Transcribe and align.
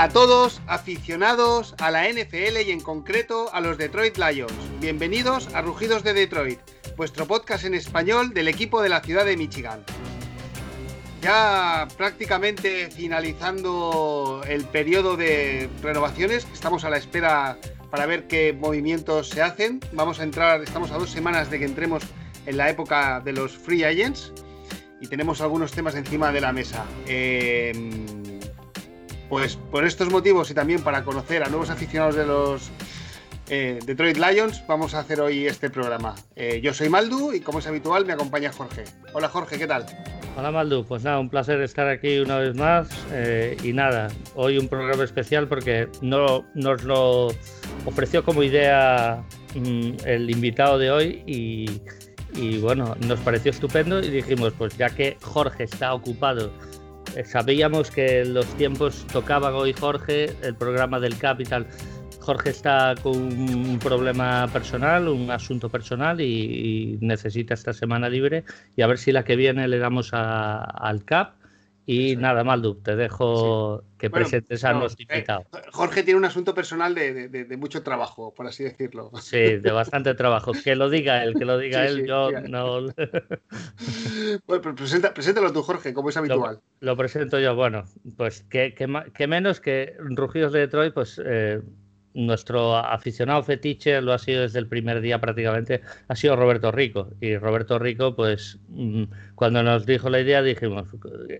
A 0.00 0.10
todos, 0.10 0.62
aficionados 0.68 1.74
a 1.78 1.90
la 1.90 2.08
NFL 2.08 2.60
y 2.64 2.70
en 2.70 2.78
concreto 2.78 3.52
a 3.52 3.60
los 3.60 3.78
Detroit 3.78 4.16
Lions. 4.16 4.52
Bienvenidos 4.80 5.52
a 5.54 5.60
Rugidos 5.60 6.04
de 6.04 6.14
Detroit, 6.14 6.60
vuestro 6.96 7.26
podcast 7.26 7.64
en 7.64 7.74
español 7.74 8.32
del 8.32 8.46
equipo 8.46 8.80
de 8.80 8.90
la 8.90 9.00
ciudad 9.00 9.24
de 9.24 9.36
Michigan. 9.36 9.82
Ya 11.20 11.88
prácticamente 11.96 12.92
finalizando 12.92 14.40
el 14.46 14.66
periodo 14.66 15.16
de 15.16 15.68
renovaciones, 15.82 16.46
estamos 16.52 16.84
a 16.84 16.90
la 16.90 16.98
espera 16.98 17.58
para 17.90 18.06
ver 18.06 18.28
qué 18.28 18.52
movimientos 18.52 19.28
se 19.28 19.42
hacen. 19.42 19.80
Vamos 19.94 20.20
a 20.20 20.22
entrar, 20.22 20.62
estamos 20.62 20.92
a 20.92 20.98
dos 20.98 21.10
semanas 21.10 21.50
de 21.50 21.58
que 21.58 21.64
entremos 21.64 22.04
en 22.46 22.56
la 22.56 22.70
época 22.70 23.18
de 23.18 23.32
los 23.32 23.58
free 23.58 23.82
agents 23.82 24.32
y 25.00 25.08
tenemos 25.08 25.40
algunos 25.40 25.72
temas 25.72 25.96
encima 25.96 26.30
de 26.30 26.40
la 26.40 26.52
mesa. 26.52 26.84
Eh, 27.08 27.72
pues 29.28 29.56
por 29.56 29.84
estos 29.84 30.10
motivos 30.10 30.50
y 30.50 30.54
también 30.54 30.82
para 30.82 31.04
conocer 31.04 31.42
a 31.42 31.48
nuevos 31.48 31.70
aficionados 31.70 32.14
de 32.14 32.26
los 32.26 32.70
eh, 33.50 33.78
Detroit 33.84 34.18
Lions, 34.18 34.62
vamos 34.66 34.94
a 34.94 35.00
hacer 35.00 35.20
hoy 35.20 35.46
este 35.46 35.70
programa. 35.70 36.14
Eh, 36.36 36.60
yo 36.62 36.74
soy 36.74 36.88
Maldu 36.88 37.32
y 37.32 37.40
como 37.40 37.60
es 37.60 37.66
habitual 37.66 38.04
me 38.04 38.12
acompaña 38.12 38.52
Jorge. 38.52 38.84
Hola 39.14 39.28
Jorge, 39.28 39.58
¿qué 39.58 39.66
tal? 39.66 39.86
Hola 40.36 40.50
Maldu, 40.50 40.84
pues 40.84 41.02
nada, 41.02 41.18
un 41.18 41.28
placer 41.28 41.60
estar 41.62 41.88
aquí 41.88 42.18
una 42.18 42.38
vez 42.38 42.54
más 42.54 42.88
eh, 43.10 43.56
y 43.62 43.72
nada, 43.72 44.08
hoy 44.34 44.58
un 44.58 44.68
programa 44.68 45.02
especial 45.02 45.48
porque 45.48 45.88
no 46.00 46.44
nos 46.54 46.84
lo 46.84 47.28
ofreció 47.86 48.22
como 48.24 48.42
idea 48.42 49.24
mm, 49.54 49.90
el 50.04 50.30
invitado 50.30 50.78
de 50.78 50.90
hoy 50.90 51.22
y, 51.26 52.58
bueno, 52.58 52.94
nos 53.00 53.18
pareció 53.20 53.50
estupendo 53.50 54.00
y 54.00 54.10
dijimos, 54.10 54.52
pues 54.56 54.76
ya 54.76 54.90
que 54.90 55.16
Jorge 55.22 55.64
está 55.64 55.92
ocupado 55.92 56.52
sabíamos 57.24 57.90
que 57.90 58.24
los 58.24 58.46
tiempos 58.56 59.06
tocaban 59.12 59.54
hoy 59.54 59.72
Jorge, 59.72 60.34
el 60.42 60.54
programa 60.54 61.00
del 61.00 61.18
Capital. 61.18 61.66
Jorge 62.20 62.50
está 62.50 62.94
con 63.02 63.16
un 63.16 63.78
problema 63.78 64.48
personal, 64.52 65.08
un 65.08 65.30
asunto 65.30 65.70
personal 65.70 66.20
y, 66.20 66.98
necesita 67.00 67.54
esta 67.54 67.72
semana 67.72 68.08
libre 68.08 68.44
y 68.76 68.82
a 68.82 68.86
ver 68.86 68.98
si 68.98 69.12
la 69.12 69.24
que 69.24 69.36
viene 69.36 69.66
le 69.66 69.78
damos 69.78 70.10
al 70.12 71.04
CAP 71.04 71.37
y 71.90 72.16
nada, 72.16 72.44
Maldu, 72.44 72.74
te 72.82 72.96
dejo 72.96 73.82
que 73.96 74.10
presentes 74.10 74.62
a 74.62 74.74
nuestro 74.74 75.06
eh. 75.08 75.24
Jorge 75.72 76.02
tiene 76.02 76.18
un 76.18 76.26
asunto 76.26 76.54
personal 76.54 76.94
de, 76.94 77.56
mucho 77.58 77.82
trabajo, 77.82 78.34
por 78.34 78.46
así 78.46 78.62
decirlo. 78.62 79.10
Sí, 79.22 79.56
de 79.56 79.70
bastante 79.70 80.12
trabajo. 80.12 80.52
Que 80.52 80.76
lo 80.76 80.90
diga 80.90 81.24
él, 81.24 81.32
que 81.32 81.46
lo 81.46 81.56
diga 81.58 81.86
él, 81.86 82.06
yo 82.06 82.30
no. 82.42 82.80
Bueno, 84.46 84.62
pues 84.62 84.74
presenta, 84.76 85.14
preséntalo 85.14 85.50
tú, 85.50 85.62
Jorge, 85.62 85.94
como 85.94 86.10
es 86.10 86.18
habitual. 86.18 86.60
Lo, 86.80 86.94
presento 86.94 87.40
yo. 87.40 87.54
Bueno, 87.54 87.84
pues 88.18 88.42
que, 88.42 88.74
menos 89.26 89.58
que 89.58 89.96
Rugidos 89.98 90.52
de 90.52 90.60
Detroit, 90.60 90.92
pues. 90.92 91.18
Eh, 91.24 91.62
nuestro 92.14 92.76
aficionado 92.76 93.42
fetiche 93.42 94.00
lo 94.00 94.12
ha 94.12 94.18
sido 94.18 94.42
desde 94.42 94.58
el 94.58 94.66
primer 94.66 95.00
día 95.00 95.20
prácticamente, 95.20 95.82
ha 96.08 96.16
sido 96.16 96.36
Roberto 96.36 96.72
Rico. 96.72 97.10
Y 97.20 97.36
Roberto 97.36 97.78
Rico, 97.78 98.14
pues 98.16 98.58
mm, 98.68 99.04
cuando 99.34 99.62
nos 99.62 99.86
dijo 99.86 100.10
la 100.10 100.20
idea 100.20 100.42
dijimos, 100.42 100.88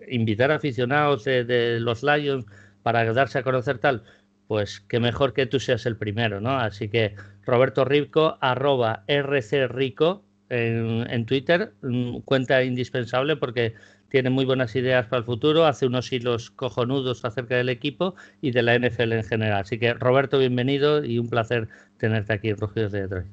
invitar 0.08 0.50
a 0.50 0.56
aficionados 0.56 1.25
de, 1.25 1.78
los 1.80 2.02
Lions 2.02 2.47
para 2.83 3.12
darse 3.12 3.38
a 3.38 3.42
conocer 3.42 3.78
tal, 3.78 4.05
pues 4.47 4.80
que 4.80 5.00
mejor 5.00 5.33
que 5.33 5.47
tú 5.47 5.60
seas 5.60 5.86
el 5.86 5.97
primero, 5.97 6.41
¿no? 6.41 6.58
Así 6.58 6.88
que 6.88 7.14
Roberto 7.44 7.84
Rico, 7.84 8.38
arroba 8.41 9.05
rcrico 9.08 10.25
en, 10.48 11.06
en 11.10 11.27
Twitter, 11.27 11.75
mm, 11.82 12.20
cuenta 12.20 12.62
indispensable 12.62 13.36
porque 13.36 13.75
tiene 14.09 14.31
muy 14.31 14.45
buenas 14.45 14.75
ideas 14.75 15.06
para 15.06 15.21
el 15.21 15.25
futuro, 15.25 15.66
hace 15.66 15.87
unos 15.87 16.12
hilos 16.12 16.50
cojonudos 16.50 17.25
acerca 17.25 17.56
del 17.56 17.69
equipo 17.69 18.15
y 18.41 18.50
de 18.50 18.62
la 18.62 18.78
NFL 18.78 19.12
en 19.12 19.25
general. 19.25 19.60
Así 19.60 19.78
que 19.78 19.94
Roberto, 19.94 20.38
bienvenido 20.38 21.05
y 21.05 21.19
un 21.19 21.28
placer 21.28 21.69
tenerte 21.99 22.32
aquí 22.32 22.49
en 22.50 22.56
Rugidos 22.56 22.93
de 22.93 23.03
Detroit. 23.03 23.27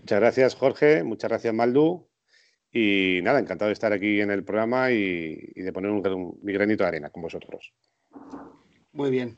Muchas 0.00 0.20
gracias 0.20 0.54
Jorge, 0.54 1.02
muchas 1.02 1.30
gracias 1.30 1.54
Maldu 1.54 2.06
y 2.72 3.20
nada, 3.22 3.38
encantado 3.38 3.68
de 3.68 3.72
estar 3.72 3.92
aquí 3.92 4.20
en 4.20 4.30
el 4.30 4.44
programa 4.44 4.90
y, 4.90 5.36
de 5.36 5.72
poner 5.72 5.90
un, 5.90 6.38
mi 6.42 6.52
granito 6.52 6.84
de 6.84 6.88
arena 6.88 7.10
con 7.10 7.22
vosotros. 7.22 7.72
Muy 8.92 9.10
bien. 9.10 9.36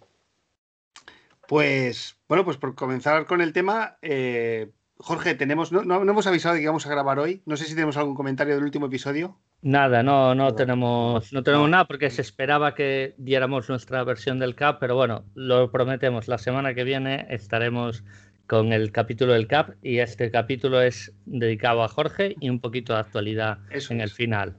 Pues 1.46 2.16
bueno, 2.28 2.44
pues 2.44 2.56
por 2.56 2.74
comenzar 2.74 3.26
con 3.26 3.40
el 3.40 3.52
tema, 3.52 3.96
eh, 4.02 4.70
Jorge, 4.98 5.34
tenemos, 5.34 5.72
no, 5.72 5.82
no, 5.82 6.02
hemos 6.02 6.26
avisado 6.26 6.54
de 6.54 6.60
que 6.60 6.66
vamos 6.66 6.86
a 6.86 6.90
grabar 6.90 7.18
hoy. 7.18 7.42
No 7.46 7.56
sé 7.56 7.64
si 7.64 7.74
tenemos 7.74 7.96
algún 7.96 8.14
comentario 8.14 8.54
del 8.54 8.64
último 8.64 8.86
episodio. 8.86 9.38
Nada, 9.60 10.04
no, 10.04 10.36
no 10.36 10.54
tenemos, 10.54 11.32
no 11.32 11.42
tenemos 11.42 11.68
nada 11.68 11.84
porque 11.86 12.10
se 12.10 12.22
esperaba 12.22 12.74
que 12.76 13.14
diéramos 13.18 13.68
nuestra 13.68 14.04
versión 14.04 14.38
del 14.38 14.54
CAP, 14.54 14.78
pero 14.78 14.94
bueno, 14.94 15.24
lo 15.34 15.70
prometemos. 15.72 16.28
La 16.28 16.38
semana 16.38 16.74
que 16.74 16.84
viene 16.84 17.26
estaremos 17.28 18.04
con 18.46 18.72
el 18.72 18.92
capítulo 18.92 19.32
del 19.32 19.48
CAP 19.48 19.74
y 19.82 19.98
este 19.98 20.30
capítulo 20.30 20.80
es 20.80 21.12
dedicado 21.26 21.82
a 21.82 21.88
Jorge 21.88 22.36
y 22.38 22.50
un 22.50 22.60
poquito 22.60 22.94
de 22.94 23.00
actualidad 23.00 23.58
en 23.90 24.00
el 24.00 24.10
final. 24.10 24.56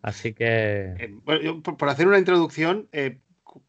Así 0.00 0.32
que. 0.32 0.94
Eh, 0.98 1.14
bueno, 1.24 1.62
por, 1.62 1.88
hacer 1.90 2.08
una 2.08 2.18
introducción, 2.18 2.88
eh, 2.92 3.20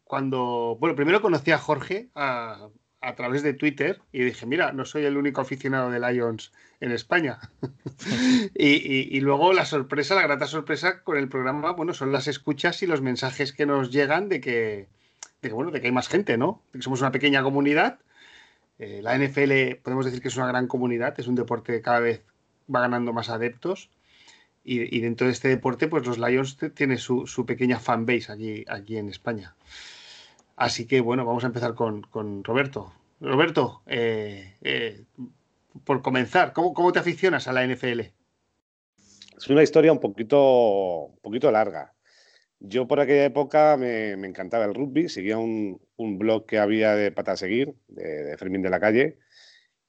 cuando. 0.04 0.78
Bueno, 0.80 0.96
primero 0.96 1.20
conocí 1.20 1.50
a 1.50 1.58
Jorge, 1.58 2.08
a, 2.14 2.68
a 3.02 3.14
través 3.14 3.42
de 3.42 3.52
Twitter 3.52 4.00
y 4.12 4.24
dije, 4.24 4.46
mira, 4.46 4.72
no 4.72 4.86
soy 4.86 5.04
el 5.04 5.18
único 5.18 5.42
aficionado 5.42 5.90
de 5.90 6.00
Lions 6.00 6.52
en 6.80 6.92
España. 6.92 7.38
y, 8.54 9.20
luego 9.20 9.52
la 9.52 9.64
sorpresa, 9.64 10.14
la 10.14 10.22
grata 10.22 10.46
sorpresa 10.46 11.02
con 11.02 11.16
el 11.16 11.28
programa, 11.28 11.72
bueno, 11.72 11.94
son 11.94 12.12
las 12.12 12.26
escuchas 12.26 12.82
y 12.82 12.86
los 12.86 13.02
mensajes 13.02 13.52
que 13.52 13.66
nos 13.66 13.90
llegan 13.90 14.28
de 14.28 14.40
que, 14.40 14.88
bueno, 15.50 15.70
de 15.70 15.80
que 15.80 15.88
hay 15.88 15.92
más 15.92 16.08
gente, 16.08 16.36
¿no? 16.38 16.62
De 16.72 16.78
que 16.78 16.82
somos 16.82 17.00
una 17.00 17.12
pequeña 17.12 17.42
comunidad. 17.42 17.98
Eh, 18.78 19.00
la 19.02 19.16
NFL 19.18 19.80
podemos 19.82 20.06
decir 20.06 20.22
que 20.22 20.28
es 20.28 20.36
una 20.36 20.48
gran 20.48 20.66
comunidad, 20.66 21.18
es 21.18 21.26
un 21.26 21.34
deporte 21.34 21.72
que 21.72 21.82
cada 21.82 22.00
vez 22.00 22.22
va 22.74 22.80
ganando 22.80 23.12
más 23.12 23.28
adeptos. 23.28 23.90
Y, 24.62 25.00
dentro 25.00 25.26
de 25.26 25.32
este 25.32 25.48
deporte, 25.48 25.88
pues 25.88 26.06
los 26.06 26.18
Lions 26.18 26.58
tienen 26.74 26.98
su, 26.98 27.26
su 27.26 27.46
pequeña 27.46 27.80
fanbase 27.80 28.30
aquí, 28.30 28.64
aquí 28.68 28.98
en 28.98 29.08
España. 29.08 29.56
Así 30.60 30.86
que 30.86 31.00
bueno, 31.00 31.24
vamos 31.24 31.42
a 31.44 31.46
empezar 31.46 31.74
con, 31.74 32.04
Roberto. 32.44 32.92
Roberto, 33.18 33.82
eh, 33.86 34.56
eh, 34.60 35.04
por 35.84 36.02
comenzar, 36.02 36.52
¿cómo, 36.52 36.92
te 36.92 36.98
aficionas 36.98 37.48
a 37.48 37.52
la 37.52 37.66
NFL? 37.66 38.00
Es 39.36 39.48
una 39.48 39.62
historia 39.62 39.92
un 39.92 40.00
poquito, 40.00 41.06
un 41.06 41.20
poquito 41.20 41.50
larga. 41.50 41.94
Yo 42.58 42.86
por 42.86 43.00
aquella 43.00 43.24
época 43.24 43.76
me, 43.78 44.12
encantaba 44.12 44.66
el 44.66 44.74
rugby, 44.74 45.08
seguía 45.08 45.38
un, 45.38 45.80
blog 45.96 46.44
que 46.44 46.58
había 46.58 46.94
de 46.94 47.10
Pata 47.10 47.36
Seguir, 47.36 47.74
de, 47.88 48.36
Fermín 48.36 48.60
de 48.62 48.70
la 48.70 48.80
Calle, 48.80 49.18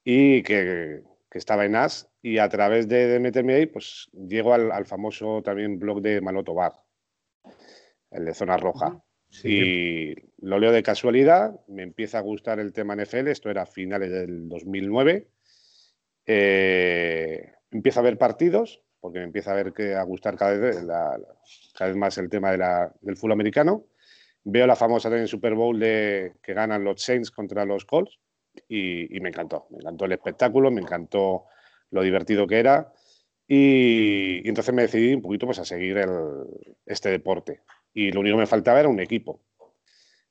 y 0.03 0.41
que, 0.43 1.03
estaba 1.31 1.65
en 1.65 1.75
AS, 1.75 2.09
y 2.21 2.37
a 2.37 2.47
través 2.47 2.87
de, 2.87 3.19
meterme 3.19 3.55
ahí, 3.55 3.65
pues 3.65 4.09
llego 4.13 4.53
al, 4.53 4.85
famoso 4.85 5.41
también 5.43 5.79
blog 5.79 6.01
de 6.01 6.21
Maloto 6.21 6.53
Bar, 6.53 6.73
el 8.11 8.25
de 8.25 8.33
Zona 8.33 8.57
Roja. 8.57 9.01
Y 9.43 10.13
lo 10.41 10.59
leo 10.59 10.73
de 10.73 10.83
casualidad, 10.83 11.57
me 11.67 11.83
empieza 11.83 12.17
a 12.17 12.21
gustar 12.21 12.59
el 12.59 12.73
tema 12.73 12.95
NFL, 12.95 13.27
esto 13.27 13.49
era 13.49 13.63
a 13.63 13.65
finales 13.65 14.11
del 14.11 14.49
2009. 14.49 15.29
Eh, 16.25 17.51
empiezo 17.71 17.99
a 17.99 18.03
ver 18.03 18.17
partidos, 18.17 18.81
porque 18.99 19.19
me 19.19 19.25
empieza 19.25 19.51
a, 19.51 19.55
ver 19.55 19.73
que, 19.73 19.95
a 19.95 20.03
gustar 20.03 20.37
cada 20.37 20.57
vez, 20.57 20.77
cada 21.73 21.87
vez 21.87 21.95
más 21.95 22.17
el 22.17 22.29
tema 22.29 22.51
del 23.01 23.17
fútbol 23.17 23.33
americano. 23.33 23.85
Veo 24.43 24.65
la 24.65 24.75
famosa 24.75 25.09
también 25.09 25.27
Super 25.27 25.53
Bowl 25.53 25.79
de, 25.79 26.33
que 26.41 26.53
ganan 26.53 26.83
los 26.83 27.01
Saints 27.01 27.31
contra 27.31 27.65
los 27.65 27.85
Colts 27.85 28.19
y, 28.67 29.19
me 29.19 29.29
encantó. 29.29 29.67
Me 29.69 29.77
encantó 29.77 30.05
el 30.05 30.13
espectáculo, 30.13 30.71
me 30.71 30.81
encantó 30.81 31.45
lo 31.91 32.01
divertido 32.01 32.47
que 32.47 32.59
era. 32.59 32.91
Y, 33.47 34.47
entonces 34.47 34.73
me 34.73 34.83
decidí 34.83 35.13
un 35.13 35.21
poquito 35.21 35.45
pues, 35.45 35.59
a 35.59 35.65
seguir 35.65 35.99
este 36.85 37.09
deporte 37.09 37.61
y 37.93 38.11
lo 38.11 38.21
único 38.21 38.37
que 38.37 38.41
me 38.41 38.47
faltaba 38.47 38.79
era 38.79 38.89
un 38.89 38.99
equipo. 38.99 39.41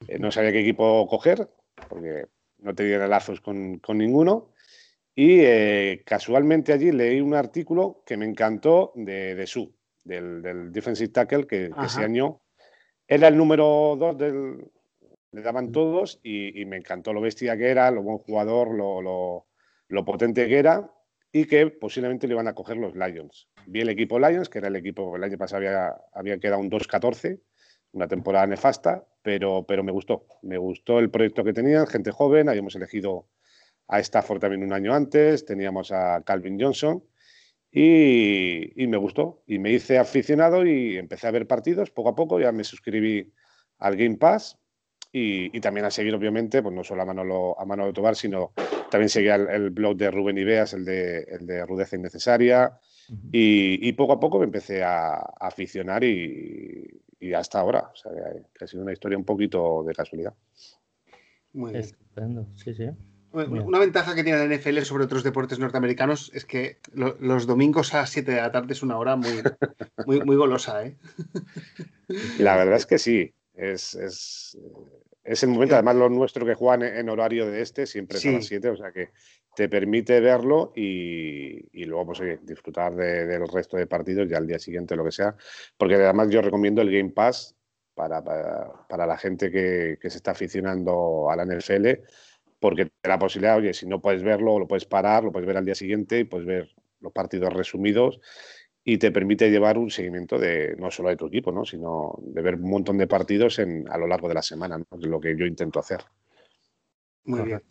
Eh, 0.09 0.19
no 0.19 0.31
sabía 0.31 0.53
qué 0.53 0.61
equipo 0.61 1.07
coger, 1.09 1.49
porque 1.89 2.27
no 2.59 2.75
tenía 2.75 3.07
lazos 3.07 3.41
con, 3.41 3.79
con 3.79 3.99
ninguno. 3.99 4.53
Y 5.15 5.41
eh, 5.41 6.03
casualmente 6.07 6.73
allí 6.73 6.93
leí 6.93 7.21
un 7.21 7.35
artículo 7.35 8.03
que 8.07 8.17
me 8.17 8.27
encantó 8.27 8.93
de, 8.95 9.35
de 9.35 9.47
Su, 9.47 9.75
del, 10.05 10.41
del, 10.41 10.73
defensive 10.73 11.13
tackle, 11.13 11.47
que, 11.47 11.71
ese 11.85 12.03
año 12.03 12.41
era 13.07 13.29
el 13.29 13.37
número 13.37 13.97
dos 13.99 14.17
del. 14.17 14.71
Le 15.33 15.43
daban 15.43 15.71
todos 15.71 16.19
y, 16.25 16.65
me 16.65 16.77
encantó 16.77 17.13
lo 17.13 17.21
bestia 17.21 17.57
que 17.57 17.69
era, 17.69 17.91
lo 17.93 18.03
buen 18.03 18.19
jugador, 18.19 18.75
lo, 18.75 19.01
lo, 19.01 19.47
lo 19.87 20.05
potente 20.05 20.49
que 20.49 20.59
era 20.59 20.93
y 21.31 21.45
que 21.45 21.69
posiblemente 21.69 22.27
le 22.27 22.35
iban 22.35 22.49
a 22.49 22.55
coger 22.55 22.77
los 22.77 22.97
Lions. 22.97 23.49
Vi 23.67 23.83
el 23.83 23.91
equipo 23.91 24.19
Lions, 24.19 24.49
que 24.49 24.59
era 24.59 24.67
el 24.67 24.75
equipo, 24.75 25.15
el 25.15 25.23
año 25.23 25.39
pasado 25.39 25.59
había, 25.59 25.95
había 26.13 26.39
quedado 26.39 26.61
un 26.61 26.69
2-14 26.69 27.41
una 27.93 28.09
temporada 28.09 28.47
nefasta, 28.47 29.05
pero, 29.23 29.65
pero 29.67 29.83
me 29.83 29.93
gustó. 29.93 30.27
Me 30.43 30.59
gustó 30.59 30.99
el 30.99 31.11
proyecto 31.11 31.45
que 31.45 31.53
tenían, 31.53 31.87
gente 31.87 32.11
joven, 32.11 32.49
habíamos 32.49 32.75
elegido 32.77 33.27
a 33.91 33.99
Stafford 33.99 34.39
también 34.39 34.63
un 34.63 34.73
año 34.73 34.95
antes, 34.95 35.45
teníamos 35.45 35.91
a 35.91 36.23
Calvin 36.23 36.59
Johnson 36.61 37.03
y, 37.73 38.87
me 38.87 38.97
gustó. 38.97 39.43
Y 39.47 39.59
me 39.59 39.73
hice 39.73 39.99
aficionado 39.99 40.65
y 40.65 40.97
empecé 40.97 41.27
a 41.27 41.33
ver 41.33 41.47
partidos 41.47 41.91
poco 41.91 42.11
a 42.11 42.15
poco, 42.15 42.41
ya 42.41 42.53
me 42.53 42.65
suscribí 42.65 43.33
al 43.79 43.97
Game 43.97 44.17
Pass 44.17 44.59
Y, 45.13 45.61
también 45.61 45.87
a 45.87 45.91
seguir, 45.91 46.15
obviamente, 46.15 46.63
pues 46.63 46.75
no 46.75 46.85
solo 46.85 47.03
a 47.03 47.05
Manolo, 47.05 47.59
a 47.59 47.65
Manolo 47.65 47.93
Tobar, 47.93 48.15
sino 48.15 48.53
también 48.91 49.09
seguía 49.09 49.35
el, 49.35 49.71
blog 49.71 49.97
de 49.97 50.11
Rubén 50.11 50.39
Ibeas, 50.39 50.73
el 50.73 50.85
de, 50.85 51.23
el 51.23 51.47
de 51.47 51.67
Rudeza 51.67 51.97
Innecesaria. 51.97 52.79
y, 53.33 53.93
poco 53.95 54.13
a 54.13 54.21
poco 54.21 54.39
me 54.39 54.45
empecé 54.45 54.85
a, 54.85 55.15
aficionar 55.41 56.05
y, 56.05 57.03
hasta 57.35 57.59
ahora. 57.59 57.91
O 57.93 57.97
sea, 57.97 58.13
que 58.55 58.65
ha 58.65 58.69
sido 58.69 58.85
una 58.85 58.93
historia 58.93 59.19
un 59.19 59.25
poquito 59.25 59.83
de 59.83 59.95
casualidad. 59.95 60.35
Muy 61.53 61.73
bien. 61.73 61.83
Estupendo, 61.83 62.47
sí, 62.55 62.73
sí. 62.73 62.89
Una 63.33 63.79
ventaja 63.79 64.15
que 64.15 64.25
tiene 64.25 64.45
la 64.47 64.57
NFL 64.57 64.79
sobre 64.81 65.05
otros 65.05 65.23
deportes 65.23 65.59
norteamericanos 65.59 66.33
es 66.35 66.45
que 66.45 66.79
los 66.95 67.47
domingos 67.47 67.95
a 67.95 67.99
las 67.99 68.11
7 68.11 68.31
de 68.31 68.41
la 68.41 68.51
tarde 68.51 68.73
es 68.73 68.83
una 68.83 68.99
hora 68.99 69.15
muy, 69.15 69.31
muy, 70.07 70.21
muy 70.25 70.37
golosa. 70.37 70.85
¿eh? 70.85 70.97
La 72.39 72.57
verdad 72.57 72.77
es 72.77 72.87
que 72.87 72.99
sí. 72.99 73.33
Es, 73.55 73.95
es, 73.95 74.59
es 75.23 75.43
el 75.43 75.51
momento, 75.51 75.75
además, 75.75 75.97
lo 75.97 76.09
nuestro 76.09 76.45
que 76.45 76.55
juegan 76.55 76.83
en 76.83 77.09
horario 77.09 77.47
de 77.47 77.61
este 77.61 77.87
siempre 77.87 78.19
es 78.19 78.27
a 78.27 78.33
las 78.33 78.47
7, 78.47 78.71
o 78.71 78.77
sea 78.77 78.91
que 78.91 79.11
te 79.55 79.69
permite 79.69 80.21
verlo 80.21 80.73
y, 80.75 81.69
y 81.73 81.85
luego 81.85 82.07
pues, 82.07 82.23
disfrutar 82.43 82.95
del 82.95 83.47
resto 83.49 83.77
de 83.77 83.87
partidos 83.87 84.29
y 84.31 84.35
al 84.35 84.47
día 84.47 84.59
siguiente 84.59 84.97
lo 84.97 85.05
que 85.05 85.13
sea. 85.13 85.37
Porque 85.77 85.97
además 85.97 86.31
yo 86.31 86.43
recomiendo 86.43 86.83
el 86.83 86.91
Game 86.91 87.11
Pass 87.11 87.55
para, 87.95 88.25
para, 88.25 88.87
para 88.89 89.07
la 89.07 89.19
gente 89.19 89.51
que, 89.51 89.99
que 90.01 90.11
se 90.11 90.17
está 90.17 90.33
aficionando 90.33 91.31
a 91.31 91.37
la 91.37 91.45
NFL 91.45 91.87
porque 92.61 92.85
te 92.85 92.93
da 93.03 93.15
la 93.15 93.19
posibilidad, 93.19 93.57
oye, 93.57 93.75
si 93.75 93.87
no 93.87 94.01
puedes 94.01 94.23
verlo, 94.23 94.59
lo 94.59 94.69
puedes 94.69 94.85
parar, 94.85 95.25
lo 95.25 95.33
puedes 95.33 95.47
ver 95.47 95.57
al 95.57 95.65
día 95.65 95.75
siguiente 95.75 96.21
y 96.21 96.25
puedes 96.25 96.47
ver 96.47 96.75
los 97.01 97.13
partidos 97.13 97.53
resumidos 97.53 98.21
y 98.85 98.99
te 98.99 99.11
permite 99.11 99.51
llevar 99.51 99.79
un 99.79 99.91
seguimiento 99.91 100.39
de 100.39 100.77
no 100.79 100.91
solo 100.91 101.09
de 101.09 101.17
tu 101.17 101.27
equipo, 101.27 101.53
¿no? 101.53 101.65
sino 101.65 102.19
de 102.23 102.43
ver 102.43 102.57
un 102.57 102.71
montón 102.71 102.99
de 102.99 103.07
partidos 103.07 103.59
en, 103.59 103.87
a 103.91 103.99
lo 103.99 104.07
largo 104.07 104.29
de 104.29 104.35
la 104.35 104.43
semana, 104.43 104.79
¿no? 104.79 104.85
es 104.99 105.07
lo 105.07 105.21
que 105.21 105.37
yo 105.37 105.47
intento 105.47 105.81
hacer. 105.81 106.05
Muy 107.25 107.43
bien. 107.43 107.63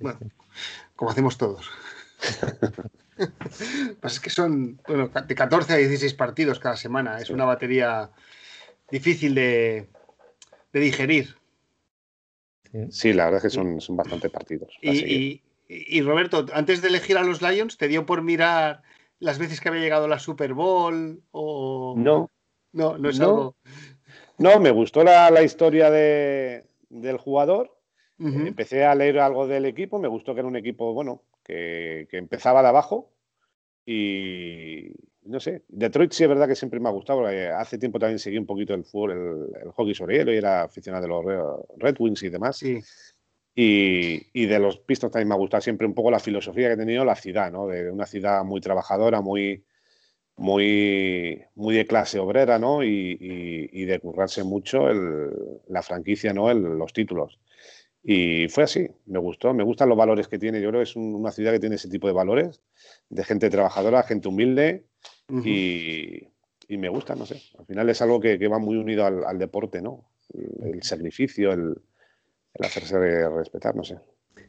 Bueno, 0.00 0.18
como 0.96 1.10
hacemos 1.10 1.36
todos. 1.36 1.70
pues 4.00 4.14
es 4.14 4.20
que 4.20 4.30
son 4.30 4.80
bueno, 4.86 5.08
de 5.08 5.34
14 5.34 5.72
a 5.72 5.76
16 5.76 6.14
partidos 6.14 6.58
cada 6.58 6.76
semana. 6.76 7.18
Es 7.18 7.30
una 7.30 7.44
batería 7.44 8.10
difícil 8.90 9.34
de, 9.34 9.88
de 10.72 10.80
digerir. 10.80 11.36
Sí, 12.90 13.12
la 13.12 13.24
verdad 13.26 13.38
es 13.38 13.42
que 13.44 13.50
son, 13.50 13.80
son 13.80 13.96
bastantes 13.96 14.30
partidos. 14.30 14.74
Y, 14.80 16.02
Roberto, 16.02 16.46
antes 16.52 16.82
de 16.82 16.88
elegir 16.88 17.16
a 17.16 17.22
los 17.22 17.40
Lions, 17.40 17.78
¿te 17.78 17.88
dio 17.88 18.04
por 18.04 18.22
mirar 18.22 18.82
las 19.18 19.38
veces 19.38 19.60
que 19.60 19.68
había 19.68 19.80
llegado 19.80 20.08
la 20.08 20.18
Super 20.18 20.52
Bowl? 20.54 21.22
O... 21.30 21.94
No. 21.96 22.30
No, 22.72 22.98
no 22.98 23.10
es 23.10 23.20
algo. 23.20 23.56
No, 24.38 24.58
me 24.60 24.70
gustó 24.70 25.04
la, 25.04 25.42
historia 25.42 25.90
de, 25.90 26.64
del 26.88 27.18
jugador. 27.18 27.78
Empecé 28.18 28.84
a 28.84 28.94
leer 28.94 29.18
algo 29.18 29.46
del 29.48 29.64
equipo. 29.64 29.98
Me 29.98 30.08
gustó 30.08 30.32
que 30.34 30.40
era 30.40 30.48
un 30.48 30.56
equipo, 30.56 30.92
bueno, 30.94 31.22
que, 31.42 32.06
que 32.10 32.18
empezaba 32.18 32.62
de 32.62 32.68
abajo. 32.68 33.10
Y, 33.84 34.92
no 35.24 35.40
sé, 35.40 35.62
Detroit 35.68 36.12
sí 36.12 36.24
es 36.24 36.28
verdad 36.28 36.48
que 36.48 36.54
siempre 36.54 36.80
me 36.80 36.88
ha 36.88 36.92
gustado, 36.92 37.24
hace 37.26 37.78
tiempo 37.78 37.98
también 37.98 38.18
seguí 38.18 38.38
un 38.38 38.46
poquito 38.46 38.74
el 38.74 38.84
fútbol, 38.84 39.50
el, 39.62 39.70
hockey 39.70 39.94
sobre 39.94 40.18
hielo 40.18 40.32
y 40.32 40.36
era 40.36 40.62
aficionado 40.62 41.02
de 41.02 41.08
los 41.08 41.24
Red 41.78 41.96
Wings 41.98 42.22
y 42.22 42.28
demás. 42.28 42.56
Sí. 42.56 42.80
Y, 43.54 44.28
y, 44.32 44.46
de 44.46 44.58
los 44.58 44.78
Pistons 44.78 45.12
también 45.12 45.28
me 45.28 45.34
ha 45.34 45.38
gustado 45.38 45.60
siempre 45.60 45.86
un 45.86 45.94
poco 45.94 46.10
la 46.10 46.18
filosofía 46.18 46.68
que 46.68 46.72
ha 46.74 46.76
tenido 46.78 47.04
la 47.04 47.14
ciudad, 47.14 47.52
¿no? 47.52 47.66
De 47.66 47.90
una 47.90 48.06
ciudad 48.06 48.42
muy 48.44 48.62
trabajadora, 48.62 49.20
muy, 49.20 49.62
muy, 50.36 51.44
muy 51.54 51.76
de 51.76 51.86
clase 51.86 52.18
obrera, 52.18 52.58
¿no? 52.58 52.82
Y, 52.82 53.16
y, 53.70 53.84
de 53.84 54.00
currarse 54.00 54.42
mucho 54.42 54.88
el, 54.88 55.30
la 55.68 55.82
franquicia, 55.82 56.32
¿no? 56.32 56.50
El, 56.50 56.62
los 56.62 56.92
títulos. 56.92 57.38
Y 58.02 58.48
fue 58.48 58.64
así, 58.64 58.88
me 59.06 59.20
gustó, 59.20 59.54
me 59.54 59.62
gustan 59.62 59.88
los 59.88 59.96
valores 59.96 60.26
que 60.26 60.38
tiene. 60.38 60.60
Yo 60.60 60.70
creo 60.70 60.80
que 60.80 60.90
es 60.90 60.96
una 60.96 61.30
ciudad 61.30 61.52
que 61.52 61.60
tiene 61.60 61.76
ese 61.76 61.88
tipo 61.88 62.08
de 62.08 62.12
valores, 62.12 62.60
de 63.08 63.24
gente 63.24 63.48
trabajadora, 63.48 64.02
gente 64.02 64.28
humilde 64.28 64.86
y, 65.28 66.28
me 66.68 66.88
gusta, 66.88 67.14
no 67.14 67.26
sé. 67.26 67.40
Al 67.58 67.66
final 67.66 67.88
es 67.90 68.02
algo 68.02 68.18
que, 68.18 68.36
va 68.48 68.58
muy 68.58 68.76
unido 68.76 69.06
al, 69.06 69.38
deporte, 69.38 69.80
¿no? 69.80 70.10
El, 70.32 70.82
sacrificio, 70.82 71.52
el, 71.52 71.76
hacerse 72.58 73.28
respetar, 73.28 73.76
no 73.76 73.84
sé. 73.84 73.98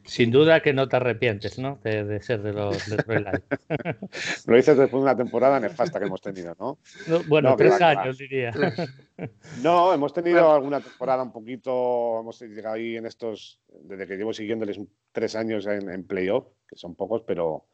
Sin 0.04 0.30
duda 0.30 0.60
que 0.60 0.74
no 0.74 0.86
te 0.86 0.96
arrepientes, 0.96 1.58
¿no? 1.58 1.78
De, 1.82 2.20
ser 2.20 2.42
de 2.42 2.52
los 2.52 2.88
de 2.88 2.96
Lo 4.46 4.56
dices 4.56 4.76
después 4.76 4.92
de 4.92 4.98
una 4.98 5.16
temporada 5.16 5.58
nefasta 5.58 5.98
que 5.98 6.04
hemos 6.04 6.20
tenido, 6.20 6.54
¿no? 6.58 6.78
bueno, 7.26 7.56
tres 7.56 7.80
años, 7.80 8.18
diría. 8.18 8.52
No, 9.62 9.94
hemos 9.94 10.12
tenido 10.12 10.52
alguna 10.52 10.80
temporada 10.80 11.22
un 11.22 11.32
poquito, 11.32 12.20
hemos 12.20 12.40
llegado 12.42 12.74
ahí 12.74 12.96
en 12.96 13.06
estos, 13.06 13.60
desde 13.84 14.06
que 14.06 14.16
llevo 14.16 14.32
siguiéndoles 14.32 14.80
tres 15.12 15.36
años 15.36 15.66
en, 15.66 15.88
en 15.88 16.04
playoff, 16.04 16.46
que 16.68 16.76
son 16.76 16.96
pocos, 16.96 17.22
pero, 17.22 17.64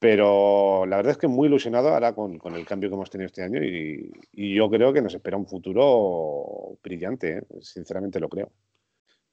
pero 0.00 0.84
la 0.84 0.96
verdad 0.96 1.12
es 1.12 1.18
que 1.18 1.28
muy 1.28 1.46
ilusionado 1.46 1.90
ahora 1.90 2.14
con, 2.14 2.36
con 2.38 2.56
el 2.56 2.66
cambio 2.66 2.90
que 2.90 2.96
hemos 2.96 3.10
tenido 3.10 3.26
este 3.26 3.44
año 3.44 3.62
y, 3.62 4.12
y, 4.32 4.56
yo 4.56 4.68
creo 4.68 4.92
que 4.92 5.00
nos 5.00 5.14
espera 5.14 5.36
un 5.36 5.46
futuro 5.46 6.76
brillante, 6.82 7.38
¿eh? 7.38 7.42
sinceramente 7.60 8.18
lo 8.18 8.28
creo. 8.28 8.50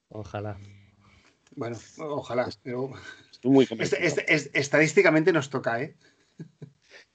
Ojalá. 0.10 0.58
Bueno, 1.56 1.78
ojalá. 2.00 2.50
Pero... 2.64 2.92
Estoy 3.32 3.52
muy 3.52 3.68
estadísticamente 4.54 5.34
nos 5.34 5.50
toca, 5.50 5.82
¿eh? 5.82 5.96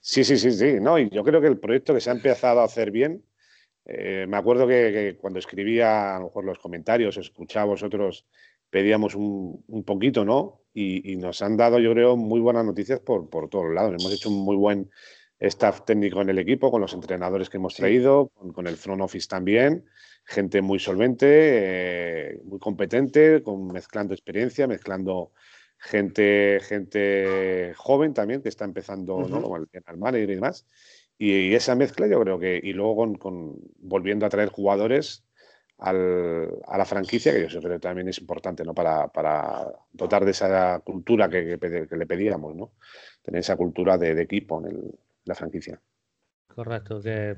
Sí, 0.01 0.25
sí, 0.25 0.37
sí, 0.37 0.53
sí. 0.53 0.79
No, 0.81 0.99
y 0.99 1.11
yo 1.11 1.25
creo 1.25 1.41
que 1.41 1.49
el 1.49 1.59
proyecto 1.59 1.95
que 1.95 2.01
se 2.01 2.11
ha 2.11 2.15
empezado 2.15 2.61
a 2.61 2.65
hacer 2.65 2.91
bien, 2.91 3.25
eh, 3.85 4.27
me 4.29 4.37
acuerdo 4.37 4.67
que, 4.67 4.93
que, 4.93 5.19
cuando 5.21 5.39
escribía 5.39 6.17
a 6.17 6.19
lo 6.19 6.27
mejor 6.27 6.45
los 6.45 6.59
comentarios, 6.59 7.17
escuchaba 7.17 7.67
vosotros, 7.67 8.27
pedíamos 8.71 9.15
un, 9.15 9.65
un 9.67 9.85
poquito, 9.85 10.25
¿no? 10.25 10.63
y, 10.81 11.17
nos 11.17 11.43
han 11.43 11.57
dado, 11.57 11.79
yo 11.79 11.93
creo, 11.93 12.17
muy 12.17 12.41
buenas 12.41 12.65
noticias 12.65 13.01
por, 13.01 13.29
por 13.29 13.49
todos 13.49 13.73
lados. 13.73 13.95
Hemos 13.99 14.13
hecho 14.13 14.31
un 14.31 14.45
muy 14.45 14.57
buen 14.57 14.91
staff 15.41 15.85
técnico 15.85 16.23
en 16.23 16.29
el 16.29 16.39
equipo, 16.39 16.71
con 16.71 16.81
los 16.81 16.95
entrenadores 16.95 17.51
que 17.51 17.57
hemos 17.57 17.75
traído, 17.75 18.29
con, 18.55 18.67
el 18.67 18.77
front 18.77 19.03
office 19.03 19.27
también, 19.29 19.85
gente 20.29 20.61
muy 20.61 20.79
solvente, 20.79 21.27
eh, 21.27 22.41
muy 22.45 22.59
competente, 22.59 23.43
con, 23.43 23.69
mezclando 23.69 24.13
experiencia, 24.13 24.67
mezclando 24.67 25.33
gente, 25.79 26.61
gente 26.63 27.73
joven 27.77 28.13
también 28.13 28.43
que 28.43 28.51
está 28.51 28.67
empezando, 28.67 29.27
¿no? 29.27 29.41
Como 29.41 29.57
el, 29.57 29.69
el 29.73 29.97
manager 29.97 30.29
y 30.29 30.35
demás. 30.35 30.67
Y, 31.17 31.55
esa 31.55 31.75
mezcla 31.75 32.07
yo 32.07 32.21
creo 32.21 32.39
que, 32.39 32.61
y 32.63 32.75
luego 32.75 32.97
con, 32.97 33.15
con, 33.15 33.57
volviendo 33.79 34.27
a 34.27 34.29
traer 34.29 34.51
jugadores 34.51 35.25
al, 35.79 36.51
a 36.67 36.77
la 36.77 36.85
franquicia, 36.85 37.33
que 37.33 37.49
yo 37.49 37.61
creo 37.61 37.73
que 37.73 37.81
también 37.81 38.09
es 38.09 38.19
importante 38.19 38.65
¿no? 38.65 38.75
para, 38.75 39.09
para 39.09 39.67
dotar 39.93 40.27
de 40.27 40.33
esa 40.33 40.81
cultura 40.81 41.31
que, 41.31 41.59
que, 41.59 41.97
le 41.97 42.07
pedíamos, 42.07 42.55
¿no? 42.55 42.73
tener 43.23 43.41
esa 43.41 43.57
cultura 43.57 43.97
de, 43.97 44.15
de 44.15 44.23
equipo 44.23 44.61
en 44.61 44.67
el, 44.67 44.99
la 45.25 45.35
franquicia. 45.35 45.81
Correcto, 46.59 47.01
que, 47.01 47.37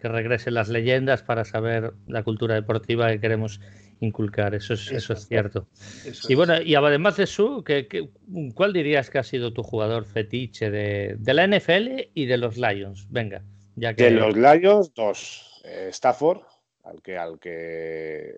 que, 0.00 0.08
regresen 0.08 0.54
las 0.54 0.70
leyendas 0.70 1.22
para 1.22 1.44
saber 1.44 1.92
la 2.06 2.22
cultura 2.22 2.54
deportiva 2.54 3.10
que 3.10 3.20
queremos 3.20 3.60
inculcar, 4.00 4.54
eso 4.54 4.72
es, 4.72 4.90
eso, 4.90 5.12
es 5.12 5.28
cierto. 5.28 5.68
Eso 6.06 6.32
y 6.32 6.34
bueno, 6.34 6.58
y 6.62 6.74
además 6.74 7.18
de 7.18 7.24
eso, 7.24 7.62
¿qué, 7.62 8.08
cuál 8.54 8.72
dirías 8.72 9.10
que 9.10 9.18
ha 9.18 9.22
sido 9.22 9.52
tu 9.52 9.62
jugador 9.62 10.06
fetiche 10.06 10.70
de, 10.70 11.16
de, 11.18 11.34
la 11.34 11.46
NFL 11.46 12.08
y 12.14 12.24
de 12.24 12.38
los 12.38 12.56
Lions? 12.56 13.06
Venga, 13.10 13.42
ya 13.76 13.92
que... 13.92 14.04
De 14.04 14.12
los 14.12 14.34
Lions, 14.34 14.94
dos. 14.94 15.60
Eh, 15.66 15.88
Stafford, 15.90 16.40
al 16.84 17.02
que, 17.02 17.18
al 17.18 17.38
que 17.38 18.32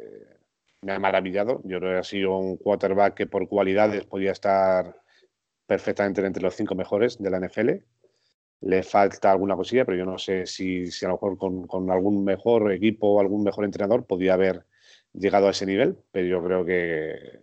me 0.83 0.91
ha 0.91 0.99
maravillado. 0.99 1.61
Yo 1.63 1.79
creo 1.79 1.93
que 1.93 1.99
ha 1.99 2.03
sido 2.03 2.37
un 2.37 2.57
quarterback 2.57 3.15
que 3.15 3.27
por 3.29 3.47
cualidades 3.47 4.07
podía 4.07 4.33
estar 4.33 4.97
perfectamente 5.69 6.21
entre 6.27 6.43
los 6.43 6.57
cinco 6.57 6.75
mejores 6.75 7.17
de 7.23 7.31
la 7.31 7.39
NFL. 7.39 7.85
Le 8.63 8.83
falta 8.83 9.31
alguna 9.31 9.57
cosilla, 9.57 9.85
pero 9.85 9.97
yo 9.99 10.05
no 10.05 10.19
sé 10.19 10.47
si, 10.47 10.91
si 10.91 11.05
a 11.05 11.09
lo 11.09 11.15
mejor 11.15 11.39
con, 11.39 11.67
con, 11.67 11.91
algún 11.91 12.25
mejor 12.25 12.73
equipo 12.73 13.09
o 13.15 13.21
algún 13.21 13.43
mejor 13.43 13.65
entrenador 13.65 14.07
podía 14.07 14.35
haber 14.35 14.67
llegado 15.15 15.49
a 15.49 15.51
ese 15.53 15.67
nivel, 15.67 15.99
pero 16.13 16.27
yo 16.27 16.45
creo 16.45 16.65
que, 16.65 17.41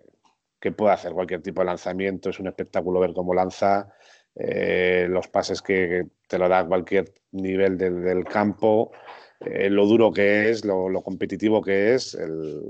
que 0.60 0.72
puede 0.72 0.94
hacer 0.94 1.14
cualquier 1.14 1.42
tipo 1.42 1.62
de 1.62 1.66
lanzamiento. 1.66 2.30
Es 2.30 2.40
un 2.40 2.48
espectáculo 2.48 3.00
ver 3.00 3.14
cómo 3.14 3.34
lanza, 3.34 3.92
eh, 4.36 5.08
los 5.10 5.28
pases 5.28 5.62
que, 5.62 6.06
te 6.28 6.38
lo 6.38 6.48
da 6.48 6.66
cualquier 6.66 7.12
nivel 7.32 7.78
del, 7.78 8.24
campo. 8.26 8.92
Eh, 9.40 9.70
lo 9.70 9.86
duro 9.86 10.12
que 10.12 10.50
es, 10.50 10.66
lo, 10.66 10.90
lo 10.90 11.02
competitivo 11.02 11.62
que 11.62 11.96
es, 11.96 12.14
el, 12.14 12.62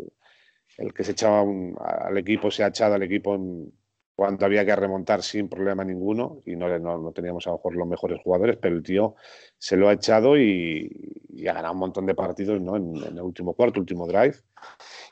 el 0.77 0.93
que 0.93 1.03
se 1.03 1.11
echaba 1.11 1.41
un, 1.41 1.75
al 1.79 2.17
equipo, 2.17 2.51
se 2.51 2.63
ha 2.63 2.67
echado 2.67 2.95
al 2.95 3.03
equipo 3.03 3.35
en, 3.35 3.71
cuando 4.17 4.47
había 4.47 4.65
que 4.65 4.75
remontar 4.75 5.21
sin 5.21 5.47
problema 5.47 5.83
ninguno 5.83 6.41
y 6.43 6.55
no, 6.55 6.67
no, 6.79 6.97
no, 6.97 7.11
teníamos 7.11 7.45
a 7.45 7.51
lo 7.51 7.57
mejor 7.57 7.75
los 7.75 7.87
mejores 7.87 8.19
jugadores, 8.23 8.57
pero 8.59 8.75
el 8.75 8.81
tío 8.81 9.13
se 9.59 9.77
lo 9.77 9.89
ha 9.89 9.93
echado 9.93 10.35
y, 10.35 10.89
y 11.35 11.47
ha 11.47 11.53
ganado 11.53 11.75
un 11.75 11.81
montón 11.81 12.07
de 12.07 12.15
partidos 12.15 12.59
¿no? 12.59 12.77
en, 12.77 12.95
en, 12.95 13.15
el 13.15 13.21
último 13.21 13.53
cuarto, 13.53 13.79
último 13.79 14.07
drive. 14.07 14.33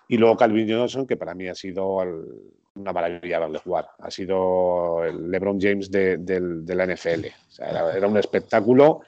Y 0.08 0.18
luego 0.18 0.36
Calvin 0.36 0.68
Johnson, 0.68 1.06
que 1.06 1.18
para 1.18 1.36
mí 1.36 1.48
ha 1.48 1.54
sido 1.54 2.02
el, 2.02 2.26
una 2.74 2.94
maravilla 2.94 3.38
verle 3.42 3.60
jugar. 3.60 3.90
Ha 4.00 4.10
sido 4.10 5.06
el 5.06 5.30
LeBron 5.30 5.62
James 5.62 5.92
de, 5.92 6.18
de, 6.18 6.40
de 6.42 6.76
la 6.76 6.88
NFL. 6.88 7.28
O 7.28 7.52
sea, 7.52 7.70
era, 7.70 7.96
era, 7.96 8.08
un 8.08 8.18
espectáculo 8.18 9.02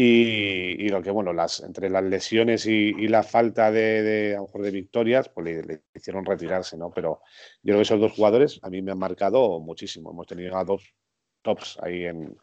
Y, 0.00 0.88
lo 0.90 1.02
que, 1.02 1.10
bueno, 1.10 1.32
las, 1.32 1.58
entre 1.58 1.90
las 1.90 2.04
lesiones 2.04 2.66
y, 2.66 3.08
la 3.08 3.24
falta 3.24 3.72
de, 3.72 4.34
a 4.34 4.36
lo 4.36 4.46
mejor 4.46 4.62
de 4.62 4.70
victorias, 4.70 5.28
pues 5.28 5.66
le, 5.66 5.82
hicieron 5.92 6.24
retirarse, 6.24 6.78
¿no? 6.78 6.92
Pero 6.92 7.20
yo 7.64 7.72
creo 7.72 7.78
que 7.78 7.82
esos 7.82 7.98
dos 7.98 8.12
jugadores 8.12 8.60
a 8.62 8.70
mí 8.70 8.80
me 8.80 8.92
han 8.92 8.98
marcado 9.00 9.58
muchísimo. 9.58 10.12
Hemos 10.12 10.28
tenido 10.28 10.56
a 10.56 10.62
dos 10.62 10.94
tops 11.42 11.78
ahí 11.82 12.04
en, 12.04 12.38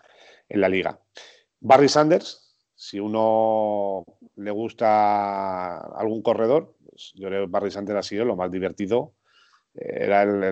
en 0.50 0.60
la 0.60 0.68
liga. 0.68 1.00
Barry 1.62 1.88
Sanders, 1.88 2.58
si 2.76 3.00
uno 3.00 4.04
le 4.36 4.52
gusta 4.52 5.78
algún 5.78 6.22
corredor, 6.22 6.76
pues 6.90 7.14
yo 7.16 7.30
creo 7.30 7.46
que 7.46 7.52
Barry 7.52 7.72
Sanders 7.72 8.00
ha 8.00 8.04
sido 8.04 8.26
lo 8.26 8.36
más 8.36 8.52
divertido. 8.52 9.14
Era 9.74 10.24
el, 10.24 10.44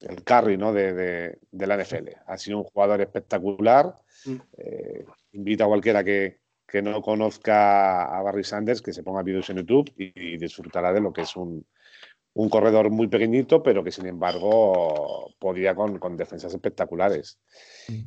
el, 0.00 0.22
carry 0.22 0.58
¿no? 0.58 0.74
de, 0.74 1.38
de, 1.50 1.66
la 1.66 1.82
NFL. 1.82 2.10
Ha 2.26 2.36
sido 2.36 2.58
un 2.58 2.64
jugador 2.64 3.00
espectacular. 3.00 3.94
Mm. 4.26 4.36
Eh, 4.58 5.06
invito 5.32 5.64
a 5.64 5.68
cualquiera 5.68 6.04
que, 6.04 6.40
que, 6.66 6.82
no 6.82 7.00
conozca 7.02 8.04
a 8.04 8.22
Barry 8.22 8.44
Sanders 8.44 8.82
que 8.82 8.92
se 8.92 9.02
ponga 9.02 9.22
vídeos 9.22 9.48
en 9.50 9.58
YouTube 9.58 9.92
y, 9.96 10.36
disfrutará 10.36 10.92
de 10.92 11.00
lo 11.00 11.12
que 11.12 11.22
es 11.22 11.36
un, 11.36 11.66
un, 12.34 12.48
corredor 12.48 12.90
muy 12.90 13.08
pequeñito, 13.08 13.62
pero 13.62 13.82
que 13.84 13.92
sin 13.92 14.06
embargo 14.06 15.34
podía 15.38 15.74
con, 15.74 15.98
con 15.98 16.16
defensas 16.16 16.52
espectaculares. 16.52 17.38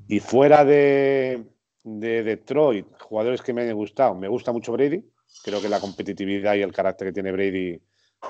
Y 0.07 0.19
fuera 0.19 0.65
de, 0.65 1.45
de 1.83 2.23
Detroit, 2.23 2.87
jugadores 2.99 3.41
que 3.41 3.53
me 3.53 3.63
han 3.63 3.75
gustado, 3.75 4.15
me 4.15 4.27
gusta 4.27 4.51
mucho 4.51 4.71
Brady. 4.71 5.03
Creo 5.43 5.61
que 5.61 5.69
la 5.69 5.79
competitividad 5.79 6.55
y 6.55 6.61
el 6.61 6.73
carácter 6.73 7.07
que 7.07 7.13
tiene 7.13 7.31
Brady 7.31 7.81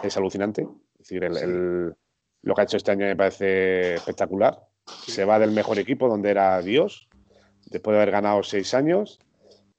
es 0.03 0.17
alucinante. 0.17 0.67
Es 0.93 1.07
decir, 1.07 1.23
el, 1.23 1.95
lo 2.43 2.55
que 2.55 2.61
ha 2.61 2.63
hecho 2.63 2.77
este 2.77 2.91
año 2.91 3.05
me 3.05 3.15
parece 3.15 3.95
espectacular. 3.95 4.59
Se 5.07 5.25
va 5.25 5.39
del 5.39 5.51
mejor 5.51 5.79
equipo 5.79 6.07
donde 6.07 6.31
era 6.31 6.61
Dios 6.61 7.07
después 7.71 7.95
de 7.95 8.01
haber 8.01 8.11
ganado 8.11 8.43
seis 8.43 8.73
años. 8.73 9.19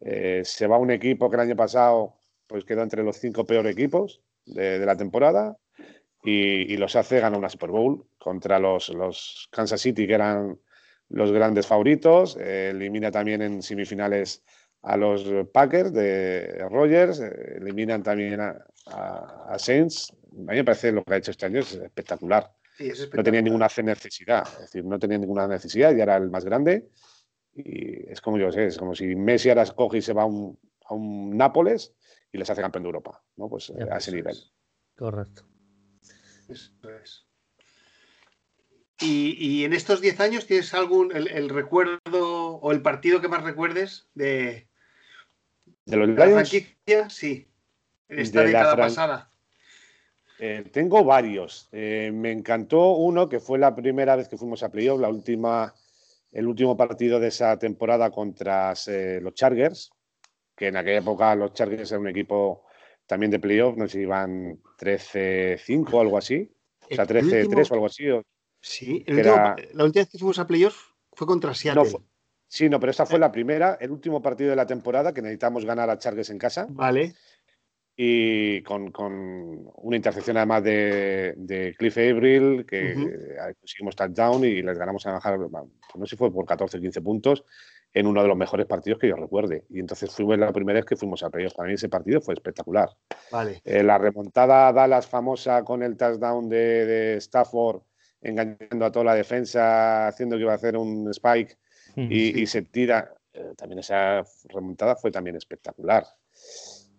Eh, 0.01 0.43
se 0.45 0.67
va 0.67 0.77
a 0.77 0.81
un 0.81 0.91
equipo 0.91 1.31
que 1.31 1.37
el 1.37 1.43
año 1.43 1.57
pasado 1.57 2.17
pues 2.49 2.65
quedó 2.65 2.83
entre 2.83 3.05
los 3.05 3.17
cinco 3.17 3.45
peores 3.45 3.73
equipos 3.73 4.21
de, 4.45 4.85
la 4.85 4.97
temporada 4.97 5.57
y, 6.25 6.77
los 6.77 6.97
hace 6.97 7.21
ganar 7.21 7.39
una 7.39 7.49
Super 7.49 7.71
Bowl 7.71 8.05
contra 8.19 8.59
los, 8.59 8.89
los 8.91 9.49
Kansas 9.53 9.81
City, 9.81 10.07
que 10.07 10.15
eran 10.15 10.59
los 11.09 11.31
grandes 11.31 11.67
favoritos. 11.67 12.37
Eh, 12.41 12.71
elimina 12.71 13.11
también 13.11 13.43
en 13.43 13.63
semifinales 13.63 14.43
a 14.83 14.97
los 14.97 15.25
Packers 15.53 15.93
de 15.93 16.67
Rogers, 16.69 17.21
eh, 17.21 17.59
eliminan 17.61 18.03
también 18.03 18.41
a, 18.41 18.57
a, 18.87 19.59
Saints. 19.59 20.13
A 20.33 20.53
mí 20.53 20.57
me 20.57 20.65
parece 20.65 20.91
lo 20.91 21.05
que 21.05 21.15
ha 21.15 21.17
hecho 21.19 21.31
este 21.31 21.47
año 21.47 21.61
es 21.61 21.75
espectacular. 21.75 22.51
No 23.15 23.23
tenía 23.23 23.43
ninguna 23.43 23.69
necesidad, 23.83 24.43
es 24.55 24.61
decir, 24.63 24.85
no 24.85 24.99
tenía 24.99 25.19
ninguna 25.19 25.47
necesidad, 25.47 25.95
ya 25.95 26.03
era 26.03 26.17
el 26.17 26.31
más 26.31 26.45
grande 26.45 26.89
y 27.55 28.11
es 28.11 28.21
como 28.21 28.39
yo 28.39 28.51
sé, 28.51 28.67
es 28.67 28.79
como 28.79 28.95
si 28.95 29.15
Messi 29.15 29.49
ahora 29.49 29.67
coge 29.67 29.99
y 29.99 30.03
se 30.03 30.13
va 30.13 30.23
a 30.23 30.27
un, 30.27 30.59
a 30.87 30.95
un 30.95 31.37
Nápoles 31.37 31.95
y 32.33 32.39
les 32.39 32.49
hace 32.49 32.63
campeón 32.63 32.85
de 32.85 32.89
Europa, 32.89 33.23
¿no? 33.37 33.49
Pues 33.49 33.71
a 33.71 33.97
ese 33.97 34.13
nivel. 34.13 34.37
Correcto. 34.97 35.45
Eso 36.49 36.73
es. 37.03 37.27
Y, 39.01 39.37
y, 39.39 39.65
en 39.65 39.73
estos 39.73 40.01
10 40.01 40.21
años 40.21 40.47
tienes 40.47 40.73
algún, 40.75 41.15
el, 41.15 41.49
recuerdo 41.49 42.01
o 42.57 42.73
el 42.73 42.83
partido 42.83 43.21
que 43.21 43.27
más 43.27 43.43
recuerdes 43.43 44.07
de, 44.15 44.69
de 45.87 45.97
los 45.97 46.09
la 46.11 46.29
franquicia? 46.29 47.11
Sí, 47.11 47.49
en 48.09 48.19
esta 48.21 48.43
década 48.43 48.77
pasada. 48.77 49.31
Eh, 50.39 50.65
tengo 50.73 51.03
varios. 51.05 51.69
Eh, 51.73 52.11
me 52.15 52.31
encantó 52.31 52.93
uno 52.93 53.29
que 53.29 53.41
fue 53.41 53.59
la 53.59 53.75
primera 53.75 54.15
vez 54.15 54.29
que 54.29 54.37
fuimos 54.37 54.63
a 54.63 54.71
playoff, 54.71 55.01
la 55.01 55.09
última 55.09 55.75
el 56.33 56.47
último 56.47 56.77
partido 56.77 57.21
de 57.21 57.29
esa 57.29 57.59
temporada 57.59 58.11
contra 58.11 58.73
eh, 58.87 59.21
los 59.23 59.35
Chargers, 59.35 59.91
que 60.57 60.69
en 60.69 60.77
aquella 60.77 60.99
época 60.99 61.35
los 61.35 61.53
Chargers 61.53 61.93
eran 61.93 62.03
un 62.03 62.09
equipo 62.09 62.65
también 63.07 63.31
de 63.31 63.39
playoff, 63.39 63.77
no 63.77 63.87
sé 63.87 63.99
si 63.99 64.01
iban 64.01 64.61
13-5 64.79 65.93
o 65.93 66.01
algo 66.01 66.19
así, 66.19 66.51
o 66.91 66.95
sea, 66.95 67.07
13-3 67.07 67.71
o 67.71 67.75
algo 67.75 67.87
así. 67.87 68.05
sí, 68.61 69.05
la 69.07 69.85
última 69.85 70.03
vez 70.03 70.09
que 70.09 70.19
fuimos 70.19 70.39
a 70.39 70.47
playoff 70.47 70.93
fue 71.13 71.27
contra 71.27 71.55
Seattle. 71.55 71.91
sí, 72.49 72.69
no, 72.69 72.81
pero 72.81 72.91
esta 72.91 73.05
fue 73.05 73.17
eh. 73.17 73.21
la 73.21 73.31
primera, 73.31 73.77
el 73.81 73.91
último 73.91 74.23
partido 74.23 74.51
de 74.51 74.57
la 74.57 74.67
temporada 74.67 75.13
que 75.13 75.21
necesitamos 75.21 75.67
ganar 75.67 75.91
a 75.91 75.99
Chargers 75.99 76.31
en 76.31 76.39
casa. 76.39 76.67
Vale 76.71 77.15
y 77.97 78.63
con, 78.63 78.91
una 78.97 79.97
intercepción 79.97 80.37
además 80.37 80.65
de, 80.65 81.75
Cliff 81.79 81.99
Avril, 81.99 82.65
que 82.67 82.95
conseguimos 83.61 83.97
touchdown 83.97 84.45
y 84.45 84.63
les 84.63 84.79
ganamos 84.79 85.07
a 85.07 85.13
bajar, 85.13 85.39
no 85.39 86.07
sé 86.07 86.11
si 86.11 86.17
fue 86.17 86.33
por 86.33 86.47
14 86.47 86.79
o 86.79 86.81
15 86.81 87.03
puntos, 87.03 87.45
en 87.95 88.07
uno 88.07 88.23
de 88.23 88.29
los 88.29 88.37
mejores 88.37 88.67
partidos 88.67 88.99
que 88.99 89.09
yo 89.09 89.17
recuerde. 89.17 89.65
Y 89.69 89.81
entonces 89.81 90.11
fuimos 90.11 90.39
la 90.39 90.51
primera 90.53 90.79
vez 90.79 90.87
que 90.87 90.97
fuimos 90.97 91.23
a 91.23 91.29
playoffs. 91.29 91.55
Para 91.55 91.69
mí 91.69 91.75
ese 91.75 91.91
partido 91.91 92.23
fue 92.23 92.33
espectacular. 92.33 92.89
Vale. 93.31 93.61
Eh, 93.65 93.83
la 93.83 93.99
remontada 93.99 94.73
Dallas 94.73 95.07
famosa 95.07 95.63
con 95.63 95.83
el 95.83 95.99
touchdown 95.99 96.49
de, 96.49 97.17
Stafford, 97.19 97.83
engañando 98.23 98.87
a 98.87 98.93
toda 98.93 99.05
la 99.05 99.15
defensa, 99.15 100.09
haciendo 100.09 100.37
que 100.37 100.43
iba 100.43 100.53
a 100.53 100.57
hacer 100.57 100.79
un 100.79 101.11
spike 101.11 101.59
y, 101.97 102.47
se 102.47 102.63
tira. 102.63 103.13
Eh, 103.35 103.53
también 103.57 103.81
esa 103.81 104.25
remontada 104.49 104.97
fue 104.97 105.11
también 105.11 105.37
espectacular 105.37 106.07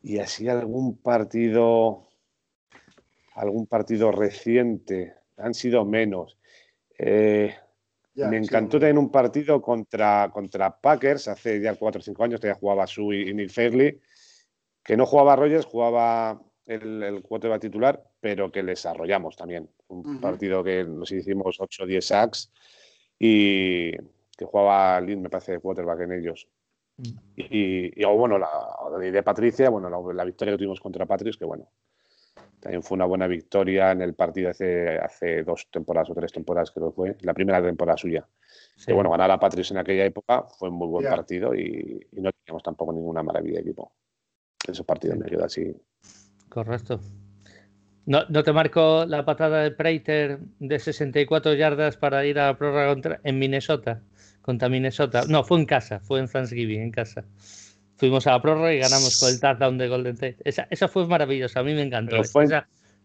y 0.04 0.20
así 0.20 0.50
algún 0.50 0.98
partido, 0.98 2.04
algún 3.36 3.66
partido 3.66 4.12
reciente, 4.12 5.16
han 5.38 5.54
sido 5.54 5.86
menos. 5.86 6.38
Eh, 7.00 7.56
me 8.16 8.38
encantó 8.38 8.80
tener 8.80 8.98
un 8.98 9.10
partido 9.10 9.62
contra, 9.62 10.30
contra 10.32 10.78
Packers 10.80 11.30
hace 11.30 11.60
ya 11.62 11.76
cuatro 11.76 12.00
o 12.00 12.04
cinco 12.04 12.24
años, 12.26 12.42
que 12.42 12.48
ya 12.48 12.56
jugaba 12.56 12.86
Sue 12.86 13.30
y 13.30 13.34
Nick 13.34 13.50
Fairley, 13.50 14.00
que 14.84 14.98
no 14.98 15.06
jugaba 15.06 15.38
Rogers, 15.38 15.66
jugaba 15.66 16.40
el, 16.66 17.02
el 17.02 17.22
quarterback 17.24 17.62
titular, 17.62 18.04
pero 18.20 18.52
que 18.52 18.62
les 18.62 18.86
arrollamos 18.86 19.38
también. 19.38 19.70
Un 19.88 20.20
partido 20.20 20.64
que 20.64 20.84
nos 20.84 21.12
hicimos 21.12 21.58
8 21.60 21.84
o 21.84 21.86
10 21.86 22.06
sacks 22.06 22.52
y 23.18 23.92
que 23.92 24.46
jugaba 24.46 25.00
Lynn, 25.00 25.22
me 25.22 25.30
parece, 25.30 25.54
de 25.54 25.60
quarterback 25.60 26.02
en 26.02 26.12
ellos. 26.12 26.48
Y, 26.98 28.02
y, 28.02 28.06
bueno, 28.06 28.38
la, 28.38 28.50
de 29.00 29.24
Patricia, 29.24 29.70
bueno, 29.70 30.14
la, 30.14 30.24
victoria 30.24 30.54
que 30.54 30.58
tuvimos 30.58 30.80
contra 30.80 31.06
Patrios, 31.06 31.38
que 31.38 31.46
bueno, 31.46 31.70
también 32.60 32.84
fue 32.84 32.96
una 32.96 33.06
buena 33.06 33.28
victoria 33.28 33.92
en 33.92 34.02
el 34.02 34.14
partido 34.14 34.52
hace, 34.52 34.98
hace 35.00 35.44
dos 35.44 35.68
temporadas 35.72 36.12
o 36.12 36.14
tres 36.14 36.32
temporadas, 36.32 36.72
creo 36.72 36.90
que 36.90 36.96
fue, 36.96 37.18
la 37.22 37.34
primera 37.34 37.62
temporada 37.62 37.98
suya. 37.98 38.28
Que 38.86 38.94
bueno, 38.94 39.10
ganar 39.10 39.32
a 39.32 39.40
Patrios 39.40 39.72
en 39.72 39.78
aquella 39.78 40.06
época 40.06 40.44
fue 40.44 40.70
un 40.70 40.76
muy 40.76 40.88
buen 40.88 41.06
partido 41.06 41.56
y, 41.56 42.06
no 42.14 42.32
teníamos 42.32 42.64
tampoco 42.64 42.94
ninguna 42.94 43.24
maravilla 43.24 43.56
de 43.56 43.62
equipo. 43.62 43.92
Esos 44.68 44.86
partidos 44.86 45.18
me 45.18 45.26
quedo 45.26 45.44
así. 45.44 45.76
Correcto. 46.50 47.00
¿No, 48.06 48.24
¿No, 48.30 48.44
te 48.44 48.52
marcó 48.52 49.06
la 49.06 49.26
patada 49.26 49.64
de 49.64 49.72
Prater 49.72 50.40
de 50.60 50.80
64 50.80 51.54
yardas 51.54 51.98
para 51.98 52.26
ir 52.26 52.38
a 52.38 52.48
la 52.48 52.58
prórroga 52.58 53.20
en 53.24 53.40
Minnesota? 53.40 54.02
Contra 54.44 54.70
Minnesota. 54.70 55.24
No, 55.28 55.44
fue 55.44 55.58
en 55.58 55.66
casa, 55.66 56.00
fue 56.00 56.20
en 56.20 56.28
Thanksgiving, 56.28 56.82
en 56.82 56.92
casa. 56.92 57.26
Fuimos 57.98 58.28
a 58.28 58.32
la 58.32 58.42
prórroga 58.42 58.74
y 58.74 58.80
ganamos 58.80 59.20
con 59.20 59.30
el 59.30 59.40
touchdown 59.40 59.78
de 59.78 59.88
Golden 59.88 60.14
State. 60.14 60.38
Esa, 60.44 60.68
esa 60.70 60.88
fue 60.88 61.08
maravillosa, 61.08 61.62
a 61.62 61.64
mí 61.64 61.74
me 61.74 61.82
encantó. 61.82 62.12
Pero 62.12 62.24
fue, 62.26 62.48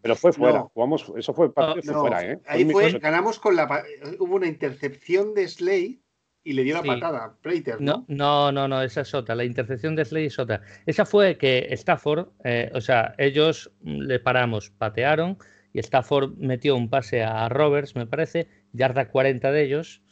pero 0.03 0.17
fue 0.17 0.33
fuera, 0.33 0.63
jugamos, 0.75 1.11
eso 1.17 1.33
fue, 1.33 1.51
fuera, 1.51 2.25
¿eh? 2.25 2.39
Ahí 2.47 2.65
fue, 2.65 2.93
ganamos 2.99 3.39
con 3.39 3.57
la. 3.57 3.85
Hubo 4.19 4.37
una 4.37 4.47
intercepción 4.47 5.35
de 5.35 5.49
Slay 5.49 6.03
y 6.43 6.53
le 6.53 6.65
dio 6.65 6.75
la 6.77 6.83
patada 6.83 7.37
Prater, 7.41 7.81
¿no? 7.81 8.05
¿no? 8.09 8.51
No, 8.51 8.69
no, 8.69 8.83
esa 8.83 9.03
es 9.03 9.15
otra. 9.15 9.35
La 9.35 9.45
intercepción 9.45 9.95
de 9.95 10.05
Slay 10.05 10.27
es 10.27 10.39
otra. 10.39 10.63
Esa 10.87 11.05
fue 11.07 11.37
que 11.37 11.69
Stafford, 11.71 12.29
eh, 12.45 12.71
o 12.75 12.81
sea, 12.81 13.15
ellos 13.19 13.71
le 13.83 14.19
paramos, 14.19 14.71
patearon 14.71 15.39
y 15.73 15.81
Stafford 15.81 16.37
metió 16.39 16.75
un 16.75 16.89
pase 16.89 17.23
a 17.23 17.49
Roberts, 17.49 17.95
me 17.95 18.07
parece, 18.07 18.49
yarda 18.73 19.09
40 19.09 19.53
de 19.53 19.63
ellos 19.63 20.03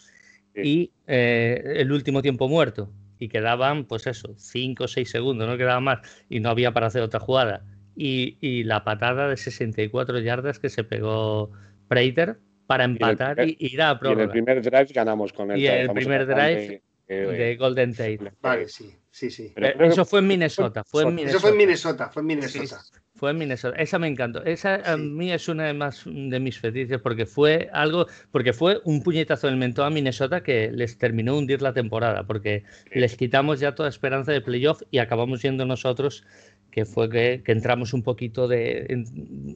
y 0.57 0.93
eh, 1.07 1.63
el 1.77 1.93
último 1.93 2.23
tiempo 2.23 2.49
muerto. 2.49 2.91
Y 3.19 3.29
quedaban, 3.29 3.85
pues 3.85 4.07
eso, 4.07 4.35
5 4.37 4.85
o 4.85 4.89
6 4.89 5.11
segundos, 5.11 5.49
no 5.49 5.57
quedaba 5.57 5.81
más. 5.81 6.01
Y 6.29 6.41
no 6.41 6.51
había 6.51 6.73
para 6.73 6.89
hacer 6.89 7.03
otra 7.03 7.21
jugada. 7.21 7.65
Y, 7.95 8.37
y 8.41 8.65
la 8.65 8.85
patada 8.85 9.29
de 9.29 9.37
64 9.37 10.19
yardas 10.21 10.59
que 10.59 10.69
se 10.69 10.85
pegó 10.85 11.51
Prater 11.89 12.39
para 12.67 12.85
empatar 12.85 13.47
y, 13.49 13.57
ir 13.59 13.81
a 13.81 13.99
prórroga. 13.99 14.21
Y 14.21 14.25
en 14.25 14.29
el 14.29 14.31
primer 14.31 14.63
drive 14.63 14.89
ganamos 14.93 15.33
con 15.33 15.51
el, 15.53 15.59
y 15.59 15.67
el 15.67 15.91
primer 15.91 16.27
drive 16.27 16.83
de 17.07 17.57
Golden 17.57 17.93
Tate. 17.93 18.33
Vale, 18.41 18.69
sí, 18.69 18.93
sí, 19.11 19.31
sí. 19.31 19.55
eso 19.57 20.05
fue 20.05 20.19
en 20.19 20.27
Minnesota. 20.27 20.85
Fue 20.85 21.05
en 21.05 21.15
Minnesota. 21.15 21.31
Eso 21.31 21.41
fue 21.41 21.51
en 21.51 21.57
Minnesota, 21.57 22.11
fue 22.11 22.23
en 22.23 22.27
Minnesota. 22.27 22.81
Fue 23.17 23.31
en 23.31 23.39
Minnesota. 23.39 23.77
Esa 23.79 23.99
me 23.99 24.09
encantó. 24.09 24.45
Esa 24.45 24.75
a 24.93 24.97
mí 24.99 25.33
es 25.33 25.49
una 25.49 25.65
de, 25.65 25.73
más, 25.73 26.05
de 26.05 26.39
mis 26.39 26.59
fetiches 26.61 27.01
porque 27.01 27.25
fue 27.25 27.71
algo, 27.73 28.07
porque 28.31 28.53
fue 28.53 28.81
un 28.85 29.03
puñetazo 29.03 29.47
del 29.47 29.57
mentón 29.57 29.87
a 29.87 29.91
Minnesota 29.91 30.43
que 30.43 30.71
les 30.71 30.99
terminó 30.99 31.33
de 31.33 31.39
hundir 31.39 31.63
la 31.63 31.73
temporada, 31.73 32.27
porque 32.27 32.65
les 32.93 33.17
quitamos 33.17 33.59
ya 33.59 33.75
toda 33.75 33.89
esperanza 33.89 34.33
de 34.33 34.43
playoff 34.43 34.83
y 34.91 34.99
acabamos 34.99 35.41
yendo 35.41 35.65
nosotros, 35.65 36.25
que 36.71 36.85
fue 36.85 37.09
que, 37.09 37.43
entramos 37.47 37.95
un 37.95 38.03
poquito 38.03 38.49
de, 38.49 39.05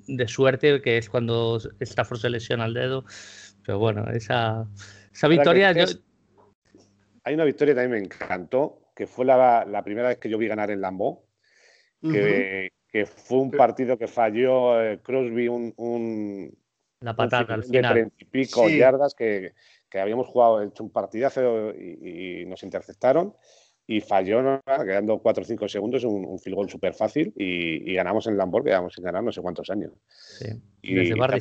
de, 0.06 0.28
suerte, 0.28 0.80
que 0.80 0.96
es 0.96 1.10
cuando 1.10 1.60
Stafford 1.80 2.18
se 2.18 2.30
lesiona 2.30 2.64
el 2.64 2.72
dedo. 2.72 3.04
Pero 3.66 3.78
bueno, 3.78 4.10
esa, 4.10 4.66
esa 5.12 5.28
victoria. 5.28 5.74
Hay 7.24 7.34
una 7.34 7.44
victoria 7.44 7.74
que 7.74 7.80
también 7.82 8.00
me 8.00 8.06
encantó, 8.06 8.90
que 8.96 9.06
fue 9.06 9.26
la, 9.26 9.82
primera 9.84 10.08
vez 10.08 10.16
que 10.16 10.30
yo 10.30 10.38
vi 10.38 10.48
ganar 10.48 10.70
en 10.70 10.80
Lambeau, 10.80 11.26
que, 12.00 12.70
fue 13.06 13.38
un 13.38 13.50
partido 13.50 13.96
que 13.96 14.06
falló 14.06 14.80
eh, 14.82 15.00
Crosby 15.02 15.48
un, 15.48 15.72
un, 15.76 16.58
la 17.00 17.14
patada 17.14 17.54
al 17.54 17.64
final. 17.64 17.94
De 17.94 18.10
y 18.18 18.24
pico 18.24 18.68
yardas 18.68 19.14
que, 19.14 19.54
habíamos 19.92 20.28
jugado, 20.28 20.62
hecho 20.62 20.84
un 20.84 20.90
partidazo 20.90 21.72
y, 21.72 22.42
y 22.42 22.46
nos 22.46 22.62
interceptaron 22.62 23.34
y 23.90 24.00
falló, 24.00 24.60
quedando 24.84 25.18
4 25.18 25.42
o 25.42 25.44
5 25.44 25.68
segundos, 25.68 26.04
un, 26.04 26.24
un 26.24 26.38
field 26.38 26.54
goal 26.54 26.70
súper 26.70 26.94
fácil 26.94 27.32
y, 27.36 27.92
ganamos 27.92 28.28
en 28.28 28.36
Lambor, 28.36 28.62
quedamos 28.62 28.94
sin 28.94 29.02
ganar 29.02 29.24
no 29.24 29.32
sé 29.32 29.42
cuántos 29.42 29.68
años. 29.68 29.90
Sí. 30.08 30.46
Y 30.80 30.94
Desde 30.94 31.16
Barry 31.16 31.40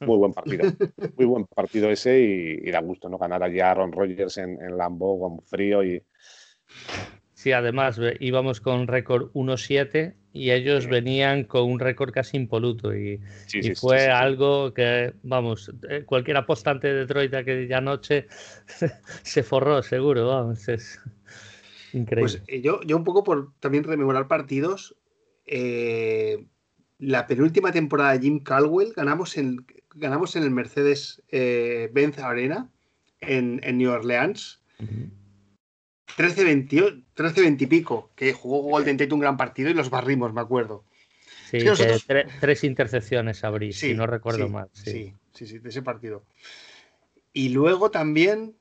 muy, 0.00 0.18
buen 0.18 0.34
partido, 0.34 0.64
muy 1.16 1.24
buen 1.24 1.46
partido 1.46 1.90
ese 1.90 2.20
y, 2.20 2.70
da 2.70 2.80
gusto 2.80 3.08
no 3.08 3.16
ganar 3.16 3.42
allí 3.42 3.60
a 3.60 3.70
Aaron 3.70 3.92
Rodgers 3.92 4.36
en, 4.36 4.60
en 4.60 4.76
Lambo 4.76 5.18
con 5.18 5.40
frío 5.46 5.82
y... 5.82 6.02
Sí, 7.32 7.52
además 7.52 7.98
íbamos 8.20 8.60
con 8.60 8.88
récord 8.88 9.32
1-7 9.32 10.16
y 10.36 10.50
ellos 10.50 10.86
venían 10.86 11.44
con 11.44 11.70
un 11.70 11.80
récord 11.80 12.12
casi 12.12 12.36
impoluto 12.36 12.94
y, 12.94 13.20
fue 13.74 14.08
algo 14.08 14.74
que, 14.74 15.14
vamos, 15.22 15.72
eh, 15.88 16.04
cualquier 16.04 16.36
apostante 16.36 16.88
de 16.88 16.94
Detroit 16.94 17.34
aquella 17.34 17.80
noche 17.80 18.26
se 19.22 19.42
forró, 19.42 19.82
seguro, 19.82 20.28
vamos. 20.28 20.68
Es... 20.68 21.00
Increíble. 21.92 22.38
Pues 22.38 22.42
eh, 22.48 22.60
yo, 22.60 22.80
yo 22.82 22.96
un 22.96 23.04
poco 23.04 23.24
por 23.24 23.52
también 23.60 23.84
rememorar 23.84 24.28
partidos, 24.28 24.96
eh, 25.46 26.46
la 26.98 27.26
penúltima 27.26 27.72
temporada 27.72 28.12
de 28.12 28.20
Jim 28.20 28.40
Caldwell 28.40 28.92
ganamos 28.94 29.36
en, 29.36 29.64
ganamos 29.94 30.36
en 30.36 30.42
el 30.42 30.50
Mercedes 30.50 31.22
eh, 31.28 31.90
Benz 31.92 32.18
Arena 32.18 32.70
en, 33.20 33.60
New 33.78 33.90
Orleans. 33.90 34.60
13-20 36.16 37.62
y 37.62 37.66
pico, 37.66 38.10
que 38.14 38.32
jugó 38.32 38.62
Golden 38.62 38.96
Tate 38.96 39.12
un 39.14 39.20
gran 39.20 39.36
partido 39.36 39.70
y 39.70 39.74
los 39.74 39.90
barrimos, 39.90 40.32
me 40.32 40.40
acuerdo. 40.40 40.84
Sí, 41.50 41.58
tres 42.40 42.64
intercepciones 42.64 43.44
abrí, 43.44 43.72
si 43.72 43.94
no 43.94 44.06
recuerdo 44.06 44.48
mal. 44.48 44.68
Sí. 44.72 45.14
sí, 45.32 45.46
sí, 45.46 45.58
de 45.58 45.68
ese 45.68 45.82
partido. 45.82 46.24
Y 47.32 47.50
luego 47.50 47.90
también 47.90 48.56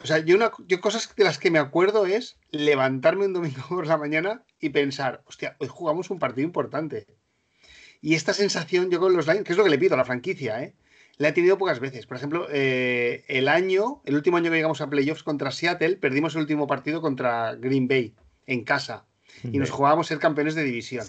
o 0.00 0.06
sea, 0.06 0.18
yo, 0.18 0.36
una, 0.36 0.52
yo 0.66 0.80
cosas 0.80 1.12
de 1.16 1.24
las 1.24 1.38
que 1.38 1.50
me 1.50 1.58
acuerdo 1.58 2.06
es 2.06 2.36
levantarme 2.50 3.26
un 3.26 3.32
domingo 3.32 3.62
por 3.68 3.86
la 3.86 3.96
mañana 3.96 4.42
y 4.60 4.70
pensar, 4.70 5.22
hostia, 5.26 5.56
hoy 5.58 5.68
jugamos 5.68 6.10
un 6.10 6.18
partido 6.18 6.46
importante. 6.46 7.06
Y 8.00 8.14
esta 8.14 8.32
sensación, 8.32 8.90
yo 8.90 9.00
con 9.00 9.12
los 9.12 9.26
Lions, 9.26 9.44
que 9.44 9.52
es 9.52 9.58
lo 9.58 9.64
que 9.64 9.70
le 9.70 9.78
pido 9.78 9.94
a 9.94 9.98
la 9.98 10.04
franquicia, 10.04 10.62
¿eh? 10.62 10.74
La 11.18 11.28
he 11.28 11.32
tenido 11.32 11.58
pocas 11.58 11.80
veces. 11.80 12.06
Por 12.06 12.16
ejemplo, 12.16 12.46
eh, 12.50 13.24
el 13.28 13.48
año, 13.48 14.00
el 14.04 14.14
último 14.14 14.36
año 14.36 14.50
que 14.50 14.56
llegamos 14.56 14.80
a 14.80 14.88
playoffs 14.88 15.22
contra 15.22 15.50
Seattle, 15.50 15.96
perdimos 15.96 16.34
el 16.34 16.42
último 16.42 16.66
partido 16.66 17.00
contra 17.00 17.54
Green 17.56 17.88
Bay 17.88 18.14
en 18.46 18.64
casa 18.64 19.04
y 19.42 19.58
nos 19.58 19.70
jugábamos 19.70 20.06
ser 20.06 20.18
campeones 20.18 20.54
de 20.54 20.64
división. 20.64 21.06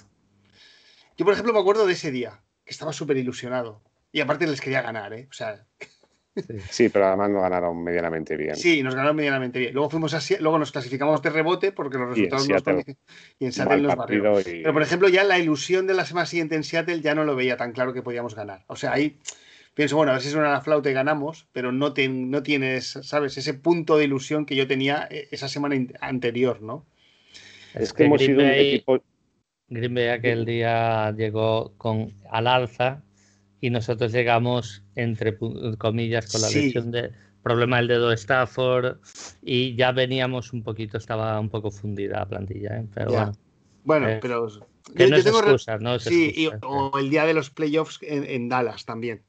Yo, 1.17 1.25
por 1.25 1.33
ejemplo, 1.33 1.53
me 1.53 1.59
acuerdo 1.59 1.85
de 1.85 1.93
ese 1.93 2.11
día, 2.11 2.41
que 2.65 2.71
estaba 2.71 2.91
súper 2.93 3.17
ilusionado. 3.17 3.81
Y 4.11 4.21
aparte 4.21 4.47
les 4.47 4.61
quería 4.61 4.81
ganar, 4.81 5.13
¿eh? 5.13 5.27
O 5.29 5.33
sea, 5.33 5.65
Sí. 6.69 6.89
pero 6.93 7.07
además 7.07 7.29
nos 7.29 7.41
ganaron 7.41 7.83
medianamente 7.83 8.37
bien. 8.37 8.55
Sí, 8.55 8.81
nos 8.83 8.95
ganaron 8.95 9.15
medianamente 9.15 9.59
bien. 9.59 9.73
Luego 9.73 9.89
fuimos 9.89 10.13
así, 10.13 10.35
luego 10.39 10.59
nos 10.59 10.71
clasificamos 10.71 11.21
de 11.21 11.29
rebote 11.29 11.71
porque 11.71 11.97
los 11.97 12.09
resultados 12.09 12.47
y 12.47 12.51
en 12.51 12.59
Seattle, 12.59 12.73
nos 12.75 12.97
y 13.39 13.45
en 13.45 13.51
Seattle 13.51 13.81
nos 13.81 13.95
barrieron. 13.95 14.41
Pero 14.43 14.73
por 14.73 14.81
ejemplo, 14.81 15.09
ya 15.09 15.23
la 15.23 15.39
ilusión 15.39 15.87
de 15.87 15.93
la 15.93 16.05
semana 16.05 16.25
siguiente 16.25 16.55
en 16.55 16.63
Seattle 16.63 17.01
ya 17.01 17.15
no 17.15 17.23
lo 17.23 17.35
veía 17.35 17.57
tan 17.57 17.71
claro 17.71 17.93
que 17.93 18.01
podíamos 18.01 18.35
ganar. 18.35 18.63
O 18.67 18.75
sea, 18.75 18.93
ahí 18.93 19.17
pienso, 19.79 19.95
bueno, 19.95 20.12
a 20.12 20.15
ver 20.15 20.21
si 20.21 20.29
suena 20.29 20.51
la 20.51 20.59
flauta 20.59 20.89
y 20.89 20.93
ganamos, 20.93 21.48
pero 21.53 21.71
no, 21.71 21.93
no 21.95 22.43
tienes, 22.43 23.00
¿sabes? 23.01 23.38
Ese 23.38 23.53
punto 23.53 23.95
de 23.95 24.03
ilusión 24.03 24.45
que 24.45 24.57
yo 24.57 24.67
tenía 24.67 25.07
eh, 25.09 25.29
esa 25.31 25.48
semana 25.48 25.77
anterior, 26.01 26.62
¿no? 26.62 26.85
Es, 27.74 27.94
que, 27.94 28.03
hemos 28.03 28.20
sido 28.20 28.42
un 28.42 28.50
equipo. 28.50 29.01
Green 29.70 29.94
Bay 29.94 30.09
aquel 30.09 30.44
día 30.44 31.13
llegó 31.15 31.72
con 31.77 32.13
al 32.29 32.48
alza 32.48 33.03
y 33.61 33.70
nosotros 33.70 34.11
llegamos, 34.11 34.83
entre 34.96 35.37
comillas, 35.77 36.29
con 36.29 36.42
la 36.42 36.50
lesión 36.50 36.92
de 36.92 37.11
problema 37.42 37.77
del 37.77 37.87
dedo 37.87 38.09
de 38.09 38.15
Stafford 38.15 38.98
y 39.42 39.77
ya 39.77 39.94
veníamos 39.94 40.51
un 40.51 40.61
poquito, 40.61 40.98
estaba 40.98 41.39
un 41.39 41.48
poco 41.48 41.72
fundida 41.72 42.20
la 42.20 42.25
plantilla, 42.27 42.79
¿eh? 42.79 42.85
pero 42.94 43.11
bueno. 43.11 43.31
Bueno, 43.85 44.09
eh, 44.09 44.20
pero... 44.22 44.46
Que 44.94 45.07
no, 45.07 45.15
es 45.15 45.25
excusa, 45.25 45.77
no 45.77 46.00
sí, 46.00 46.50
o 46.63 47.00
el 47.00 47.09
día 47.09 47.25
de 47.25 47.33
los 47.33 47.50
playoffs 47.50 48.00
en 48.01 48.50
Dallas 48.50 48.83
también 48.83 49.24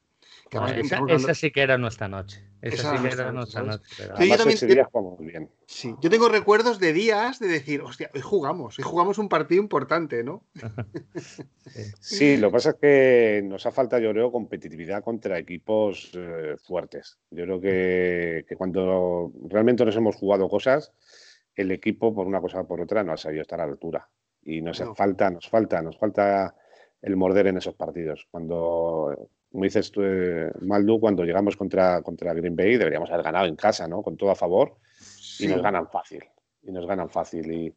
esa, 0.51 1.33
sí 1.33 1.51
que 1.51 1.61
era 1.61 1.77
nuestra 1.77 2.07
noche. 2.07 2.43
Esa, 2.61 2.97
sí 2.97 3.01
que 3.01 3.13
era 3.13 3.31
nuestra 3.31 3.63
noche. 3.63 3.83
yo 3.97 4.37
también 4.37 5.49
Sí, 5.65 5.95
yo 6.01 6.09
tengo 6.09 6.27
recuerdos 6.27 6.79
de 6.79 6.91
días 6.91 7.39
de 7.39 7.47
decir, 7.47 7.81
hostia, 7.81 8.11
hoy 8.13 8.21
jugamos, 8.21 8.77
hoy 8.77 8.83
jugamos 8.83 9.17
un 9.17 9.29
partido 9.29 9.61
importante, 9.61 10.23
¿no? 10.23 10.43
sí, 12.01 12.35
lo 12.35 12.49
que 12.49 12.53
pasa 12.53 12.69
es 12.71 12.75
que 12.75 13.41
nos 13.45 13.65
ha 13.65 13.71
faltado, 13.71 14.01
yo 14.01 14.11
creo, 14.11 14.31
competitividad 14.31 15.03
contra 15.03 15.39
equipos 15.39 16.11
eh, 16.15 16.55
fuertes. 16.61 17.17
Yo 17.31 17.45
creo 17.45 17.61
que, 17.61 18.45
cuando 18.57 19.31
realmente 19.47 19.85
nos 19.85 19.95
hemos 19.95 20.17
jugado 20.17 20.49
cosas, 20.49 20.91
el 21.55 21.71
equipo, 21.71 22.13
por 22.13 22.27
una 22.27 22.41
cosa 22.41 22.61
o 22.61 22.67
por 22.67 22.81
otra, 22.81 23.03
no 23.03 23.13
ha 23.13 23.17
sabido 23.17 23.41
estar 23.41 23.61
a 23.61 23.65
la 23.65 23.71
altura. 23.71 24.09
Y 24.43 24.61
nos 24.61 24.83
falta, 24.95 25.29
nos 25.29 25.47
falta, 25.47 25.81
nos 25.81 25.97
falta 25.97 26.55
el 27.01 27.15
morder 27.15 27.47
en 27.47 27.57
esos 27.57 27.75
partidos. 27.75 28.27
Cuando 28.29 29.29
como 29.51 29.65
dices 29.65 29.91
tú, 29.91 30.01
eh, 30.01 30.49
Maldu, 30.61 30.99
cuando 30.99 31.25
llegamos 31.25 31.57
contra, 31.57 32.01
contra 32.01 32.33
Green 32.33 32.55
Bay 32.55 32.77
deberíamos 32.77 33.11
haber 33.11 33.23
ganado 33.23 33.47
en 33.47 33.55
casa, 33.55 33.87
¿no? 33.87 34.01
Con 34.01 34.15
todo 34.15 34.31
a 34.31 34.35
favor 34.35 34.77
y 35.39 35.47
nos 35.47 35.61
ganan 35.61 35.89
fácil. 35.89 36.23
Y 36.63 36.71
nos 36.71 36.85
ganan 36.85 37.09
fácil. 37.09 37.51
Y 37.51 37.73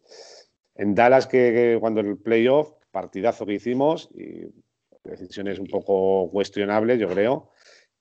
en 0.76 0.94
Dallas, 0.94 1.26
que, 1.26 1.76
cuando 1.80 2.00
el 2.00 2.18
playoff, 2.18 2.72
partidazo 2.92 3.44
que 3.44 3.54
hicimos, 3.54 4.08
y 4.14 4.46
decisiones 5.02 5.58
un 5.58 5.66
poco 5.66 6.30
cuestionables, 6.30 6.98
yo 7.00 7.08
creo, 7.08 7.50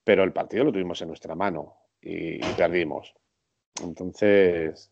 pero 0.03 0.23
el 0.23 0.33
partido 0.33 0.65
lo 0.65 0.71
tuvimos 0.71 1.01
en 1.01 1.07
nuestra 1.07 1.33
mano 1.33 1.75
y, 1.99 2.39
perdimos. 2.55 3.15
Entonces, 3.81 4.91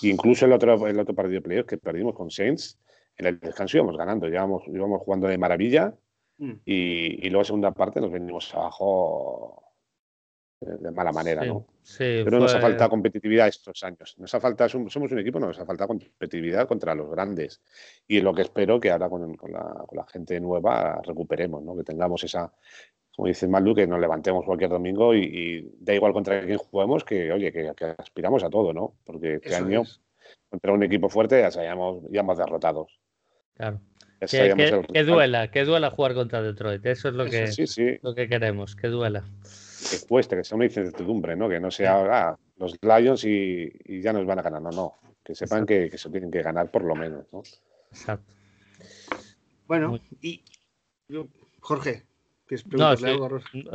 incluso 0.00 0.46
el 0.46 0.52
otro, 0.52 0.86
el 0.86 0.98
otro 0.98 1.14
partido 1.14 1.40
de 1.40 1.42
playoff 1.42 1.66
que 1.66 1.76
perdimos 1.76 2.14
con 2.14 2.30
Saints, 2.30 2.78
en 3.16 3.26
el 3.26 3.40
descanso 3.40 3.76
íbamos 3.76 3.98
ganando, 3.98 4.26
íbamos, 4.26 4.62
íbamos 4.68 5.02
jugando 5.02 5.28
de 5.28 5.36
maravilla 5.36 5.94
Mm. 6.42 6.60
Y, 6.64 7.30
luego, 7.30 7.44
segunda 7.44 7.70
parte, 7.70 8.00
nos 8.00 8.10
venimos 8.10 8.52
abajo 8.52 9.62
de 10.60 10.90
mala 10.90 11.12
manera, 11.12 11.44
¿no? 11.44 11.66
Pero 11.98 12.40
nos 12.40 12.54
ha 12.54 12.60
faltado 12.60 12.90
competitividad 12.90 13.46
estos 13.46 13.82
años. 13.84 14.16
Nos 14.18 14.34
ha 14.34 14.40
faltado, 14.40 14.68
somos 14.68 15.12
un 15.12 15.18
equipo, 15.20 15.38
nos 15.38 15.58
ha 15.60 15.64
faltado 15.64 15.88
competitividad 15.88 16.66
contra 16.66 16.96
los 16.96 17.08
grandes. 17.10 17.62
Y 18.08 18.20
lo 18.20 18.34
que 18.34 18.42
espero 18.42 18.80
que 18.80 18.90
ahora 18.90 19.08
con, 19.08 19.36
la, 19.50 20.06
gente 20.08 20.40
nueva 20.40 21.00
recuperemos, 21.04 21.62
¿no? 21.62 21.76
Que 21.76 21.84
tengamos 21.84 22.24
esa, 22.24 22.52
como 23.14 23.28
dice 23.28 23.46
Malu, 23.46 23.74
que 23.74 23.86
nos 23.86 24.00
levantemos 24.00 24.44
cualquier 24.44 24.70
domingo 24.70 25.14
y, 25.14 25.76
da 25.78 25.94
igual 25.94 26.12
contra 26.12 26.44
quién 26.44 26.58
juguemos, 26.58 27.04
que 27.04 27.32
oye, 27.32 27.52
que, 27.52 27.72
aspiramos 27.98 28.42
a 28.42 28.50
todo, 28.50 28.72
¿no? 28.72 28.94
Porque 29.04 29.34
este 29.34 29.54
año, 29.54 29.84
contra 30.48 30.72
un 30.72 30.82
equipo 30.82 31.08
fuerte, 31.08 31.40
ya 31.40 31.52
seamos 31.52 32.02
ya 32.10 32.24
más 32.24 32.38
derrotados. 32.38 33.00
Claro. 33.54 33.80
Que, 34.28 35.04
duela, 35.04 35.50
que 35.50 35.64
duela 35.64 35.90
jugar 35.90 36.14
contra 36.14 36.42
Detroit. 36.42 36.84
Eso 36.86 37.08
es 37.08 37.14
lo, 37.14 37.24
que, 37.26 37.98
lo 38.02 38.14
que 38.14 38.28
queremos, 38.28 38.76
que 38.76 38.88
duela. 38.88 39.24
Que 39.90 40.06
cueste, 40.06 40.36
que 40.36 40.44
sea 40.44 40.56
una 40.56 40.66
incertidumbre, 40.66 41.34
¿no? 41.36 41.48
Que 41.48 41.58
no 41.58 41.70
sea 41.70 42.28
ah, 42.28 42.38
los 42.58 42.76
Lions 42.82 43.24
y, 43.24 43.72
ya 44.00 44.12
nos 44.12 44.24
van 44.24 44.38
a 44.38 44.42
ganar. 44.42 44.62
No, 44.62 44.70
no. 44.70 44.94
Que 45.24 45.34
sepan 45.34 45.66
que, 45.66 45.90
se 45.96 46.10
tienen 46.10 46.30
que 46.30 46.42
ganar 46.42 46.70
por 46.70 46.84
lo 46.84 46.94
menos, 46.94 47.24
¿no? 47.32 47.42
Exacto. 47.90 48.32
Bueno, 49.66 49.98
y 50.20 50.42
Jorge, 51.60 52.04
no, 52.70 52.94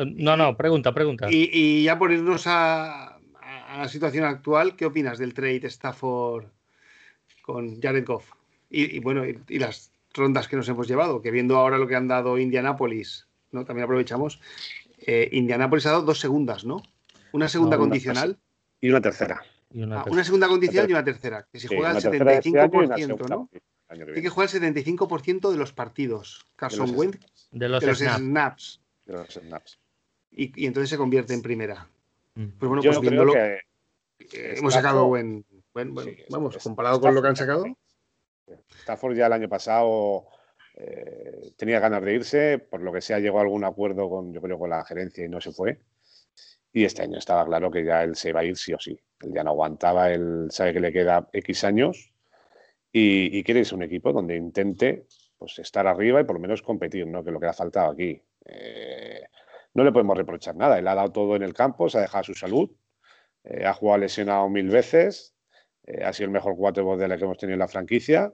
no, 0.05 0.37
no, 0.37 0.57
pregunta, 0.57 0.93
pregunta. 0.93 1.27
Y, 1.29 1.83
ya 1.83 1.97
por 1.97 2.11
irnos 2.11 2.43
a, 2.47 3.19
la 3.77 3.87
situación 3.87 4.25
actual, 4.25 4.75
¿qué 4.75 4.85
opinas 4.85 5.17
del 5.17 5.33
trade 5.33 5.67
Stafford 5.67 6.45
con 7.41 7.81
Jared 7.81 8.05
Goff? 8.05 8.31
Y, 8.69 8.99
bueno, 8.99 9.23
y, 9.25 9.59
las 9.59 9.91
rondas 10.17 10.47
que 10.47 10.55
nos 10.55 10.67
hemos 10.69 10.87
llevado, 10.87 11.21
que 11.21 11.31
viendo 11.31 11.57
ahora 11.57 11.77
lo 11.77 11.87
que 11.87 11.95
han 11.95 12.07
dado 12.07 12.37
Indianapolis, 12.37 13.27
¿no? 13.51 13.65
También 13.65 13.85
aprovechamos. 13.85 14.41
Eh, 14.99 15.29
Indianapolis 15.31 15.85
ha 15.85 15.91
dado 15.91 16.03
dos 16.03 16.19
segundas, 16.19 16.65
¿no? 16.65 16.81
Una 17.31 17.47
segunda 17.47 17.77
condicional. 17.77 18.37
Y 18.81 18.89
una 18.89 19.01
tercera. 19.01 19.41
Ah, 19.91 20.05
una, 20.09 20.23
segunda 20.23 20.47
condicional 20.47 20.89
y 20.89 20.93
una 20.93 21.03
tercera. 21.03 21.47
Que 21.51 21.59
si 21.59 21.67
juega 21.67 21.91
el 21.91 21.97
75%, 21.97 22.99
este 22.99 23.29
¿no? 23.29 23.49
Tiene 23.89 24.21
que 24.21 24.29
jugar 24.29 24.49
el 24.51 24.61
75% 24.75 25.51
de 25.51 25.57
los 25.57 25.73
partidos. 25.73 26.45
Carson 26.55 26.91
Wentz. 26.95 27.19
De 27.51 27.69
los, 27.69 27.83
snaps. 27.83 28.81
De 29.05 29.13
los 29.13 29.33
snaps. 29.33 29.79
Y, 30.31 30.65
entonces 30.65 30.89
se 30.89 30.97
convierte 30.97 31.33
en 31.33 31.41
primera. 31.41 31.87
Mm. 32.35 32.47
Pues 32.59 32.69
bueno, 32.69 32.83
pues 32.83 32.99
viéndolo. 32.99 33.33
Que 33.33 34.55
hemos 34.57 34.73
sacado 34.73 35.05
buen. 35.07 35.45
vamos, 36.29 36.57
comparado 36.57 36.99
con 36.99 37.15
lo 37.15 37.21
que 37.21 37.27
han 37.27 37.35
sacado. 37.35 37.65
Stafford 38.81 39.15
ya 39.15 39.27
el 39.27 39.33
año 39.33 39.49
pasado 39.49 40.27
eh, 40.75 41.53
tenía 41.57 41.79
ganas 41.79 42.03
de 42.03 42.13
irse, 42.13 42.59
por 42.59 42.81
lo 42.81 42.93
que 42.93 43.01
sea 43.01 43.19
llegó 43.19 43.39
a 43.39 43.41
algún 43.41 43.63
acuerdo 43.63 44.09
con, 44.09 44.33
yo 44.33 44.41
creo, 44.41 44.59
con 44.59 44.69
la 44.69 44.85
gerencia 44.85 45.25
y 45.25 45.29
no 45.29 45.41
se 45.41 45.51
fue. 45.51 45.81
Y 46.71 46.85
este 46.85 47.01
año 47.01 47.17
estaba 47.17 47.45
claro 47.45 47.71
que 47.71 47.83
ya 47.83 48.03
él 48.03 48.15
se 48.15 48.29
iba 48.29 48.41
a 48.41 48.43
ir 48.43 48.55
sí 48.57 48.73
o 48.73 48.79
sí. 48.79 48.99
Él 49.21 49.33
ya 49.33 49.43
no 49.43 49.51
aguantaba, 49.51 50.11
él 50.11 50.47
sabe 50.51 50.73
que 50.73 50.79
le 50.79 50.93
queda 50.93 51.27
X 51.33 51.63
años 51.63 52.13
y, 52.91 53.43
quieres 53.43 53.71
un 53.71 53.83
equipo 53.83 54.13
donde 54.13 54.35
intente 54.35 55.07
pues, 55.37 55.59
estar 55.59 55.87
arriba 55.87 56.21
y 56.21 56.23
por 56.23 56.35
lo 56.35 56.39
menos 56.39 56.61
competir, 56.61 57.07
¿no? 57.07 57.23
que 57.23 57.29
es 57.29 57.33
lo 57.33 57.39
que 57.39 57.47
ha 57.47 57.53
faltado 57.53 57.91
aquí. 57.91 58.21
Eh, 58.45 59.23
no 59.73 59.83
le 59.83 59.91
podemos 59.91 60.17
reprochar 60.17 60.55
nada. 60.55 60.79
Él 60.79 60.87
ha 60.87 60.95
dado 60.95 61.11
todo 61.11 61.35
en 61.35 61.43
el 61.43 61.53
campo, 61.53 61.89
se 61.89 61.97
ha 61.97 62.01
dejado 62.01 62.23
su 62.23 62.33
salud, 62.33 62.69
eh, 63.43 63.65
ha 63.65 63.73
jugado 63.73 63.99
lesionado 63.99 64.49
mil 64.49 64.69
veces, 64.69 65.36
eh, 65.87 66.03
ha 66.03 66.13
sido 66.13 66.25
el 66.27 66.33
mejor 66.33 66.55
quarterback 66.55 66.99
de 66.99 67.07
la 67.07 67.17
que 67.17 67.23
hemos 67.23 67.37
tenido 67.37 67.55
en 67.55 67.59
la 67.59 67.67
franquicia 67.67 68.31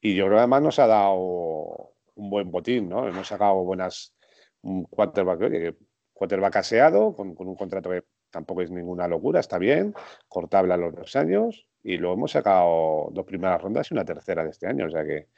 y 0.00 0.14
yo 0.14 0.24
creo 0.24 0.36
que 0.36 0.40
además 0.40 0.62
nos 0.62 0.78
ha 0.78 0.86
dado 0.86 1.92
un 2.14 2.30
buen 2.30 2.50
botín, 2.50 2.88
¿no? 2.88 3.06
Hemos 3.06 3.28
sacado 3.28 3.62
buenas 3.64 4.14
un 4.62 4.84
quarterback, 4.84 5.76
quarterback 6.12 6.56
aseado 6.56 7.14
con, 7.14 7.34
con 7.34 7.46
un 7.46 7.54
contrato 7.54 7.90
que 7.90 8.04
tampoco 8.30 8.62
es 8.62 8.70
ninguna 8.70 9.06
locura, 9.06 9.40
está 9.40 9.58
bien, 9.58 9.94
cortable 10.28 10.74
a 10.74 10.76
los 10.76 10.94
dos 10.94 11.14
años 11.16 11.66
y 11.82 11.96
luego 11.96 12.14
hemos 12.14 12.32
sacado 12.32 13.08
dos 13.12 13.24
primeras 13.24 13.62
rondas 13.62 13.90
y 13.90 13.94
una 13.94 14.04
tercera 14.04 14.44
de 14.44 14.50
este 14.50 14.66
año, 14.66 14.86
o 14.86 14.90
sea 14.90 15.04
que 15.04 15.28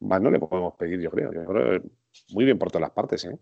más 0.00 0.20
no 0.20 0.30
le 0.30 0.38
podemos 0.38 0.74
pedir, 0.74 1.00
yo 1.00 1.10
creo. 1.10 1.32
Yo 1.32 1.44
creo 1.44 1.82
muy 2.30 2.44
bien 2.44 2.58
por 2.58 2.70
todas 2.70 2.82
las 2.82 2.90
partes, 2.90 3.24
¿eh? 3.24 3.38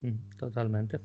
Mm, 0.00 0.36
totalmente. 0.36 1.00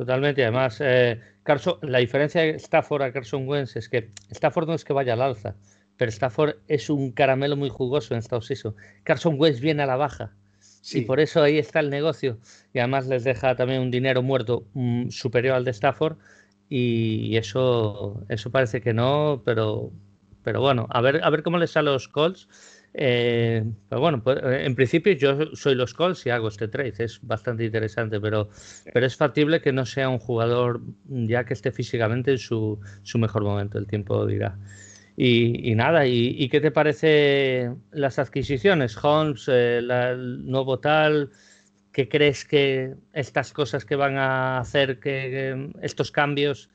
Totalmente. 0.00 0.42
Además, 0.42 0.78
eh, 0.80 1.20
Carson, 1.42 1.74
la 1.82 1.98
diferencia 1.98 2.40
de 2.40 2.52
Stafford 2.52 3.02
a 3.02 3.12
Carson 3.12 3.46
Wentz 3.46 3.76
es 3.76 3.86
que 3.86 4.08
Stafford 4.30 4.66
no 4.66 4.72
es 4.72 4.82
que 4.82 4.94
vaya 4.94 5.12
al 5.12 5.20
alza, 5.20 5.56
pero 5.98 6.08
Stafford 6.08 6.54
es 6.68 6.88
un 6.88 7.12
caramelo 7.12 7.54
muy 7.54 7.68
jugoso 7.68 8.14
en 8.14 8.20
Estados 8.20 8.48
Unidos. 8.48 8.76
Carson 9.02 9.34
Wentz 9.38 9.60
viene 9.60 9.82
a 9.82 9.86
la 9.86 9.96
baja. 9.96 10.32
Y 10.94 11.02
por 11.02 11.20
eso 11.20 11.42
ahí 11.42 11.58
está 11.58 11.80
el 11.80 11.90
negocio. 11.90 12.38
Y 12.72 12.78
además 12.78 13.08
les 13.08 13.24
deja 13.24 13.54
también 13.56 13.82
un 13.82 13.90
dinero 13.90 14.22
muerto 14.22 14.64
mm, 14.72 15.10
superior 15.10 15.54
al 15.54 15.66
de 15.66 15.72
Stafford. 15.72 16.16
Y 16.70 17.36
eso, 17.36 18.24
eso 18.30 18.50
parece 18.50 18.80
que 18.80 18.94
no, 18.94 19.42
pero, 19.44 19.92
pero 20.42 20.62
bueno, 20.62 20.86
a 20.88 21.02
ver, 21.02 21.22
a 21.22 21.28
ver 21.28 21.42
cómo 21.42 21.58
les 21.58 21.72
sale 21.72 21.90
a 21.90 21.92
los 21.92 22.08
Colts. 22.08 22.48
Eh, 22.92 23.64
pero 23.88 24.00
bueno, 24.00 24.22
pues, 24.22 24.38
eh, 24.42 24.64
en 24.64 24.74
principio 24.74 25.12
yo 25.12 25.54
soy 25.54 25.74
los 25.74 25.94
Colts 25.94 26.26
y 26.26 26.30
hago 26.30 26.48
este 26.48 26.66
trade, 26.66 26.94
es 26.98 27.20
bastante 27.22 27.64
interesante, 27.64 28.20
pero, 28.20 28.48
pero 28.92 29.06
es 29.06 29.16
factible 29.16 29.60
que 29.60 29.72
no 29.72 29.86
sea 29.86 30.08
un 30.08 30.18
jugador 30.18 30.80
ya 31.06 31.44
que 31.44 31.54
esté 31.54 31.70
físicamente 31.70 32.32
en 32.32 32.38
su, 32.38 32.80
su 33.02 33.18
mejor 33.18 33.44
momento, 33.44 33.78
el 33.78 33.86
tiempo 33.86 34.26
dirá. 34.26 34.58
Y, 35.16 35.74
nada, 35.74 36.06
y, 36.06 36.48
qué 36.48 36.62
te 36.62 36.70
parece 36.70 37.70
las 37.92 38.18
adquisiciones? 38.18 38.96
Holmes, 39.02 39.48
eh, 39.48 39.78
el 39.78 40.46
nuevo 40.46 40.78
tal, 40.78 41.30
¿qué 41.92 42.08
crees 42.08 42.46
que 42.46 42.94
estas 43.12 43.52
cosas 43.52 43.84
que 43.84 43.96
van 43.96 44.16
a 44.16 44.58
hacer 44.60 44.98
que, 44.98 45.70
estos 45.82 46.10
cambios 46.10 46.70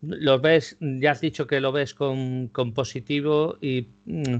los 0.00 0.40
ves? 0.40 0.76
Ya 0.80 1.10
has 1.10 1.20
dicho 1.20 1.48
que 1.48 1.60
lo 1.60 1.72
ves 1.72 1.92
con, 1.92 2.48
con 2.48 2.72
positivo 2.72 3.58
y... 3.60 3.88
Mm, 4.06 4.36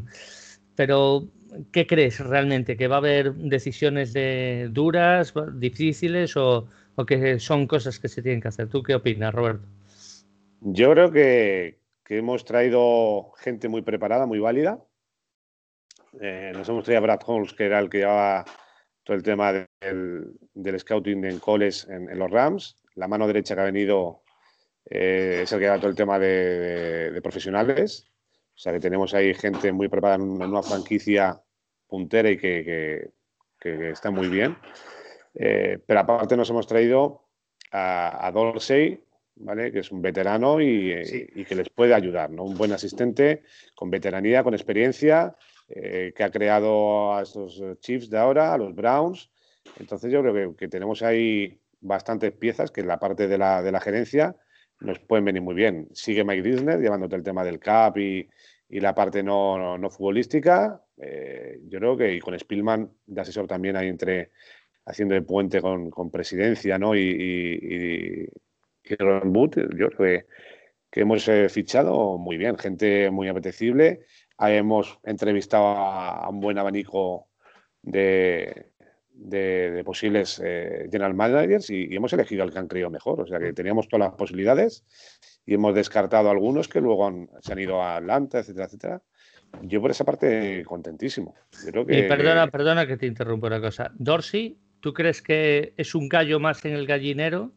pero, 0.78 1.24
¿qué 1.72 1.88
crees 1.88 2.20
realmente? 2.20 2.76
¿Que 2.76 2.86
va 2.86 2.94
a 2.94 2.98
haber 2.98 3.34
decisiones 3.34 4.12
de 4.12 4.68
duras, 4.70 5.34
difíciles 5.54 6.36
o, 6.36 6.68
que 7.04 7.40
son 7.40 7.66
cosas 7.66 7.98
que 7.98 8.06
se 8.06 8.22
tienen 8.22 8.40
que 8.40 8.46
hacer? 8.46 8.68
¿Tú 8.68 8.84
qué 8.84 8.94
opinas, 8.94 9.34
Roberto? 9.34 9.66
Yo 10.60 10.92
creo 10.92 11.10
que, 11.10 11.80
hemos 12.08 12.44
traído 12.44 13.32
gente 13.38 13.68
muy 13.68 13.82
preparada, 13.82 14.24
muy 14.26 14.38
válida. 14.38 14.78
Eh, 16.20 16.52
nos 16.54 16.68
hemos 16.68 16.84
traído 16.84 16.98
a 16.98 17.06
Brad 17.06 17.22
Holmes, 17.26 17.54
que 17.54 17.64
era 17.64 17.80
el 17.80 17.90
que 17.90 17.98
llevaba 17.98 18.44
todo 19.02 19.16
el 19.16 19.24
tema 19.24 19.52
del, 19.80 20.78
scouting 20.78 21.24
en 21.24 21.40
coles 21.40 21.88
en, 21.90 22.16
los 22.16 22.30
Rams. 22.30 22.76
La 22.94 23.08
mano 23.08 23.26
derecha 23.26 23.56
que 23.56 23.62
ha 23.62 23.64
venido 23.64 24.22
eh, 24.88 25.40
es 25.42 25.50
el 25.50 25.58
que 25.58 25.64
lleva 25.64 25.78
todo 25.78 25.90
el 25.90 25.96
tema 25.96 26.20
de 26.20 27.18
profesionales. 27.20 28.08
O 28.58 28.60
sea 28.60 28.72
que 28.72 28.80
tenemos 28.80 29.14
ahí 29.14 29.34
gente 29.34 29.70
muy 29.70 29.86
preparada 29.86 30.16
en 30.16 30.42
una 30.42 30.64
franquicia 30.64 31.40
puntera 31.86 32.28
y 32.28 32.36
que, 32.36 33.12
está 33.62 34.10
muy 34.10 34.28
bien. 34.28 34.56
Eh, 35.32 35.78
pero 35.86 36.00
aparte 36.00 36.36
nos 36.36 36.50
hemos 36.50 36.66
traído 36.66 37.28
a, 37.70 38.28
Dorsey, 38.34 39.00
¿vale? 39.36 39.70
que 39.70 39.78
es 39.78 39.92
un 39.92 40.02
veterano 40.02 40.60
y, 40.60 41.44
que 41.48 41.54
les 41.54 41.70
puede 41.70 41.94
ayudar, 41.94 42.30
¿no? 42.30 42.42
un 42.42 42.56
buen 42.56 42.72
asistente 42.72 43.44
con 43.76 43.90
veteranía, 43.90 44.42
con 44.42 44.54
experiencia, 44.54 45.36
eh, 45.68 46.12
que 46.16 46.24
ha 46.24 46.30
creado 46.32 47.14
a 47.14 47.22
estos 47.22 47.62
Chiefs 47.78 48.10
de 48.10 48.18
ahora, 48.18 48.54
a 48.54 48.58
los 48.58 48.74
Browns. 48.74 49.30
Entonces 49.78 50.10
yo 50.10 50.20
creo 50.20 50.56
que, 50.56 50.66
tenemos 50.66 51.02
ahí 51.02 51.60
bastantes 51.80 52.32
piezas 52.32 52.72
que 52.72 52.80
en 52.80 52.88
la 52.88 52.98
parte 52.98 53.28
de 53.28 53.38
la, 53.38 53.62
de 53.62 53.70
la 53.70 53.80
gerencia 53.80 54.34
nos 54.80 54.98
pueden 55.00 55.24
venir 55.24 55.42
muy 55.42 55.54
bien. 55.54 55.88
Sigue 55.92 56.24
Mike 56.24 56.42
Disney 56.42 56.78
llevándote 56.78 57.16
el 57.16 57.22
tema 57.22 57.44
del 57.44 57.58
CAP 57.58 57.98
y, 57.98 58.28
y 58.68 58.80
la 58.80 58.94
parte 58.94 59.22
no, 59.22 59.78
no, 59.78 59.90
futbolística. 59.90 60.82
Eh, 60.96 61.60
yo 61.68 61.78
creo 61.78 61.96
que 61.96 62.14
y 62.14 62.20
con 62.20 62.38
Spielman 62.38 62.90
de 63.06 63.20
asesor 63.20 63.46
también 63.46 63.76
hay 63.76 63.88
entre 63.88 64.30
haciendo 64.84 65.14
el 65.14 65.24
puente 65.24 65.60
con, 65.60 65.90
con 65.90 66.10
presidencia 66.10 66.78
¿no? 66.78 66.94
y, 66.96 67.00
y, 67.00 68.96
Ron 68.98 69.32
Boot, 69.34 69.56
yo 69.76 69.90
creo 69.90 69.98
que, 69.98 70.26
que 70.90 71.00
hemos 71.02 71.28
eh, 71.28 71.50
fichado 71.50 72.16
muy 72.16 72.38
bien, 72.38 72.56
gente 72.56 73.10
muy 73.10 73.28
apetecible. 73.28 74.06
hemos 74.38 74.98
entrevistado 75.04 75.66
a 75.66 76.26
un 76.30 76.40
buen 76.40 76.56
abanico 76.56 77.28
de, 77.82 78.70
de, 79.18 79.82
posibles 79.84 80.40
eh, 80.44 80.88
general 80.90 81.14
managers 81.14 81.70
y, 81.70 81.94
hemos 81.94 82.12
elegido 82.12 82.42
al 82.42 82.52
que 82.52 82.58
han 82.58 82.68
creído 82.68 82.90
mejor. 82.90 83.20
O 83.20 83.26
sea 83.26 83.38
que 83.38 83.52
teníamos 83.52 83.88
todas 83.88 84.08
las 84.08 84.16
posibilidades 84.16 84.84
y 85.44 85.54
hemos 85.54 85.74
descartado 85.74 86.30
algunos 86.30 86.68
que 86.68 86.80
luego 86.80 87.28
se 87.40 87.52
han 87.52 87.58
ido 87.58 87.82
a 87.82 87.96
Atlanta, 87.96 88.38
etcétera, 88.38 88.66
etcétera. 88.66 89.02
Yo 89.62 89.80
por 89.80 89.90
esa 89.90 90.04
parte 90.04 90.62
contentísimo. 90.64 91.34
Y 91.66 92.02
perdona, 92.02 92.48
perdona 92.48 92.86
que 92.86 92.96
te 92.96 93.06
interrumpa 93.06 93.46
una 93.46 93.60
cosa. 93.60 93.90
Dorsey, 93.94 94.58
¿tú 94.80 94.92
crees 94.92 95.22
que 95.22 95.72
es 95.76 95.94
un 95.94 96.08
gallo 96.08 96.38
más 96.38 96.64
en 96.64 96.74
el 96.74 96.86
gallinero 96.86 97.52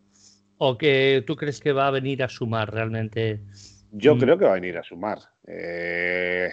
o 0.58 0.78
que 0.78 1.24
tú 1.28 1.36
crees 1.36 1.60
que 1.60 1.74
va 1.74 1.88
a 1.88 1.92
venir 1.92 2.24
a 2.24 2.30
sumar 2.30 2.74
realmente? 2.74 3.42
Yo 3.92 4.16
mm. 4.16 4.20
creo 4.20 4.38
que 4.38 4.46
va 4.46 4.52
a 4.52 4.56
venir 4.56 4.78
a 4.78 4.84
sumar. 4.84 5.20
Eh, 5.46 6.50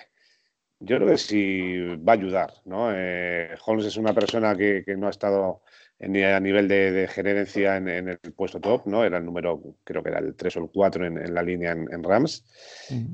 yo 0.80 0.96
creo 0.96 1.08
que 1.08 1.18
sí 1.18 1.96
va 1.96 2.12
a 2.12 2.16
ayudar. 2.16 2.52
¿no? 2.64 2.90
Eh, 2.94 3.50
Holmes 3.66 3.86
es 3.86 3.96
una 3.96 4.14
persona 4.14 4.56
que, 4.56 4.84
no 4.96 5.08
ha 5.08 5.10
estado 5.10 5.62
ni 5.98 6.22
a 6.22 6.38
nivel 6.38 6.68
de, 6.68 7.08
gerencia 7.08 7.76
en, 7.76 7.88
el 7.88 8.18
puesto 8.36 8.60
top, 8.60 8.86
¿no? 8.86 9.04
Era 9.04 9.18
el 9.18 9.24
número, 9.24 9.60
creo 9.82 10.02
que 10.02 10.10
era 10.10 10.20
el 10.20 10.36
3 10.36 10.56
o 10.56 10.60
el 10.60 10.70
4 10.70 11.06
en, 11.06 11.34
la 11.34 11.42
línea 11.42 11.72
en, 11.72 12.02
Rams. 12.04 12.44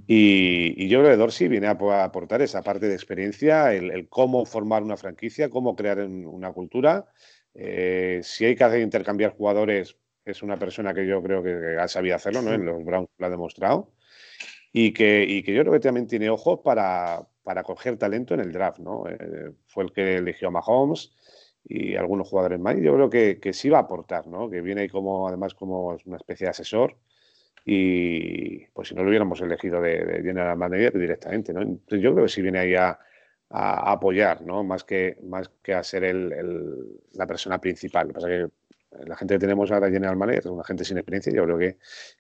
y, 0.07 0.87
yo 0.88 1.00
creo 1.00 1.12
que 1.12 1.16
Dorsey 1.16 1.48
viene 1.48 1.66
a, 1.66 2.05
aportar 2.05 2.42
esa 2.42 2.62
parte 2.62 2.87
de 2.87 2.94
experiencia, 2.94 3.72
el, 3.72 4.09
cómo 4.11 4.44
formar 4.44 4.83
una 4.83 4.98
franquicia, 4.98 5.48
cómo 5.48 5.74
crear 5.74 6.00
una 6.00 6.53
cultura. 6.53 7.07
Eh, 7.55 8.20
si 8.22 8.44
hay 8.44 8.57
que 8.57 8.64
hacer 8.64 8.81
intercambiar 8.81 9.33
jugadores, 9.33 9.96
es 10.27 10.42
una 10.42 10.59
persona 10.59 10.92
que 10.92 11.07
yo 11.07 11.22
creo 11.22 11.42
que 11.42 11.79
ha 11.79 11.88
sabido 11.88 12.16
hacerlo, 12.16 12.42
¿no? 12.42 12.53
En 12.53 12.66
los 12.66 12.85
Browns 12.85 13.09
lo 13.16 13.27
ha 13.27 13.31
demostrado. 13.31 13.94
Y 14.72 14.92
que, 14.92 15.24
y 15.27 15.42
que 15.42 15.55
yo 15.55 15.62
creo 15.62 15.72
que 15.72 15.81
también 15.81 16.09
tiene 16.09 16.29
ojos 16.29 16.61
para, 16.64 17.29
para 17.44 17.62
coger 17.62 17.98
talento 17.98 18.35
en 18.35 18.40
el 18.40 18.52
draft, 18.52 18.80
¿no? 18.80 19.04
Eh, 19.09 19.52
fue 19.66 19.85
el 19.85 19.92
que 19.92 20.16
eligió 20.16 20.48
a 20.48 20.50
Mahomes 20.50 21.12
y 21.64 21.94
algunos 21.94 22.28
jugadores 22.28 22.59
más. 22.59 22.76
Y 22.76 22.83
yo 22.83 22.94
creo 22.94 23.11
que, 23.11 23.38
que, 23.38 23.52
sí 23.52 23.68
va 23.68 23.78
a 23.78 23.83
aportar, 23.83 24.26
¿no? 24.26 24.50
Que 24.50 24.61
viene 24.62 24.83
ahí 24.83 24.88
como, 24.88 25.28
además, 25.28 25.54
como 25.54 25.96
una 26.07 26.16
especie 26.16 26.46
de 26.46 26.50
asesor. 26.50 26.96
Y 27.64 28.66
pues 28.68 28.88
si 28.88 28.94
no 28.94 29.02
lo 29.02 29.09
hubiéramos 29.09 29.40
elegido 29.40 29.80
de, 29.80 30.04
de 30.04 30.22
general 30.22 30.57
manager 30.59 30.98
directamente, 30.98 31.52
¿no? 31.52 31.62
Entonces 31.62 32.02
yo 32.02 32.12
creo 32.12 32.26
que 32.26 32.33
sí 32.33 32.42
viene 32.42 32.59
ahí 32.59 32.74
a, 32.74 32.98
a 33.50 33.92
apoyar, 33.92 34.42
¿no? 34.42 34.64
Más 34.64 34.85
que, 34.85 35.16
más 35.22 35.50
que 35.62 35.74
a 35.74 35.83
ser 35.83 36.04
el, 36.04 36.33
el, 36.33 37.00
la 37.12 37.26
persona 37.26 37.61
principal. 37.61 38.09
Lo 38.09 38.14
que 38.14 38.14
pasa 38.14 38.28
que 38.28 38.48
la 39.07 39.16
gente 39.16 39.35
que 39.35 39.38
tenemos 39.38 39.70
ahora 39.70 39.90
General 39.90 40.16
Manager 40.16 40.40
es 40.40 40.46
una 40.46 40.64
gente 40.64 40.85
sin 40.85 40.98
experiencia. 40.98 41.33
Yo 41.33 41.44
creo 41.44 41.59
que, 41.59 41.78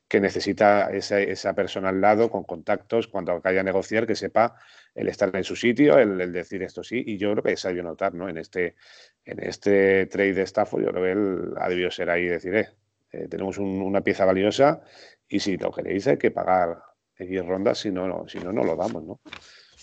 que 0.08 0.20
necesita 0.20 0.90
esa, 0.90 1.20
esa, 1.20 1.54
persona 1.54 1.90
al 1.90 2.00
lado 2.00 2.30
con 2.30 2.44
contactos 2.44 3.08
cuando 3.08 3.40
vaya 3.40 3.60
a 3.60 3.64
negociar 3.64 4.06
que 4.06 4.16
sepa 4.16 4.56
el 4.94 5.08
estar 5.08 5.34
en 5.34 5.44
su 5.44 5.56
sitio, 5.56 5.98
el, 5.98 6.32
decir 6.32 6.62
esto 6.62 6.82
sí. 6.82 7.02
Y 7.06 7.18
yo 7.18 7.32
creo 7.32 7.42
que 7.42 7.56
se 7.56 7.68
ha 7.68 7.70
debido 7.70 7.88
notar 7.88 8.14
¿no? 8.14 8.28
en, 8.28 8.38
este, 8.38 8.76
en 9.24 9.42
este 9.42 10.06
trade 10.06 10.34
de 10.34 10.42
Stafford. 10.42 10.84
Yo 10.84 10.90
creo 10.90 11.02
que 11.02 11.12
él 11.12 11.54
ha 11.58 11.68
debido 11.68 11.90
ser 11.90 12.10
ahí 12.10 12.22
y 12.22 12.28
decir, 12.28 12.54
eh, 12.54 12.68
eh, 13.12 13.28
tenemos 13.28 13.58
una 13.58 14.00
pieza 14.02 14.24
valiosa 14.24 14.82
y 15.28 15.40
si 15.40 15.56
lo 15.56 15.72
queréis 15.72 16.06
hay 16.06 16.18
que 16.18 16.30
pagar 16.30 16.82
X 17.16 17.46
rondas, 17.46 17.78
si 17.78 17.90
no, 17.90 18.06
no, 18.06 18.28
si 18.28 18.38
no, 18.38 18.52
no 18.52 18.64
lo 18.64 18.76
damos. 18.76 19.04
¿no? 19.04 19.20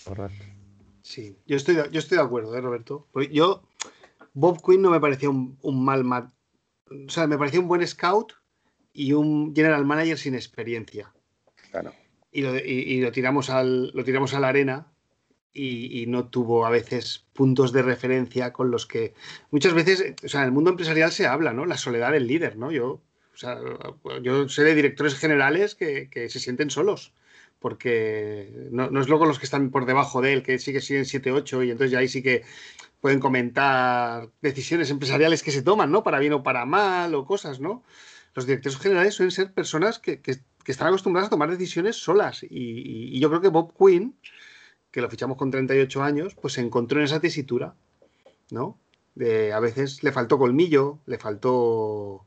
Correcto. 0.04 0.44
Sí, 1.02 1.36
yo 1.46 1.56
estoy, 1.56 1.74
de, 1.74 1.90
yo 1.90 1.98
estoy 1.98 2.18
de 2.18 2.24
acuerdo, 2.24 2.56
¿eh, 2.56 2.60
Roberto. 2.60 3.08
yo, 3.30 3.68
Bob 4.34 4.62
Quinn 4.64 4.82
no 4.82 4.90
me 4.90 5.00
parecía 5.00 5.28
un, 5.28 5.58
un 5.62 5.84
mal 5.84 6.04
o 7.06 7.10
sea, 7.10 7.26
me 7.26 7.38
pareció 7.38 7.60
un 7.60 7.68
buen 7.68 7.86
scout 7.86 8.32
y 8.92 9.12
un 9.12 9.54
general 9.54 9.84
manager 9.84 10.18
sin 10.18 10.34
experiencia. 10.34 11.12
Claro. 11.70 11.92
Y 12.30 13.00
lo, 13.00 13.12
tiramos, 13.12 13.50
al, 13.50 13.90
lo 13.90 14.04
tiramos 14.04 14.32
a 14.32 14.40
la 14.40 14.48
arena 14.48 14.91
y, 15.54 16.06
no 16.06 16.28
tuvo 16.28 16.66
a 16.66 16.70
veces 16.70 17.24
puntos 17.32 17.72
de 17.72 17.82
referencia 17.82 18.52
con 18.52 18.70
los 18.70 18.86
que 18.86 19.14
muchas 19.50 19.74
veces, 19.74 20.14
o 20.24 20.28
sea, 20.28 20.40
en 20.40 20.46
el 20.46 20.52
mundo 20.52 20.70
empresarial 20.70 21.12
se 21.12 21.26
habla, 21.26 21.52
¿no? 21.52 21.66
La 21.66 21.76
soledad 21.76 22.12
del 22.12 22.26
líder, 22.26 22.56
¿no? 22.56 22.70
Yo, 22.70 23.00
O 23.34 23.36
sea, 23.36 23.58
yo 24.22 24.48
sé 24.48 24.64
de 24.64 24.74
directores 24.74 25.14
generales 25.14 25.74
que, 25.74 26.08
se 26.28 26.40
sienten 26.40 26.70
solos, 26.70 27.12
porque 27.60 28.68
no, 28.70 29.00
es 29.00 29.08
luego 29.08 29.26
los 29.26 29.38
que 29.38 29.46
están 29.46 29.70
por 29.70 29.86
debajo 29.86 30.22
de 30.22 30.32
él, 30.32 30.42
que 30.42 30.58
sí 30.58 30.72
que 30.72 30.80
siguen 30.80 31.04
7-8 31.04 31.66
y 31.66 31.70
entonces 31.70 31.92
ya 31.92 31.98
ahí 31.98 32.08
sí 32.08 32.22
que 32.22 32.44
pueden 33.00 33.20
comentar 33.20 34.30
decisiones 34.40 34.90
empresariales 34.90 35.42
que 35.42 35.50
se 35.50 35.62
toman, 35.62 35.90
¿no? 35.90 36.02
Para 36.02 36.20
bien 36.20 36.32
o 36.34 36.42
para 36.42 36.64
mal 36.64 37.14
o 37.14 37.26
cosas, 37.26 37.60
¿no? 37.60 37.82
Los 38.34 38.46
directores 38.46 38.78
generales 38.78 39.14
suelen 39.14 39.32
ser 39.32 39.52
personas 39.52 39.98
que, 39.98 40.20
están 40.64 40.88
acostumbradas 40.88 41.26
a 41.26 41.30
tomar 41.30 41.50
decisiones 41.50 41.96
solas 41.96 42.44
y, 42.48 43.18
yo 43.18 43.28
creo 43.28 43.40
que 43.40 43.48
Bob 43.48 43.74
Quinn, 43.76 44.14
que 44.92 45.00
lo 45.00 45.08
fichamos 45.08 45.36
con 45.38 45.50
38 45.50 46.02
años, 46.02 46.36
pues 46.40 46.52
se 46.54 46.60
encontró 46.60 47.00
en 47.00 47.06
esa 47.06 47.18
tesitura, 47.18 47.74
¿no? 48.50 48.78
De, 49.14 49.52
a 49.52 49.58
veces 49.58 50.04
le 50.04 50.12
faltó 50.12 50.38
colmillo, 50.38 51.00
le 51.06 51.18
faltó 51.18 52.26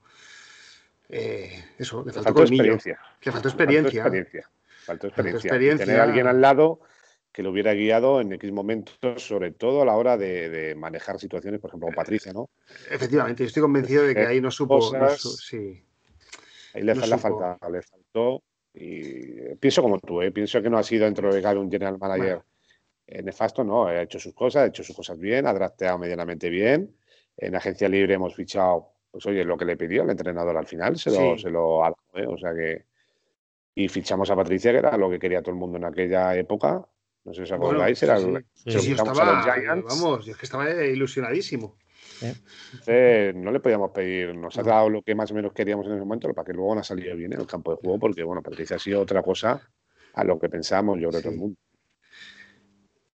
eh, 1.10 1.63
eso, 1.78 2.04
le 2.06 2.12
faltó, 2.12 2.41
experiencia. 2.41 2.99
Le 3.23 3.32
faltó 3.32 3.47
experiencia. 3.49 4.04
Faltó 4.86 5.08
experiencia. 5.08 5.86
Tener 5.86 5.99
a 5.99 6.04
alguien 6.04 6.28
al 6.28 6.41
lado 6.41 6.80
que 7.32 7.43
lo 7.43 7.51
hubiera 7.51 7.73
guiado 7.73 8.21
en 8.21 8.34
X 8.34 8.51
momentos, 8.51 9.23
sobre 9.23 9.51
todo 9.51 9.82
a 9.82 9.86
la 9.86 9.95
hora 9.95 10.17
de, 10.17 10.73
manejar 10.78 11.19
situaciones, 11.19 11.60
por 11.60 11.69
ejemplo, 11.69 11.88
con 11.88 11.95
Patricia, 11.95 12.34
¿no? 12.34 12.49
Efectivamente, 12.89 13.43
yo 13.43 13.47
estoy 13.47 13.62
convencido 13.62 14.04
de 14.04 14.15
que 14.15 14.25
ahí 14.25 14.41
no 14.41 14.49
supo. 14.49 14.82
sí. 15.17 15.84
Ahí 16.73 16.82
le, 16.82 16.95
falta, 16.95 17.58
le 17.69 17.82
faltó. 17.82 18.41
Y 18.73 19.56
pienso 19.56 19.82
como 19.82 19.99
tú, 19.99 20.21
¿eh? 20.21 20.32
pienso 20.32 20.62
que 20.62 20.69
no 20.69 20.78
ha 20.78 20.84
sido 20.84 21.06
dentro 21.06 21.34
de 21.34 21.58
un 21.58 21.71
general 21.71 21.97
manager 21.97 22.41
nefasto, 23.08 23.63
no, 23.63 23.86
ha 23.86 24.02
hecho 24.02 24.20
sus 24.20 24.34
cosas, 24.34 24.63
ha 24.63 24.65
hecho 24.68 24.84
sus 24.84 24.96
cosas 24.96 25.18
bien, 25.20 25.46
ha 25.48 25.54
drafteado 25.54 25.98
medianamente 25.98 26.50
bien. 26.50 26.96
En 27.38 27.56
agencia 27.56 27.88
libre 27.89 28.15
hemos 28.15 28.36
fichado 28.36 28.96
pues 29.15 29.26
oye, 29.28 29.46
lo 29.46 29.56
que 29.56 29.63
le 29.63 29.78
pidió 29.78 30.04
el 30.04 30.10
entrenador 30.10 30.58
al 30.58 30.68
final 30.68 30.98
se 30.98 31.10
lo, 31.10 31.38
se 31.38 31.50
lo 31.50 31.88
¿eh? 31.88 32.28
o 32.28 32.38
sea 32.38 32.54
que 32.54 32.84
y 33.74 33.88
fichamos 33.88 34.30
a 34.30 34.36
Patricia, 34.36 34.74
que 34.74 34.80
era 34.80 34.98
lo 34.98 35.10
que 35.10 35.20
quería 35.20 35.41
todo 35.41 35.52
el 35.52 35.58
mundo 35.58 35.78
en 35.78 35.86
aquella 35.86 36.36
época. 36.36 36.86
No 37.24 37.34
sé 37.34 37.38
si 37.38 37.41
os 37.44 37.52
acordáis, 37.54 38.04
era 38.04 38.18
sí, 38.18 38.34
sí. 38.65 38.91
estaba, 38.91 39.44
Vamos, 39.88 40.26
yo 40.26 40.32
es 40.34 40.38
que 40.38 40.46
estaba 40.46 40.70
ilusionadísimo. 40.70 41.78
no 43.36 43.52
le 43.52 43.60
podíamos 43.62 43.91
pedir, 43.91 44.36
nos 44.36 44.58
ha 44.58 44.63
dado 44.63 44.89
lo 44.89 45.02
que 45.02 45.15
más 45.15 45.32
o 45.32 45.34
menos 45.34 45.54
queríamos 45.54 45.86
en 45.88 45.94
ese 45.94 46.02
momento, 46.02 46.34
para 46.34 46.46
que 46.46 46.54
luego 46.54 46.76
no 46.76 46.84
saliera 46.84 47.15
bien 47.15 47.32
en 47.32 47.39
el 47.39 47.48
campo 47.48 47.72
de 47.72 47.78
juego, 47.78 48.00
porque 48.00 48.24
bueno, 48.24 48.41
Patricia 48.41 48.76
ha 48.76 48.80
sido 48.80 49.02
otra 49.02 49.24
cosa 49.24 49.62
a 50.13 50.24
lo 50.24 50.38
que 50.39 50.50
pensábamos, 50.50 51.00
yo 51.00 51.10
creo, 51.10 51.22
todo 51.22 51.32
el 51.32 51.38
mundo. 51.38 51.58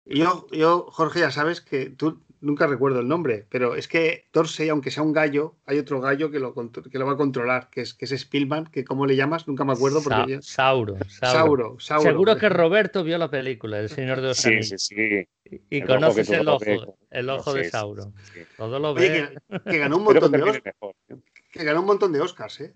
Yo, 0.06 0.48
yo, 0.52 0.88
Jorge, 0.90 1.20
ya 1.20 1.32
sabes 1.32 1.62
que 1.62 1.90
tú 1.90 2.22
nunca 2.42 2.68
recuerdo 2.68 3.00
el 3.00 3.08
nombre, 3.08 3.46
pero 3.50 3.76
es 3.76 3.88
que 3.88 4.26
Dorsey, 4.32 4.70
aunque 4.70 4.92
sea 4.92 5.04
un 5.04 5.14
gallo, 5.14 5.56
hay 5.66 5.78
otro 5.78 6.00
gallo 6.00 6.32
que 6.32 6.40
lo, 6.40 6.54
que 6.54 7.00
lo 7.00 7.06
va 7.06 7.14
a 7.14 7.18
controlar, 7.18 7.70
que 7.70 7.82
es, 7.82 7.94
que 7.94 8.06
es 8.06 8.18
Spillman, 8.18 8.68
que 8.68 8.84
¿cómo 8.84 9.06
le 9.06 9.16
llamas? 9.16 9.48
Nunca 9.48 9.66
me 9.66 9.74
acuerdo. 9.74 10.02
Porque 10.02 10.40
Sauro, 10.42 10.98
Sauro. 11.08 11.78
Seguro 11.80 12.38
que 12.38 12.50
Roberto 12.50 13.04
vio 13.04 13.18
la 13.18 13.30
película, 13.30 13.80
El 13.80 13.90
Señor 13.90 14.22
de 14.22 14.30
los 14.30 14.38
Sí, 14.38 14.64
sí, 14.64 14.78
sí. 14.78 15.28
Y, 15.70 15.82
conoces 15.82 16.30
el 16.30 16.48
ojo, 16.48 16.98
el 17.10 17.30
ojo 17.30 17.54
de 17.54 17.70
Sauro. 17.70 18.14
Todo 18.58 18.80
lo 18.80 18.94
ve. 18.94 19.30
que, 19.66 19.78
ganó 19.78 19.98
un 19.98 20.04
montón 20.06 20.32
de 20.32 20.44
Oscars. 20.44 20.76
¿eh? 21.10 21.16
Que 21.52 21.64
ganó 21.64 21.80
un 21.82 21.86
montón 21.88 22.12
de 22.12 22.22
Oscars, 22.22 22.62
¿eh? 22.62 22.74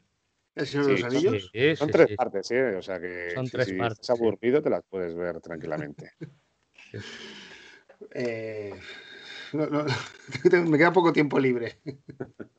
El 0.55 0.67
Señor 0.67 0.85
de 0.87 0.91
los 0.93 1.03
Anillos. 1.03 1.51
son 1.77 1.89
tres 1.89 2.15
partes, 2.15 2.51
¿eh? 2.51 2.75
O 2.75 2.81
sea 2.81 2.99
que 2.99 3.31
son 3.33 3.47
tres 3.47 3.67
si 3.67 3.73
partes, 3.73 3.99
estás 3.99 4.19
aburrido 4.19 4.61
te 4.61 4.69
las 4.69 4.83
puedes 4.87 5.15
ver 5.15 5.39
tranquilamente. 5.39 6.11
eh, 8.11 8.73
me 9.53 10.77
queda 10.77 10.93
poco 10.93 11.13
tiempo 11.13 11.39
libre. 11.39 11.77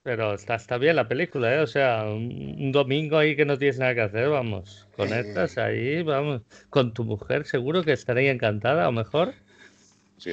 Pero 0.02 0.34
está, 0.34 0.54
está 0.54 0.78
bien 0.78 0.96
la 0.96 1.08
película, 1.08 1.54
¿eh? 1.54 1.60
O 1.60 1.66
sea, 1.66 2.04
un, 2.04 2.72
domingo 2.72 3.18
ahí 3.18 3.36
que 3.36 3.44
no 3.44 3.58
tienes 3.58 3.78
nada 3.78 3.94
que 3.94 4.02
hacer, 4.02 4.28
vamos. 4.28 4.86
Conectas 4.96 5.58
ahí, 5.58 6.02
vamos. 6.02 6.42
Con 6.70 6.94
tu 6.94 7.04
mujer 7.04 7.46
seguro 7.46 7.82
que 7.82 7.92
estaría 7.92 8.30
encantada, 8.30 8.88
o 8.88 8.92
mejor. 8.92 9.34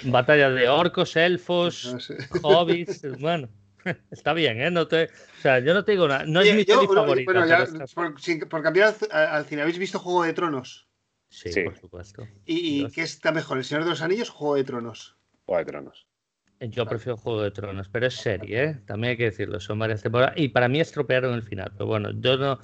Batalla 0.05 0.49
de 0.51 0.69
orcos, 0.69 1.15
elfos, 1.15 1.95
hobbits, 2.41 3.01
bueno. 3.19 3.49
Está 4.11 4.33
bien, 4.33 4.61
¿eh? 4.61 4.71
No 4.71 4.87
te, 4.87 5.05
o 5.05 5.41
sea, 5.41 5.59
yo 5.59 5.73
no 5.73 5.83
te 5.83 5.93
digo 5.93 6.07
nada. 6.07 6.25
No 6.25 6.41
es 6.41 6.55
mi 6.55 6.65
yo, 6.65 6.87
favorita. 6.87 7.65
por, 8.49 8.61
cambiar 8.61 8.95
al, 9.11 9.45
cine, 9.45 9.61
¿habéis 9.61 9.79
visto 9.79 9.99
Juego 9.99 10.23
de 10.23 10.33
Tronos? 10.33 10.87
Sí, 11.31 11.63
por 11.63 11.77
supuesto. 11.77 12.27
¿Y, 12.45 12.91
qué 12.91 13.01
está 13.01 13.31
mejor, 13.31 13.57
El 13.57 13.63
Señor 13.63 13.85
de 13.85 13.89
los 13.89 14.01
Anillos 14.01 14.29
o 14.29 14.33
Juego 14.33 14.55
de 14.55 14.63
Tronos? 14.65 15.15
Juego 15.45 15.59
de 15.59 15.65
Tronos. 15.65 16.07
Yo 16.59 16.85
prefiero 16.85 17.17
Juego 17.17 17.41
de 17.41 17.49
Tronos, 17.49 17.89
pero 17.89 18.05
es 18.05 18.15
serie, 18.15 18.63
¿eh? 18.63 18.81
También 18.85 19.11
hay 19.11 19.17
que 19.17 19.23
decirlo, 19.23 19.59
son 19.59 19.79
varias 19.79 20.03
temporadas. 20.03 20.35
Y 20.37 20.49
para 20.49 20.67
mí 20.67 20.79
estropearon 20.79 21.33
el 21.33 21.41
final, 21.41 21.71
pero 21.73 21.87
bueno, 21.87 22.11
yo 22.11 22.37
no, 22.37 22.59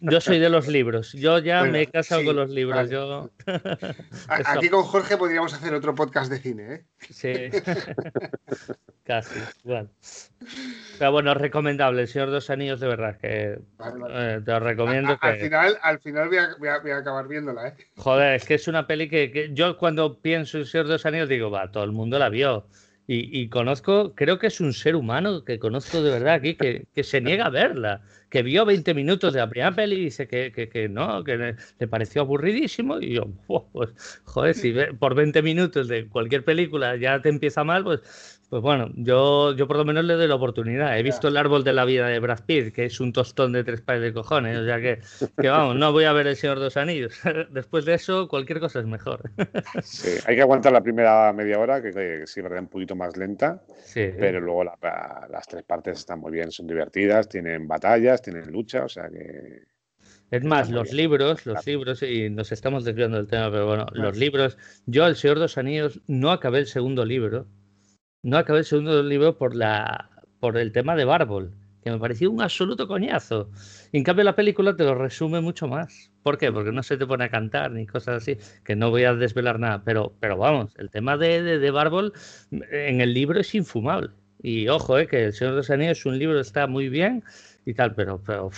yo 0.00 0.20
soy 0.20 0.40
de 0.40 0.48
los 0.48 0.66
libros. 0.66 1.12
Yo 1.12 1.38
ya 1.38 1.62
me 1.64 1.82
he 1.82 1.86
casado 1.86 2.24
con 2.24 2.34
los 2.34 2.50
libros. 2.50 2.90
Yo... 2.90 3.30
Aquí 4.28 4.70
con 4.70 4.82
Jorge 4.82 5.16
podríamos 5.16 5.54
hacer 5.54 5.72
otro 5.74 5.94
podcast 5.94 6.32
de 6.32 6.40
cine, 6.40 6.74
¿eh? 6.74 6.86
Sí. 7.10 7.32
Casi, 9.04 9.38
bueno. 9.62 9.88
Pero 10.98 11.12
bueno, 11.12 11.34
recomendable. 11.34 12.02
El 12.02 12.08
Señor 12.08 12.28
de 12.28 12.34
los 12.34 12.50
Anillos, 12.50 12.80
de 12.80 12.88
verdad, 12.88 13.16
que 13.18 13.58
eh, 14.10 14.40
te 14.44 14.50
lo 14.50 14.60
recomiendo. 14.60 15.16
Al 15.20 15.38
final, 15.38 15.78
al 15.80 16.00
final 16.00 16.28
voy, 16.28 16.68
a, 16.68 16.96
acabar 16.96 17.28
viéndola, 17.28 17.68
¿eh? 17.68 17.74
Joder, 17.96 18.34
es 18.34 18.44
que 18.44 18.54
es 18.54 18.66
una 18.66 18.86
peli 18.86 19.08
que, 19.08 19.30
que 19.30 19.50
yo 19.52 19.78
cuando 19.78 20.18
pienso 20.20 20.56
en 20.56 20.62
El 20.62 20.66
Señor 20.66 20.86
de 20.86 20.92
los 20.94 21.06
Anillos 21.06 21.28
digo, 21.28 21.50
va, 21.50 21.70
todo 21.70 21.84
el 21.84 21.92
mundo 21.92 22.18
la 22.18 22.28
vio. 22.28 22.66
Y, 23.08 23.48
conozco, 23.50 24.14
creo 24.16 24.40
que 24.40 24.48
es 24.48 24.60
un 24.60 24.72
ser 24.72 24.96
humano 24.96 25.44
que 25.44 25.60
conozco 25.60 26.02
de 26.02 26.10
verdad 26.10 26.34
aquí, 26.34 26.56
que, 26.56 27.04
se 27.04 27.20
niega 27.20 27.46
a 27.46 27.50
verla, 27.50 28.02
que 28.30 28.42
vio 28.42 28.64
20 28.66 28.94
minutos 28.94 29.32
de 29.32 29.38
la 29.38 29.48
primera 29.48 29.72
peli 29.72 29.94
y 29.94 30.04
dice 30.06 30.26
que, 30.26 30.50
que, 30.50 30.88
no, 30.88 31.22
que 31.22 31.36
le, 31.78 31.86
pareció 31.86 32.22
aburridísimo. 32.22 32.98
Y 33.00 33.14
yo, 33.14 33.28
pues, 33.46 33.90
joder, 34.24 34.54
si 34.56 34.74
por 34.98 35.14
20 35.14 35.40
minutos 35.42 35.86
de 35.86 36.08
cualquier 36.08 36.44
película 36.44 36.96
ya 36.96 37.22
te 37.22 37.28
empieza 37.28 37.62
mal, 37.62 37.84
pues 37.84 38.35
pues 38.48 38.62
bueno, 38.62 38.90
yo, 38.94 39.56
yo 39.56 39.66
por 39.66 39.76
lo 39.76 39.84
menos 39.84 40.04
le 40.04 40.14
doy 40.14 40.28
la 40.28 40.36
oportunidad. 40.36 40.96
He 40.96 41.02
visto 41.02 41.26
el 41.26 41.36
árbol 41.36 41.64
de 41.64 41.72
la 41.72 41.84
vida 41.84 42.06
de 42.06 42.20
Brad 42.20 42.44
Pitt, 42.46 42.72
que 42.72 42.84
es 42.84 43.00
un 43.00 43.12
tostón 43.12 43.52
de 43.52 43.64
tres 43.64 43.80
pares 43.80 44.02
de 44.02 44.12
cojones. 44.12 44.56
O 44.58 44.64
sea 44.64 44.80
que, 44.80 45.00
que 45.40 45.48
vamos, 45.48 45.74
no 45.74 45.90
voy 45.90 46.04
a 46.04 46.12
ver 46.12 46.28
el 46.28 46.36
Señor 46.36 46.58
de 46.58 46.66
los 46.66 46.76
Anillos. 46.76 47.18
Después 47.50 47.84
de 47.84 47.94
eso, 47.94 48.28
cualquier 48.28 48.60
cosa 48.60 48.78
es 48.78 48.86
mejor. 48.86 49.32
Sí, 49.82 50.10
hay 50.26 50.36
que 50.36 50.42
aguantar 50.42 50.72
la 50.72 50.80
primera 50.80 51.32
media 51.32 51.58
hora, 51.58 51.82
que, 51.82 51.90
que 51.90 52.22
sí, 52.26 52.40
verdad, 52.40 52.60
un 52.60 52.68
poquito 52.68 52.94
más 52.94 53.16
lenta. 53.16 53.64
Sí. 53.84 54.10
Pero 54.16 54.40
luego 54.40 54.62
las 54.62 55.48
tres 55.48 55.64
partes 55.64 55.98
están 55.98 56.20
muy 56.20 56.30
bien, 56.30 56.52
son 56.52 56.68
divertidas, 56.68 57.28
tienen 57.28 57.66
batallas, 57.66 58.22
tienen 58.22 58.52
lucha, 58.52 58.84
o 58.84 58.88
sea 58.88 59.08
que. 59.08 59.64
Es 60.30 60.44
más, 60.44 60.70
los 60.70 60.92
libros, 60.92 61.46
los 61.46 61.66
libros, 61.66 62.02
y 62.02 62.30
nos 62.30 62.52
estamos 62.52 62.84
desviando 62.84 63.16
del 63.16 63.26
tema, 63.26 63.50
pero 63.50 63.66
bueno, 63.66 63.86
los 63.92 64.16
libros. 64.16 64.56
Yo, 64.86 65.04
El 65.06 65.16
Señor 65.16 65.38
de 65.38 65.42
los 65.42 65.58
Anillos, 65.58 66.00
no 66.06 66.30
acabé 66.30 66.60
el 66.60 66.66
segundo 66.66 67.04
libro 67.04 67.46
no 68.26 68.38
acabé 68.38 68.58
el 68.58 68.64
segundo 68.64 69.04
libro 69.04 69.38
por, 69.38 69.54
la, 69.54 70.10
por 70.40 70.56
el 70.58 70.72
tema 70.72 70.96
de 70.96 71.04
Bárbol, 71.04 71.52
que 71.84 71.92
me 71.92 71.98
pareció 71.98 72.28
un 72.28 72.42
absoluto 72.42 72.88
coñazo. 72.88 73.48
en 73.92 74.02
cambio 74.02 74.24
la 74.24 74.34
película 74.34 74.74
te 74.74 74.82
lo 74.82 74.96
resume 74.96 75.40
mucho 75.40 75.68
más. 75.68 76.10
¿Por 76.24 76.36
qué? 76.36 76.50
Porque 76.50 76.72
no 76.72 76.82
se 76.82 76.96
te 76.96 77.06
pone 77.06 77.22
a 77.22 77.28
cantar 77.28 77.70
ni 77.70 77.86
cosas 77.86 78.22
así, 78.22 78.36
que 78.64 78.74
no 78.74 78.90
voy 78.90 79.04
a 79.04 79.14
desvelar 79.14 79.60
nada. 79.60 79.82
Pero, 79.84 80.12
pero 80.18 80.36
vamos, 80.36 80.74
el 80.76 80.90
tema 80.90 81.16
de, 81.16 81.40
de, 81.40 81.70
Bárbol 81.70 82.12
en 82.50 83.00
el 83.00 83.14
libro 83.14 83.38
es 83.38 83.54
infumable. 83.54 84.10
Y 84.42 84.66
ojo, 84.66 84.98
eh, 84.98 85.06
que 85.06 85.26
El 85.26 85.32
Señor 85.32 85.52
de 85.52 85.58
los 85.58 85.70
Anillos 85.70 85.98
es 85.98 86.06
un 86.06 86.18
libro, 86.18 86.40
está 86.40 86.66
muy 86.66 86.88
bien 86.88 87.22
y 87.64 87.74
tal, 87.74 87.94
pero, 87.94 88.20
pero 88.26 88.50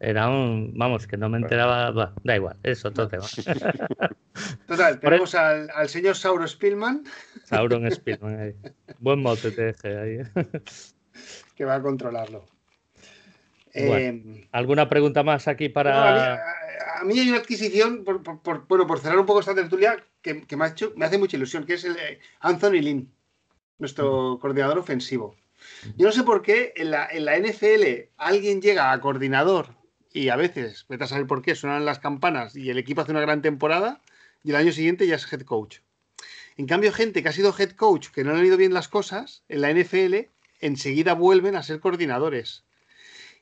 era 0.00 0.30
un, 0.30 0.72
vamos, 0.76 1.06
que 1.06 1.18
no 1.18 1.28
me 1.28 1.36
enteraba, 1.36 2.14
da 2.24 2.36
igual, 2.36 2.56
es 2.62 2.82
otro 2.86 3.06
tema. 3.06 3.26
Total, 4.66 4.98
tenemos 4.98 5.34
al, 5.34 5.70
al, 5.74 5.90
señor 5.90 6.16
Sauro 6.16 6.48
Spielman. 6.48 7.04
Sauron 7.44 7.88
Spielman, 7.90 8.40
ahí. 8.40 8.54
buen 8.98 9.20
mote 9.20 9.50
te 9.50 9.62
dejé 9.64 9.98
ahí. 9.98 10.18
que 11.54 11.64
va 11.66 11.74
a 11.74 11.82
controlarlo. 11.82 12.46
Eh, 13.74 14.48
¿Alguna 14.52 14.88
pregunta 14.88 15.22
más 15.22 15.46
aquí 15.46 15.68
para...? 15.68 16.34
a, 16.98 17.04
mí, 17.04 17.18
hay 17.18 17.28
una 17.28 17.38
adquisición, 17.38 18.02
por, 18.02 18.22
por, 18.22 18.66
bueno, 18.68 18.86
por 18.86 19.00
cerrar 19.00 19.18
un 19.18 19.26
poco 19.26 19.40
esta 19.40 19.54
tertulia, 19.54 20.02
que, 20.22 20.46
que 20.46 20.56
me, 20.56 20.64
ha 20.64 20.68
hecho, 20.68 20.94
me, 20.96 21.04
hace 21.04 21.18
mucha 21.18 21.36
ilusión, 21.36 21.66
que 21.66 21.74
es 21.74 21.84
el 21.84 21.96
eh, 21.98 22.20
Anthony 22.40 22.80
Lynn, 22.80 23.12
nuestro 23.78 24.38
coordinador 24.40 24.78
ofensivo. 24.78 25.36
Yo 25.98 26.06
no 26.06 26.12
sé 26.12 26.22
por 26.22 26.40
qué 26.40 26.72
en 26.74 26.90
la, 26.90 27.06
en 27.10 27.26
la 27.26 27.38
NFL 27.38 28.08
alguien 28.16 28.62
llega 28.62 28.92
a 28.92 29.00
coordinador 29.00 29.78
y 30.12 30.28
a 30.28 30.36
veces, 30.36 30.86
vete 30.88 31.04
a 31.04 31.06
saber 31.06 31.26
por 31.26 31.42
qué, 31.42 31.54
suenan 31.54 31.84
las 31.84 32.00
campanas 32.00 32.56
y 32.56 32.70
el 32.70 32.78
equipo 32.78 33.00
hace 33.00 33.12
una 33.12 33.20
gran 33.20 33.42
temporada 33.42 34.00
y 34.42 34.50
el 34.50 34.56
año 34.56 34.72
siguiente 34.72 35.06
ya 35.06 35.16
es 35.16 35.32
head 35.32 35.42
coach. 35.42 35.78
En 36.56 36.66
cambio, 36.66 36.92
gente 36.92 37.22
que 37.22 37.28
ha 37.28 37.32
sido 37.32 37.54
head 37.56 37.70
coach, 37.70 38.08
que 38.08 38.24
no 38.24 38.32
le 38.32 38.40
han 38.40 38.46
ido 38.46 38.56
bien 38.56 38.74
las 38.74 38.88
cosas, 38.88 39.44
en 39.48 39.60
la 39.60 39.72
NFL 39.72 40.28
enseguida 40.60 41.14
vuelven 41.14 41.56
a 41.56 41.62
ser 41.62 41.80
coordinadores. 41.80 42.64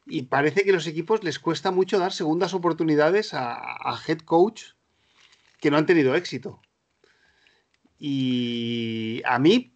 Y 0.06 0.22
parece 0.22 0.62
que 0.62 0.70
a 0.70 0.74
los 0.74 0.86
equipos 0.86 1.24
les 1.24 1.38
cuesta 1.38 1.70
mucho 1.70 1.98
dar 1.98 2.12
segundas 2.12 2.54
oportunidades 2.54 3.34
a, 3.34 4.00
head 4.06 4.20
coach 4.20 4.72
que 5.60 5.70
no 5.70 5.78
han 5.78 5.86
tenido 5.86 6.14
éxito. 6.14 6.60
Y 7.98 9.22
a 9.24 9.38
mí, 9.38 9.74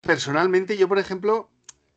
personalmente, 0.00 0.76
yo, 0.76 0.88
por 0.88 0.98
ejemplo, 0.98 1.50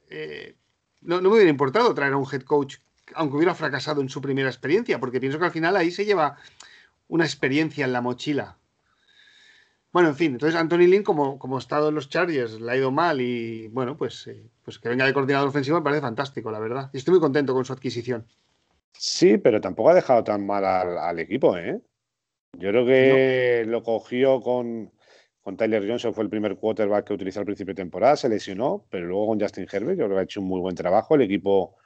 eh, 0.10 0.56
no, 1.02 1.22
no, 1.22 1.30
me 1.30 1.36
hubiera 1.36 1.50
importado 1.50 1.94
traer 1.96 2.14
a 2.14 2.18
un 2.18 2.28
head 2.32 2.44
coach 2.44 2.78
aunque 3.16 3.38
hubiera 3.38 3.56
fracasado 3.56 4.02
en 4.02 4.10
su 4.10 4.22
primera 4.22 4.50
experiencia, 4.50 5.00
porque 5.00 5.20
pienso 5.20 5.40
que 5.40 5.46
al 5.46 5.52
final 5.52 5.76
ahí 5.76 5.92
se 5.92 6.06
lleva 6.06 6.38
una 7.08 7.26
experiencia 7.26 7.86
en 7.86 7.94
la 7.94 8.02
mochila. 8.02 8.58
Bueno, 9.96 10.10
en 10.10 10.16
fin, 10.16 10.34
entonces 10.34 10.60
Anthony 10.60 10.88
Lynn, 10.88 11.04
como, 11.04 11.40
como 11.40 11.58
estado 11.58 11.88
en 11.88 11.96
los 11.96 12.10
Chargers, 12.10 12.60
le 12.60 12.70
ha 12.70 12.76
ido 12.76 12.92
mal 12.92 13.22
y 13.22 13.70
bueno, 13.70 13.96
pues, 13.96 14.28
eh, 14.28 14.44
pues 14.62 14.78
que 14.78 14.90
venga 14.90 15.06
de 15.06 15.14
coordinador 15.14 15.48
ofensivo 15.48 15.78
me 15.78 15.84
parece 15.84 16.02
fantástico, 16.02 16.52
la 16.52 16.60
verdad. 16.60 16.90
Y 16.92 16.98
estoy 16.98 17.14
muy 17.14 17.22
contento 17.22 17.54
con 17.54 17.64
su 17.64 17.72
adquisición. 17.72 18.26
Sí, 18.92 19.38
pero 19.38 19.62
tampoco 19.62 19.92
ha 19.92 19.96
dejado 19.96 20.22
tan 20.24 20.46
mal 20.46 20.66
al, 20.66 21.20
equipo, 21.20 21.58
¿eh? 21.58 21.80
Yo 22.58 22.70
creo 22.72 22.86
que 22.86 23.64
lo 23.68 23.84
cogió 23.84 24.42
con, 24.42 24.92
con 25.42 25.56
Tyler 25.56 25.88
Johnson, 25.88 26.14
fue 26.14 26.26
el 26.26 26.30
primer 26.30 26.58
quarterback 26.58 27.08
que 27.08 27.14
utilizó 27.14 27.40
al 27.40 27.46
principio 27.46 27.74
de 27.74 27.82
temporada, 27.82 28.18
se 28.18 28.28
lesionó, 28.28 28.86
pero 28.90 29.06
luego 29.06 29.28
con 29.28 29.40
Justin 29.40 29.68
Herbert 29.72 29.98
yo 29.98 30.06
creo 30.06 30.18
que 30.18 30.20
ha 30.20 30.24
hecho 30.24 30.42
un 30.42 30.48
muy 30.48 30.60
buen 30.60 30.76
trabajo. 30.76 31.16
El 31.16 31.22
equipo 31.22 31.78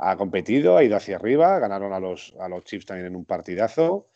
ha 0.00 0.16
competido, 0.16 0.76
ha 0.76 0.84
ido 0.84 0.96
hacia 0.96 1.16
arriba, 1.16 1.58
ganaron 1.58 1.92
a 1.92 2.00
los, 2.00 2.34
a 2.40 2.48
los 2.48 2.64
Chiefs 2.64 2.86
también 2.86 3.08
en 3.08 3.16
un 3.16 3.26
partidazo. 3.26 4.08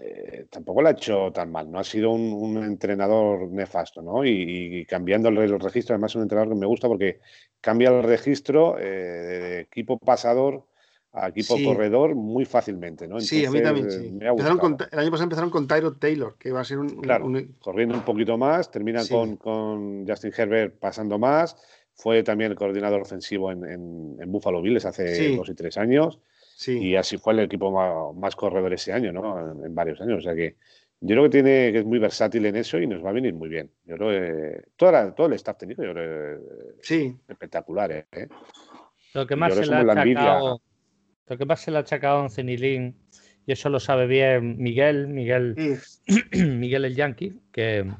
Eh, 0.00 0.46
tampoco 0.50 0.82
lo 0.82 0.88
ha 0.88 0.92
hecho 0.92 1.30
tan 1.32 1.52
mal, 1.52 1.70
no 1.70 1.78
ha 1.78 1.84
sido 1.84 2.10
un, 2.10 2.56
entrenador 2.64 3.48
nefasto, 3.52 4.02
¿no? 4.02 4.24
Y, 4.24 4.84
cambiando 4.86 5.28
el, 5.28 5.60
registro, 5.60 5.94
además 5.94 6.10
es 6.12 6.16
un 6.16 6.22
entrenador 6.22 6.52
que 6.52 6.58
me 6.58 6.66
gusta 6.66 6.88
porque 6.88 7.20
cambia 7.60 7.90
el 7.90 8.02
registro 8.02 8.76
eh, 8.78 8.82
de 8.82 9.60
equipo 9.60 9.96
pasador 9.98 10.66
a 11.12 11.28
equipo 11.28 11.56
corredor 11.64 12.16
muy 12.16 12.44
fácilmente, 12.44 13.06
¿no? 13.06 13.20
sí, 13.20 13.46
a 13.46 13.50
mí 13.52 13.62
también. 13.62 13.88
Sí. 13.88 14.18
el 14.20 14.26
año 14.26 15.10
pasado 15.10 15.22
empezaron 15.22 15.50
con 15.50 15.68
Tyrod 15.68 15.98
Taylor, 15.98 16.34
que 16.36 16.50
va 16.50 16.62
a 16.62 16.64
ser 16.64 16.78
un. 16.78 16.88
Claro, 17.00 17.30
corriendo 17.60 17.94
un 17.94 18.04
poquito 18.04 18.36
más, 18.36 18.68
terminan 18.72 19.06
con, 19.06 19.36
con, 19.36 20.04
Justin 20.08 20.32
Herbert 20.36 20.80
pasando 20.80 21.16
más. 21.16 21.56
Fue 21.94 22.22
también 22.22 22.50
el 22.50 22.56
coordinador 22.56 23.00
ofensivo 23.00 23.52
en, 23.52 23.64
en, 23.64 24.32
Buffalo 24.32 24.60
Bills 24.60 24.84
hace 24.84 25.36
dos 25.36 25.48
y 25.48 25.54
tres 25.54 25.76
años. 25.78 26.18
Y 26.66 26.96
así 26.96 27.18
fue 27.18 27.32
el 27.32 27.40
equipo 27.40 28.12
más, 28.14 28.36
corredor 28.36 28.72
ese 28.72 28.92
año, 28.92 29.12
¿no? 29.12 29.64
En, 29.64 29.74
varios 29.74 30.00
años. 30.00 30.18
O 30.18 30.20
sea 30.20 30.34
que 30.34 30.56
yo 31.00 31.14
creo 31.14 31.24
que 31.24 31.30
tiene 31.30 31.72
que 31.72 31.78
es 31.78 31.84
muy 31.84 31.98
versátil 31.98 32.46
en 32.46 32.56
eso 32.56 32.78
y 32.78 32.86
nos 32.86 33.04
va 33.04 33.10
a 33.10 33.12
venir 33.12 33.34
muy 33.34 33.48
bien. 33.48 33.70
Yo 33.84 33.96
creo 33.96 34.10
que 34.10 34.62
toda 34.76 35.14
todo 35.14 35.26
el 35.28 35.34
staff 35.34 35.58
técnico 35.58 35.84
yo 35.84 35.92
creo 35.92 36.40
sí. 36.82 37.16
espectacular, 37.28 37.92
¿eh? 37.92 38.28
Lo 39.12 39.26
que 39.26 39.36
más 39.36 39.54
se 39.54 39.66
le 39.66 39.74
ha 39.74 39.80
achacado 39.80 40.60
lo 41.26 41.38
que 41.38 41.46
pasa 41.46 41.64
se 41.64 41.70
le 41.70 41.78
ha 41.78 41.80
achacado 41.80 42.18
a 42.18 42.24
Anthony 42.24 42.94
y 43.46 43.52
eso 43.52 43.68
lo 43.68 43.80
sabe 43.80 44.06
bien 44.06 44.56
Miguel, 44.58 45.08
Miguel, 45.08 45.54
Miguel 46.32 46.84
el 46.84 46.94
Yankee, 46.94 47.40
que 47.52 47.90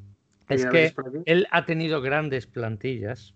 es 0.48 0.66
que 0.66 0.92
él 1.24 1.46
ha 1.50 1.64
tenido 1.64 2.02
grandes 2.02 2.46
plantillas. 2.46 3.34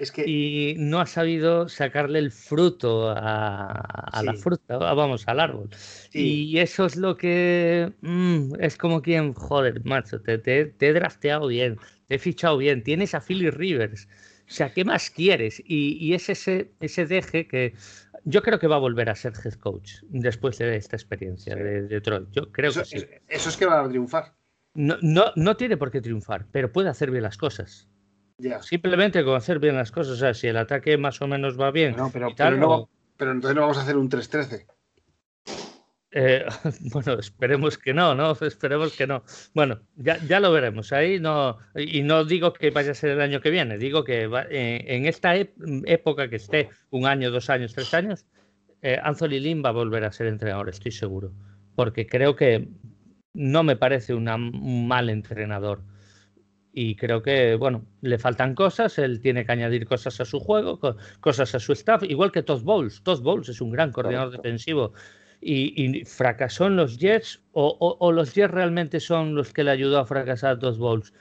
Es 0.00 0.10
que... 0.10 0.24
Y 0.26 0.76
no 0.78 0.98
ha 0.98 1.04
sabido 1.04 1.68
sacarle 1.68 2.20
el 2.20 2.32
fruto 2.32 3.10
a, 3.14 4.22
la 4.24 4.32
fruta, 4.32 4.78
vamos, 4.78 5.28
al 5.28 5.40
árbol. 5.40 5.68
Y 6.10 6.56
eso 6.56 6.86
es 6.86 6.96
lo 6.96 7.18
que 7.18 7.92
mm, 8.00 8.54
es 8.60 8.78
como 8.78 9.02
quien, 9.02 9.34
joder, 9.34 9.84
macho, 9.84 10.22
te, 10.22 10.38
te, 10.38 10.74
he 10.80 10.92
drafteado 10.94 11.48
bien, 11.48 11.76
te 12.08 12.14
he 12.14 12.18
fichado 12.18 12.56
bien, 12.56 12.82
tienes 12.82 13.14
a 13.14 13.20
Philly 13.20 13.50
Rivers. 13.50 14.08
O 14.48 14.52
sea, 14.52 14.72
¿qué 14.72 14.86
más 14.86 15.10
quieres? 15.10 15.62
Y, 15.66 15.98
y 16.00 16.14
es 16.14 16.30
ese, 16.30 16.72
ese 16.80 17.04
deje 17.04 17.46
que 17.46 17.74
yo 18.24 18.42
creo 18.42 18.58
que 18.58 18.68
va 18.68 18.76
a 18.76 18.80
volver 18.80 19.10
a 19.10 19.14
ser 19.14 19.34
head 19.44 19.52
coach 19.52 19.96
después 20.08 20.56
de 20.56 20.76
esta 20.76 20.96
experiencia 20.96 21.54
de 21.54 21.82
Detroit. 21.82 22.30
Yo 22.32 22.50
creo 22.50 22.70
eso, 22.70 22.80
que 22.80 23.00
sí. 23.00 23.06
Eso 23.28 23.50
es 23.50 23.56
que 23.58 23.66
va 23.66 23.84
a 23.84 23.88
triunfar. 23.88 24.32
No, 24.72 24.96
no, 25.02 25.26
no 25.36 25.58
tiene 25.58 25.76
por 25.76 25.90
qué 25.90 26.00
triunfar, 26.00 26.46
pero 26.50 26.72
puede 26.72 26.88
hacer 26.88 27.10
bien 27.10 27.24
las 27.24 27.36
cosas. 27.36 27.90
Simplemente 28.62 29.24
con 29.24 29.36
hacer 29.36 29.58
bien 29.58 29.76
las 29.76 29.92
cosas. 29.92 30.14
O 30.14 30.16
sea, 30.16 30.34
si 30.34 30.48
el 30.48 30.56
ataque 30.56 30.96
más 30.96 31.20
o 31.22 31.26
menos 31.26 31.58
va 31.58 31.70
bien. 31.70 31.96
No, 31.96 32.10
pero, 32.10 32.30
no, 32.56 32.88
pero 33.16 33.32
entonces 33.32 33.54
no 33.54 33.62
vamos 33.62 33.78
a 33.78 33.82
hacer 33.82 33.96
un 33.96 34.08
3-13. 34.08 34.66
Eh, 36.12 36.44
bueno, 36.92 37.18
esperemos 37.18 37.78
que 37.78 37.94
no, 37.94 38.14
¿no? 38.14 38.32
Esperemos 38.40 38.96
que 38.96 39.06
no. 39.06 39.22
Bueno, 39.54 39.80
ya, 39.96 40.18
ya, 40.26 40.40
lo 40.40 40.52
veremos. 40.52 40.92
Ahí 40.92 41.20
no, 41.20 41.58
y 41.74 42.02
no 42.02 42.24
digo 42.24 42.52
que 42.52 42.70
vaya 42.70 42.92
a 42.92 42.94
ser 42.94 43.10
el 43.10 43.20
año 43.20 43.40
que 43.40 43.50
viene, 43.50 43.78
digo 43.78 44.04
que 44.04 44.24
eh, 44.50 44.84
en 44.86 45.06
esta 45.06 45.36
época 45.36 46.28
que 46.28 46.36
esté 46.36 46.70
un 46.90 47.06
año, 47.06 47.30
dos 47.30 47.50
años, 47.50 47.74
tres 47.74 47.94
años, 47.94 48.26
eh, 48.82 48.98
Anthony 49.02 49.38
Lynn 49.40 49.62
va 49.64 49.70
a 49.70 49.72
volver 49.72 50.04
a 50.04 50.12
ser 50.12 50.26
entrenador, 50.26 50.68
estoy 50.68 50.92
seguro. 50.92 51.32
Porque 51.76 52.06
creo 52.06 52.34
que 52.34 52.68
no 53.32 53.62
me 53.62 53.76
parece 53.76 54.14
un 54.14 54.86
mal 54.88 55.08
entrenador. 55.08 55.82
Y 56.72 56.94
creo 56.94 57.22
que, 57.22 57.56
bueno, 57.56 57.84
le 58.00 58.18
faltan 58.18 58.54
cosas, 58.54 58.98
él 58.98 59.20
tiene 59.20 59.44
que 59.44 59.52
añadir 59.52 59.86
cosas 59.86 60.20
a 60.20 60.24
su 60.24 60.38
juego, 60.38 60.78
cosas 61.20 61.54
a 61.54 61.58
su 61.58 61.72
staff, 61.72 62.04
igual 62.04 62.30
que 62.30 62.42
Todd 62.42 62.62
Bowles. 62.62 63.02
Todd 63.02 63.22
Bowles 63.22 63.48
es 63.48 63.60
un 63.60 63.70
gran 63.70 63.90
coordinador 63.90 64.30
defensivo 64.30 64.92
y, 65.40 66.04
fracasó 66.04 66.66
en 66.66 66.76
los 66.76 66.98
Jets 66.98 67.42
o, 67.52 68.12
los 68.12 68.34
Jets 68.34 68.52
realmente 68.52 69.00
son 69.00 69.34
los 69.34 69.52
que 69.52 69.64
le 69.64 69.70
ayudó 69.70 69.98
a 69.98 70.06
fracasar 70.06 70.52
a 70.52 70.58
Todd 70.58 70.78
Bowles. 70.78 71.12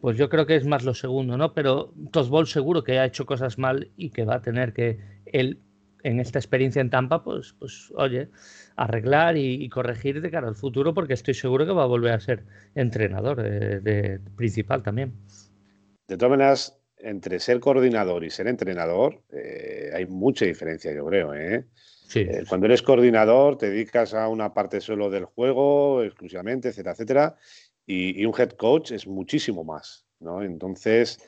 Pues 0.00 0.16
yo 0.16 0.28
creo 0.28 0.46
que 0.46 0.56
es 0.56 0.66
más 0.66 0.84
lo 0.84 0.94
segundo, 0.94 1.36
¿no? 1.36 1.52
Pero 1.52 1.92
Todd 2.12 2.28
Bowles 2.28 2.50
seguro 2.50 2.84
que 2.84 2.98
ha 2.98 3.04
hecho 3.04 3.26
cosas 3.26 3.58
mal 3.58 3.90
y 3.96 4.10
que 4.10 4.24
va 4.24 4.36
a 4.36 4.42
tener 4.42 4.72
que 4.72 4.98
él 5.26 5.58
en 6.06 6.20
esta 6.20 6.38
experiencia 6.38 6.80
en 6.80 6.88
Tampa, 6.88 7.24
pues, 7.24 7.54
pues 7.58 7.92
oye, 7.96 8.28
arreglar 8.76 9.36
y, 9.36 9.68
corregir 9.68 10.20
de 10.20 10.30
cara 10.30 10.46
al 10.46 10.54
futuro, 10.54 10.94
porque 10.94 11.14
estoy 11.14 11.34
seguro 11.34 11.66
que 11.66 11.72
va 11.72 11.82
a 11.82 11.86
volver 11.86 12.12
a 12.12 12.20
ser 12.20 12.44
entrenador 12.76 13.42
de, 13.42 14.20
principal 14.36 14.84
también. 14.84 15.14
De 16.06 16.16
todas 16.16 16.30
maneras, 16.30 16.78
entre 16.98 17.40
ser 17.40 17.58
coordinador 17.58 18.22
y 18.22 18.30
ser 18.30 18.46
entrenador, 18.46 19.20
eh, 19.32 19.90
hay 19.92 20.06
mucha 20.06 20.44
diferencia, 20.44 20.94
yo 20.94 21.04
creo. 21.06 21.34
¿eh? 21.34 21.66
Eh, 22.14 22.44
cuando 22.48 22.66
eres 22.66 22.82
coordinador, 22.82 23.58
te 23.58 23.70
dedicas 23.70 24.14
a 24.14 24.28
una 24.28 24.54
parte 24.54 24.80
solo 24.80 25.10
del 25.10 25.24
juego, 25.24 26.04
exclusivamente, 26.04 26.68
etcétera, 26.68 26.92
etcétera. 26.92 27.36
Y, 27.84 28.24
un 28.24 28.34
head 28.38 28.50
coach 28.50 28.92
es 28.92 29.08
muchísimo 29.08 29.64
más. 29.64 30.06
¿no? 30.20 30.42
Entonces, 30.42 31.18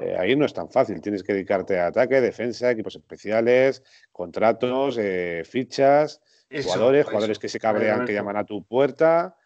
eh, 0.00 0.16
ahí 0.18 0.36
no 0.36 0.44
es 0.44 0.52
tan 0.52 0.70
fácil. 0.70 1.00
Tienes 1.00 1.22
que 1.22 1.32
dedicarte 1.32 1.78
a 1.78 1.88
ataque, 1.88 2.20
defensa, 2.20 2.70
equipos 2.70 2.96
especiales, 2.96 3.82
contratos, 4.12 4.98
eh, 4.98 5.42
fichas, 5.44 6.20
jugadores, 6.50 7.06
jugadores 7.06 7.38
que 7.38 7.48
se 7.48 7.60
cabrean, 7.60 8.04
que 8.04 8.14
llaman 8.14 8.36
a 8.36 8.44
tu 8.44 8.64
puerta. 8.64 9.36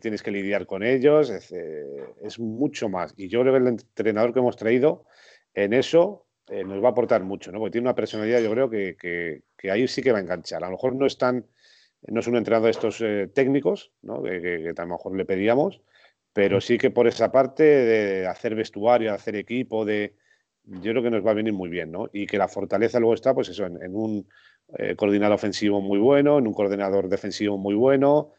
tienes 0.00 0.22
que 0.22 0.30
lidiar 0.30 0.66
con 0.66 0.82
ellos. 0.82 1.30
Es, 1.30 1.52
es 1.52 2.38
mucho 2.38 2.88
más. 2.88 3.14
Y 3.16 3.28
yo 3.28 3.40
creo 3.40 3.52
que 3.52 3.60
el 3.60 3.68
entrenador 3.68 4.32
que 4.32 4.40
hemos 4.40 4.56
traído 4.56 5.04
en 5.54 5.72
eso 5.72 6.26
eh, 6.48 6.64
nos 6.64 6.82
va 6.82 6.88
a 6.88 6.90
aportar 6.90 7.22
mucho, 7.22 7.52
¿no? 7.52 7.58
Porque 7.58 7.72
tiene 7.72 7.86
una 7.86 7.94
personalidad, 7.94 8.40
yo 8.40 8.50
creo 8.50 8.68
que, 8.68 9.42
ahí 9.70 9.86
sí 9.86 10.02
que 10.02 10.12
va 10.12 10.18
a 10.18 10.20
enganchar. 10.20 10.62
A 10.62 10.66
lo 10.66 10.72
mejor 10.72 10.94
no 10.94 11.06
es 11.06 11.16
tan, 11.16 11.46
no 12.08 12.20
es 12.20 12.26
un 12.26 12.36
entrenador 12.36 12.66
de 12.66 12.70
estos 12.72 13.00
eh, 13.00 13.30
técnicos, 13.32 13.92
¿no? 14.02 14.22
Que, 14.22 14.74
a 14.76 14.82
lo 14.82 14.88
mejor 14.88 15.16
le 15.16 15.24
pedíamos, 15.24 15.80
pero 16.32 16.60
sí 16.60 16.78
que 16.78 16.90
por 16.90 17.06
esa 17.06 17.30
parte 17.30 17.62
de 17.62 18.26
hacer 18.26 18.54
vestuario, 18.54 19.10
de 19.10 19.16
hacer 19.16 19.36
equipo, 19.36 19.84
de 19.84 20.14
yo 20.64 20.92
creo 20.92 21.02
que 21.02 21.10
nos 21.10 21.26
va 21.26 21.32
a 21.32 21.34
venir 21.34 21.52
muy 21.52 21.68
bien, 21.68 21.90
¿no? 21.90 22.08
Y 22.12 22.26
que 22.26 22.38
la 22.38 22.48
fortaleza 22.48 23.00
luego 23.00 23.14
está, 23.14 23.34
pues 23.34 23.48
eso, 23.48 23.66
en, 23.66 23.94
un 23.94 24.28
eh, 24.78 24.94
coordinador 24.94 25.34
ofensivo 25.34 25.80
muy 25.80 25.98
bueno, 25.98 26.38
en 26.38 26.46
un 26.46 26.54
coordinador 26.54 27.08
defensivo 27.08 27.58
muy 27.58 27.74
bueno. 27.74 28.32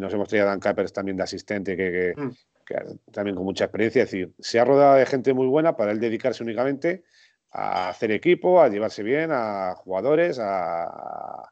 nos 0.00 0.12
hemos 0.12 0.28
traído 0.28 0.46
a 0.46 0.50
Dan 0.50 0.60
Capers 0.60 0.92
también 0.92 1.16
de 1.16 1.22
asistente, 1.22 1.76
que, 1.76 2.12
mm. 2.16 2.30
que, 2.64 2.76
también 3.10 3.36
con 3.36 3.44
mucha 3.44 3.64
experiencia. 3.64 4.02
Es 4.02 4.10
decir, 4.10 4.32
se 4.38 4.60
ha 4.60 4.64
rodeado 4.64 4.96
de 4.96 5.06
gente 5.06 5.32
muy 5.32 5.46
buena 5.46 5.76
para 5.76 5.92
él 5.92 6.00
dedicarse 6.00 6.42
únicamente 6.42 7.04
a 7.50 7.88
hacer 7.88 8.12
equipo, 8.12 8.60
a 8.60 8.68
llevarse 8.68 9.02
bien 9.02 9.30
a 9.32 9.74
jugadores, 9.76 10.38
a, 10.38 11.50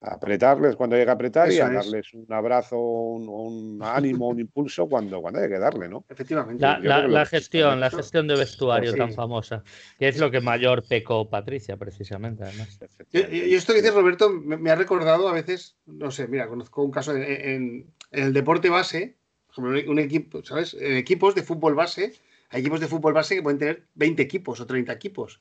apretarles 0.00 0.76
cuando 0.76 0.96
haya 0.96 1.04
que 1.04 1.10
apretar 1.10 1.52
y 1.52 1.58
a 1.60 1.68
darles 1.68 2.14
un 2.14 2.32
abrazo, 2.32 2.78
un, 2.78 3.80
ánimo, 3.82 4.28
un 4.28 4.40
impulso 4.40 4.88
cuando, 4.88 5.20
cuando 5.20 5.40
haya 5.40 5.48
que 5.48 5.58
darle, 5.58 5.88
¿no? 5.88 6.04
Efectivamente. 6.08 6.62
La, 6.62 7.26
gestión, 7.26 7.80
la 7.80 7.90
gestión 7.90 8.26
de 8.26 8.36
vestuario 8.36 8.94
tan 8.94 9.12
famosa, 9.12 9.62
que 9.98 10.08
es 10.08 10.18
lo 10.18 10.30
que 10.30 10.40
mayor 10.40 10.82
pecó 10.88 11.28
Patricia, 11.28 11.76
precisamente, 11.76 12.44
además. 12.44 12.78
Y, 13.12 13.54
esto 13.54 13.74
que 13.74 13.82
dice 13.82 13.92
Roberto 13.92 14.30
me, 14.30 14.70
ha 14.70 14.74
recordado 14.74 15.28
a 15.28 15.32
veces, 15.32 15.76
no 15.86 16.10
sé, 16.10 16.28
mira, 16.28 16.48
conozco 16.48 16.82
un 16.82 16.90
caso 16.90 17.14
en, 17.14 17.92
el 18.10 18.32
deporte 18.32 18.70
base, 18.70 19.16
por 19.54 19.74
ejemplo, 19.74 19.92
un 19.92 19.98
equipo, 19.98 20.42
¿sabes? 20.44 20.74
En 20.74 20.96
equipos 20.96 21.34
de 21.34 21.42
fútbol 21.42 21.74
base 21.74 22.14
hay 22.50 22.60
equipos 22.60 22.80
de 22.80 22.88
fútbol 22.88 23.12
base 23.12 23.36
que 23.36 23.42
pueden 23.42 23.58
tener 23.58 23.84
20 23.94 24.22
equipos 24.22 24.60
o 24.60 24.66
30 24.66 24.92
equipos. 24.92 25.40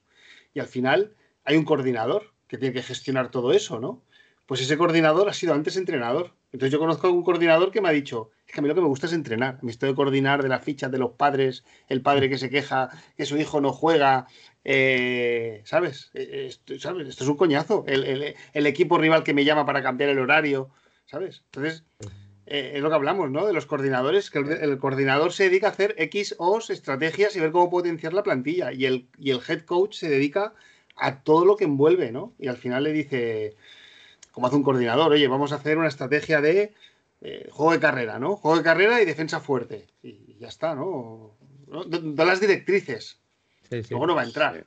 Y 0.54 0.60
al 0.60 0.68
final 0.68 1.16
hay 1.44 1.58
un 1.58 1.66
coordinador 1.66 2.34
que 2.48 2.58
tiene 2.58 2.74
que 2.74 2.84
gestionar 2.84 3.32
todo 3.32 3.52
eso, 3.52 3.80
¿no? 3.80 4.04
Pues 4.50 4.62
ese 4.62 4.80
coordinador 4.80 5.30
ha 5.30 5.34
sido 5.34 5.54
antes 5.54 5.78
entrenador. 5.78 6.34
Entonces 6.52 6.74
yo 6.74 6.80
conozco 6.80 7.06
a 7.06 7.12
un 7.12 7.22
coordinador 7.22 7.70
que 7.70 7.82
me 7.82 7.90
ha 7.90 7.92
dicho, 7.92 8.32
es 8.48 8.52
que 8.52 8.60
a 8.60 8.64
mí 8.64 8.68
lo 8.68 8.74
que 8.74 8.82
me 8.82 8.88
gusta 8.88 9.06
es 9.06 9.14
entrenar. 9.14 9.60
Me 9.62 9.70
estoy 9.70 9.90
de 9.90 9.96
coordinar 9.96 10.42
de 10.42 10.50
las 10.50 10.64
fichas 10.64 10.92
de 10.92 10.98
los 10.98 11.12
padres, 11.12 11.64
el 11.88 12.02
padre 12.02 12.30
que 12.30 12.40
se 12.40 12.50
queja 12.50 12.90
que 13.16 13.28
su 13.28 13.38
hijo 13.38 13.62
no 13.62 13.72
juega, 13.72 14.26
eh, 14.64 15.62
¿sabes? 15.66 16.10
Eh, 16.16 16.48
esto, 16.48 16.80
¿sabes? 16.80 17.08
Esto 17.08 17.26
es 17.26 17.30
un 17.30 17.38
coñazo. 17.38 17.84
El, 17.86 18.36
el, 18.54 18.66
equipo 18.66 18.98
rival 18.98 19.24
que 19.24 19.36
me 19.36 19.46
llama 19.46 19.68
para 19.68 19.84
cambiar 19.84 20.10
el 20.10 20.18
horario, 20.18 20.72
¿sabes? 21.06 21.44
Entonces, 21.46 21.84
eh, 22.48 22.72
es 22.74 22.82
lo 22.82 22.90
que 22.90 22.96
hablamos, 22.96 23.30
¿no? 23.30 23.46
De 23.46 23.54
los 23.54 23.68
coordinadores, 23.68 24.32
que 24.32 24.40
el, 24.40 24.80
coordinador 24.80 25.32
se 25.32 25.44
dedica 25.44 25.68
a 25.68 25.72
hacer 25.74 25.94
X, 26.00 26.34
O, 26.40 26.58
estrategias 26.58 27.36
y 27.36 27.40
ver 27.40 27.52
cómo 27.52 27.70
potenciar 27.70 28.14
la 28.14 28.24
plantilla. 28.24 28.74
Y 28.74 28.88
el, 28.88 29.10
y 29.20 29.30
el 29.30 29.42
head 29.48 29.62
coach 29.66 29.94
se 29.94 30.10
dedica 30.10 30.56
a 30.96 31.22
todo 31.22 31.46
lo 31.46 31.56
que 31.56 31.66
envuelve, 31.66 32.12
¿no? 32.12 32.34
Y 32.40 32.48
al 32.48 32.58
final 32.58 32.86
le 32.86 32.94
dice, 32.94 33.56
como 34.40 34.48
hace 34.48 34.56
un 34.56 34.64
coordinador, 34.64 35.12
oye, 35.12 35.28
vamos 35.28 35.52
a 35.52 35.56
hacer 35.56 35.78
una 35.78 35.90
estrategia 35.90 36.40
de 36.40 36.74
eh, 37.20 37.50
juego 37.52 37.74
de 37.74 37.80
carrera, 37.82 38.20
¿no? 38.20 38.38
Juego 38.38 38.56
de 38.56 38.64
carrera 38.64 39.02
y 39.02 39.06
defensa 39.06 39.42
fuerte. 39.42 39.88
Y, 40.02 40.38
ya 40.40 40.48
está, 40.48 40.76
¿no? 40.76 41.36
Da 41.68 42.24
las 42.24 42.40
directrices. 42.40 43.20
Luego 43.90 44.08
no 44.08 44.16
va 44.16 44.22
a 44.22 44.26
entrar. 44.26 44.66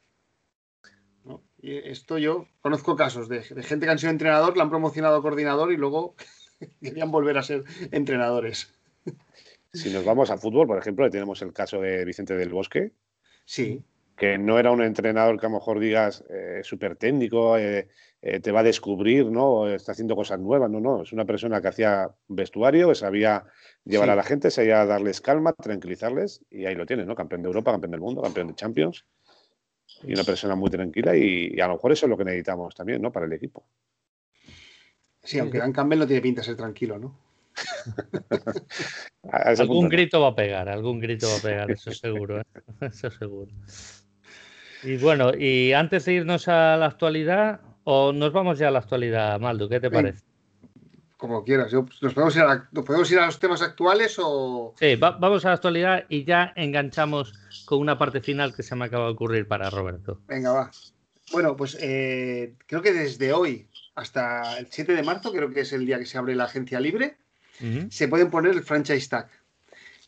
Y 1.62 1.78
esto 1.88 2.18
yo 2.18 2.48
conozco 2.60 2.96
casos 2.96 3.30
de, 3.30 3.42
gente 3.42 3.86
que 3.86 3.92
han 3.92 3.98
sido 3.98 4.10
entrenador, 4.10 4.54
le 4.54 4.62
han 4.62 4.68
promocionado 4.68 5.16
a 5.16 5.22
coordinador 5.22 5.72
y 5.72 5.78
luego 5.78 6.16
querían 6.82 7.10
volver 7.10 7.38
a 7.38 7.42
ser 7.42 7.64
entrenadores. 7.92 8.74
Si 9.72 9.90
nos 9.90 10.04
vamos 10.04 10.30
a 10.30 10.36
fútbol, 10.36 10.66
por 10.66 10.76
ejemplo, 10.76 11.08
tenemos 11.08 11.40
el 11.40 11.54
caso 11.54 11.80
de 11.80 12.04
Vicente 12.04 12.36
del 12.36 12.50
Bosque. 12.50 12.92
Sí. 13.46 13.82
Que 14.18 14.36
no 14.36 14.58
era 14.58 14.70
un 14.70 14.82
entrenador 14.82 15.40
que 15.40 15.46
a 15.46 15.48
lo 15.48 15.54
mejor 15.54 15.80
digas 15.80 16.22
eh, 16.28 16.60
súper 16.62 16.96
técnico, 16.96 17.56
eh, 17.56 17.88
eh, 18.24 18.38
te 18.38 18.52
va 18.52 18.60
a 18.60 18.62
descubrir, 18.62 19.26
¿no? 19.26 19.68
Está 19.68 19.92
haciendo 19.92 20.14
cosas 20.14 20.38
nuevas, 20.38 20.70
no, 20.70 20.80
no. 20.80 21.02
Es 21.02 21.12
una 21.12 21.24
persona 21.24 21.60
que 21.60 21.66
hacía 21.66 22.08
vestuario, 22.28 22.88
que 22.88 22.94
sabía 22.94 23.44
llevar 23.84 24.10
a 24.10 24.14
la 24.14 24.22
gente, 24.22 24.52
sabía 24.52 24.86
darles 24.86 25.20
calma, 25.20 25.52
tranquilizarles, 25.52 26.44
y 26.48 26.66
ahí 26.66 26.76
lo 26.76 26.86
tienes, 26.86 27.06
¿no? 27.06 27.16
Campeón 27.16 27.42
de 27.42 27.48
Europa, 27.48 27.72
campeón 27.72 27.90
del 27.90 28.00
mundo, 28.00 28.22
campeón 28.22 28.46
de 28.46 28.54
Champions. 28.54 29.04
Y 30.04 30.14
una 30.14 30.22
persona 30.22 30.54
muy 30.54 30.70
tranquila, 30.70 31.16
y, 31.16 31.58
a 31.60 31.66
lo 31.66 31.74
mejor 31.74 31.90
eso 31.90 32.06
es 32.06 32.10
lo 32.10 32.16
que 32.16 32.24
necesitamos 32.24 32.76
también, 32.76 33.02
¿no? 33.02 33.10
Para 33.10 33.26
el 33.26 33.32
equipo. 33.32 33.66
Sí, 35.20 35.40
aunque 35.40 35.58
Dan 35.58 35.72
Campbell 35.72 35.98
no 35.98 36.06
tiene 36.06 36.22
pinta 36.22 36.42
de 36.42 36.46
ser 36.46 36.56
tranquilo, 36.56 37.00
¿no? 37.00 37.18
algún 39.32 39.88
grito 39.88 40.20
va 40.20 40.28
a 40.28 40.34
pegar, 40.34 40.68
algún 40.68 41.00
grito 41.00 41.28
va 41.28 41.36
a 41.36 41.42
pegar, 41.42 41.70
eso 41.72 41.90
seguro, 41.92 42.40
¿eh? 42.40 42.44
eso 42.82 43.10
seguro. 43.10 43.50
Y 44.84 44.96
bueno, 44.96 45.32
y 45.36 45.72
antes 45.72 46.04
de 46.04 46.14
irnos 46.14 46.46
a 46.48 46.76
la 46.76 46.86
actualidad, 46.86 47.60
¿O 47.84 48.12
nos 48.12 48.32
vamos 48.32 48.58
ya 48.58 48.68
a 48.68 48.70
la 48.70 48.78
actualidad, 48.80 49.38
Maldo? 49.40 49.68
¿Qué 49.68 49.80
te 49.80 49.90
parece? 49.90 50.22
Como 51.16 51.44
quieras. 51.44 51.72
¿nos, 51.72 52.14
podemos 52.14 52.34
ir 52.36 52.42
a 52.42 52.68
podemos 52.72 53.10
ir 53.10 53.18
a 53.18 53.26
los 53.26 53.38
temas 53.38 53.62
actuales 53.62 54.16
o...? 54.18 54.74
Sí, 54.78 54.96
vamos 54.96 55.44
a 55.44 55.48
la 55.48 55.54
actualidad 55.54 56.04
y 56.08 56.24
ya 56.24 56.52
enganchamos 56.56 57.32
con 57.64 57.78
una 57.78 57.96
parte 57.96 58.20
final 58.20 58.54
que 58.54 58.62
se 58.62 58.74
me 58.74 58.86
acaba 58.86 59.06
de 59.06 59.12
ocurrir 59.12 59.46
para 59.46 59.70
Roberto. 59.70 60.20
Venga, 60.26 60.52
va. 60.52 60.70
Bueno, 61.32 61.56
pues 61.56 61.78
eh, 61.80 62.54
creo 62.66 62.82
que 62.82 62.92
desde 62.92 63.32
hoy 63.32 63.68
hasta 63.94 64.58
el 64.58 64.68
7 64.70 64.94
de 64.94 65.02
marzo, 65.02 65.32
creo 65.32 65.50
que 65.50 65.60
es 65.60 65.72
el 65.72 65.86
día 65.86 65.98
que 65.98 66.06
se 66.06 66.18
abre 66.18 66.34
la 66.34 66.44
agencia 66.44 66.80
libre, 66.80 67.16
se 67.90 68.08
pueden 68.08 68.28
poner 68.28 68.52
el 68.52 68.64
franchise 68.64 69.08
tag. 69.08 69.28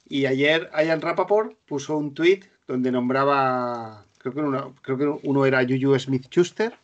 Y 0.09 0.27
ayer 0.27 0.69
Ian 0.77 1.01
Rapaport 1.01 1.57
puso 1.67 1.97
un 1.97 2.13
tweet 2.13 2.41
donde 2.67 2.91
nombraba, 2.91 4.05
creo 4.19 4.35
que 4.35 4.41
uno, 4.41 4.75
creo 4.83 4.99
que 4.99 5.29
uno 5.29 5.47
era 5.47 5.63
Juju 5.63 5.97
Smith-Schuster, 5.97 6.75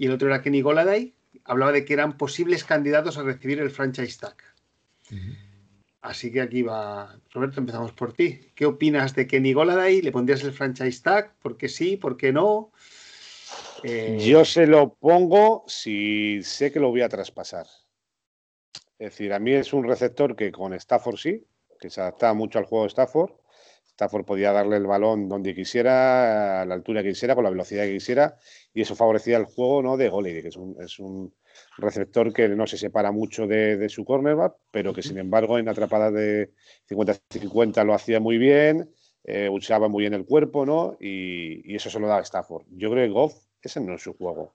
y 0.00 0.06
el 0.06 0.12
otro 0.12 0.28
era 0.28 0.40
Kenny 0.40 0.62
Goladay, 0.62 1.12
hablaba 1.44 1.72
de 1.72 1.84
que 1.84 1.92
eran 1.92 2.16
posibles 2.16 2.64
candidatos 2.64 3.18
a 3.18 3.22
recibir 3.22 3.60
el 3.60 3.70
franchise 3.70 4.18
tag. 4.18 4.34
Así 6.00 6.32
que 6.32 6.40
aquí 6.40 6.62
va. 6.62 7.20
Roberto, 7.30 7.60
empezamos 7.60 7.92
por 7.92 8.14
ti. 8.14 8.40
¿Qué 8.54 8.64
opinas 8.64 9.14
de 9.14 9.26
Kenny 9.26 9.52
Goladay? 9.52 10.00
¿Le 10.00 10.10
pondrías 10.10 10.42
el 10.42 10.52
franchise 10.52 11.02
tag? 11.02 11.34
¿Por 11.42 11.58
qué 11.58 11.68
sí? 11.68 11.98
¿Por 11.98 12.16
qué 12.16 12.32
no? 12.32 12.72
Eh, 13.82 14.16
Yo 14.22 14.46
se 14.46 14.66
lo 14.66 14.94
pongo 14.94 15.64
si 15.66 16.42
sé 16.44 16.72
que 16.72 16.80
lo 16.80 16.88
voy 16.88 17.02
a 17.02 17.10
traspasar. 17.10 17.66
Es 18.98 19.10
decir, 19.10 19.34
a 19.34 19.38
mí 19.38 19.52
es 19.52 19.74
un 19.74 19.84
receptor 19.84 20.34
que 20.34 20.50
con 20.50 20.72
Stafford 20.72 21.18
sí, 21.18 21.44
que 21.78 21.90
se 21.90 22.00
adapta 22.00 22.32
mucho 22.32 22.58
al 22.58 22.64
juego 22.64 22.84
de 22.84 22.88
Stafford. 22.88 23.32
Stafford 24.00 24.24
podía 24.24 24.52
darle 24.52 24.76
el 24.76 24.86
balón 24.86 25.28
donde 25.28 25.54
quisiera, 25.54 26.62
a 26.62 26.64
la 26.64 26.74
altura 26.74 27.02
que 27.02 27.10
quisiera, 27.10 27.34
con 27.34 27.44
la 27.44 27.50
velocidad 27.50 27.84
que 27.84 27.92
quisiera, 27.92 28.38
y 28.72 28.80
eso 28.80 28.96
favorecía 28.96 29.36
el 29.36 29.44
juego 29.44 29.82
¿no? 29.82 29.98
de 29.98 30.08
Goley, 30.08 30.40
que 30.40 30.48
es 30.48 30.56
un, 30.56 30.74
es 30.80 30.98
un, 30.98 31.34
receptor 31.76 32.32
que 32.32 32.48
no 32.48 32.66
se 32.66 32.78
separa 32.78 33.12
mucho 33.12 33.46
de, 33.46 33.88
su 33.88 34.04
cornerback, 34.04 34.54
pero 34.70 34.94
que 34.94 35.02
sin 35.02 35.18
embargo 35.18 35.58
en 35.58 35.68
atrapadas 35.68 36.12
de 36.14 36.52
50-50 36.88 37.84
lo 37.84 37.92
hacía 37.92 38.20
muy 38.20 38.38
bien, 38.38 38.90
eh, 39.24 39.48
usaba 39.50 39.88
muy 39.88 40.02
bien 40.02 40.14
el 40.14 40.24
cuerpo, 40.24 40.64
¿no? 40.64 40.96
Y, 40.98 41.74
eso 41.74 41.90
se 41.90 42.00
lo 42.00 42.08
da 42.08 42.20
Stafford. 42.20 42.64
Yo 42.70 42.90
creo 42.90 43.04
que 43.04 43.12
Goff, 43.12 43.34
ese 43.60 43.80
no 43.80 43.94
es 43.94 44.02
su 44.02 44.14
juego. 44.14 44.54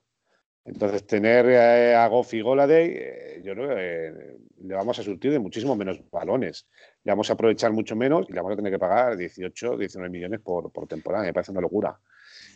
Entonces, 0.64 1.06
tener 1.06 1.46
eh, 1.46 1.94
a 1.94 2.08
Goff 2.08 2.34
y 2.34 2.40
Goladay, 2.40 2.90
eh, 2.92 3.42
yo 3.44 3.54
creo 3.54 3.68
que 3.68 4.36
le 4.64 4.74
vamos 4.74 4.98
a 4.98 5.02
surtir 5.04 5.30
de 5.30 5.38
muchísimo 5.38 5.76
menos 5.76 6.00
balones. 6.10 6.66
Le 7.06 7.12
vamos 7.12 7.30
a 7.30 7.34
aprovechar 7.34 7.72
mucho 7.72 7.94
menos 7.94 8.26
y 8.28 8.32
le 8.32 8.40
vamos 8.40 8.54
a 8.54 8.56
tener 8.56 8.72
que 8.72 8.80
pagar 8.80 9.16
18, 9.16 9.76
19 9.76 10.10
millones 10.10 10.40
por, 10.40 10.72
por 10.72 10.88
temporada. 10.88 11.22
Me 11.22 11.32
parece 11.32 11.52
una 11.52 11.60
locura. 11.60 11.96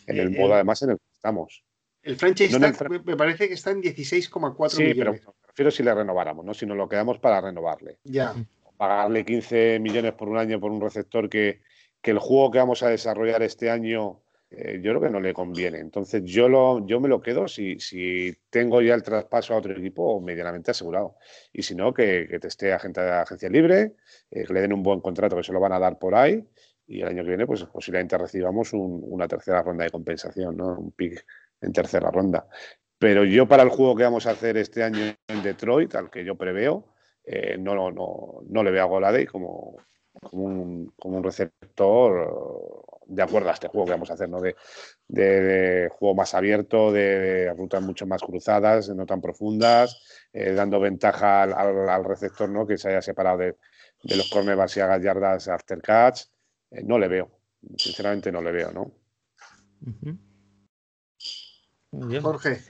En 0.09 0.19
el 0.19 0.31
modo, 0.31 0.55
además, 0.55 0.83
en 0.83 0.91
el 0.91 0.99
estamos. 1.15 1.63
El 2.03 2.17
franchise 2.17 2.59
me 2.59 3.17
parece 3.17 3.47
que 3.47 3.55
está 3.55 3.71
en 3.71 3.81
16,4 3.81 4.69
sí, 4.71 4.83
millones. 4.83 5.21
pero 5.21 5.37
prefiero 5.41 5.71
si 5.71 5.85
le 5.85 5.95
renováramos, 5.95 6.45
¿no? 6.45 6.53
Si 6.53 6.67
nos 6.67 6.77
lo 6.77 6.89
quedamos 6.89 7.21
para 7.21 7.41
renovarle. 7.41 7.99
Ya. 8.03 8.35
Pagarle 8.77 9.25
15 9.25 9.79
millones 9.79 10.15
por 10.15 10.29
un 10.29 10.39
año 10.39 10.59
por 10.59 10.73
un 10.73 10.81
receptor 10.81 11.29
que, 11.29 11.61
que 12.03 12.11
el 12.11 12.19
juego 12.19 12.51
que 12.51 12.59
vamos 12.59 12.83
a 12.83 12.89
desarrollar 12.89 13.45
este 13.45 13.71
año 13.71 14.21
eh, 14.51 14.81
yo 14.83 14.93
creo 14.93 15.01
que 15.01 15.11
no 15.11 15.21
le 15.21 15.33
conviene. 15.33 15.79
Entonces 15.79 16.23
yo, 16.25 16.49
lo, 16.49 16.87
yo 16.87 17.01
me 17.01 17.09
lo 17.09 17.21
quedo 17.21 17.49
si, 17.49 17.79
si 17.79 18.37
tengo 18.51 18.83
ya 18.83 18.95
el 18.95 19.03
traspaso 19.03 19.55
a 19.55 19.59
otro 19.59 19.73
equipo 19.73 20.21
medianamente 20.21 20.73
asegurado. 20.73 21.17
Y 21.53 21.63
si 21.63 21.75
no, 21.75 21.95
que, 21.95 22.27
que 22.29 22.47
esté 22.47 22.73
agente 22.73 23.01
de 23.01 23.13
agencia 23.13 23.49
libre, 23.49 23.95
eh, 24.31 24.45
que 24.45 24.53
le 24.53 24.61
den 24.61 24.73
un 24.73 24.83
buen 24.83 25.01
contrato 25.01 25.37
que 25.37 25.45
se 25.45 25.53
lo 25.53 25.61
van 25.61 25.73
a 25.73 25.79
dar 25.79 25.99
por 25.99 26.15
ahí 26.15 26.45
y 26.91 27.03
el 27.03 27.09
año 27.09 27.23
que 27.23 27.29
viene, 27.29 27.47
pues 27.47 27.65
posiblemente 27.67 28.19
recibamos 28.19 28.73
una 28.73 29.29
tercera 29.29 29.63
ronda 29.63 29.85
de 29.85 29.91
compensación, 29.91 30.57
¿no? 30.57 30.77
Un 30.77 30.91
pick 30.91 31.25
en 31.61 31.73
tercera 31.73 32.11
ronda. 32.11 32.49
Pero 32.99 33.25
yo 33.25 33.47
para 33.47 33.63
el 33.63 33.69
juego 33.69 33.95
que 33.95 34.03
vamos 34.03 34.27
a 34.27 34.33
hacer 34.33 34.57
este 34.57 34.83
año 34.83 35.15
en 35.29 35.43
Detroit, 35.43 35.95
al 35.95 36.11
que 36.11 36.25
yo 36.25 36.35
preveo, 36.35 36.87
eh, 37.25 37.57
no, 37.59 37.77
no, 37.77 38.43
no, 38.45 38.63
le 38.65 38.71
veo 38.73 38.83
a 38.83 38.87
Golade 38.87 39.25
como, 39.29 39.77
como, 40.21 40.43
un, 40.43 40.93
como 40.97 41.19
un 41.19 41.23
receptor 41.23 42.29
de 43.11 43.23
acuerdo 43.23 43.51
a 43.51 43.53
este 43.53 43.69
juego 43.69 43.87
que 43.87 43.93
vamos 43.93 44.11
a 44.11 44.15
hacer, 44.15 44.29
¿no? 44.29 44.41
De, 44.41 44.55
de, 45.09 45.89
juego 45.91 46.15
más 46.15 46.33
abierto, 46.35 46.93
de, 46.93 47.53
rutas 47.57 47.83
mucho 47.83 48.07
más 48.07 48.23
cruzadas, 48.23 48.89
no 48.91 49.05
tan 49.05 49.21
profundas, 49.21 50.01
eh, 50.33 50.53
dando 50.53 50.79
ventaja 50.79 51.43
al, 51.43 52.05
receptor, 52.05 52.49
¿no? 52.49 52.67
Que 52.67 52.79
se 52.79 52.89
haya 52.89 53.03
separado 53.03 53.39
de, 53.39 53.57
los 54.05 54.31
cornerbacks 54.31 54.77
y 54.77 54.81
haga 54.81 54.99
yardas 54.99 55.49
after 55.49 55.83
catch. 55.83 56.23
Eh, 56.71 56.83
no 56.85 56.99
le 56.99 57.09
veo. 57.09 57.31
Sinceramente 57.77 58.31
no 58.31 58.41
le 58.41 58.53
veo, 58.53 58.73
¿no? 58.73 58.93
Jorge. 62.23 62.61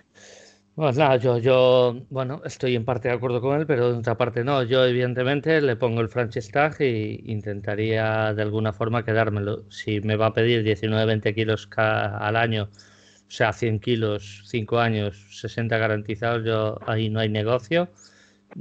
Pues 0.81 0.97
nada, 0.97 1.17
yo, 1.19 1.37
yo, 1.37 2.07
bueno, 2.09 2.41
estoy 2.43 2.75
en 2.75 2.87
parte 2.87 3.09
de 3.09 3.15
acuerdo 3.15 3.43
con 3.43 3.61
él, 3.61 3.67
pero 3.67 3.91
en 3.91 3.97
otra 3.97 4.17
parte 4.17 4.43
no. 4.45 4.63
Yo, 4.63 4.83
evidentemente, 4.87 5.61
le 5.61 5.77
pongo 5.77 6.01
el 6.01 6.09
franchise 6.09 6.51
tag 6.51 6.77
e 6.81 7.21
intentaría 7.27 8.33
de 8.33 8.41
alguna 8.41 8.73
forma 8.73 9.05
quedármelo. 9.05 9.71
Si 9.71 10.01
me 10.01 10.17
va 10.17 10.29
a 10.29 10.33
pedir 10.33 10.65
19-20 10.65 11.35
kilos 11.35 11.69
al 11.77 12.35
año, 12.35 12.71
o 12.73 13.31
sea, 13.31 13.53
100 13.53 13.79
kilos, 13.81 14.43
5 14.47 14.79
años, 14.81 15.23
60 15.39 15.77
garantizados, 15.77 16.47
yo 16.47 16.79
ahí 16.87 17.11
no 17.11 17.21
hay 17.21 17.29
negocio. 17.29 17.91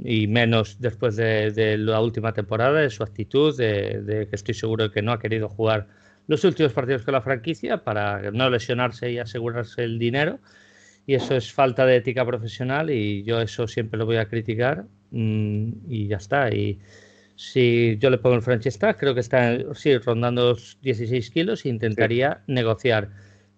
Y 0.04 0.26
menos 0.26 0.78
después 0.78 1.16
de, 1.16 1.78
la 1.78 2.02
última 2.02 2.34
temporada, 2.34 2.80
de 2.82 2.90
su 2.90 3.02
actitud, 3.02 3.56
de, 3.56 4.26
que 4.28 4.36
estoy 4.36 4.52
seguro 4.52 4.84
de 4.84 4.90
que 4.90 5.00
no 5.00 5.12
ha 5.12 5.18
querido 5.18 5.48
jugar 5.48 5.86
los 6.26 6.44
últimos 6.44 6.74
partidos 6.74 7.02
con 7.02 7.14
la 7.14 7.22
franquicia 7.22 7.82
para 7.82 8.30
no 8.30 8.50
lesionarse 8.50 9.10
y 9.10 9.18
asegurarse 9.18 9.84
el 9.84 9.98
dinero 9.98 10.38
y 11.10 11.14
eso 11.14 11.34
es 11.34 11.52
falta 11.52 11.84
de 11.86 11.96
ética 11.96 12.24
profesional 12.24 12.88
y 12.88 13.24
yo 13.24 13.40
eso 13.40 13.66
siempre 13.66 13.98
lo 13.98 14.06
voy 14.06 14.18
a 14.18 14.28
criticar 14.28 14.84
mm, 15.10 15.72
y 15.88 16.06
ya 16.06 16.18
está. 16.18 16.54
Y 16.54 16.78
si 17.34 17.98
yo 17.98 18.10
le 18.10 18.18
pongo 18.18 18.36
el 18.36 18.42
franchise 18.42 18.78
tag, 18.78 18.96
creo 18.96 19.12
que 19.12 19.18
está 19.18 19.58
sí, 19.74 19.98
rondando 19.98 20.50
los 20.50 20.78
16 20.82 21.30
kilos 21.30 21.64
e 21.64 21.68
intentaría 21.68 22.42
negociar. 22.46 23.10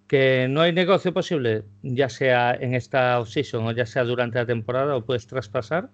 Que 0.06 0.48
no 0.48 0.62
hay 0.62 0.72
negocio 0.72 1.12
posible, 1.12 1.64
ya 1.82 2.08
sea 2.08 2.54
en 2.54 2.72
esta 2.74 3.20
off-season 3.20 3.66
o 3.66 3.72
ya 3.72 3.84
sea 3.84 4.04
durante 4.04 4.38
la 4.38 4.46
temporada, 4.46 4.96
o 4.96 5.04
puedes 5.04 5.26
traspasar 5.26 5.90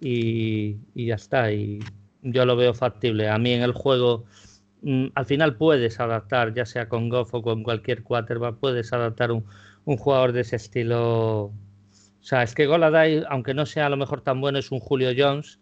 y, 0.00 0.78
y 0.94 1.06
ya 1.08 1.16
está. 1.16 1.52
Y 1.52 1.80
yo 2.22 2.46
lo 2.46 2.56
veo 2.56 2.72
factible. 2.72 3.28
A 3.28 3.36
mí 3.36 3.52
en 3.52 3.62
el 3.62 3.72
juego 3.72 4.24
mm, 4.80 5.08
al 5.14 5.26
final 5.26 5.56
puedes 5.56 6.00
adaptar, 6.00 6.54
ya 6.54 6.64
sea 6.64 6.88
con 6.88 7.10
Goff 7.10 7.34
o 7.34 7.42
con 7.42 7.62
cualquier 7.64 8.02
quarterback, 8.02 8.56
puedes 8.56 8.94
adaptar 8.94 9.30
un, 9.30 9.44
un 9.86 9.96
jugador 9.96 10.32
de 10.32 10.42
ese 10.42 10.56
estilo. 10.56 11.44
O 11.44 11.52
sea, 12.20 12.42
es 12.42 12.54
que 12.54 12.66
Goladay, 12.66 13.24
aunque 13.30 13.54
no 13.54 13.64
sea 13.64 13.86
a 13.86 13.88
lo 13.88 13.96
mejor 13.96 14.20
tan 14.20 14.40
bueno, 14.40 14.58
es 14.58 14.70
un 14.70 14.80
Julio 14.80 15.10
Jones. 15.16 15.60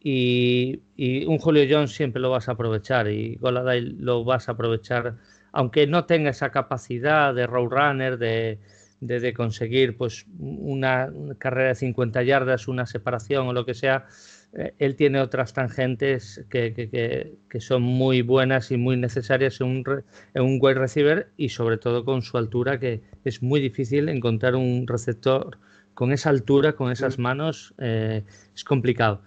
Y, 0.00 0.80
un 1.26 1.38
Julio 1.38 1.66
Jones 1.68 1.90
siempre 1.92 2.22
lo 2.22 2.30
vas 2.30 2.48
a 2.48 2.52
aprovechar. 2.52 3.08
Y 3.10 3.36
Goladay 3.36 3.82
lo 3.82 4.24
vas 4.24 4.48
a 4.48 4.52
aprovechar, 4.52 5.16
aunque 5.52 5.86
no 5.86 6.06
tenga 6.06 6.30
esa 6.30 6.50
capacidad 6.50 7.34
de 7.34 7.46
roadrunner, 7.46 8.16
de, 8.16 8.60
de, 9.00 9.20
de 9.20 9.34
conseguir 9.34 9.96
pues 9.96 10.24
una, 10.38 11.10
carrera 11.38 11.70
de 11.70 11.74
50 11.74 12.22
yardas, 12.22 12.68
una 12.68 12.86
separación 12.86 13.48
o 13.48 13.52
lo 13.52 13.66
que 13.66 13.74
sea. 13.74 14.06
Eh, 14.54 14.74
él 14.78 14.96
tiene 14.96 15.20
otras 15.20 15.52
tangentes 15.52 16.44
que, 16.48 17.36
son 17.60 17.82
muy 17.82 18.22
buenas 18.22 18.70
y 18.70 18.76
muy 18.76 18.96
necesarias 18.96 19.60
en 19.60 19.66
un, 19.66 20.04
en 20.34 20.42
un 20.42 20.58
wide 20.60 20.74
receiver 20.78 21.30
y 21.36 21.50
sobre 21.50 21.76
todo 21.76 22.04
con 22.04 22.22
su 22.22 22.38
altura, 22.38 22.78
que 22.78 23.02
es 23.24 23.42
muy 23.42 23.60
difícil 23.60 24.08
encontrar 24.08 24.56
un 24.56 24.86
receptor 24.86 25.58
con 25.94 26.12
esa 26.12 26.30
altura, 26.30 26.74
con 26.74 26.90
esas 26.92 27.18
manos, 27.18 27.74
eh, 27.78 28.24
es 28.54 28.64
complicado. 28.64 29.22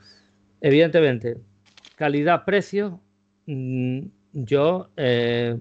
Evidentemente, 0.61 1.37
calidad-precio, 1.95 2.99
mm, 3.45 4.01
yo 4.33 4.89
eh, 4.97 5.59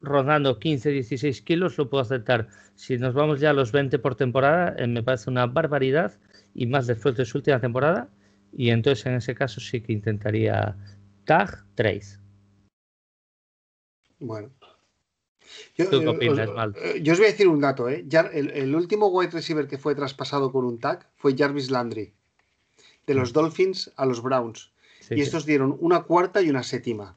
rondando 0.00 0.58
15-16 0.58 1.42
kilos 1.42 1.76
lo 1.76 1.90
puedo 1.90 2.02
aceptar. 2.02 2.48
Si 2.74 2.96
nos 2.98 3.14
vamos 3.14 3.40
ya 3.40 3.50
a 3.50 3.52
los 3.52 3.72
20 3.72 3.98
por 3.98 4.14
temporada, 4.14 4.76
me 4.86 5.02
parece 5.02 5.30
una 5.30 5.46
barbaridad 5.46 6.12
y 6.54 6.66
más 6.66 6.86
después 6.86 7.16
de 7.16 7.24
su 7.24 7.38
última 7.38 7.60
temporada 7.60 8.08
y 8.56 8.70
entonces 8.70 9.06
en 9.06 9.14
ese 9.14 9.34
caso 9.34 9.60
sí 9.60 9.80
que 9.80 9.92
intentaría 9.92 10.76
tag 11.24 11.64
trace. 11.74 12.18
Bueno. 14.20 14.50
Yo, 15.76 15.90
¿Tú 15.90 16.00
qué 16.00 16.08
opinas, 16.08 16.48
eh, 16.76 17.00
Yo 17.02 17.12
os 17.12 17.18
voy 17.18 17.28
a 17.28 17.30
decir 17.30 17.48
un 17.48 17.60
dato. 17.60 17.88
¿eh? 17.88 18.06
el, 18.32 18.74
último 18.74 19.08
wide 19.08 19.30
receiver 19.30 19.66
que 19.66 19.78
fue 19.78 19.94
traspasado 19.94 20.50
con 20.50 20.64
un 20.64 20.78
tag 20.78 21.08
fue 21.16 21.36
Jarvis 21.36 21.70
Landry, 21.70 22.14
de 23.06 23.14
los 23.14 23.30
mm. 23.30 23.34
Dolphins 23.34 23.92
a 23.96 24.06
los 24.06 24.22
Browns. 24.22 24.72
y 25.10 25.20
estos 25.20 25.44
dieron 25.44 25.76
una 25.80 26.02
cuarta 26.02 26.40
y 26.40 26.48
una 26.48 26.62
séptima. 26.62 27.16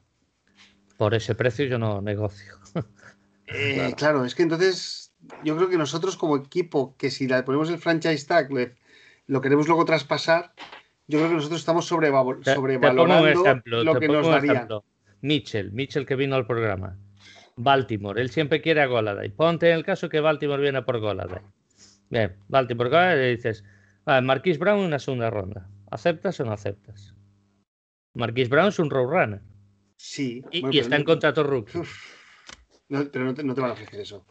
Por 0.98 1.14
ese 1.14 1.34
precio 1.34 1.64
yo 1.66 1.78
no 1.78 2.00
negocio. 2.00 2.58
Eh, 3.50 3.94
claro. 3.96 4.26
es 4.26 4.34
que 4.34 4.42
entonces 4.42 5.14
yo 5.42 5.56
creo 5.56 5.70
que 5.70 5.78
nosotros 5.78 6.18
como 6.18 6.36
equipo, 6.36 6.94
que 6.98 7.10
si 7.10 7.26
le 7.26 7.42
ponemos 7.44 7.70
el 7.70 7.78
franchise 7.78 8.26
tag, 8.26 8.50
lo 9.26 9.40
queremos 9.40 9.66
luego 9.66 9.86
traspasar, 9.86 10.52
yo 11.08 11.18
creo 11.18 11.30
que 11.30 11.36
nosotros 11.36 11.60
estamos 11.60 11.86
sobrevalorando 11.86 13.60
lo 13.64 13.98
que 13.98 14.08
nos 14.08 14.26
daría. 14.26 14.68
Mitchell, 15.22 15.72
Mitchell 15.72 16.06
que 16.06 16.14
vino 16.14 16.36
al 16.36 16.46
programa. 16.46 16.96
Baltimore, 17.56 18.20
él 18.20 18.30
siempre 18.30 18.60
quiere 18.60 18.82
a 18.82 18.86
Goladay. 18.86 19.30
Ponte 19.30 19.70
en 19.70 19.76
el 19.76 19.84
caso 19.84 20.08
que 20.08 20.20
Baltimore 20.20 20.62
viene 20.62 20.82
por 20.82 21.00
Goladay. 21.00 21.40
Bien, 22.10 22.36
Baltimore 22.46 23.16
le 23.16 23.36
dices, 23.36 23.64
vale, 24.04 24.24
Marquis 24.24 24.58
Brown 24.58 24.80
una 24.80 24.98
segunda 24.98 25.30
ronda. 25.30 25.68
¿Aceptas 25.90 26.38
o 26.40 26.44
no 26.44 26.52
aceptas? 26.52 27.14
Marquis 28.14 28.48
Brown 28.48 28.68
es 28.68 28.78
un 28.78 28.90
roadrunner. 28.90 29.40
Sí. 29.96 30.44
Y, 30.52 30.78
está 30.78 30.96
en 30.96 31.04
contrato 31.04 31.42
rookie. 31.42 31.80
pero 32.88 33.24
no 33.24 33.34
te, 33.34 33.42
no 33.42 33.54
te, 33.54 33.60
van 33.60 33.70
a 33.70 33.72
ofrecer 33.74 34.00
eso. 34.00 34.24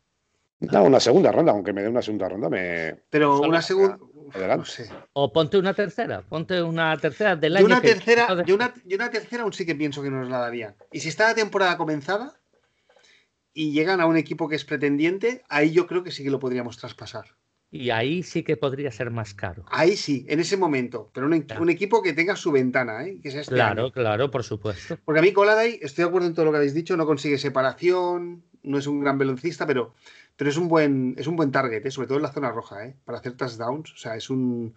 No, 0.59 0.83
una 0.83 0.99
segunda 0.99 1.31
ronda, 1.31 1.51
aunque 1.51 1.71
me 1.71 1.83
dé 1.83 1.89
una 1.89 2.01
segunda 2.01 2.29
ronda, 2.29 2.49
me. 2.49 2.95
Pero 3.09 3.41
una 3.41 3.61
segunda. 3.61 3.99
O 5.13 5.31
ponte 5.31 5.57
una 5.57 5.73
tercera, 5.73 6.21
ponte 6.21 6.61
una 6.61 6.97
tercera 6.97 7.35
del 7.35 7.57
año. 7.57 7.65
Una 7.65 7.81
tercera, 7.81 8.43
yo, 8.43 8.55
una, 8.55 8.73
una 8.91 9.09
tercera 9.09 9.43
aún 9.43 9.53
sí 9.53 9.65
que 9.65 9.75
pienso 9.75 10.01
que 10.01 10.09
nos 10.09 10.27
la 10.27 10.39
darían. 10.39 10.75
Y 10.91 10.99
si 10.99 11.09
está 11.09 11.27
la 11.27 11.35
temporada 11.35 11.77
comenzada 11.77 12.39
y 13.53 13.71
llegan 13.71 14.01
a 14.01 14.05
un 14.05 14.17
equipo 14.17 14.49
que 14.49 14.55
es 14.55 14.65
pretendiente, 14.65 15.43
ahí 15.47 15.71
yo 15.71 15.87
creo 15.87 16.03
que 16.03 16.11
sí 16.11 16.23
que 16.23 16.29
lo 16.29 16.39
podríamos 16.39 16.77
traspasar. 16.77 17.35
Y 17.69 17.89
ahí 17.89 18.23
sí 18.23 18.43
que 18.43 18.55
podría 18.55 18.91
ser 18.91 19.11
más 19.11 19.33
caro. 19.33 19.65
Ahí 19.69 19.97
sí, 19.97 20.25
en 20.29 20.39
ese 20.39 20.55
momento. 20.55 21.11
Pero 21.13 21.27
un, 21.27 21.69
equipo 21.69 22.01
que 22.01 22.13
tenga 22.13 22.35
su 22.35 22.51
ventana, 22.51 23.05
¿eh? 23.05 23.19
que 23.21 23.29
sea 23.29 23.41
este 23.41 23.55
Claro, 23.55 23.91
claro, 23.91 24.31
por 24.31 24.43
supuesto. 24.43 24.97
Porque 25.03 25.19
a 25.19 25.21
mí 25.21 25.33
Coladay, 25.33 25.79
estoy 25.81 26.03
de 26.03 26.07
acuerdo 26.07 26.27
en 26.27 26.33
todo 26.33 26.45
lo 26.45 26.51
que 26.51 26.57
habéis 26.57 26.73
dicho, 26.73 26.95
no 26.95 27.05
consigue 27.05 27.37
separación, 27.37 28.43
no 28.63 28.77
es 28.77 28.87
un 28.87 29.01
gran 29.01 29.17
velocista, 29.17 29.67
pero 29.67 29.95
pero 30.37 30.51
es 30.51 30.57
un 30.57 30.67
buen, 30.67 31.15
es 31.17 31.27
un 31.27 31.35
buen 31.35 31.51
target, 31.51 31.85
¿eh? 31.85 31.91
sobre 31.91 32.07
todo 32.07 32.17
en 32.17 32.23
la 32.23 32.31
zona 32.31 32.51
roja, 32.51 32.85
¿eh? 32.85 32.95
para 33.03 33.17
hacer 33.17 33.33
touchdowns. 33.33 33.91
O 33.91 33.97
sea, 33.97 34.15
es 34.15 34.29
un, 34.29 34.75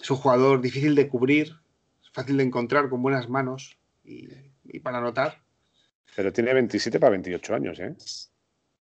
es 0.00 0.10
un 0.10 0.18
jugador 0.18 0.60
difícil 0.60 0.94
de 0.94 1.08
cubrir, 1.08 1.56
fácil 2.12 2.36
de 2.36 2.44
encontrar, 2.44 2.90
con 2.90 3.02
buenas 3.02 3.30
manos 3.30 3.78
y, 4.04 4.28
para 4.80 4.98
anotar. 4.98 5.40
Pero 6.14 6.32
tiene 6.32 6.52
27 6.52 7.00
para 7.00 7.10
28 7.10 7.54
años, 7.54 7.80
¿eh? 7.80 7.96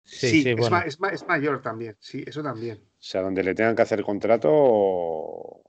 Sí, 0.03 0.45
es, 0.45 1.25
mayor 1.29 1.63
también, 1.63 1.97
sí, 2.01 2.25
eso 2.27 2.43
también. 2.43 2.79
O 2.79 3.03
sea, 3.03 3.23
donde 3.23 3.45
le 3.45 3.55
tengan 3.55 3.77
que 3.77 3.83
hacer 3.83 4.03
contrato 4.03 5.63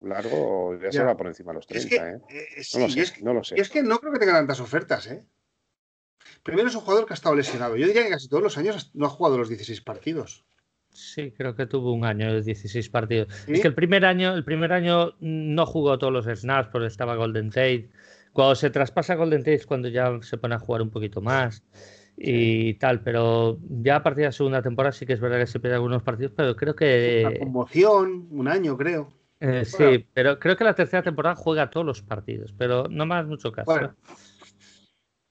largo, 0.00 0.78
ya, 0.80 0.92
se 0.92 1.02
va 1.02 1.16
por 1.16 1.26
encima 1.26 1.50
de 1.50 1.56
los 1.56 1.66
30, 1.66 1.94
¿eh? 1.96 2.20
¿eh? 2.28 2.62
no, 2.74 2.80
lo 2.80 2.88
sé, 2.88 3.22
no 3.22 3.34
lo 3.34 3.42
sé. 3.42 3.56
Y 3.56 3.60
es 3.60 3.68
que 3.68 3.82
no 3.82 3.98
creo 3.98 4.12
que 4.12 4.20
tenga 4.20 4.34
tantas 4.34 4.60
ofertas, 4.60 5.08
¿eh? 5.08 5.24
Primero 6.42 6.68
es 6.68 6.74
un 6.74 6.80
jugador 6.80 7.06
que 7.06 7.12
ha 7.12 7.14
estado 7.14 7.34
lesionado. 7.34 7.76
Yo 7.76 7.86
diría 7.86 8.04
que 8.04 8.10
casi 8.10 8.28
todos 8.28 8.42
los 8.42 8.58
años 8.58 8.90
no 8.94 9.06
ha 9.06 9.10
jugado 9.10 9.38
los 9.38 9.48
16 9.48 9.80
partidos. 9.82 10.44
Sí, 10.90 11.32
creo 11.36 11.54
que 11.54 11.66
tuvo 11.66 11.92
un 11.92 12.04
año 12.04 12.32
de 12.32 12.42
16 12.42 12.88
partidos. 12.88 13.28
Es 13.46 13.60
que 13.60 13.68
el 13.68 13.74
primer 13.74 14.04
año, 14.04 14.34
el 14.34 14.44
primer 14.44 14.72
año 14.72 15.14
no 15.20 15.66
jugó 15.66 15.98
todos 15.98 16.12
los 16.12 16.26
snaps 16.26 16.70
porque 16.72 16.86
estaba 16.88 17.14
Golden 17.14 17.50
Tate. 17.50 17.90
Cuando 18.32 18.54
se 18.54 18.70
traspasa 18.70 19.14
Golden 19.14 19.40
Tate 19.40 19.54
es 19.54 19.66
cuando 19.66 19.88
ya 19.88 20.18
se 20.22 20.38
pone 20.38 20.54
a 20.54 20.58
jugar 20.58 20.82
un 20.82 20.90
poquito 20.90 21.20
más 21.20 21.62
y 22.16 22.74
tal, 22.74 23.00
pero 23.02 23.58
ya 23.68 23.96
a 23.96 24.02
partir 24.02 24.22
de 24.22 24.26
la 24.26 24.32
segunda 24.32 24.60
temporada 24.60 24.92
sí 24.92 25.06
que 25.06 25.12
es 25.12 25.20
verdad 25.20 25.38
que 25.38 25.46
se 25.46 25.60
pierde 25.60 25.76
algunos 25.76 26.02
partidos, 26.02 26.32
pero 26.36 26.56
creo 26.56 26.74
que... 26.74 27.24
Una 27.26 27.38
conmoción, 27.38 28.26
un 28.30 28.48
año 28.48 28.76
creo. 28.76 29.12
Eh, 29.40 29.64
sí, 29.64 30.04
pero 30.12 30.40
creo 30.40 30.56
que 30.56 30.64
la 30.64 30.74
tercera 30.74 31.02
temporada 31.02 31.36
juega 31.36 31.70
todos 31.70 31.86
los 31.86 32.02
partidos, 32.02 32.52
pero 32.58 32.88
no 32.90 33.06
más 33.06 33.24
mucho 33.26 33.52
caso. 33.52 33.94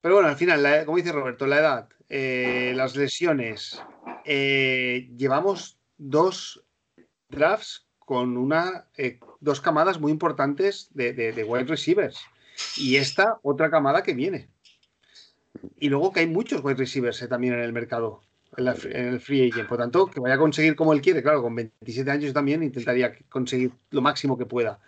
Pero 0.01 0.15
bueno, 0.15 0.29
al 0.29 0.35
final, 0.35 0.85
como 0.85 0.97
dice 0.97 1.11
Roberto, 1.11 1.47
la 1.47 1.59
edad, 1.59 1.89
eh, 2.09 2.73
las 2.75 2.95
lesiones. 2.95 3.81
Eh, 4.25 5.09
llevamos 5.17 5.77
dos 5.97 6.63
drafts 7.29 7.87
con 7.99 8.37
una 8.37 8.87
eh, 8.95 9.19
dos 9.41 9.59
camadas 9.59 9.99
muy 9.99 10.11
importantes 10.11 10.89
de, 10.93 11.13
de, 11.13 11.43
wide 11.43 11.65
receivers. 11.65 12.19
Y 12.77 12.95
esta 12.95 13.39
otra 13.43 13.69
camada 13.69 14.03
que 14.03 14.13
viene. 14.13 14.49
Y 15.79 15.89
luego 15.89 16.11
que 16.11 16.21
hay 16.21 16.27
muchos 16.27 16.63
wide 16.63 16.77
receivers 16.77 17.27
también 17.27 17.53
en 17.55 17.61
el 17.61 17.73
mercado, 17.73 18.21
en, 18.55 18.67
el 18.67 19.19
free 19.19 19.49
agent. 19.49 19.67
Por 19.67 19.77
tanto, 19.77 20.07
que 20.07 20.19
vaya 20.19 20.35
a 20.35 20.39
conseguir 20.39 20.75
como 20.75 20.93
él 20.93 21.01
quiere. 21.01 21.21
Claro, 21.21 21.41
con 21.41 21.53
27 21.55 22.09
años 22.09 22.33
también 22.33 22.63
intentaría 22.63 23.13
conseguir 23.29 23.71
lo 23.91 24.01
máximo 24.01 24.37
que 24.37 24.45
pueda. 24.45 24.79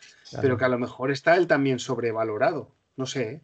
Pero 0.42 0.58
que 0.58 0.66
a 0.66 0.70
lo 0.70 0.80
mejor 0.80 1.12
está 1.12 1.36
él 1.36 1.48
también 1.48 1.80
sobrevalorado. 1.80 2.72
No 2.96 3.06
sé. 3.06 3.42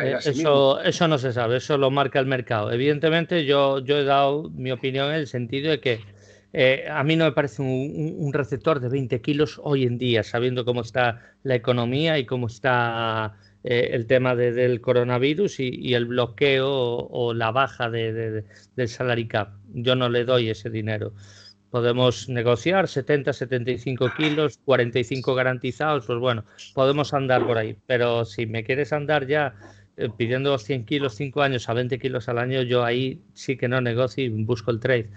Eh, 0.00 0.18
eso, 0.24 0.80
eso 0.80 1.08
no 1.08 1.18
se 1.18 1.32
sabe, 1.32 1.56
eso 1.56 1.76
lo 1.76 1.90
marca 1.90 2.18
el 2.18 2.26
mercado. 2.26 2.72
Evidentemente, 2.72 3.44
yo, 3.44 3.80
yo 3.80 3.98
he 3.98 4.04
dado 4.04 4.50
mi 4.50 4.70
opinión 4.70 5.08
en 5.10 5.16
el 5.16 5.26
sentido 5.26 5.70
de 5.70 5.80
que 5.80 6.00
eh, 6.52 6.86
a 6.90 7.02
mí 7.02 7.16
no 7.16 7.24
me 7.24 7.32
parece 7.32 7.62
un, 7.62 8.32
receptor 8.32 8.80
de 8.80 8.88
20 8.88 9.20
kilos 9.20 9.60
hoy 9.62 9.84
en 9.84 9.98
día, 9.98 10.22
sabiendo 10.22 10.64
cómo 10.64 10.82
está 10.82 11.20
la 11.42 11.54
economía 11.54 12.18
y 12.18 12.26
cómo 12.26 12.46
está 12.46 13.36
eh, 13.64 13.90
el 13.92 14.06
tema 14.06 14.34
del 14.34 14.80
coronavirus 14.80 15.60
y, 15.60 15.94
el 15.94 16.06
bloqueo 16.06 16.68
o, 16.70 17.32
la 17.34 17.50
baja 17.50 17.90
del 17.90 18.44
salary 18.86 19.28
cap. 19.28 19.54
Yo 19.72 19.94
no 19.94 20.08
le 20.08 20.24
doy 20.24 20.50
ese 20.50 20.68
dinero. 20.68 21.14
Podemos 21.72 22.28
negociar 22.28 22.86
70, 22.86 23.32
75 23.32 24.12
kilos, 24.14 24.60
45 24.66 25.34
garantizados, 25.34 26.04
pues 26.04 26.18
bueno, 26.18 26.44
podemos 26.74 27.14
andar 27.14 27.46
por 27.46 27.56
ahí. 27.56 27.78
Pero 27.86 28.26
si 28.26 28.44
me 28.44 28.62
quieres 28.62 28.92
andar 28.92 29.26
ya 29.26 29.54
eh, 29.96 30.10
pidiendo 30.14 30.58
100 30.58 30.84
kilos, 30.84 31.14
5 31.14 31.40
años 31.40 31.70
a 31.70 31.72
20 31.72 31.98
kilos 31.98 32.28
al 32.28 32.36
año, 32.36 32.60
yo 32.60 32.84
ahí 32.84 33.22
sí 33.32 33.56
que 33.56 33.68
no 33.68 33.80
negocio 33.80 34.22
y 34.22 34.28
busco 34.28 34.70
el 34.70 34.80
trade. 34.80 35.08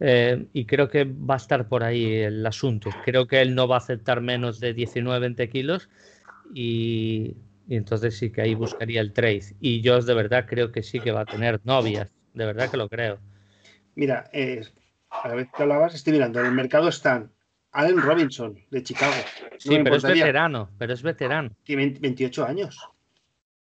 Eh, 0.00 0.44
y 0.52 0.66
creo 0.66 0.90
que 0.90 1.04
va 1.04 1.34
a 1.34 1.38
estar 1.38 1.68
por 1.68 1.82
ahí 1.82 2.16
el 2.16 2.44
asunto. 2.44 2.90
Creo 3.06 3.26
que 3.26 3.40
él 3.40 3.54
no 3.54 3.66
va 3.66 3.76
a 3.76 3.78
aceptar 3.78 4.20
menos 4.20 4.60
de 4.60 4.74
19, 4.74 5.20
20 5.20 5.48
kilos 5.48 5.88
y, 6.52 7.34
entonces 7.70 8.18
sí 8.18 8.28
que 8.28 8.42
ahí 8.42 8.54
buscaría 8.54 9.00
el 9.00 9.14
trade. 9.14 9.56
Y 9.58 9.80
yo 9.80 9.98
de 10.02 10.12
verdad 10.12 10.44
creo 10.46 10.70
que 10.70 10.82
sí 10.82 11.00
que 11.00 11.12
va 11.12 11.22
a 11.22 11.24
tener 11.24 11.62
novias, 11.64 12.10
de 12.34 12.44
verdad 12.44 12.70
que 12.70 12.76
lo 12.76 12.90
creo. 12.90 13.18
Mira, 13.94 14.28
eh, 14.34 14.62
a 15.22 15.28
la 15.28 15.34
vez 15.34 15.48
que 15.54 15.62
hablabas, 15.62 15.94
estoy 15.94 16.14
mirando, 16.14 16.40
en 16.40 16.46
el 16.46 16.52
mercado 16.52 16.88
están 16.88 17.30
Allen 17.72 18.00
Robinson, 18.00 18.58
de 18.70 18.82
Chicago. 18.82 19.14
sí, 19.58 19.78
pero 19.82 19.96
es 19.96 20.02
veterano, 20.02 20.70
pero 20.78 20.92
es 20.92 21.02
veterano. 21.02 21.50
Tiene 21.64 21.96
28 22.00 22.44
años. 22.44 22.78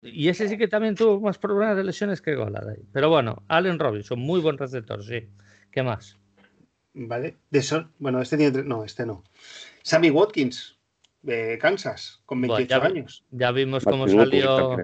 Y 0.02 0.30
ese 0.30 0.48
sí 0.48 0.58
que 0.58 0.68
también 0.68 0.96
tuvo 0.96 1.20
más 1.20 1.38
problemas 1.38 1.76
de 1.76 1.84
lesiones 1.84 2.22
que 2.22 2.36
Goladay. 2.36 2.80
Pero 2.94 3.10
bueno, 3.10 3.44
Allen 3.50 3.80
Robinson, 3.80 4.20
muy 4.20 4.40
buen 4.40 4.58
receptor, 4.58 5.04
sí. 5.04 5.28
¿Qué 5.72 5.84
más? 5.84 6.18
Vale. 6.94 7.38
De 7.50 7.62
son, 7.62 7.92
bueno, 8.00 8.22
este 8.22 8.38
tiene. 8.38 8.64
No, 8.64 8.86
este 8.86 9.06
no. 9.06 9.24
Sammy 9.84 10.10
Watkins, 10.10 10.80
de 11.22 11.58
Kansas, 11.60 12.22
con 12.26 12.42
28 12.42 12.82
años. 12.82 13.26
Ya 13.32 13.52
vimos 13.52 13.84
cómo 13.84 14.08
salió. 14.08 14.78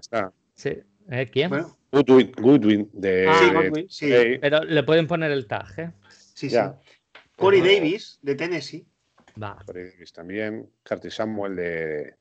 Sí. 0.53 0.77
¿Eh? 1.09 1.29
¿Quién? 1.31 1.51
Goodwin, 1.91 2.89
de. 2.93 3.27
Ah, 3.29 3.85
sí, 3.87 4.09
Pero 4.41 4.63
le 4.63 4.83
pueden 4.83 5.07
poner 5.07 5.31
el 5.31 5.47
tag, 5.47 5.79
¿eh? 5.79 5.91
Sí, 6.35 6.49
sí. 6.49 6.57
Corey 7.37 7.61
Davis, 7.61 8.19
de 8.21 8.35
Tennessee. 8.35 8.85
Va. 9.41 9.57
Corey 9.65 9.85
Davis 9.91 10.13
también. 10.13 10.69
Curtis 10.87 11.15
Samuel 11.15 11.55
de, 11.55 12.13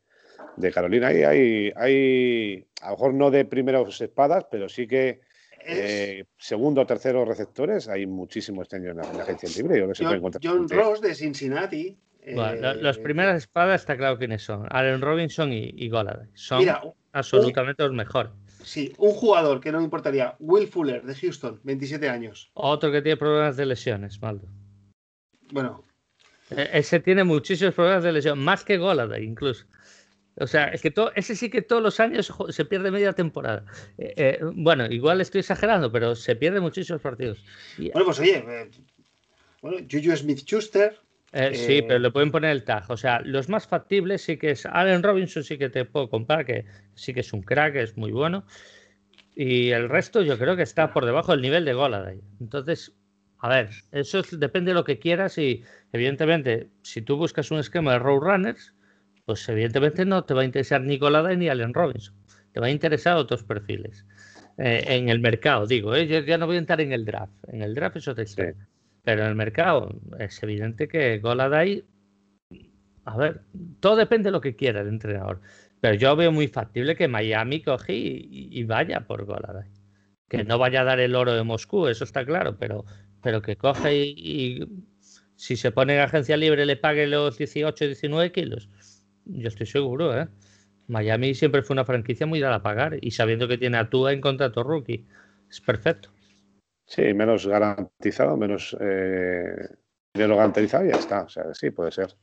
de 0.56 0.72
Carolina. 0.72 1.08
Ahí 1.08 1.22
hay, 1.22 1.72
hay, 1.76 2.66
a 2.80 2.86
lo 2.86 2.92
mejor 2.92 3.14
no 3.14 3.30
de 3.30 3.44
primeros 3.44 4.00
espadas, 4.00 4.46
pero 4.50 4.68
sí 4.68 4.86
que 4.86 5.20
eh, 5.66 6.24
segundo 6.38 6.82
o 6.82 6.86
tercero 6.86 7.24
receptores. 7.24 7.88
Hay 7.88 8.06
muchísimos 8.06 8.62
este 8.62 8.76
años 8.76 8.90
en 8.90 9.16
la, 9.16 9.22
agencia 9.22 9.48
libre. 9.56 9.86
John, 10.42 10.68
Ross 10.68 11.00
de 11.00 11.14
Cincinnati. 11.14 11.98
Bueno, 12.34 12.74
las 12.74 12.98
primeras 12.98 13.36
espadas 13.36 13.82
está 13.82 13.96
claro 13.96 14.16
quiénes 14.16 14.42
son. 14.42 14.66
Allen 14.70 15.00
Robinson 15.02 15.52
y, 15.52 15.74
y 15.76 15.90
Son 16.34 16.64
absolutamente 17.12 17.82
los 17.82 17.92
mejores. 17.92 18.32
Sí, 18.64 18.92
un 18.98 19.12
jugador 19.12 19.60
que 19.60 19.70
no 19.70 19.78
me 19.78 19.84
importaría, 19.84 20.36
Will 20.38 20.66
Fuller 20.66 21.02
de 21.02 21.14
Houston, 21.14 21.60
27 21.62 22.08
años. 22.08 22.50
Otro 22.54 22.90
que 22.90 23.02
tiene 23.02 23.16
problemas 23.16 23.56
de 23.56 23.66
lesiones, 23.66 24.20
Maldo. 24.20 24.48
Bueno. 25.52 25.84
E, 26.50 26.70
ese 26.72 27.00
tiene 27.00 27.24
muchísimos 27.24 27.74
problemas 27.74 28.02
de 28.02 28.12
lesión, 28.12 28.38
más 28.38 28.64
que 28.64 28.78
Golada 28.78 29.20
incluso. 29.20 29.66
O 30.36 30.46
sea, 30.46 30.66
es 30.68 30.82
que 30.82 30.90
todo, 30.90 31.12
ese 31.14 31.36
sí 31.36 31.48
que 31.48 31.62
todos 31.62 31.82
los 31.82 32.00
años 32.00 32.32
se 32.48 32.64
pierde 32.64 32.90
media 32.90 33.12
temporada. 33.12 33.64
Eh, 33.98 34.14
eh, 34.16 34.38
bueno, 34.54 34.86
igual 34.86 35.20
estoy 35.20 35.40
exagerando, 35.40 35.92
pero 35.92 36.16
se 36.16 36.34
pierde 36.34 36.60
muchísimos 36.60 37.00
partidos. 37.02 37.44
Bueno, 37.78 38.04
pues 38.04 38.18
oye, 38.18 38.44
eh, 38.46 38.70
bueno, 39.62 39.86
Juju 39.90 40.16
Smith 40.16 40.40
Schuster. 40.40 40.98
Sí, 41.54 41.82
pero 41.82 41.98
le 41.98 42.10
pueden 42.10 42.30
poner 42.30 42.50
el 42.50 42.64
tag. 42.64 42.84
O 42.90 42.96
sea, 42.96 43.20
los 43.20 43.48
más 43.48 43.66
factibles 43.66 44.22
sí 44.22 44.36
que 44.36 44.50
es 44.50 44.66
Allen 44.66 45.02
Robinson, 45.02 45.42
sí 45.42 45.58
que 45.58 45.68
te 45.68 45.84
puedo 45.84 46.08
comprar, 46.08 46.44
que 46.44 46.64
sí 46.94 47.12
que 47.12 47.20
es 47.20 47.32
un 47.32 47.42
crack, 47.42 47.76
es 47.76 47.96
muy 47.96 48.12
bueno. 48.12 48.44
Y 49.34 49.70
el 49.70 49.88
resto 49.88 50.22
yo 50.22 50.38
creo 50.38 50.56
que 50.56 50.62
está 50.62 50.92
por 50.92 51.04
debajo 51.04 51.32
del 51.32 51.42
nivel 51.42 51.64
de 51.64 51.74
Goladay. 51.74 52.20
Entonces, 52.40 52.94
a 53.38 53.48
ver, 53.48 53.70
eso 53.90 54.22
depende 54.32 54.70
de 54.70 54.74
lo 54.74 54.84
que 54.84 54.98
quieras 54.98 55.36
y 55.38 55.64
evidentemente, 55.92 56.68
si 56.82 57.02
tú 57.02 57.16
buscas 57.16 57.50
un 57.50 57.58
esquema 57.58 57.92
de 57.92 57.98
Roadrunners, 57.98 58.74
pues 59.24 59.48
evidentemente 59.48 60.04
no 60.04 60.24
te 60.24 60.34
va 60.34 60.42
a 60.42 60.44
interesar 60.44 60.80
ni 60.82 60.98
Golada 60.98 61.34
ni 61.34 61.48
Allen 61.48 61.74
Robinson. 61.74 62.14
Te 62.52 62.60
va 62.60 62.66
a 62.66 62.70
interesar 62.70 63.16
otros 63.16 63.42
perfiles. 63.42 64.06
Eh, 64.56 64.84
en 64.86 65.08
el 65.08 65.18
mercado, 65.18 65.66
digo, 65.66 65.96
¿eh? 65.96 66.06
ya 66.24 66.38
no 66.38 66.46
voy 66.46 66.56
a 66.56 66.60
entrar 66.60 66.80
en 66.80 66.92
el 66.92 67.04
draft. 67.04 67.32
En 67.48 67.62
el 67.62 67.74
draft 67.74 67.96
es 67.96 68.06
otra 68.06 68.22
historia. 68.22 68.68
Pero 69.04 69.22
en 69.22 69.28
el 69.28 69.34
mercado 69.34 69.94
es 70.18 70.42
evidente 70.42 70.88
que 70.88 71.18
Goladay, 71.18 71.84
a 73.04 73.16
ver, 73.16 73.42
todo 73.80 73.96
depende 73.96 74.28
de 74.28 74.32
lo 74.32 74.40
que 74.40 74.56
quiera 74.56 74.80
el 74.80 74.88
entrenador. 74.88 75.40
Pero 75.80 75.94
yo 75.94 76.16
veo 76.16 76.32
muy 76.32 76.48
factible 76.48 76.96
que 76.96 77.08
Miami 77.08 77.62
coge 77.62 77.92
y, 77.94 78.64
vaya 78.64 79.06
por 79.06 79.26
Goladay. 79.26 79.70
Que 80.28 80.42
no 80.42 80.58
vaya 80.58 80.80
a 80.80 80.84
dar 80.84 81.00
el 81.00 81.14
oro 81.14 81.34
de 81.34 81.44
Moscú, 81.44 81.86
eso 81.86 82.04
está 82.04 82.24
claro, 82.24 82.56
pero, 82.58 82.86
pero 83.22 83.42
que 83.42 83.56
coge 83.56 83.94
y, 83.94 84.14
y 84.16 84.68
si 85.36 85.56
se 85.56 85.70
pone 85.70 85.94
en 85.94 86.00
agencia 86.00 86.38
libre 86.38 86.64
le 86.64 86.76
pague 86.76 87.06
los 87.06 87.36
18, 87.36 87.84
19 87.84 88.32
kilos 88.32 88.70
yo 89.26 89.48
estoy 89.48 89.66
seguro, 89.66 90.18
¿eh? 90.18 90.28
Miami 90.86 91.34
siempre 91.34 91.62
fue 91.62 91.74
una 91.74 91.84
franquicia 91.84 92.26
muy 92.26 92.40
dada 92.40 92.56
a 92.56 92.62
pagar 92.62 92.98
y 93.00 93.10
sabiendo 93.12 93.48
que 93.48 93.56
tiene 93.56 93.78
a 93.78 93.88
Tua 93.88 94.12
en 94.12 94.20
contrato 94.20 94.62
rookie, 94.62 95.06
es 95.50 95.60
perfecto. 95.60 96.10
Sí, 96.86 97.14
menos 97.14 97.46
garantizado, 97.46 98.36
menos 98.36 98.76
eh, 98.80 99.68
dinero 100.12 100.36
garantizado 100.36 100.84
y 100.84 100.90
ya 100.90 100.96
está. 100.96 101.22
O 101.22 101.28
sea, 101.28 101.54
sí, 101.54 101.70
puede 101.70 101.92
ser. 101.92 102.14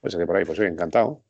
Puede 0.00 0.12
ser 0.12 0.20
que 0.20 0.26
por 0.26 0.36
ahí, 0.36 0.44
pues 0.44 0.58
sí, 0.58 0.64
encantado. 0.64 1.22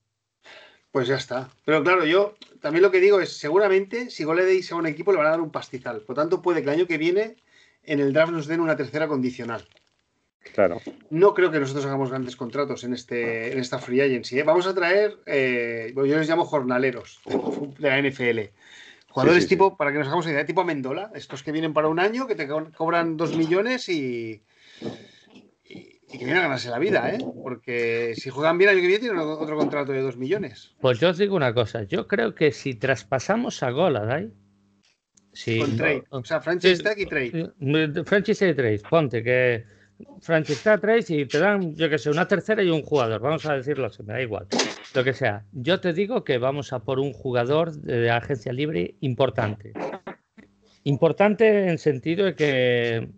Pues 0.91 1.09
ya 1.09 1.17
está. 1.17 1.49
Pero 1.65 1.83
claro, 1.83 2.05
yo 2.05 2.35
también 2.61 2.83
lo 2.83 2.91
que 2.91 3.01
digo 3.01 3.21
es, 3.21 3.37
seguramente, 3.37 4.11
si 4.11 4.25
Goledey 4.25 4.63
sea 4.63 4.77
un 4.77 4.87
equipo, 4.87 5.13
le 5.13 5.19
van 5.19 5.27
a 5.27 5.31
dar 5.31 5.41
un 5.41 5.51
pastizal. 5.51 6.03
Por 6.03 6.17
tanto, 6.17 6.43
puede 6.43 6.63
que 6.63 6.69
el 6.69 6.77
año 6.77 6.87
que 6.87 6.99
viene 6.99 7.37
en 7.83 8.01
el 8.01 8.13
draft 8.13 8.33
nos 8.33 8.47
den 8.47 8.61
una 8.61 8.77
tercera 8.77 9.09
condicional. 9.09 9.67
Claro. 10.55 10.81
No 11.11 11.35
creo 11.35 11.51
que 11.51 11.61
nosotros 11.61 11.87
hagamos 11.87 12.11
grandes 12.11 12.37
contratos 12.37 12.85
en, 12.85 12.95
este, 12.95 13.53
en 13.53 13.59
esta 13.59 13.79
free 13.79 14.01
agency. 14.01 14.39
¿eh? 14.39 14.43
Vamos 14.43 14.67
a 14.67 14.75
traer, 14.75 15.17
eh, 15.27 15.93
yo 15.95 16.05
les 16.05 16.29
llamo 16.29 16.45
jornaleros 16.45 17.21
de 17.79 17.89
la 17.89 18.03
NFL. 18.03 18.51
Jugadores 19.13 19.47
tipo, 19.47 19.77
para 19.77 19.93
que 19.93 19.99
nos 19.99 20.07
hagamos 20.07 20.27
idea, 20.27 20.47
tipo 20.47 20.65
Mendola, 20.65 21.11
estos 21.15 21.43
que 21.43 21.53
vienen 21.53 21.75
para 21.75 21.89
un 21.89 22.01
año, 22.01 22.27
que 22.27 22.35
te 22.35 22.49
cobran 22.49 23.19
dos 23.19 23.37
millones 23.37 23.91
y, 23.91 24.43
y, 25.65 26.01
que 26.11 26.25
vienen 26.25 26.39
a 26.39 26.43
ganarse 26.43 26.71
la 26.71 26.79
vida, 26.79 27.11
¿eh? 27.11 27.19
Porque 27.43 28.15
si 28.17 28.31
juegan 28.31 28.57
bien 28.57 28.71
el 28.71 28.77
año 28.77 28.83
que 28.83 28.89
viene 28.89 29.03
tienen 29.03 29.19
otro 29.19 29.55
contrato 29.59 29.93
de 29.93 30.01
dos 30.01 30.17
millones. 30.17 30.75
Pues 30.81 30.99
yo 30.99 31.11
os 31.11 31.19
digo 31.19 31.37
una 31.37 31.53
cosa, 31.53 31.83
yo 31.83 32.09
creo 32.09 32.35
que 32.35 32.53
si 32.53 32.75
traspasamos 32.75 33.63
a 33.63 33.71
Goladai, 33.71 34.33
si, 35.35 35.59
Con 35.59 35.77
trade, 35.77 36.05
o 36.09 36.25
sea, 36.25 36.41
franchise 36.41 36.83
tag 36.83 36.99
y 36.99 37.07
trade. 37.07 37.53
Franchise 38.07 38.49
y 38.49 38.55
trade, 38.55 38.81
ponte 38.89 39.23
que 39.23 39.65
franchise 40.21 40.79
Trace 40.79 41.17
y 41.17 41.27
te 41.27 41.39
dan, 41.39 41.75
yo 41.75 41.89
que 41.89 41.99
sé, 41.99 42.11
una 42.11 42.27
tercera 42.27 42.63
y 42.63 42.71
un 42.71 42.83
jugador. 42.83 43.21
Vamos 43.21 43.45
a 43.47 43.55
decirlo 43.55 43.87
así, 43.87 44.03
me 44.03 44.15
da 44.15 44.23
igual. 44.23 44.47
Lo 44.95 45.05
que 45.05 45.13
sea. 45.13 45.45
Yo 45.53 45.81
te 45.81 45.93
digo 45.93 46.25
que 46.25 46.39
vamos 46.39 46.73
a 46.73 46.81
por 46.81 46.99
un 46.99 47.13
jugador 47.13 47.73
de 47.73 48.11
agencia 48.11 48.53
libre 48.53 48.95
importante. 49.01 49.73
Importante 50.85 51.69
en 51.69 51.79
sentido 51.79 52.27
de 52.27 52.35
que, 52.35 53.09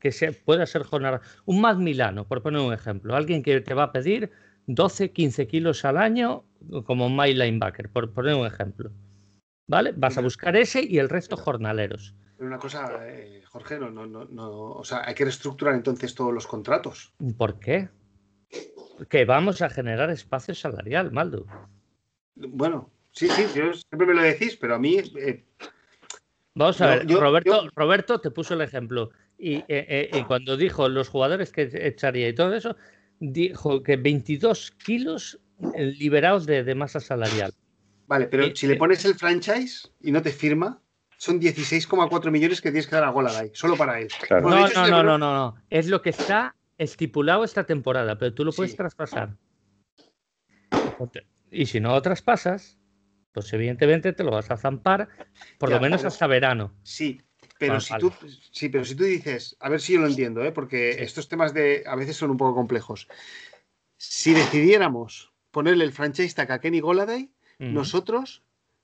que 0.00 0.12
se 0.12 0.32
pueda 0.32 0.66
ser 0.66 0.82
jornada. 0.82 1.20
Un 1.44 1.60
Mad 1.60 1.76
Milano, 1.76 2.26
por 2.26 2.42
poner 2.42 2.60
un 2.60 2.72
ejemplo. 2.72 3.14
Alguien 3.14 3.42
que 3.42 3.60
te 3.60 3.74
va 3.74 3.84
a 3.84 3.92
pedir 3.92 4.30
12, 4.66 5.12
15 5.12 5.46
kilos 5.46 5.84
al 5.84 5.96
año 5.96 6.44
como 6.84 7.08
my 7.08 7.32
linebacker, 7.32 7.88
por 7.88 8.12
poner 8.12 8.34
un 8.34 8.46
ejemplo. 8.46 8.90
¿Vale? 9.68 9.92
Vas 9.96 10.18
a 10.18 10.20
buscar 10.20 10.56
ese 10.56 10.84
y 10.84 10.98
el 10.98 11.08
resto 11.08 11.36
jornaleros 11.36 12.14
una 12.46 12.58
cosa, 12.58 13.08
eh, 13.08 13.42
Jorge, 13.48 13.78
no, 13.78 13.90
no, 13.90 14.06
no, 14.06 14.50
o 14.72 14.84
sea, 14.84 15.02
hay 15.06 15.14
que 15.14 15.24
reestructurar 15.24 15.74
entonces 15.74 16.14
todos 16.14 16.32
los 16.32 16.46
contratos. 16.46 17.12
¿Por 17.36 17.58
qué? 17.58 17.88
Que 19.08 19.24
vamos 19.24 19.62
a 19.62 19.70
generar 19.70 20.10
espacio 20.10 20.54
salarial, 20.54 21.12
Maldo. 21.12 21.46
Bueno, 22.34 22.90
sí, 23.12 23.28
sí, 23.28 23.46
yo 23.54 23.72
siempre 23.74 24.06
me 24.06 24.14
lo 24.14 24.22
decís, 24.22 24.56
pero 24.56 24.74
a 24.74 24.78
mí. 24.78 24.98
Eh, 24.98 25.44
vamos 26.54 26.80
a 26.80 26.86
ver, 26.88 27.08
Roberto, 27.08 27.68
Roberto 27.74 28.20
te 28.20 28.30
puso 28.30 28.54
el 28.54 28.60
ejemplo. 28.60 29.10
Y, 29.38 29.64
eh, 29.68 30.24
cuando 30.28 30.56
dijo 30.56 30.88
los 30.88 31.08
jugadores 31.08 31.50
que 31.50 31.68
echaría 31.72 32.28
y 32.28 32.34
todo 32.34 32.54
eso, 32.54 32.76
dijo 33.18 33.82
que 33.82 33.96
22 33.96 34.70
kilos 34.84 35.40
liberados 35.74 36.46
de, 36.46 36.62
de 36.62 36.74
masa 36.74 37.00
salarial. 37.00 37.52
Vale, 38.06 38.26
pero 38.26 38.54
si 38.54 38.66
le 38.66 38.76
pones 38.76 39.04
el 39.04 39.14
franchise 39.14 39.88
y 40.00 40.12
no 40.12 40.20
te 40.20 40.32
firma, 40.32 40.81
son 41.22 41.40
16,4 41.40 42.32
millones 42.32 42.60
que 42.60 42.72
tienes 42.72 42.88
que 42.88 42.96
dar 42.96 43.04
a 43.04 43.10
Goladai, 43.10 43.52
solo 43.54 43.76
para 43.76 44.00
él. 44.00 44.08
no, 44.28 44.68
no, 44.68 44.88
no, 44.88 45.02
no, 45.04 45.18
no, 45.18 45.54
Es 45.70 45.86
lo 45.86 46.02
que 46.02 46.10
está 46.10 46.56
estipulado 46.78 47.44
esta 47.44 47.62
temporada, 47.62 48.18
pero 48.18 48.34
tú 48.34 48.44
lo 48.44 48.50
puedes 48.50 48.74
traspasar. 48.74 49.36
Y 51.48 51.66
si 51.66 51.78
no 51.78 51.90
lo 51.90 52.02
traspasas, 52.02 52.76
pues 53.30 53.52
evidentemente 53.52 54.12
te 54.12 54.24
lo 54.24 54.32
vas 54.32 54.50
a 54.50 54.56
zampar, 54.56 55.10
por 55.58 55.70
lo 55.70 55.78
menos 55.78 56.04
hasta 56.04 56.26
verano. 56.26 56.74
Sí, 56.82 57.22
pero 57.56 57.78
si 57.78 57.96
tú, 57.98 58.12
sí, 58.50 58.68
pero 58.68 58.84
si 58.84 58.96
tú 58.96 59.04
dices, 59.04 59.56
a 59.60 59.68
ver 59.68 59.80
si 59.80 59.92
yo 59.92 60.00
lo 60.00 60.08
entiendo, 60.08 60.42
¿eh? 60.42 60.50
porque 60.50 61.04
estos 61.04 61.28
temas 61.28 61.54
de 61.54 61.84
a 61.86 61.94
veces 61.94 62.16
son 62.16 62.32
un 62.32 62.36
poco 62.36 62.56
complejos. 62.56 63.06
Si 63.96 64.32
decidiéramos 64.34 65.32
ponerle 65.52 65.84
el 65.84 65.92
franchise 65.92 66.34
tag 66.34 66.50
a 66.50 66.60
Kenny 66.60 66.80
Goladay, 66.80 67.30
nosotros 67.60 68.42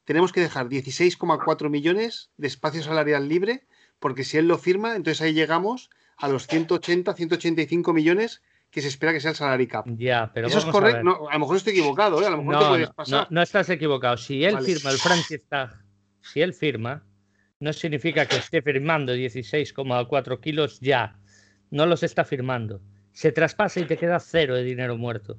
tenemos 0.08 0.32
que 0.32 0.40
dejar 0.40 0.70
16,4 0.70 1.68
millones 1.68 2.30
de 2.38 2.46
espacio 2.46 2.82
salarial 2.82 3.28
libre, 3.28 3.66
porque 3.98 4.24
si 4.24 4.38
él 4.38 4.48
lo 4.48 4.56
firma, 4.56 4.96
entonces 4.96 5.20
ahí 5.20 5.34
llegamos 5.34 5.90
a 6.16 6.28
los 6.28 6.46
180, 6.46 7.12
185 7.12 7.92
millones 7.92 8.40
que 8.70 8.80
se 8.80 8.88
espera 8.88 9.12
que 9.12 9.20
sea 9.20 9.32
el 9.32 9.36
salary 9.36 9.66
cap. 9.66 9.84
Ya, 9.86 10.30
pero 10.32 10.46
Eso 10.46 10.60
es 10.60 10.64
correcto. 10.64 11.28
A, 11.28 11.34
lo 11.34 11.38
mejor 11.38 11.58
estoy 11.58 11.74
equivocado, 11.74 12.22
¿eh? 12.22 12.26
a 12.26 12.30
lo 12.30 12.38
mejor 12.38 12.54
no, 12.54 12.58
te 12.58 12.68
puedes 12.68 12.88
pasar. 12.88 13.26
No, 13.28 13.42
estás 13.42 13.68
equivocado. 13.68 14.16
Si 14.16 14.42
él 14.44 14.58
firma 14.60 14.92
el 14.92 15.42
tag, 15.46 15.78
si 16.22 16.40
él 16.40 16.54
firma, 16.54 17.04
no 17.60 17.70
significa 17.74 18.24
que 18.24 18.36
esté 18.36 18.62
firmando 18.62 19.14
16,4 19.14 20.40
kilos 20.40 20.80
ya. 20.80 21.18
No 21.70 21.84
los 21.84 22.02
está 22.02 22.24
firmando. 22.24 22.80
Se 23.12 23.30
traspasa 23.30 23.80
y 23.80 23.84
te 23.84 23.98
queda 23.98 24.20
cero 24.20 24.54
de 24.54 24.62
dinero 24.62 24.96
muerto. 24.96 25.36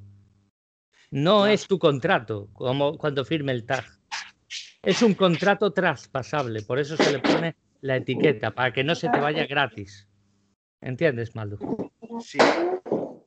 No 1.09 1.47
es 1.47 1.65
tu 1.65 1.79
contrato, 1.79 2.49
como 2.53 2.99
cuando 2.99 3.25
firme 3.25 3.51
el 3.51 3.65
tag. 3.65 3.98
Es 4.81 5.01
un 5.01 5.13
contrato 5.13 5.71
traspasable, 5.73 6.61
por 6.61 6.79
eso 6.79 6.95
se 6.95 7.11
le 7.11 7.19
pone 7.19 7.55
la 7.81 7.97
etiqueta, 7.97 8.51
para 8.51 8.71
que 8.71 8.83
no 8.83 8.95
se 8.95 9.09
te 9.09 9.19
vaya 9.19 9.45
gratis. 9.45 10.07
¿Entiendes, 10.81 11.35
Maldo? 11.35 11.59
Sí. 12.21 12.37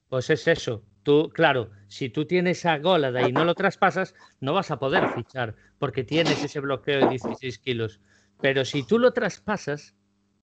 Pues 0.09 0.31
es 0.31 0.49
eso. 0.49 0.83
Tú, 1.03 1.31
claro, 1.31 1.71
si 1.89 2.09
tú 2.09 2.27
tienes 2.27 2.65
a 2.65 2.79
Golada 2.79 3.29
y 3.29 3.33
no 3.33 3.45
lo 3.45 3.55
traspasas, 3.55 4.15
no 4.41 4.55
vas 4.55 4.71
a 4.71 4.79
poder 4.79 5.07
fichar, 5.09 5.55
porque 5.79 6.05
tienes 6.05 6.43
ese 6.43 6.61
bloqueo 6.61 7.01
de 7.01 7.09
16 7.11 7.59
kilos. 7.59 8.01
Pero 8.41 8.65
si 8.65 8.83
tú 8.87 8.99
lo 8.99 9.13
traspasas, 9.13 9.95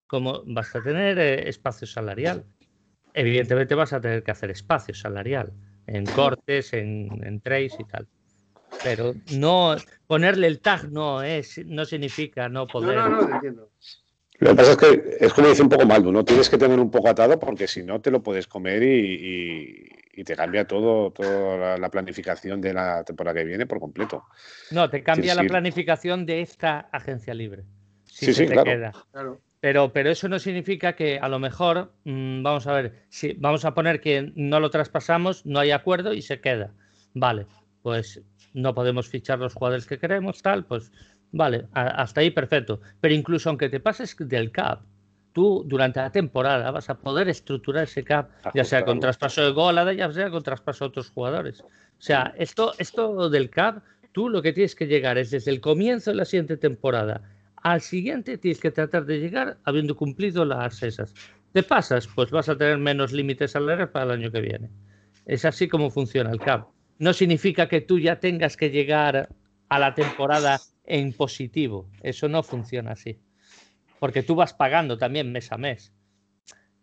como 0.06 0.44
vas 0.46 0.76
a 0.76 0.84
tener 0.84 1.18
eh, 1.18 1.50
espacio 1.50 1.88
salarial, 1.88 2.46
evidentemente 3.14 3.74
vas 3.74 3.94
a 3.94 4.02
tener 4.02 4.24
que 4.24 4.32
hacer 4.32 4.52
espacio 4.52 4.94
salarial 4.94 5.54
en 5.88 6.06
cortes, 6.06 6.74
en, 6.74 7.26
en 7.26 7.42
trades 7.42 7.78
y 7.80 7.84
tal 7.86 8.08
pero 8.84 9.14
no 9.34 9.76
ponerle 10.08 10.48
el 10.48 10.60
tag 10.60 10.92
no 10.92 11.22
es 11.22 11.60
no 11.66 11.86
significa 11.86 12.50
no 12.50 12.68
poder. 12.68 12.96
No, 12.96 13.10
no, 13.10 13.22
no, 13.22 13.36
entiendo. 13.36 13.70
Lo 14.40 14.52
que 14.52 14.56
pasa 14.56 14.72
es 14.72 14.78
que 14.78 15.18
es 15.20 15.34
como 15.34 15.50
dice 15.50 15.62
un 15.62 15.70
poco 15.70 15.86
Maldo, 15.86 16.12
no 16.12 16.24
tienes 16.24 16.50
que 16.50 16.58
tener 16.58 16.80
un 16.80 16.90
poco 16.90 17.10
atado 17.10 17.38
porque 17.40 17.68
si 17.68 17.84
no 17.84 18.00
te 18.00 18.10
lo 18.10 18.24
puedes 18.24 18.48
comer 18.48 18.82
y, 18.84 20.24
te 20.24 20.36
cambia 20.36 20.66
todo, 20.66 21.12
toda 21.12 21.78
la 21.78 21.90
planificación 21.90 22.60
de 22.60 22.74
la 22.74 23.06
temporada 23.06 23.40
que 23.40 23.46
viene 23.46 23.66
por 23.66 23.80
completo. 23.80 24.26
No, 24.72 24.90
te 24.90 25.02
cambia 25.02 25.34
la 25.34 25.44
planificación 25.44 26.26
de 26.26 26.42
esta 26.42 26.90
agencia 26.92 27.34
libre. 27.34 27.64
sí, 28.06 28.34
sí, 28.34 28.46
claro. 28.46 28.92
Pero, 29.62 29.92
pero 29.92 30.10
eso 30.10 30.30
no 30.30 30.40
significa 30.40 30.94
que 30.94 31.20
a 31.20 31.28
lo 31.28 31.40
mejor, 31.40 31.92
mm, 32.06 32.44
vamos 32.44 32.66
a 32.68 32.74
ver, 32.74 33.06
si 33.10 33.34
vamos 33.34 33.66
a 33.66 33.74
poner 33.74 34.00
que 34.00 34.32
no 34.36 34.60
lo 34.60 34.70
traspasamos, 34.70 35.46
no 35.46 35.60
hay 35.60 35.72
acuerdo 35.72 36.14
y 36.14 36.22
se 36.22 36.40
queda. 36.40 36.72
Vale, 37.14 37.46
pues 37.82 38.22
no 38.54 38.74
podemos 38.74 39.08
fichar 39.08 39.40
los 39.40 39.54
jugadores 39.54 39.86
que 39.86 39.98
queremos, 39.98 40.42
tal, 40.42 40.66
pues 40.66 40.92
vale, 41.32 41.68
hasta 41.74 42.22
ahí 42.22 42.32
perfecto. 42.32 42.82
Pero 43.02 43.14
incluso 43.14 43.50
aunque 43.50 43.70
te 43.70 43.80
pases 43.80 44.16
del 44.20 44.52
cap, 44.52 44.82
tú 45.34 45.64
durante 45.66 46.00
la 46.00 46.12
temporada 46.12 46.72
vas 46.72 46.90
a 46.90 47.00
poder 47.00 47.30
estructurar 47.30 47.84
ese 47.84 48.04
cap, 48.04 48.30
ya 48.54 48.64
sea 48.64 48.84
con 48.86 49.00
traspaso 49.00 49.44
de 49.44 49.52
Golada, 49.52 49.94
ya 49.94 50.12
sea 50.12 50.30
con 50.30 50.44
traspaso 50.44 50.86
de 50.86 50.90
otros 50.90 51.10
jugadores. 51.12 51.62
O 51.62 52.02
sea, 52.02 52.34
esto, 52.38 52.74
esto 52.78 53.30
del 53.30 53.50
cap, 53.50 53.84
tú 54.12 54.30
lo 54.30 54.42
que 54.42 54.54
tienes 54.54 54.76
que 54.76 54.88
llegar 54.88 55.18
es 55.18 55.32
desde 55.32 55.52
el 55.52 55.62
comienzo 55.62 56.12
de 56.12 56.18
la 56.18 56.26
siguiente 56.26 56.58
temporada 56.58 57.22
al 57.64 57.82
siguiente 57.82 58.38
tienes 58.38 58.60
que 58.60 58.72
tratar 58.72 59.06
de 59.06 59.20
llegar 59.20 59.58
habiendo 59.64 59.96
cumplido 59.96 60.46
las 60.46 60.82
esas. 60.84 61.14
Te 61.52 61.64
pasas, 61.64 62.08
pues 62.08 62.32
vas 62.32 62.48
a 62.50 62.58
tener 62.58 62.78
menos 62.78 63.12
límites 63.12 63.52
salariales 63.52 63.90
para 63.90 64.06
el 64.06 64.12
año 64.12 64.32
que 64.32 64.42
viene. 64.42 64.70
Es 65.26 65.46
así 65.46 65.68
como 65.68 65.90
funciona 65.90 66.32
el 66.32 66.40
CAP. 66.40 66.68
No 67.00 67.14
significa 67.14 67.68
que 67.68 67.82
tú 67.82 67.98
ya 68.00 68.20
tengas 68.20 68.56
que 68.56 68.70
llegar 68.70 69.30
a 69.70 69.80
la 69.80 69.96
temporada 69.96 70.60
en 70.86 71.14
positivo. 71.14 71.90
Eso 72.04 72.30
no 72.30 72.44
funciona 72.44 72.92
así. 72.92 73.20
Porque 74.00 74.22
tú 74.22 74.36
vas 74.36 74.54
pagando 74.54 74.98
también 74.98 75.32
mes 75.32 75.52
a 75.52 75.58
mes. 75.58 75.94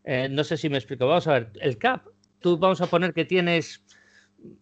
Eh, 0.05 0.29
no 0.29 0.43
sé 0.43 0.57
si 0.57 0.69
me 0.69 0.79
explico. 0.79 1.07
Vamos 1.07 1.27
a 1.29 1.33
ver, 1.35 1.53
el 1.61 1.79
CAP, 1.79 2.07
tú 2.41 2.59
vamos 2.59 2.81
a 2.81 2.87
poner 2.87 3.14
que 3.14 3.25
tienes 3.25 3.85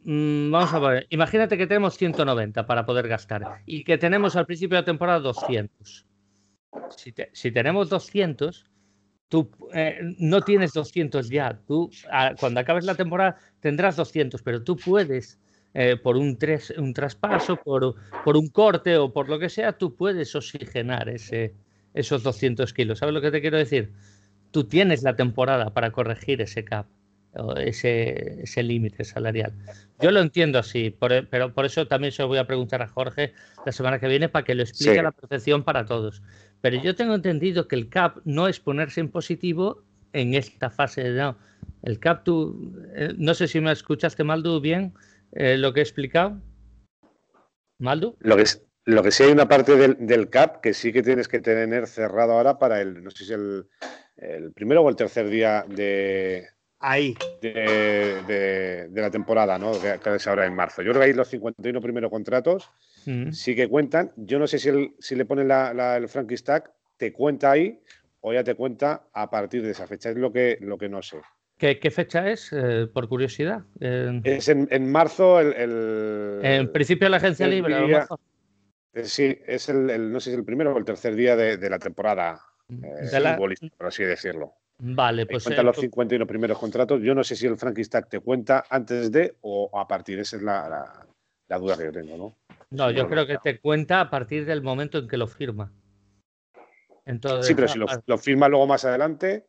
Mm, 0.05 0.51
vamos 0.51 0.73
a 0.73 0.79
ver, 0.79 1.07
imagínate 1.11 1.59
que 1.59 1.67
tenemos 1.67 1.97
190 1.97 2.67
para 2.67 2.87
poder 2.87 3.09
gastar 3.09 3.63
y 3.67 3.85
que 3.85 3.99
tenemos 3.99 4.37
al 4.37 4.47
principio 4.47 4.77
de 4.77 4.83
la 4.83 4.87
temporada 4.87 5.21
200. 5.21 6.07
Si, 7.33 7.51
tenemos 7.53 7.89
200, 7.89 8.67
tú 9.35 9.51
eh, 9.75 9.99
no 10.19 10.43
tienes 10.43 10.73
200 10.73 11.29
ya. 11.29 11.59
Tú, 11.67 11.91
cuando 12.39 12.61
acabes 12.61 12.85
la 12.85 12.95
temporada, 12.95 13.37
tendrás 13.59 13.97
200, 13.97 14.41
pero 14.43 14.63
tú 14.63 14.77
puedes, 14.77 15.41
eh, 15.75 15.97
por 15.97 16.17
un, 16.17 16.39
un 16.79 16.95
traspaso, 16.95 17.57
por, 17.57 17.97
por, 18.25 18.37
un 18.37 18.47
corte 18.47 18.97
o 18.97 19.13
por 19.13 19.29
lo 19.29 19.41
que 19.41 19.49
sea, 19.49 19.73
tú 19.73 19.97
puedes 19.97 20.37
oxigenar 20.37 21.09
ese, 21.09 21.53
esos 21.95 22.23
200 22.23 22.73
kilos. 22.73 23.01
¿Sabes 23.01 23.13
lo 23.13 23.21
que 23.21 23.33
te 23.33 23.41
quiero 23.41 23.59
decir? 23.59 23.91
Tú 24.53 24.69
tienes 24.69 25.03
la 25.03 25.17
temporada 25.17 25.71
para 25.75 25.91
corregir 25.91 26.41
ese 26.41 26.65
cap 26.65 26.87
ese, 27.57 28.43
ese 28.43 28.63
límite 28.63 29.05
salarial. 29.05 29.53
Yo 30.01 30.11
lo 30.11 30.21
entiendo 30.21 30.59
así, 30.59 30.97
pero 30.99 31.53
por 31.53 31.65
eso 31.65 31.87
también 31.87 32.13
se 32.13 32.23
lo 32.23 32.29
voy 32.29 32.39
a 32.39 32.47
preguntar 32.47 32.83
a 32.83 32.89
Jorge 32.89 33.33
la 33.65 33.73
semana 33.73 33.99
que 33.99 34.09
viene 34.09 34.29
para 34.29 34.45
que 34.45 34.55
lo 34.55 34.63
explique 34.63 34.99
a 34.99 35.03
la 35.03 35.13
perfección 35.13 35.63
para 35.63 35.85
todos. 35.87 36.23
Pero 36.61 36.81
yo 36.83 36.95
tengo 36.95 37.15
entendido 37.15 37.69
que 37.69 37.77
el 37.77 37.89
CAP 37.89 38.19
no 38.25 38.49
es 38.49 38.61
ponerse 38.61 39.01
en 39.01 39.09
positivo 39.09 39.83
en 40.13 40.35
esta 40.35 40.71
fase 40.71 41.05
de 41.05 41.21
no. 41.21 41.37
El 41.83 41.99
CAP, 41.99 42.25
tú, 42.25 42.75
eh, 42.95 43.15
no 43.17 43.35
sé 43.35 43.49
si 43.49 43.61
me 43.61 43.73
escuchaste, 43.73 44.25
Maldu, 44.25 44.61
bien 44.61 44.95
eh, 45.33 45.57
lo 45.59 45.73
que 45.73 45.81
he 45.81 45.83
explicado. 45.83 46.41
Maldu. 47.79 48.17
Lo 48.21 48.37
que, 48.37 48.45
lo 48.85 49.03
que 49.03 49.11
sí 49.11 49.25
hay 49.25 49.33
una 49.33 49.49
parte 49.49 49.77
del, 49.77 49.97
del, 49.99 50.31
CAP 50.31 50.61
que 50.61 50.75
sí 50.75 50.93
que 50.93 51.03
tienes 51.03 51.29
que 51.29 51.41
tener 51.41 51.87
cerrado 51.87 52.33
ahora 52.33 52.59
para 52.59 52.81
el, 52.81 53.03
no 53.03 53.11
sé 53.11 53.25
si 53.25 53.33
el, 53.33 53.67
el 54.17 54.53
primero 54.53 54.83
o 54.83 54.89
el 54.89 54.97
tercer 54.97 55.29
día 55.29 55.65
de, 55.69 56.49
ahí. 56.85 57.15
De, 57.41 58.89
la 58.95 59.11
temporada, 59.11 59.59
¿no? 59.59 59.73
Que, 59.81 59.99
es 60.15 60.27
ahora 60.27 60.47
en 60.47 60.55
marzo. 60.55 60.83
Yo 60.83 60.91
creo 60.91 61.01
que 61.01 61.07
ahí 61.09 61.13
los 61.13 61.29
51 61.29 61.81
primeros 61.81 62.11
contratos 62.11 62.71
mm. 63.07 63.31
sí 63.33 63.57
que 63.57 63.69
cuentan. 63.69 64.13
Yo 64.17 64.39
no 64.39 64.47
sé 64.47 64.59
si, 64.59 64.95
si 64.99 65.15
le 65.15 65.25
ponen 65.25 65.49
la, 65.49 65.97
el 65.97 66.09
Frankie 66.09 66.37
Stack, 66.37 66.71
te 66.97 67.13
cuenta 67.13 67.51
ahí 67.51 67.81
o 68.21 68.33
ya 68.33 68.45
te 68.45 68.55
cuenta 68.55 69.09
a 69.13 69.31
partir 69.31 69.63
de 69.63 69.71
esa 69.71 69.87
fecha. 69.87 70.11
Es 70.11 70.17
lo 70.17 70.33
que, 70.33 70.59
lo 70.61 70.79
que 70.79 70.89
no 70.89 71.03
sé. 71.03 71.19
¿Qué, 71.57 71.91
fecha 71.91 72.29
es, 72.29 72.53
eh, 72.53 72.87
por 72.93 73.09
curiosidad? 73.09 73.63
Es 73.81 74.49
en, 74.49 74.91
marzo 74.91 75.41
el, 75.41 76.41
En 76.43 76.71
principio 76.73 77.09
la 77.09 77.17
agencia 77.17 77.47
libre. 77.47 77.75
Eh, 78.93 79.05
sí, 79.05 79.39
es 79.47 79.69
el, 79.69 80.13
no 80.13 80.21
sé 80.21 80.31
si 80.31 80.35
es 80.35 80.39
el 80.39 80.45
primero 80.45 80.75
o 80.75 80.79
el 80.79 80.85
tercer 80.85 81.15
día 81.15 81.37
de, 81.37 81.71
la 81.71 81.79
temporada 81.79 82.41
mm. 82.69 82.85
eh, 82.85 83.37
por 83.79 83.87
así 83.87 84.05
decirlo. 84.05 84.55
Vale, 84.79 85.27
pues. 85.27 85.45
Cuenta 85.45 85.63
los 85.63 85.77
51 85.77 86.27
primeros 86.27 86.59
contratos. 86.59 87.01
Yo 87.03 87.15
no 87.15 87.23
sé 87.23 87.37
si 87.37 87.47
el 87.47 87.57
Frankie 87.57 87.85
Stack 87.85 88.09
te 88.09 88.21
cuenta 88.21 88.65
antes 88.69 89.11
de 89.13 89.37
o 89.43 89.71
a 89.79 89.87
partir. 89.87 90.19
Esa 90.19 90.37
es 90.37 90.43
la, 90.43 91.07
duda 91.49 91.77
que 91.77 91.85
yo 91.85 91.93
tengo, 91.93 92.17
¿no? 92.17 92.57
No, 92.71 92.91
yo 92.91 93.09
creo 93.09 93.27
que 93.27 93.39
te 93.39 93.61
cuenta 93.61 94.01
a 94.01 94.11
partir 94.11 94.45
del 94.47 94.63
momento 94.63 94.99
en 94.99 95.09
que 95.09 95.17
lo 95.17 95.29
firma. 95.29 95.73
Entonces, 97.07 97.47
sí, 97.47 97.55
pero 97.55 97.69
si 97.69 97.79
lo, 97.79 98.19
firma 98.19 98.49
luego 98.49 98.67
más 98.67 98.85
adelante. 98.85 99.47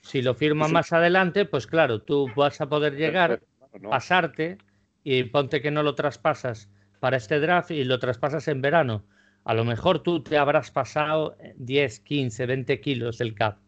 Si 0.00 0.22
lo 0.22 0.34
firma 0.34 0.68
más 0.68 0.92
adelante, 0.92 1.44
pues 1.44 1.66
claro, 1.66 2.00
tú 2.00 2.28
vas 2.36 2.60
a 2.60 2.68
poder 2.68 2.94
llegar, 2.94 3.42
pasarte 3.90 4.56
y 5.02 5.24
ponte 5.24 5.60
que 5.60 5.72
no 5.72 5.82
lo 5.82 5.96
traspasas 5.96 6.70
para 7.00 7.16
este 7.16 7.40
draft 7.40 7.72
y 7.72 7.84
lo 7.84 7.98
traspasas 7.98 8.46
en 8.48 8.62
verano. 8.62 9.04
A 9.44 9.52
lo 9.52 9.64
mejor 9.64 10.02
tú 10.02 10.22
te 10.22 10.38
habrás 10.38 10.70
pasado 10.70 11.36
10, 11.56 12.00
15, 12.00 12.46
20 12.46 12.80
kilos 12.80 13.18
del 13.18 13.34
cap 13.34 13.58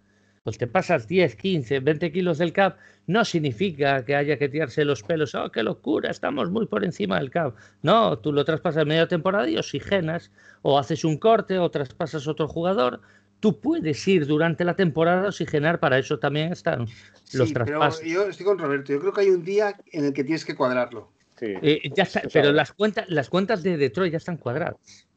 pues 0.49 0.57
te 0.57 0.66
pasas 0.66 1.07
10, 1.07 1.36
15, 1.36 1.80
20 1.80 2.11
kilos 2.11 2.38
del 2.38 2.55
CAP, 2.55 2.78
no 3.07 3.22
significa 3.26 4.03
que 4.03 4.16
haya 4.16 4.38
que 4.38 4.49
tirarse 4.49 4.82
los 4.82 5.03
pelos, 5.03 5.34
oh, 5.34 5.53
qué 5.53 5.62
locura, 5.62 6.11
estamos 6.11 6.51
muy 6.51 6.64
por 6.64 6.86
encima 6.86 7.18
del 7.18 7.30
CAP. 7.30 7.55
No, 7.82 8.18
tú 8.18 8.32
lo 8.32 8.46
traspasas 8.46 8.86
media 8.86 9.07
temporada 9.07 9.46
y 9.46 9.59
oxigenas, 9.59 10.30
o 10.62 10.78
haces 10.78 11.05
un 11.05 11.18
corte 11.18 11.59
o 11.59 11.70
traspasas 11.70 12.26
otro 12.26 12.49
jugador. 12.49 13.03
Tú 13.40 13.61
puedes 13.61 14.09
ir 14.09 14.26
durante 14.26 14.64
la 14.64 14.74
temporada 14.74 15.26
a 15.26 15.28
oxigenar, 15.28 15.80
para 15.80 15.99
eso 15.99 16.18
también 16.18 16.51
están 16.51 16.86
los 17.34 17.53
traspasos. 17.53 18.01
Pero 18.01 18.11
yo 18.11 18.28
estoy 18.30 18.46
con 18.46 18.59
Roberto, 18.59 18.90
yo 18.90 19.01
creo 19.01 19.12
que 19.12 19.20
hay 19.20 19.28
un 19.28 19.44
día 19.44 19.76
en 19.92 20.07
el 20.07 20.14
que 20.14 20.24
tienes 20.24 20.46
que 20.46 20.55
cuadrarlo. 20.55 21.12
Eh, 21.42 21.92
ya 21.94 22.09
pero 22.32 22.53
las 22.53 22.72
cuentas, 22.72 23.05
las 23.09 23.28
cuentas 23.28 23.62
de 23.62 23.76
Detroit 23.76 24.12
ya 24.12 24.16
están 24.16 24.38
cuadradas 24.38 25.07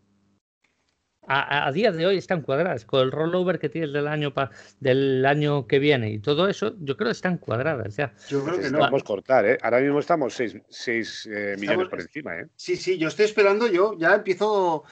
a, 1.28 1.72
día 1.72 1.92
de 1.92 2.06
hoy 2.06 2.18
están 2.18 2.42
cuadradas. 2.42 2.86
Con 2.86 3.02
el 3.02 3.12
rollover 3.12 3.60
que 3.60 3.70
tienes 3.70 3.94
del 3.94 4.08
año, 4.08 4.34
del 4.80 5.26
año 5.26 5.68
que 5.68 5.80
viene 5.80 6.12
y 6.12 6.20
todo 6.20 6.48
eso, 6.48 6.76
yo 6.80 6.98
creo 6.98 7.10
que 7.10 7.14
están 7.14 7.38
cuadradas. 7.38 7.96
Ya. 7.96 8.14
Yo 8.28 8.44
creo 8.44 8.60
que 8.60 8.72
no. 8.72 8.80
Vamos 8.80 9.02
a 9.02 9.06
cortar, 9.06 9.46
¿eh? 9.46 9.58
Ahora 9.62 9.80
mismo 9.80 10.00
estamos 10.00 10.34
6 10.34 11.30
eh, 11.32 11.56
millones 11.60 11.88
por 11.90 12.02
encima, 12.02 12.40
¿eh? 12.40 12.48
Sí, 12.56 12.76
sí, 12.76 12.98
yo 12.98 13.08
estoy 13.08 13.26
esperando, 13.26 13.68
yo 13.68 13.98
ya 13.98 14.16
empiezo 14.16 14.84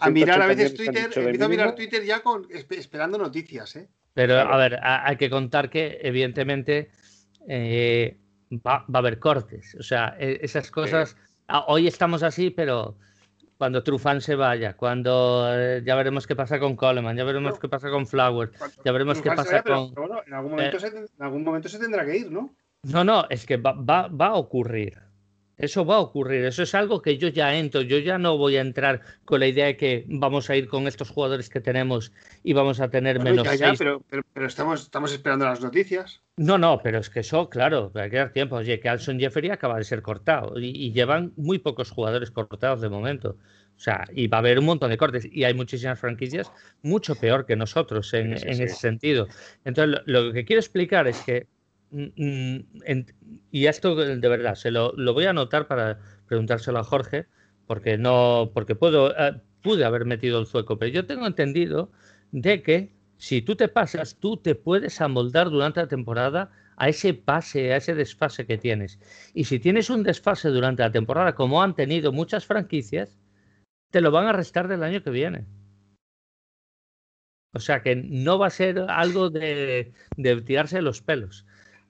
a 0.00 0.10
mirar 0.10 0.42
a 0.42 0.46
veces 0.46 0.74
Twitter, 0.74 1.10
empiezo 1.14 1.44
a 1.44 1.48
mirar 1.48 1.74
Twitter 1.74 2.04
ya 2.04 2.20
con, 2.20 2.46
esperando 2.50 3.18
noticias, 3.18 3.76
¿eh? 3.76 3.88
Pero, 4.14 4.36
a 4.38 4.56
ver, 4.56 4.78
hay 4.82 5.16
que 5.16 5.30
contar 5.30 5.70
que, 5.70 5.98
evidentemente, 6.02 6.90
eh, 7.48 8.18
va, 8.50 8.84
va, 8.92 8.94
a 8.94 8.98
haber 8.98 9.20
cortes. 9.20 9.76
O 9.78 9.82
sea, 9.82 10.16
e, 10.18 10.40
esas 10.42 10.70
cosas. 10.70 11.16
Hoy 11.68 11.86
estamos 11.86 12.22
así, 12.22 12.50
pero 12.50 12.98
cuando 13.58 13.82
Trufan 13.82 14.20
se 14.20 14.36
vaya, 14.36 14.76
cuando 14.76 15.48
eh, 15.52 15.82
ya 15.84 15.96
veremos 15.96 16.26
qué 16.26 16.36
pasa 16.36 16.60
con 16.60 16.76
Coleman, 16.76 17.16
ya 17.16 17.24
veremos 17.24 17.58
qué 17.58 17.68
pasa 17.68 17.90
con 17.90 18.06
Flowers, 18.06 18.52
ya 18.84 18.92
veremos 18.92 19.20
qué 19.20 19.32
pasa 19.32 19.62
con. 19.62 19.92
en, 20.26 20.34
algún 20.34 20.52
momento 20.52 20.76
eh, 20.76 20.80
se, 20.80 20.86
en 20.86 21.06
algún 21.18 21.42
momento 21.42 21.68
se 21.68 21.78
tendrá 21.78 22.06
que 22.06 22.16
ir, 22.16 22.30
¿no? 22.30 22.54
No, 22.84 23.02
no, 23.02 23.26
es 23.28 23.44
que 23.44 23.56
va, 23.56 23.72
va 23.72 24.26
a 24.26 24.34
ocurrir. 24.36 25.07
Eso 25.58 25.84
va 25.84 25.96
a 25.96 26.00
ocurrir, 26.00 26.44
eso 26.44 26.62
es 26.62 26.72
algo 26.76 27.02
que 27.02 27.18
yo 27.18 27.28
ya 27.28 27.56
entro, 27.56 27.82
yo 27.82 27.98
ya 27.98 28.16
no 28.16 28.38
voy 28.38 28.56
a 28.56 28.60
entrar 28.60 29.00
con 29.24 29.40
la 29.40 29.48
idea 29.48 29.66
de 29.66 29.76
que 29.76 30.04
vamos 30.06 30.48
a 30.50 30.56
ir 30.56 30.68
con 30.68 30.86
estos 30.86 31.10
jugadores 31.10 31.48
que 31.48 31.60
tenemos 31.60 32.12
y 32.44 32.52
vamos 32.52 32.78
a 32.80 32.88
tener 32.88 33.20
menos. 33.20 33.44
Ya, 33.58 33.74
pero, 33.76 34.00
pero, 34.32 34.46
estamos, 34.46 34.82
estamos 34.82 35.12
esperando 35.12 35.46
las 35.46 35.60
noticias. 35.60 36.22
No, 36.36 36.58
no, 36.58 36.80
pero 36.80 37.00
es 37.00 37.10
que 37.10 37.20
eso, 37.20 37.50
claro, 37.50 37.90
hay 37.96 38.08
que 38.08 38.18
dar 38.18 38.32
tiempo. 38.32 38.54
Oye, 38.54 38.78
que 38.78 38.88
Alson 38.88 39.18
Jeffery 39.18 39.50
acaba 39.50 39.76
de 39.78 39.84
ser 39.84 40.00
cortado 40.00 40.58
y, 40.60 40.92
llevan 40.92 41.32
muy 41.36 41.58
pocos 41.58 41.90
jugadores 41.90 42.30
cortados 42.30 42.80
de 42.80 42.88
momento. 42.88 43.36
O 43.76 43.80
sea, 43.80 44.06
y 44.12 44.28
va 44.28 44.38
a 44.38 44.40
haber 44.40 44.60
un 44.60 44.64
montón 44.64 44.90
de 44.90 44.96
cortes 44.96 45.28
y 45.30 45.42
hay 45.42 45.54
muchísimas 45.54 45.98
franquicias 45.98 46.50
mucho 46.82 47.16
peor 47.16 47.46
que 47.46 47.56
nosotros 47.56 48.14
en, 48.14 48.32
ese 48.32 48.68
sentido. 48.68 49.26
Entonces, 49.64 50.02
lo 50.06 50.32
que 50.32 50.44
quiero 50.44 50.60
explicar 50.60 51.08
es 51.08 51.20
que 51.22 51.46
y 51.90 53.66
esto 53.66 53.94
de 53.94 54.28
verdad, 54.28 54.54
se 54.54 54.70
lo, 54.70 54.92
voy 55.14 55.24
a 55.24 55.30
anotar 55.30 55.66
para 55.66 55.98
preguntárselo 56.26 56.78
a 56.78 56.84
Jorge, 56.84 57.26
porque 57.66 57.98
no, 57.98 58.50
porque 58.52 58.74
puedo, 58.74 59.16
eh, 59.18 59.40
pude 59.62 59.84
haber 59.84 60.04
metido 60.04 60.40
el 60.40 60.46
zueco, 60.46 60.78
pero 60.78 60.92
yo 60.92 61.06
tengo 61.06 61.26
entendido 61.26 61.90
de 62.32 62.62
que 62.62 62.92
si 63.16 63.42
tú 63.42 63.56
te 63.56 63.68
pasas, 63.68 64.16
tú 64.20 64.36
te 64.36 64.54
puedes 64.54 65.00
amoldar 65.00 65.50
durante 65.50 65.80
la 65.80 65.88
temporada 65.88 66.50
a 66.76 66.88
ese 66.88 67.14
pase, 67.14 67.72
a 67.72 67.76
ese 67.76 67.94
desfase 67.94 68.46
que 68.46 68.58
tienes. 68.58 69.00
Y 69.34 69.44
si 69.44 69.58
tienes 69.58 69.90
un 69.90 70.04
desfase 70.04 70.48
durante 70.48 70.82
la 70.82 70.92
temporada, 70.92 71.34
como 71.34 71.62
han 71.62 71.74
tenido 71.74 72.12
muchas 72.12 72.46
franquicias, 72.46 73.18
te 73.90 74.00
lo 74.00 74.10
van 74.10 74.26
a 74.26 74.32
restar 74.32 74.68
del 74.68 74.82
año 74.82 75.02
que 75.02 75.10
viene. 75.10 75.46
O 77.54 77.60
sea 77.60 77.82
que 77.82 77.96
no 77.96 78.38
va 78.38 78.46
a 78.46 78.50
ser 78.50 78.78
algo 78.88 79.30
de, 79.30 79.92
de 80.16 80.40
tirarse 80.42 80.82
los 80.82 81.02
pelos. 81.02 81.46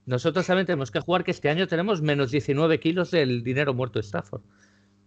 Nosotros 0.09 0.47
también 0.47 0.65
tenemos 0.65 0.91
que 0.91 1.01
jugar 1.01 1.23
que 1.23 1.33
este 1.33 1.51
año 1.51 1.69
tenemos 1.69 2.01
menos 2.01 2.31
19 2.31 2.81
kilos 2.81 3.11
del 3.11 3.43
dinero 3.43 3.75
muerto 3.75 3.99
de 3.99 4.07
Stafford. 4.07 4.41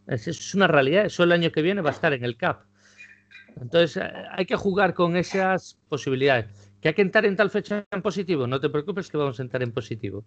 Es, 0.06 0.28
es 0.28 0.54
una 0.54 0.68
realidad. 0.68 1.06
Eso 1.06 1.24
el 1.24 1.32
año 1.32 1.52
que 1.52 1.64
viene 1.64 1.82
va 1.82 1.90
a 1.90 1.94
estar 1.94 2.14
en 2.14 2.24
el 2.24 2.38
CAP. 2.38 2.62
Entonces 3.60 3.98
eh, 3.98 4.12
hay 4.30 4.46
que 4.46 4.56
jugar 4.56 4.94
con 4.94 5.18
esas 5.18 5.80
posibilidades. 5.90 6.46
¿Que 6.80 6.90
hay 6.90 6.94
que 6.94 7.02
entrar 7.02 7.26
en 7.26 7.36
tal 7.36 7.50
fecha 7.50 7.84
en 7.90 8.04
positivo? 8.04 8.46
No 8.46 8.60
te 8.60 8.70
preocupes 8.70 9.10
que 9.10 9.18
vamos 9.18 9.40
a 9.40 9.42
entrar 9.42 9.64
en 9.64 9.72
positivo. 9.72 10.24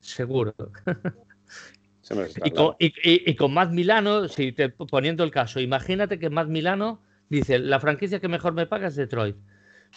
Seguro. 0.00 0.54
y, 2.44 2.50
con, 2.50 2.74
y, 2.78 3.34
con, 3.36 3.54
Matt 3.54 3.72
Milano, 3.72 4.28
si 4.28 4.52
te, 4.52 4.68
poniendo 4.68 5.24
el 5.24 5.30
caso, 5.30 5.60
imagínate 5.60 6.18
que 6.18 6.28
Matt 6.28 6.48
Milano 6.48 7.00
dice, 7.30 7.58
la 7.58 7.80
franquicia 7.80 8.20
que 8.20 8.28
mejor 8.28 8.52
me 8.52 8.66
paga 8.66 8.88
es 8.88 8.96
Detroit, 8.96 9.36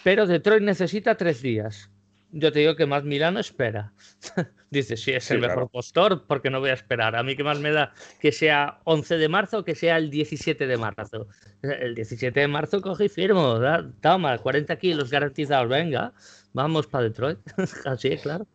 pero 0.02 0.28
Detroit 0.28 0.64
necesita 0.64 1.16
tres 1.16 1.42
días 1.42 1.92
yo 2.32 2.52
te 2.52 2.60
digo 2.60 2.76
que 2.76 2.86
más 2.86 3.04
Milano 3.04 3.40
espera. 3.40 3.94
Dice, 4.70 4.96
si 4.96 5.12
es 5.12 5.30
el 5.32 5.42
mejor 5.42 5.70
postor, 5.70 6.26
porque 6.28 6.50
no 6.50 6.60
voy 6.60 6.70
a 6.70 6.74
esperar. 6.74 7.16
A 7.16 7.24
mí 7.24 7.36
que 7.36 7.44
más 7.44 7.60
me 7.60 7.72
da 7.72 7.94
que 8.20 8.32
sea 8.32 8.80
11 8.86 9.18
de 9.18 9.28
marzo 9.28 9.60
o 9.60 9.64
que 9.64 9.76
sea 9.76 9.98
el 9.98 10.10
17 10.10 10.66
de 10.66 10.78
marzo. 10.78 11.28
El 11.62 11.94
17 11.94 12.40
de 12.40 12.48
marzo 12.48 12.82
coge 12.82 13.06
y 13.06 13.10
firmo. 13.10 13.60
Toma, 14.02 14.38
40 14.38 14.76
kilos 14.78 15.12
garantizados. 15.12 15.68
Venga, 15.68 16.14
vamos 16.54 16.88
para 16.88 17.06
Detroit. 17.06 17.40
Así, 17.86 18.16
claro. 18.18 18.48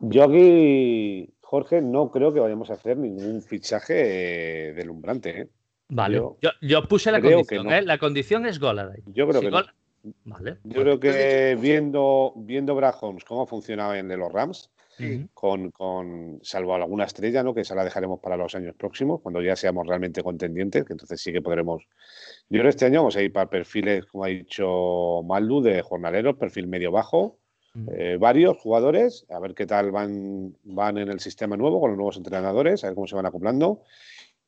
Yo 0.00 0.24
aquí, 0.24 1.32
Jorge, 1.40 1.80
no 1.80 2.10
creo 2.10 2.34
que 2.34 2.40
vayamos 2.40 2.70
a 2.70 2.74
hacer 2.74 2.96
ningún 2.96 3.42
fichaje 3.42 4.72
delumbrante. 4.74 5.42
¿eh? 5.42 5.48
Vale, 5.88 6.20
yo, 6.60 6.88
puse 6.88 7.12
la 7.12 7.20
condición. 7.20 7.72
¿eh? 7.72 7.82
La 7.82 7.98
condición 7.98 8.44
es 8.44 8.58
Goladay. 8.58 9.02
Yo 9.06 9.28
creo 9.28 9.40
que 9.40 9.50
no. 9.50 9.62
Yo 10.64 10.82
creo 10.82 11.00
que 11.00 11.56
viendo, 11.60 12.32
viendo 12.36 12.74
Brad 12.74 12.94
Holmes 13.00 13.24
cómo 13.24 13.46
funcionaba 13.46 13.98
en 13.98 14.08
los 14.08 14.32
Rams, 14.32 14.70
con, 15.34 15.70
con, 15.70 16.38
salvo 16.42 16.74
alguna 16.74 17.04
estrella, 17.04 17.42
¿no? 17.42 17.54
que 17.54 17.60
esa 17.60 17.74
la 17.74 17.84
dejaremos 17.84 18.20
para 18.20 18.36
los 18.36 18.54
años 18.54 18.74
próximos, 18.76 19.20
cuando 19.20 19.42
ya 19.42 19.54
seamos 19.54 19.86
realmente 19.86 20.22
contendientes, 20.22 20.84
que 20.84 20.94
entonces 20.94 21.20
sí 21.20 21.32
que 21.32 21.42
podremos. 21.42 21.86
Yo 22.48 22.60
creo 22.60 22.70
este 22.70 22.86
año 22.86 23.00
vamos 23.00 23.16
a 23.16 23.22
ir 23.22 23.32
para 23.32 23.50
perfiles, 23.50 24.06
como 24.06 24.24
ha 24.24 24.28
dicho 24.28 25.22
Maldu, 25.24 25.60
de 25.60 25.82
jornaleros, 25.82 26.36
perfil 26.36 26.66
medio-bajo, 26.66 27.38
eh, 27.92 28.16
varios 28.18 28.56
jugadores, 28.56 29.26
a 29.28 29.38
ver 29.38 29.54
qué 29.54 29.66
tal 29.66 29.90
van, 29.90 30.56
van 30.62 30.96
en 30.96 31.10
el 31.10 31.20
sistema 31.20 31.58
nuevo 31.58 31.78
con 31.78 31.90
los 31.90 31.98
nuevos 31.98 32.16
entrenadores, 32.16 32.82
a 32.82 32.86
ver 32.86 32.94
cómo 32.94 33.06
se 33.06 33.16
van 33.16 33.26
acoplando 33.26 33.82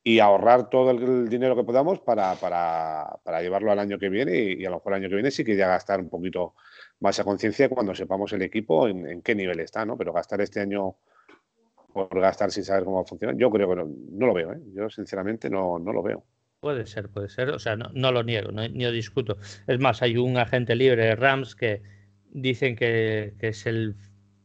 y 0.08 0.20
ahorrar 0.20 0.70
todo 0.70 0.90
el, 0.90 1.28
dinero 1.28 1.54
que 1.54 1.64
podamos 1.64 2.00
para, 2.00 2.34
para, 2.36 3.18
para, 3.22 3.42
llevarlo 3.42 3.70
al 3.70 3.78
año 3.78 3.98
que 3.98 4.08
viene 4.08 4.54
y, 4.58 4.64
a 4.64 4.70
lo 4.70 4.76
mejor 4.76 4.94
el 4.94 5.02
año 5.02 5.10
que 5.10 5.16
viene 5.16 5.30
sí 5.30 5.44
que 5.44 5.54
ya 5.54 5.68
gastar 5.68 6.00
un 6.00 6.08
poquito 6.08 6.54
más 7.00 7.20
a 7.20 7.24
conciencia 7.24 7.68
cuando 7.68 7.94
sepamos 7.94 8.32
el 8.32 8.40
equipo 8.40 8.88
en, 8.88 9.20
qué 9.20 9.34
nivel 9.34 9.60
está, 9.60 9.84
¿no? 9.84 9.98
Pero 9.98 10.14
gastar 10.14 10.40
este 10.40 10.60
año 10.60 10.96
por 11.92 12.18
gastar 12.18 12.50
sin 12.50 12.64
saber 12.64 12.84
cómo 12.84 12.96
va 12.96 13.02
a 13.02 13.06
funcionar, 13.06 13.36
yo 13.36 13.50
creo 13.50 13.68
que 13.68 13.76
no, 13.76 14.26
lo 14.26 14.32
veo, 14.32 14.54
¿eh? 14.54 14.60
Yo 14.74 14.88
sinceramente 14.88 15.50
no, 15.50 15.78
no, 15.78 15.92
lo 15.92 16.02
veo. 16.02 16.24
Puede 16.60 16.86
ser, 16.86 17.10
puede 17.10 17.28
ser, 17.28 17.50
o 17.50 17.58
sea, 17.58 17.76
no, 17.76 17.90
no 17.92 18.10
lo 18.10 18.22
niego, 18.22 18.50
no, 18.50 18.66
ni 18.66 18.84
lo 18.84 18.92
discuto. 18.92 19.36
Es 19.66 19.78
más, 19.78 20.00
hay 20.00 20.16
un 20.16 20.38
agente 20.38 20.74
libre 20.74 21.04
de 21.04 21.16
Rams 21.16 21.54
que 21.54 21.82
dicen 22.30 22.76
que, 22.76 23.34
que 23.38 23.48
es 23.48 23.66
el 23.66 23.94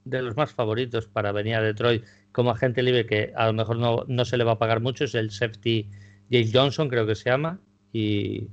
de 0.03 0.21
los 0.21 0.35
más 0.35 0.51
favoritos 0.51 1.07
para 1.07 1.31
venir 1.31 1.55
a 1.55 1.61
Detroit 1.61 2.03
como 2.33 2.51
agente 2.51 2.83
libre, 2.83 3.05
que 3.05 3.31
a 3.35 3.47
lo 3.47 3.53
mejor 3.53 3.77
no, 3.77 4.03
no 4.07 4.25
se 4.25 4.35
le 4.35 4.43
va 4.43 4.53
a 4.53 4.59
pagar 4.59 4.81
mucho, 4.81 5.05
es 5.05 5.15
el 5.15 5.31
safety 5.31 5.89
James 6.29 6.51
Johnson, 6.53 6.89
creo 6.89 7.07
que 7.07 7.15
se 7.15 7.29
llama, 7.29 7.59
y 7.93 8.47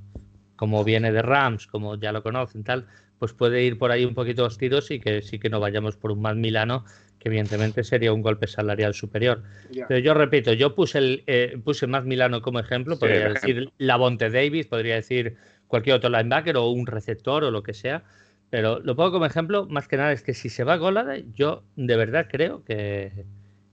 como 0.55 0.83
viene 0.83 1.11
de 1.11 1.21
Rams, 1.21 1.67
como 1.67 1.95
ya 1.95 2.11
lo 2.11 2.21
conocen, 2.23 2.63
tal, 2.63 2.85
pues 3.17 3.33
puede 3.33 3.63
ir 3.63 3.77
por 3.77 3.91
ahí 3.91 4.05
un 4.05 4.13
poquito 4.13 4.43
los 4.43 4.57
tiros 4.57 4.91
y 4.91 4.99
que 4.99 5.21
sí 5.21 5.39
que 5.39 5.49
no 5.49 5.59
vayamos 5.59 5.97
por 5.97 6.11
un 6.11 6.21
más 6.21 6.35
Milano, 6.35 6.85
que 7.19 7.29
evidentemente 7.29 7.83
sería 7.83 8.13
un 8.13 8.21
golpe 8.21 8.47
salarial 8.47 8.93
superior. 8.93 9.43
Pero 9.87 9.99
yo 9.99 10.13
repito, 10.13 10.53
yo 10.53 10.75
puse 10.75 10.99
el 10.99 11.23
eh, 11.27 11.59
puse 11.63 11.87
más 11.87 12.05
Milano 12.05 12.41
como 12.41 12.59
ejemplo, 12.59 12.97
podría 12.97 13.29
decir 13.29 13.71
Lavonte 13.79 14.29
Davis, 14.29 14.67
podría 14.67 14.95
decir 14.95 15.37
cualquier 15.67 15.95
otro 15.95 16.09
linebacker 16.09 16.57
o 16.57 16.69
un 16.69 16.85
receptor 16.85 17.43
o 17.43 17.51
lo 17.51 17.63
que 17.63 17.73
sea, 17.73 18.03
pero 18.51 18.79
lo 18.79 18.95
pongo 18.95 19.13
como 19.13 19.25
ejemplo, 19.25 19.65
más 19.67 19.87
que 19.87 19.97
nada 19.97 20.11
es 20.11 20.21
que 20.21 20.33
si 20.33 20.49
se 20.49 20.63
va 20.63 20.77
Golada, 20.77 21.17
yo 21.33 21.63
de 21.75 21.95
verdad 21.95 22.27
creo 22.29 22.63
que, 22.63 23.25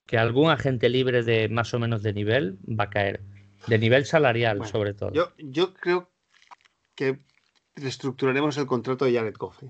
que 0.09 0.17
algún 0.17 0.51
agente 0.51 0.89
libre 0.89 1.23
de 1.23 1.51
más 1.51 1.75
o 1.75 1.79
menos 1.79 2.03
de 2.03 2.15
nivel 2.15 2.59
va 2.67 2.85
a 2.85 2.91
caer. 2.91 3.21
De 3.67 3.79
nivel 3.79 4.07
salarial, 4.07 4.65
sobre 4.65 4.95
todo. 4.95 5.13
Yo, 5.13 5.33
yo 5.37 5.75
creo 5.75 6.09
que 6.95 7.21
reestructuraremos 7.77 8.57
el 8.57 8.65
contrato 8.65 9.05
de 9.05 9.13
Jared 9.13 9.37
Goff. 9.37 9.63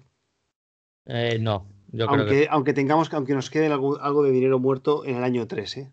Eh, 1.07 1.39
no, 1.41 1.67
yo 1.89 2.09
aunque, 2.09 2.25
creo 2.25 2.41
que... 2.41 2.49
aunque 2.51 2.73
tengamos, 2.73 3.13
aunque 3.13 3.35
nos 3.35 3.51
quede 3.51 3.67
algo, 3.67 4.23
de 4.23 4.31
dinero 4.31 4.61
muerto 4.61 5.05
en 5.05 5.17
el 5.17 5.25
año 5.25 5.49
3, 5.49 5.77
¿eh? 5.79 5.93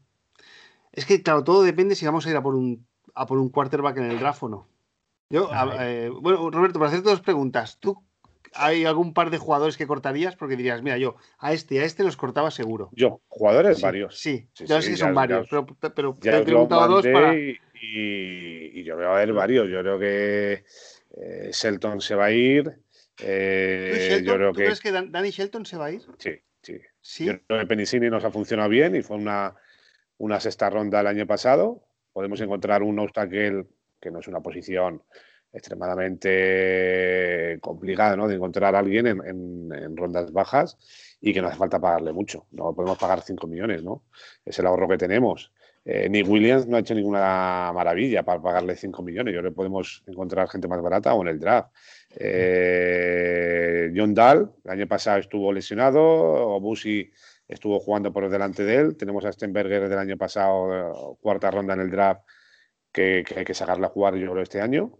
Es 0.91 1.05
que, 1.05 1.23
claro, 1.23 1.43
todo 1.43 1.63
depende 1.63 1.95
si 1.95 2.05
vamos 2.05 2.27
a 2.27 2.29
ir 2.29 2.37
a 2.37 2.43
por 2.43 2.53
un, 2.53 2.85
a 3.15 3.25
por 3.25 3.39
un 3.39 3.49
quarterback 3.49 3.97
en 3.97 4.11
el 4.11 4.19
draft 4.19 4.43
o 4.43 4.49
no. 4.49 4.67
Yo, 5.31 5.49
eh, 5.79 6.11
bueno, 6.21 6.51
Roberto, 6.51 6.77
para 6.77 6.89
hacerte 6.89 7.09
dos 7.09 7.21
preguntas. 7.21 7.79
¿Tú 7.79 8.04
hay 8.55 8.85
algún 8.85 9.13
par 9.13 9.29
de 9.29 9.37
jugadores 9.37 9.77
que 9.77 9.87
cortarías 9.87 10.35
porque 10.35 10.55
dirías, 10.55 10.81
mira, 10.81 10.97
yo 10.97 11.15
a 11.37 11.53
este 11.53 11.75
y 11.75 11.77
a 11.79 11.83
este 11.83 12.03
los 12.03 12.17
cortaba 12.17 12.51
seguro. 12.51 12.89
Yo, 12.93 13.21
jugadores 13.27 13.81
varios. 13.81 14.19
Sí, 14.19 14.47
ya 14.55 14.81
sé 14.81 14.91
que 14.91 14.97
son 14.97 15.13
varios, 15.13 15.47
pero, 15.49 15.65
pero 15.65 16.17
te 16.19 16.37
he 16.37 16.43
preguntado 16.43 16.87
dos 16.87 17.05
para. 17.07 17.35
Y, 17.35 18.83
yo 18.83 18.97
veo 18.97 19.11
a 19.11 19.15
ver 19.15 19.33
varios. 19.33 19.69
Yo 19.69 19.81
creo 19.81 19.99
que 19.99 20.63
eh, 21.17 21.49
Shelton 21.51 22.01
se 22.01 22.15
va 22.15 22.25
a 22.25 22.31
ir. 22.31 22.79
Eh, 23.21 24.21
yo 24.23 24.35
creo 24.35 24.51
¿tú 24.51 24.57
crees 24.57 24.81
que 24.81 24.91
Danny 24.91 25.29
Shelton 25.29 25.65
se 25.65 25.77
va 25.77 25.85
a 25.85 25.91
ir? 25.91 26.01
Sí, 26.17 26.31
sí. 26.61 26.79
¿Sí? 27.01 27.25
Yo 27.25 27.39
creo 27.47 27.59
que 27.59 27.67
Penicini 27.67 28.09
nos 28.09 28.23
ha 28.23 28.31
funcionado 28.31 28.69
bien 28.69 28.95
y 28.95 29.01
fue 29.01 29.17
una, 29.17 29.55
una 30.17 30.39
sexta 30.39 30.69
ronda 30.69 31.01
el 31.01 31.07
año 31.07 31.25
pasado. 31.25 31.83
Podemos 32.13 32.41
encontrar 32.41 32.83
un 32.83 32.99
obstacle 32.99 33.65
que 34.01 34.11
no 34.11 34.19
es 34.19 34.27
una 34.27 34.41
posición 34.41 35.03
extremadamente 35.55 37.57
complicado 37.61 38.17
¿no? 38.17 38.27
de 38.27 38.35
encontrar 38.35 38.75
a 38.75 38.79
alguien 38.79 39.07
en, 39.07 39.95
rondas 39.95 40.33
bajas 40.33 40.77
y 41.21 41.33
que 41.33 41.41
no 41.41 41.47
hace 41.47 41.57
falta 41.57 41.79
pagarle 41.79 42.11
mucho. 42.11 42.45
No 42.51 42.75
podemos 42.75 42.97
pagar 42.97 43.21
5 43.21 43.47
millones, 43.47 43.81
¿no? 43.81 44.03
Es 44.43 44.59
el 44.59 44.65
ahorro 44.67 44.89
que 44.89 44.97
tenemos. 44.97 45.53
Eh, 45.85 46.09
ni 46.09 46.23
Williams 46.23 46.67
no 46.67 46.77
ha 46.77 46.81
hecho 46.81 46.93
ninguna 46.93 47.71
maravilla 47.73 48.23
para 48.23 48.41
pagarle 48.41 48.75
5 48.75 49.01
millones. 49.01 49.33
Yo 49.33 49.41
le 49.41 49.51
podemos 49.51 50.03
encontrar 50.07 50.49
gente 50.49 50.67
más 50.67 50.81
barata 50.81 51.13
o 51.13 51.21
en 51.21 51.29
el 51.29 51.39
draft. 51.39 51.73
Eh, 52.15 53.93
John 53.95 54.13
Dahl, 54.13 54.51
el 54.65 54.71
año 54.71 54.87
pasado 54.87 55.19
estuvo 55.19 55.53
lesionado, 55.53 56.01
Obusi 56.03 57.11
estuvo 57.47 57.79
jugando 57.79 58.11
por 58.11 58.29
delante 58.29 58.63
de 58.63 58.75
él. 58.75 58.97
Tenemos 58.97 59.23
a 59.25 59.31
Stenberger 59.31 59.87
del 59.87 59.99
año 59.99 60.17
pasado, 60.17 61.17
cuarta 61.21 61.49
ronda 61.49 61.75
en 61.75 61.81
el 61.81 61.91
draft, 61.91 62.23
que, 62.91 63.23
que 63.25 63.39
hay 63.39 63.45
que 63.45 63.53
sacarla 63.53 63.87
a 63.87 63.89
jugar 63.89 64.15
yo 64.15 64.31
creo 64.31 64.43
este 64.43 64.61
año 64.61 64.99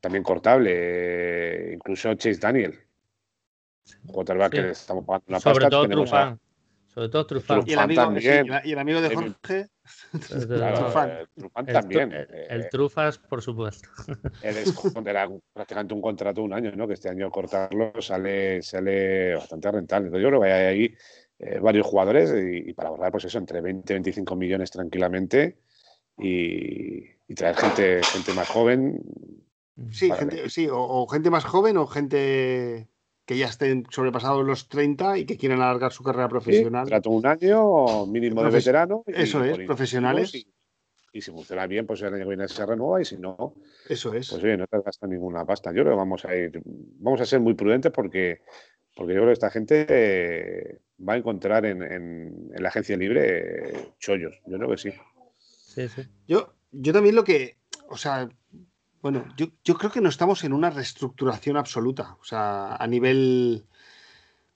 también 0.00 0.22
cortable, 0.22 0.70
eh, 0.72 1.72
incluso 1.74 2.14
Chase 2.14 2.40
Daniel. 2.40 2.78
Quarterback 4.06 4.52
que 4.52 4.70
estamos 4.70 5.04
pagando 5.04 5.26
una 5.28 5.40
Sobre 5.40 5.68
Todo 5.68 5.88
Trufán. 5.88 6.40
Sobre 6.86 7.08
todo 7.08 7.26
Trufán. 7.26 7.62
Y 7.66 7.72
el, 7.72 8.60
y 8.64 8.72
el 8.72 8.78
amigo 8.78 9.00
de 9.00 9.14
Jorge. 9.14 9.66
Trufán. 10.76 11.10
El, 11.56 11.72
también. 11.72 12.12
El, 12.12 12.60
eh, 12.62 12.68
Trufas, 12.70 13.18
por 13.18 13.42
supuesto. 13.42 13.88
Él 14.42 14.56
es, 14.56 14.72
era 15.06 15.28
prácticamente 15.52 15.92
un 15.92 16.00
contrato 16.00 16.40
de 16.40 16.46
un 16.46 16.52
año, 16.52 16.72
¿no? 16.76 16.86
Que 16.86 16.94
este 16.94 17.08
año 17.08 17.30
cortarlo 17.30 17.92
sale, 18.00 18.62
sale 18.62 19.34
bastante 19.34 19.70
rentable. 19.72 20.06
Entonces 20.06 20.22
yo 20.22 20.28
creo 20.28 20.40
que 20.40 20.52
hay 20.52 20.66
ahí 20.66 20.94
eh, 21.40 21.58
varios 21.58 21.86
jugadores 21.86 22.32
y, 22.32 22.72
para 22.74 22.90
ahorrar, 22.90 23.10
pues 23.10 23.24
eso, 23.24 23.38
entre 23.38 23.60
20 23.60 23.92
y 23.92 23.96
25 23.96 24.36
millones 24.36 24.70
tranquilamente. 24.70 25.58
Y, 26.18 27.14
y 27.28 27.34
traer 27.34 27.56
gente, 27.56 28.02
gente 28.02 28.32
más 28.32 28.48
joven. 28.48 29.00
Sí, 29.90 30.10
gente, 30.12 30.48
sí 30.50 30.68
o, 30.70 31.06
gente 31.08 31.30
más 31.30 31.44
joven 31.44 31.76
o 31.76 31.86
gente 31.86 32.88
que 33.26 33.38
ya 33.38 33.46
estén 33.46 33.86
sobrepasados 33.90 34.44
los 34.44 34.68
30 34.68 35.18
y 35.18 35.24
que 35.24 35.36
quieran 35.36 35.60
alargar 35.60 35.92
su 35.92 36.04
carrera 36.04 36.28
profesional. 36.28 36.86
trato 36.86 37.10
un 37.10 37.26
año 37.26 38.06
mínimo 38.06 38.44
de 38.44 38.50
veterano. 38.50 39.02
Eso 39.06 39.42
es, 39.42 39.58
profesionales. 39.66 40.34
Y, 41.12 41.20
si 41.20 41.30
funciona 41.30 41.66
bien, 41.66 41.86
pues 41.86 42.02
el 42.02 42.12
año 42.12 42.24
que 42.24 42.28
viene 42.28 42.48
se 42.48 42.66
renueva 42.66 43.00
y 43.00 43.04
si 43.04 43.16
no, 43.16 43.54
eso 43.88 44.12
es. 44.14 44.30
Pues 44.30 44.42
oye, 44.42 44.56
no 44.56 44.66
te 44.66 44.80
gastas 44.80 45.08
ninguna 45.08 45.44
pasta. 45.44 45.70
Yo 45.70 45.82
creo 45.82 45.92
que 45.92 45.98
vamos 45.98 46.24
a 46.24 46.34
ir, 46.34 46.60
vamos 46.64 47.20
a 47.20 47.24
ser 47.24 47.38
muy 47.38 47.54
prudentes 47.54 47.92
porque, 47.92 48.42
porque 48.96 49.14
yo 49.14 49.20
creo 49.20 49.26
que 49.28 49.32
esta 49.32 49.50
gente 49.50 49.86
eh, 49.88 50.80
va 51.08 51.12
a 51.12 51.16
encontrar 51.16 51.66
en, 51.66 51.82
en, 51.82 52.50
la 52.58 52.68
agencia 52.68 52.96
libre 52.96 53.94
chollos. 53.98 54.40
Yo 54.46 54.58
creo 54.58 54.70
que 54.70 54.76
sí. 54.76 54.92
Sí, 55.74 55.88
sí. 55.88 56.02
Yo, 56.28 56.54
yo 56.70 56.92
también 56.92 57.16
lo 57.16 57.24
que, 57.24 57.58
o 57.88 57.96
sea, 57.96 58.28
bueno, 59.02 59.24
yo, 59.36 59.46
yo, 59.64 59.74
creo 59.74 59.90
que 59.90 60.00
no 60.00 60.08
estamos 60.08 60.44
en 60.44 60.52
una 60.52 60.70
reestructuración 60.70 61.56
absoluta. 61.56 62.16
O 62.20 62.24
sea, 62.24 62.76
a 62.76 62.86
nivel, 62.86 63.66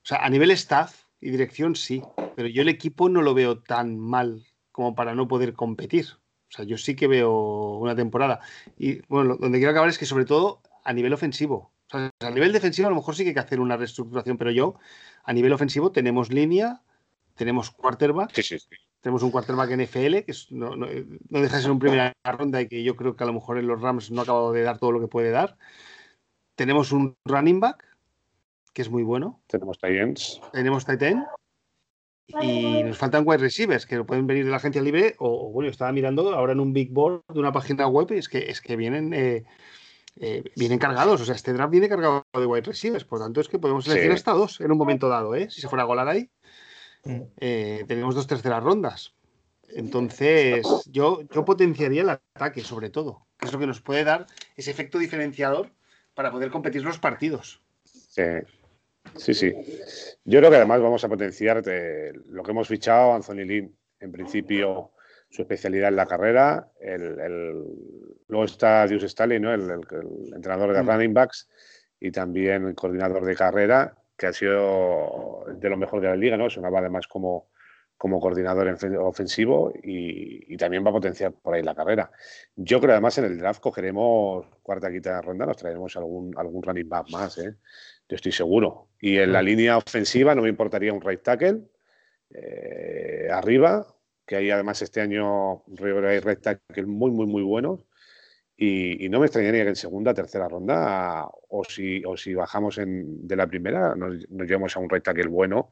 o 0.02 0.06
sea, 0.06 0.24
a 0.24 0.30
nivel 0.30 0.50
staff 0.52 1.04
y 1.20 1.30
dirección 1.30 1.74
sí, 1.74 2.02
pero 2.36 2.48
yo 2.48 2.62
el 2.62 2.68
equipo 2.68 3.08
no 3.08 3.20
lo 3.20 3.34
veo 3.34 3.58
tan 3.58 3.98
mal 3.98 4.46
como 4.70 4.94
para 4.94 5.14
no 5.14 5.26
poder 5.26 5.54
competir. 5.54 6.06
O 6.48 6.50
sea, 6.50 6.64
yo 6.64 6.78
sí 6.78 6.94
que 6.94 7.08
veo 7.08 7.78
una 7.78 7.96
temporada. 7.96 8.40
Y 8.78 9.00
bueno, 9.08 9.36
donde 9.36 9.58
quiero 9.58 9.72
acabar 9.72 9.90
es 9.90 9.98
que 9.98 10.06
sobre 10.06 10.24
todo 10.24 10.62
a 10.84 10.92
nivel 10.92 11.12
ofensivo. 11.12 11.72
O 11.88 11.90
sea, 11.90 12.10
a 12.20 12.30
nivel 12.30 12.52
defensivo 12.52 12.86
a 12.86 12.90
lo 12.90 12.96
mejor 12.96 13.16
sí 13.16 13.24
que 13.24 13.30
hay 13.30 13.34
que 13.34 13.40
hacer 13.40 13.60
una 13.60 13.76
reestructuración, 13.76 14.38
pero 14.38 14.52
yo 14.52 14.78
a 15.24 15.32
nivel 15.32 15.52
ofensivo 15.52 15.90
tenemos 15.90 16.32
línea, 16.32 16.82
tenemos 17.34 17.70
quarterback. 17.70 18.32
Sí, 18.34 18.42
sí, 18.42 18.58
sí 18.58 18.76
Tenemos 19.01 19.22
un 19.22 19.30
quarterback 19.30 19.70
NFL, 19.70 20.24
que 20.24 20.32
no, 20.51 20.74
no, 20.74 20.86
deja 20.86 21.57
de 21.57 21.62
ser 21.62 21.70
un 21.70 21.78
primera 21.78 22.12
ronda 22.24 22.61
y 22.61 22.68
que 22.68 22.82
yo 22.82 22.96
creo 22.96 23.14
que 23.14 23.24
a 23.24 23.26
lo 23.26 23.32
mejor 23.32 23.59
en 23.59 23.68
los 23.68 23.80
Rams 23.80 24.11
no 24.11 24.20
ha 24.20 24.24
acabado 24.24 24.53
de 24.53 24.62
dar 24.62 24.78
todo 24.78 24.92
lo 24.92 25.01
que 25.01 25.07
puede 25.07 25.30
dar. 25.30 25.57
Tenemos 26.57 26.90
un 26.90 27.16
running 27.24 27.61
back, 27.61 27.84
que 28.72 28.82
es 28.82 28.90
muy 28.90 29.05
bueno. 29.05 29.40
Tenemos 29.46 29.78
Titans. 29.78 30.40
Tenemos 30.53 30.84
Titan. 30.84 31.26
Y 32.42 32.82
nos 32.82 32.99
faltan 32.99 33.22
wide 33.26 33.38
receivers 33.38 33.86
que 33.86 34.05
pueden 34.05 34.26
venir 34.26 34.44
de 34.44 34.51
la 34.51 34.59
agencia 34.59 34.82
libre 34.82 35.14
o, 35.18 35.51
bueno, 35.51 35.70
estaba 35.70 35.92
mirando 35.92 36.34
ahora 36.34 36.53
en 36.53 36.61
un 36.61 36.74
big 36.74 36.92
board 36.92 37.22
de 37.32 37.38
una 37.38 37.53
página 37.53 37.86
web 37.86 38.09
y 38.11 38.18
es 38.18 38.28
que, 38.28 38.51
es 38.51 38.61
que 38.61 38.76
vienen, 38.76 39.14
eh, 39.14 39.44
eh, 40.16 40.42
vienen 40.55 40.78
cargados. 40.78 41.20
O 41.20 41.24
sea, 41.24 41.34
este 41.34 41.55
draft 41.55 41.70
viene 41.70 41.88
cargado 41.88 42.26
de 42.34 42.44
wide 42.44 42.66
receivers. 42.66 43.05
Por 43.05 43.20
lo 43.20 43.24
tanto, 43.24 43.40
es 43.40 43.49
que 43.49 43.59
podemos 43.59 43.86
elegir 43.88 44.12
hasta 44.12 44.32
dos 44.32 44.61
en 44.61 44.70
un 44.70 44.78
momento 44.78 45.09
dado, 45.09 45.34
¿eh? 45.34 45.49
Si 45.49 45.61
se 45.61 45.68
fuera 45.68 45.84
a 45.84 45.86
golar 45.86 46.09
ahí. 46.09 46.28
Eh, 47.05 47.84
tenemos 47.86 48.14
dos 48.14 48.26
terceras 48.26 48.62
rondas. 48.62 49.14
Entonces, 49.70 50.66
yo, 50.90 51.22
yo 51.32 51.44
potenciaría 51.44 52.03
el 52.03 52.11
ataque, 52.11 52.62
sobre 52.62 52.90
todo, 52.90 53.26
que 53.38 53.46
es 53.46 53.53
lo 53.53 53.59
que 53.59 53.66
nos 53.66 53.80
puede 53.80 54.05
dar 54.05 54.26
ese 54.57 54.70
efecto 54.70 54.99
diferenciador 54.99 55.70
para 56.14 56.30
poder 56.30 56.51
competir 56.51 56.82
los 56.82 56.99
partidos. 56.99 57.61
Sí, 57.84 58.22
Sí, 59.16 59.34
sí. 59.34 59.53
Yo 60.24 60.38
creo 60.38 60.51
que 60.51 60.57
además 60.57 60.80
vamos 60.80 61.03
a 61.05 61.09
potenciar 61.09 61.62
eh, 61.66 62.12
lo 62.28 62.42
que 62.42 62.51
hemos 62.51 62.68
fichado, 62.68 63.14
Anthony 63.14 63.44
Lynn, 63.44 63.76
en 64.01 64.12
principio 64.12 64.92
su 65.30 65.42
especialidad 65.42 65.88
en 65.88 65.96
la 65.96 66.07
carrera, 66.07 66.70
el, 66.80 67.64
luego 68.28 68.44
está 68.44 68.86
Dios 68.86 69.03
Stalin, 69.03 69.42
¿no? 69.42 69.53
el, 69.53 69.70
entrenador 70.34 70.74
de 70.74 70.82
mm. 70.82 70.88
running 70.88 71.12
backs 71.14 71.49
y 72.01 72.11
también 72.11 72.66
el 72.66 72.74
coordinador 72.74 73.26
de 73.26 73.36
carrera, 73.36 73.97
que 74.18 74.26
ha 74.26 74.32
sido 74.32 75.44
de 75.46 75.70
lo 75.70 75.76
mejor 75.76 76.00
de 76.00 76.08
la 76.08 76.16
liga, 76.16 76.36
¿no? 76.36 76.50
Sonaba 76.50 76.80
además 76.80 77.06
como, 77.06 77.50
como 77.96 78.20
coordinador 78.20 78.76
ofensivo 78.98 79.72
y, 79.82 80.56
también 80.56 80.84
va 80.84 80.90
a 80.90 80.94
potenciar 80.94 81.32
por 81.32 81.54
ahí 81.54 81.62
la 81.62 81.74
carrera. 81.74 82.10
Yo 82.56 82.80
creo 82.80 82.92
además 82.92 83.16
en 83.18 83.26
el 83.26 83.38
draft 83.38 83.60
cogeremos 83.60 84.44
cuarta 84.60 84.90
quinta 84.90 85.14
de 85.14 85.22
ronda, 85.22 85.46
nos 85.46 85.56
traeremos 85.56 85.96
algún, 85.96 86.36
algún 86.36 86.64
running 86.64 86.88
back 86.88 87.10
más, 87.10 87.38
¿eh? 87.38 87.54
yo 88.08 88.16
estoy 88.16 88.32
seguro. 88.32 88.88
Y 89.00 89.18
en 89.18 89.32
la 89.32 89.40
línea 89.40 89.78
ofensiva 89.78 90.34
no 90.34 90.42
me 90.42 90.48
importaría 90.48 90.92
un 90.92 91.00
right 91.00 91.22
tackle 91.22 91.60
eh, 92.30 93.28
arriba, 93.30 93.86
que 94.26 94.34
hay 94.34 94.50
además 94.50 94.82
este 94.82 95.00
año 95.00 95.62
hay 95.80 96.18
right 96.18 96.40
tackle 96.40 96.86
muy, 96.86 97.12
muy, 97.12 97.26
muy 97.26 97.42
buenos. 97.42 97.88
Y, 98.61 99.09
no 99.09 99.20
me 99.20 99.26
extrañaría 99.26 99.62
que 99.62 99.68
en 99.70 99.76
segunda, 99.76 100.12
tercera 100.12 100.48
ronda, 100.48 101.28
o 101.48 101.62
si, 101.62 102.02
o 102.04 102.16
si 102.16 102.34
bajamos 102.34 102.80
de 102.84 103.36
la 103.36 103.46
primera, 103.46 103.94
nos, 103.94 104.26
llevemos 104.28 104.76
a 104.76 104.80
un 104.80 104.88
tackle 104.88 105.28
bueno 105.28 105.70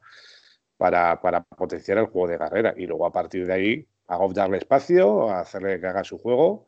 para, 0.77 1.19
potenciar 1.19 1.97
el 1.97 2.05
juego 2.05 2.29
de 2.29 2.37
carrera. 2.37 2.73
Y 2.77 2.87
luego 2.87 3.05
a 3.05 3.11
partir 3.11 3.45
de 3.45 3.53
ahí, 3.53 3.87
a 4.07 4.17
darle 4.33 4.59
espacio, 4.59 5.29
a 5.29 5.41
hacerle 5.41 5.81
que 5.81 5.87
haga 5.87 6.05
su 6.05 6.17
juego 6.17 6.67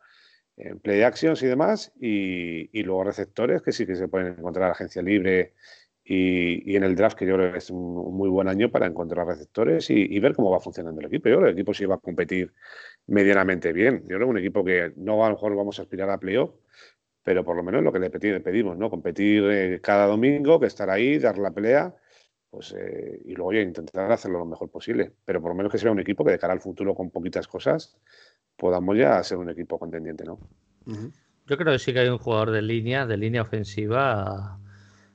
en 0.58 0.80
play 0.80 1.04
actions 1.04 1.42
y 1.42 1.48
demás, 1.48 1.94
y, 2.02 2.84
luego 2.84 3.06
receptores 3.06 3.62
que 3.62 3.72
sí 3.72 3.86
que 3.86 3.96
se 3.96 4.10
pueden 4.10 4.38
encontrar 4.38 4.66
en 4.66 4.72
agencia 4.72 5.02
libre 5.02 5.54
y, 6.12 6.76
en 6.76 6.84
el 6.84 6.96
draft, 6.96 7.16
que 7.16 7.28
yo 7.28 7.36
creo 7.36 7.52
que 7.52 7.60
es 7.60 7.70
un, 7.70 8.18
muy 8.18 8.30
buen 8.30 8.48
año 8.48 8.72
para 8.72 8.88
encontrar 8.88 9.28
receptores 9.28 9.92
y, 9.92 10.20
ver 10.20 10.34
cómo 10.34 10.50
va 10.50 10.60
funcionando 10.60 11.00
el 11.02 11.06
equipo. 11.06 11.30
Yo 11.30 11.36
creo 11.36 11.46
que 11.46 11.52
el 11.52 11.58
equipo 11.58 11.72
sí 11.76 11.86
va 11.86 11.96
a 11.96 12.00
competir 12.00 12.52
medianamente 13.06 13.72
bien. 13.72 14.02
Yo 14.08 14.16
creo 14.16 14.22
que 14.22 14.32
un 14.32 14.38
equipo 14.40 14.64
que 14.66 14.92
no 14.96 15.24
a 15.24 15.30
lo 15.30 15.36
mejor 15.36 15.56
vamos 15.56 15.78
a 15.78 15.84
aspirar 15.84 16.10
a 16.10 16.18
playoff, 16.18 16.56
pero 17.24 17.46
por 17.46 17.56
lo 17.56 17.62
menos 17.62 17.84
lo 17.84 17.94
que 17.94 18.00
le 18.00 18.10
pedimos, 18.10 18.76
¿no? 18.76 18.90
Competir 18.90 19.44
eh, 19.52 19.80
cada 19.84 20.08
domingo, 20.08 20.60
que 20.60 20.66
estar 20.66 20.90
ahí, 20.90 21.20
dar 21.20 21.38
la 21.38 21.52
pelea, 21.52 21.96
pues 22.50 22.74
eh, 22.76 23.22
y 23.26 23.36
luego 23.36 23.54
ya 23.54 23.62
intentar 23.62 24.12
hacerlo 24.12 24.40
lo 24.40 24.46
mejor 24.46 24.72
posible. 24.72 25.12
Pero 25.26 25.44
por 25.44 25.52
lo 25.52 25.56
menos 25.56 25.72
que 25.72 25.78
sea 25.78 25.92
un 25.92 26.00
equipo 26.00 26.26
que 26.26 26.32
de 26.32 26.40
cara 26.40 26.54
al 26.54 26.60
futuro 26.60 26.96
con 26.96 27.12
poquitas 27.12 27.48
cosas 27.48 27.96
podamos 28.56 28.98
ya 28.98 29.22
ser 29.24 29.38
un 29.38 29.52
equipo 29.52 29.78
contendiente, 29.78 30.24
¿no? 30.24 30.40
Yo 31.46 31.58
creo 31.58 31.74
que 31.74 31.80
sí 31.80 31.94
que 31.94 32.00
hay 32.00 32.10
un 32.10 32.18
jugador 32.18 32.50
de 32.50 32.64
línea, 32.64 33.06
de 33.06 33.16
línea 33.16 33.44
ofensiva, 33.44 34.60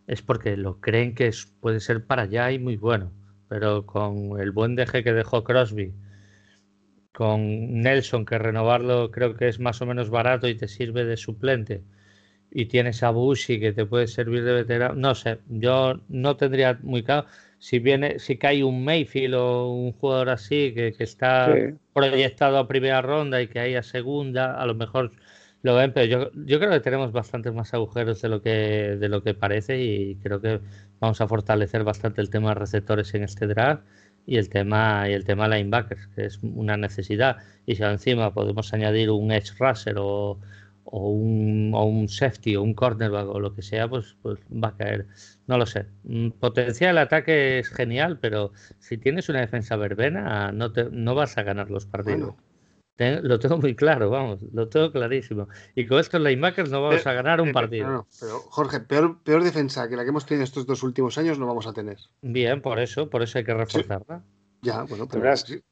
es 0.06 0.22
porque 0.22 0.56
lo 0.56 0.80
creen 0.80 1.14
que 1.14 1.30
puede 1.60 1.80
ser 1.80 2.06
para 2.06 2.22
allá 2.22 2.52
y 2.52 2.58
muy 2.58 2.76
bueno. 2.76 3.12
Pero 3.48 3.86
con 3.86 4.40
el 4.40 4.50
buen 4.52 4.74
deje 4.74 5.04
que 5.04 5.12
dejó 5.12 5.44
Crosby, 5.44 5.92
con 7.12 7.80
Nelson, 7.80 8.24
que 8.24 8.38
renovarlo 8.38 9.10
creo 9.10 9.36
que 9.36 9.48
es 9.48 9.60
más 9.60 9.80
o 9.80 9.86
menos 9.86 10.10
barato 10.10 10.48
y 10.48 10.56
te 10.56 10.66
sirve 10.66 11.04
de 11.04 11.16
suplente, 11.16 11.82
y 12.50 12.66
tienes 12.66 13.02
a 13.02 13.10
Bushi 13.10 13.60
que 13.60 13.72
te 13.72 13.86
puede 13.86 14.06
servir 14.06 14.44
de 14.44 14.54
veterano, 14.54 14.94
no 14.94 15.14
sé, 15.14 15.38
yo 15.48 16.00
no 16.08 16.36
tendría 16.36 16.78
muy 16.82 17.02
claro 17.02 17.26
si 17.58 17.78
viene, 17.78 18.18
si 18.18 18.36
cae 18.36 18.62
un 18.62 18.84
Mayfield 18.84 19.34
o 19.34 19.72
un 19.72 19.92
jugador 19.92 20.28
así 20.28 20.74
que, 20.74 20.94
está 20.98 21.54
proyectado 21.94 22.58
a 22.58 22.68
primera 22.68 23.00
ronda 23.00 23.40
y 23.40 23.48
que 23.48 23.58
hay 23.58 23.74
a 23.74 23.82
segunda, 23.82 24.60
a 24.60 24.66
lo 24.66 24.74
mejor 24.74 25.12
lo 25.64 25.74
ven, 25.74 25.94
pero 25.94 26.04
yo, 26.04 26.30
yo 26.44 26.58
creo 26.58 26.70
que 26.70 26.80
tenemos 26.80 27.10
bastantes 27.10 27.54
más 27.54 27.72
agujeros 27.72 28.20
de 28.20 28.28
lo 28.28 28.42
que 28.42 28.50
de 29.00 29.08
lo 29.08 29.22
que 29.22 29.32
parece 29.32 29.82
y 29.82 30.16
creo 30.16 30.38
que 30.38 30.60
vamos 31.00 31.22
a 31.22 31.26
fortalecer 31.26 31.84
bastante 31.84 32.20
el 32.20 32.28
tema 32.28 32.50
de 32.50 32.56
receptores 32.56 33.14
en 33.14 33.22
este 33.24 33.46
draft 33.46 33.82
y 34.26 34.36
el 34.36 34.50
tema 34.50 35.08
y 35.08 35.14
el 35.14 35.24
tema 35.24 35.48
linebackers, 35.48 36.06
que 36.08 36.26
es 36.26 36.38
una 36.42 36.76
necesidad. 36.76 37.38
Y 37.64 37.76
si 37.76 37.82
encima 37.82 38.34
podemos 38.34 38.74
añadir 38.74 39.10
un 39.10 39.32
edge 39.32 39.52
rusher 39.58 39.96
o, 39.98 40.38
o 40.84 41.10
un, 41.10 41.72
o 41.74 41.84
un 41.84 42.08
safety 42.08 42.56
o 42.56 42.62
un 42.62 42.74
cornerback 42.74 43.26
o 43.26 43.40
lo 43.40 43.54
que 43.54 43.62
sea, 43.62 43.88
pues, 43.88 44.16
pues 44.20 44.40
va 44.50 44.68
a 44.68 44.76
caer. 44.76 45.06
No 45.46 45.56
lo 45.56 45.64
sé. 45.64 45.86
Mm, 46.02 46.30
potencial 46.32 46.98
ataque 46.98 47.58
es 47.58 47.70
genial, 47.70 48.18
pero 48.20 48.52
si 48.80 48.98
tienes 48.98 49.30
una 49.30 49.40
defensa 49.40 49.76
verbena, 49.76 50.52
no, 50.52 50.72
te, 50.72 50.90
no 50.90 51.14
vas 51.14 51.38
a 51.38 51.42
ganar 51.42 51.70
los 51.70 51.86
partidos. 51.86 52.34
Lo 52.96 53.38
tengo 53.38 53.58
muy 53.58 53.74
claro, 53.74 54.10
vamos, 54.10 54.40
lo 54.52 54.68
tengo 54.68 54.92
clarísimo. 54.92 55.48
Y 55.74 55.86
con 55.86 55.98
estos 55.98 56.20
linebackers 56.20 56.70
no 56.70 56.82
vamos 56.82 57.06
a 57.06 57.12
ganar 57.12 57.40
un 57.40 57.52
partido. 57.52 58.06
pero 58.20 58.38
Jorge, 58.38 58.80
peor, 58.80 59.22
peor 59.22 59.42
defensa 59.42 59.88
que 59.88 59.96
la 59.96 60.04
que 60.04 60.10
hemos 60.10 60.26
tenido 60.26 60.44
estos 60.44 60.66
dos 60.66 60.82
últimos 60.82 61.18
años 61.18 61.38
no 61.38 61.46
vamos 61.46 61.66
a 61.66 61.72
tener. 61.72 61.98
Bien, 62.22 62.62
por 62.62 62.78
eso, 62.78 63.10
por 63.10 63.22
eso 63.22 63.38
hay 63.38 63.44
que 63.44 63.54
reforzarla. 63.54 64.22
Ya, 64.62 64.82
bueno, 64.82 65.06
pero. 65.08 65.30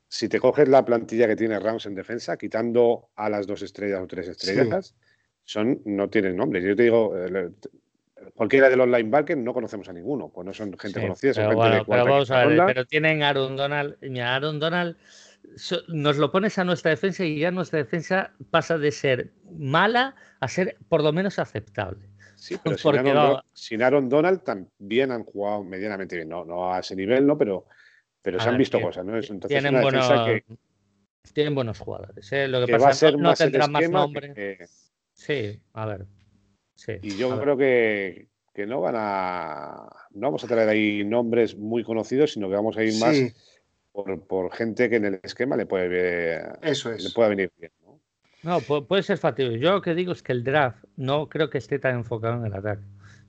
si 0.09 0.29
te 0.29 0.39
coges 0.39 0.69
la 0.69 0.85
plantilla 0.85 1.27
que 1.27 1.37
tiene 1.37 1.59
Rams 1.59 1.87
en 1.87 1.95
defensa, 1.95 2.37
quitando 2.37 3.09
a 3.17 3.31
las 3.31 3.47
dos 3.47 3.63
estrellas 3.63 4.01
o 4.03 4.07
tres 4.07 4.29
estrellas, 4.29 4.95
son, 5.45 5.81
no 5.87 6.11
tienen 6.11 6.37
nombre. 6.37 6.61
Yo 6.61 6.77
te 6.77 6.83
digo, 6.83 7.17
eh, 7.17 7.51
cualquiera 8.35 8.69
de 8.69 8.77
los 8.77 8.87
linebackers 8.87 9.41
no 9.41 9.55
conocemos 9.55 9.89
a 9.89 9.93
ninguno, 9.93 10.29
pues 10.29 10.47
no 10.47 10.53
son 10.53 10.77
gente 10.79 11.01
conocida, 11.01 11.35
son 11.35 11.49
pero 11.49 11.63
gente 11.63 11.77
de 11.79 11.85
pero 11.87 12.05
vamos 12.05 12.31
a 12.31 12.45
ver, 12.45 12.63
pero 12.67 12.85
tienen 12.85 13.23
Aaron 13.23 13.57
Donald, 13.57 13.97
mira, 14.03 14.35
Aaron 14.35 14.59
Donald 14.61 14.97
nos 15.89 16.17
lo 16.17 16.31
pones 16.31 16.59
a 16.59 16.65
nuestra 16.65 16.91
defensa 16.91 17.25
y 17.25 17.39
ya 17.39 17.51
nuestra 17.51 17.79
defensa 17.79 18.33
pasa 18.51 18.79
de 18.79 18.91
ser 18.91 19.33
mala 19.51 20.15
a 20.41 20.49
ser 20.49 20.77
por 20.89 21.03
lo 21.03 21.13
menos 21.13 21.39
aceptable. 21.39 22.09
Sí, 22.37 22.57
pero 22.63 23.45
sin 23.53 23.83
Aaron, 23.83 24.09
Donald 24.09 24.43
también 24.43 25.13
han 25.13 25.23
jugado 25.23 25.63
medianamente 25.63 26.17
bien, 26.17 26.29
no, 26.29 26.45
no 26.45 26.75
a 26.75 26.81
ese 26.81 26.97
nivel, 26.97 27.25
¿no? 27.25 27.39
Pero, 27.39 27.67
pero 28.21 28.41
se 28.41 28.49
han 28.49 28.59
visto 28.59 28.81
cosas, 28.81 29.05
¿no? 29.05 29.17
Entonces, 29.17 29.49
tienen, 29.49 29.81
buenos, 29.81 30.11
tienen 31.33 31.55
buenos 31.55 31.79
jugadores. 31.79 32.33
¿eh? 32.33 32.49
Lo 32.49 32.67
que, 32.67 32.73
pasa 32.73 33.09
es 33.09 33.15
que 33.15 33.21
no, 33.21 33.35
tendrán 33.35 33.71
más 33.71 33.89
nombre. 33.89 34.59
Sí, 35.13 35.61
a 35.73 35.87
ver. 35.87 36.07
y 37.01 37.17
yo 37.17 37.41
creo 37.41 37.57
que, 37.57 38.29
no 38.67 38.81
van 38.81 38.95
a. 38.97 39.89
No 40.11 40.27
vamos 40.27 40.43
a 40.43 40.49
traer 40.49 40.69
ahí 40.69 41.05
nombres 41.05 41.57
muy 41.57 41.85
conocidos, 41.85 42.33
sino 42.33 42.49
que 42.49 42.57
vamos 42.57 42.77
a 42.77 42.83
ir 42.83 42.99
más 42.99 43.17
por, 43.93 44.53
gente 44.53 44.89
que 44.89 44.97
en 44.97 45.05
el 45.05 45.21
esquema 45.23 45.57
le 45.57 45.67
puede, 45.67 46.43
Eso 46.63 46.93
es. 46.93 47.05
le 47.05 47.11
pueda 47.11 47.29
venir 47.29 47.51
bien. 47.59 47.73
¿no? 48.43 48.61
puede 48.61 49.03
ser 49.03 49.19
factible. 49.19 49.59
Yo 49.59 49.73
lo 49.73 49.83
que 49.83 49.95
digo 49.95 50.13
es 50.13 50.23
que 50.23 50.33
el 50.33 50.43
draft 50.43 50.85
no 50.97 51.29
creo 51.29 51.51
que 51.51 51.59
esté 51.59 51.79
tan 51.79 51.97
enfocado 51.97 52.39
en 52.39 52.47
el 52.47 52.55
ataque. 52.55 52.83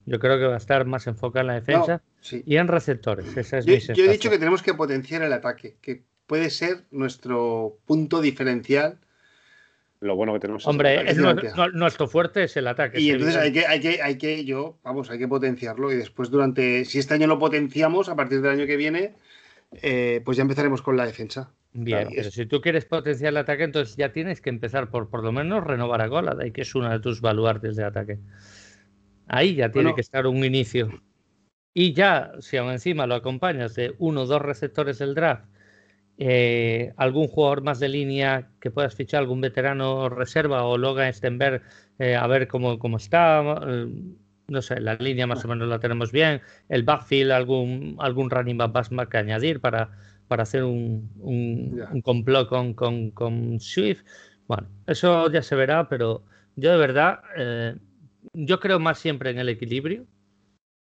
Yo 0.05 0.19
creo 0.19 0.37
que 0.37 0.45
va 0.45 0.55
a 0.55 0.57
estar 0.57 0.85
más 0.85 1.07
enfocado 1.07 1.41
en 1.41 1.47
la 1.47 1.53
defensa 1.53 2.01
y 2.29 2.57
en 2.57 2.67
receptores. 2.67 3.25
yo 3.55 4.05
he 4.05 4.09
dicho 4.09 4.29
que 4.29 4.39
tenemos 4.39 4.61
que 4.61 4.73
potenciar 4.73 5.21
el 5.21 5.31
ataque, 5.31 5.77
que 5.81 6.03
puede 6.27 6.49
ser 6.49 6.83
nuestro 6.91 7.77
punto 7.85 8.21
diferencial 8.21 8.99
lo 10.03 10.15
bueno 10.15 10.33
que 10.33 10.39
tenemos. 10.39 10.67
Hombre, 10.67 11.09
es 11.09 11.17
nuestro, 11.73 12.07
fuerte 12.07 12.43
es 12.43 12.57
el 12.57 12.67
ataque. 12.67 12.99
Y 12.99 13.11
entonces 13.11 13.37
hay 13.37 13.53
que, 13.53 13.65
hay 13.65 13.79
que, 13.79 14.01
hay 14.01 14.17
que, 14.17 14.45
yo, 14.45 14.77
vamos, 14.83 15.09
hay 15.09 15.17
que 15.17 15.27
potenciarlo 15.27 15.91
y 15.91 15.95
después 15.95 16.29
durante, 16.29 16.85
si 16.85 16.99
este 16.99 17.13
año 17.13 17.27
lo 17.27 17.39
potenciamos, 17.39 18.09
a 18.09 18.15
partir 18.15 18.41
del 18.41 18.51
año 18.51 18.65
que 18.65 18.75
viene, 18.75 19.13
eh, 19.81 20.21
pues 20.23 20.37
ya 20.37 20.43
empezaremos 20.43 20.81
con 20.81 20.97
la 20.97 21.05
defensa. 21.05 21.53
Bien, 21.73 22.09
pero 22.15 22.29
si 22.29 22.45
tú 22.45 22.61
quieres 22.61 22.85
potenciar 22.85 23.29
el 23.29 23.37
ataque, 23.37 23.63
entonces 23.63 23.95
ya 23.95 24.11
tienes 24.11 24.41
que 24.41 24.49
empezar 24.49 24.91
por 24.91 25.09
por 25.09 25.23
lo 25.23 25.31
menos 25.31 25.63
renovar 25.63 26.01
a 26.01 26.07
Golada, 26.07 26.47
que 26.51 26.61
es 26.61 26.75
uno 26.75 26.89
de 26.89 26.99
tus 26.99 27.19
baluartes 27.19 27.75
de 27.75 27.83
ataque. 27.83 28.19
Ahí 29.27 29.55
ya 29.55 29.71
tiene 29.71 29.95
que 29.95 30.01
estar 30.01 30.27
un 30.27 30.43
inicio. 30.43 31.01
Y 31.73 31.93
ya, 31.93 32.33
si 32.39 32.57
aún 32.57 32.71
encima 32.71 33.07
lo 33.07 33.15
acompañas 33.15 33.73
de 33.73 33.95
uno 33.97 34.21
o 34.21 34.25
dos 34.27 34.41
receptores 34.41 34.99
del 34.99 35.15
draft 35.15 35.45
eh, 36.17 36.93
algún 36.97 37.27
jugador 37.27 37.63
más 37.63 37.79
de 37.79 37.89
línea 37.89 38.49
que 38.59 38.69
puedas 38.69 38.95
fichar, 38.95 39.21
algún 39.21 39.41
veterano 39.41 40.09
reserva 40.09 40.63
o 40.63 40.77
Logan 40.77 41.11
Stenberg, 41.11 41.63
eh, 41.97 42.15
a 42.15 42.27
ver 42.27 42.47
cómo, 42.47 42.77
cómo 42.77 42.97
está. 42.97 43.57
Eh, 44.47 44.51
no 44.51 44.61
sé, 44.61 44.79
la 44.79 44.95
línea 44.95 45.27
más 45.27 45.43
o 45.45 45.47
menos 45.47 45.67
la 45.67 45.79
tenemos 45.79 46.11
bien. 46.11 46.41
El 46.69 46.83
backfield, 46.83 47.31
algún, 47.31 47.95
algún 47.99 48.29
running 48.29 48.57
back 48.57 48.91
más 48.91 49.07
que 49.07 49.17
añadir 49.17 49.59
para, 49.59 49.89
para 50.27 50.43
hacer 50.43 50.63
un, 50.63 51.09
un, 51.19 52.01
complot 52.01 52.47
con, 52.49 52.73
con, 52.73 53.59
Swift. 53.59 54.03
Bueno, 54.47 54.67
eso 54.87 55.31
ya 55.31 55.41
se 55.41 55.55
verá, 55.55 55.87
pero 55.87 56.23
yo 56.55 56.71
de 56.71 56.77
verdad, 56.77 57.21
eh, 57.37 57.75
yo 58.33 58.59
creo 58.59 58.79
más 58.79 58.99
siempre 58.99 59.29
en 59.29 59.39
el 59.39 59.49
equilibrio 59.49 60.05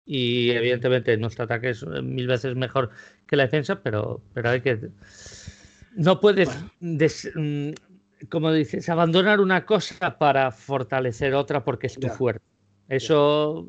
y 0.05 0.49
evidentemente 0.51 1.16
nuestro 1.18 1.45
ataque 1.45 1.70
es 1.70 1.86
mil 1.86 2.28
veces 2.28 2.55
mejor 2.55 2.89
que 3.28 3.36
la 3.36 3.43
defensa, 3.43 3.82
pero, 3.82 4.22
pero 4.34 4.49
hay 4.49 4.62
que... 4.62 4.89
No 5.95 6.20
puedes, 6.20 6.49
mm, 6.80 7.72
como 8.30 8.51
dices, 8.51 8.89
abandonar 8.89 9.39
una 9.39 9.66
cosa 9.66 10.18
para 10.18 10.51
fortalecer 10.51 11.34
otra 11.34 11.64
porque 11.64 11.88
es 11.88 11.99
tu 11.99 12.07
fuerte. 12.07 12.51
Eso, 12.91 13.67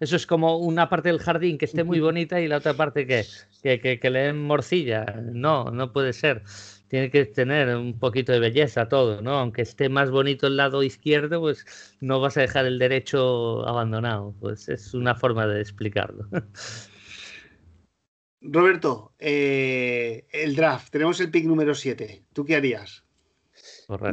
eso 0.00 0.16
es 0.16 0.26
como 0.26 0.56
una 0.56 0.88
parte 0.88 1.10
del 1.10 1.18
jardín 1.18 1.58
que 1.58 1.66
esté 1.66 1.84
muy 1.84 2.00
bonita 2.00 2.40
y 2.40 2.48
la 2.48 2.56
otra 2.56 2.72
parte 2.72 3.06
que, 3.06 3.26
que, 3.62 4.00
que, 4.00 4.10
le 4.10 4.20
den 4.20 4.42
morcilla. 4.42 5.04
No, 5.22 5.70
no 5.70 5.92
puede 5.92 6.14
ser. 6.14 6.42
Tiene 6.88 7.10
que 7.10 7.26
tener 7.26 7.76
un 7.76 7.98
poquito 7.98 8.32
de 8.32 8.40
belleza 8.40 8.88
todo, 8.88 9.20
¿no? 9.20 9.32
Aunque 9.32 9.60
esté 9.60 9.90
más 9.90 10.10
bonito 10.10 10.46
el 10.46 10.56
lado 10.56 10.82
izquierdo, 10.82 11.40
pues 11.40 11.98
no 12.00 12.18
vas 12.18 12.38
a 12.38 12.40
dejar 12.40 12.64
el 12.64 12.78
derecho 12.78 13.68
abandonado. 13.68 14.34
Pues 14.40 14.70
es 14.70 14.94
una 14.94 15.14
forma 15.16 15.46
de 15.46 15.60
explicarlo. 15.60 16.26
Roberto, 18.40 19.12
eh, 19.18 20.26
el 20.32 20.56
draft, 20.56 20.90
tenemos 20.90 21.20
el 21.20 21.30
pick 21.30 21.44
número 21.44 21.74
7. 21.74 22.24
¿Tú 22.32 22.46
qué 22.46 22.56
harías? 22.56 23.04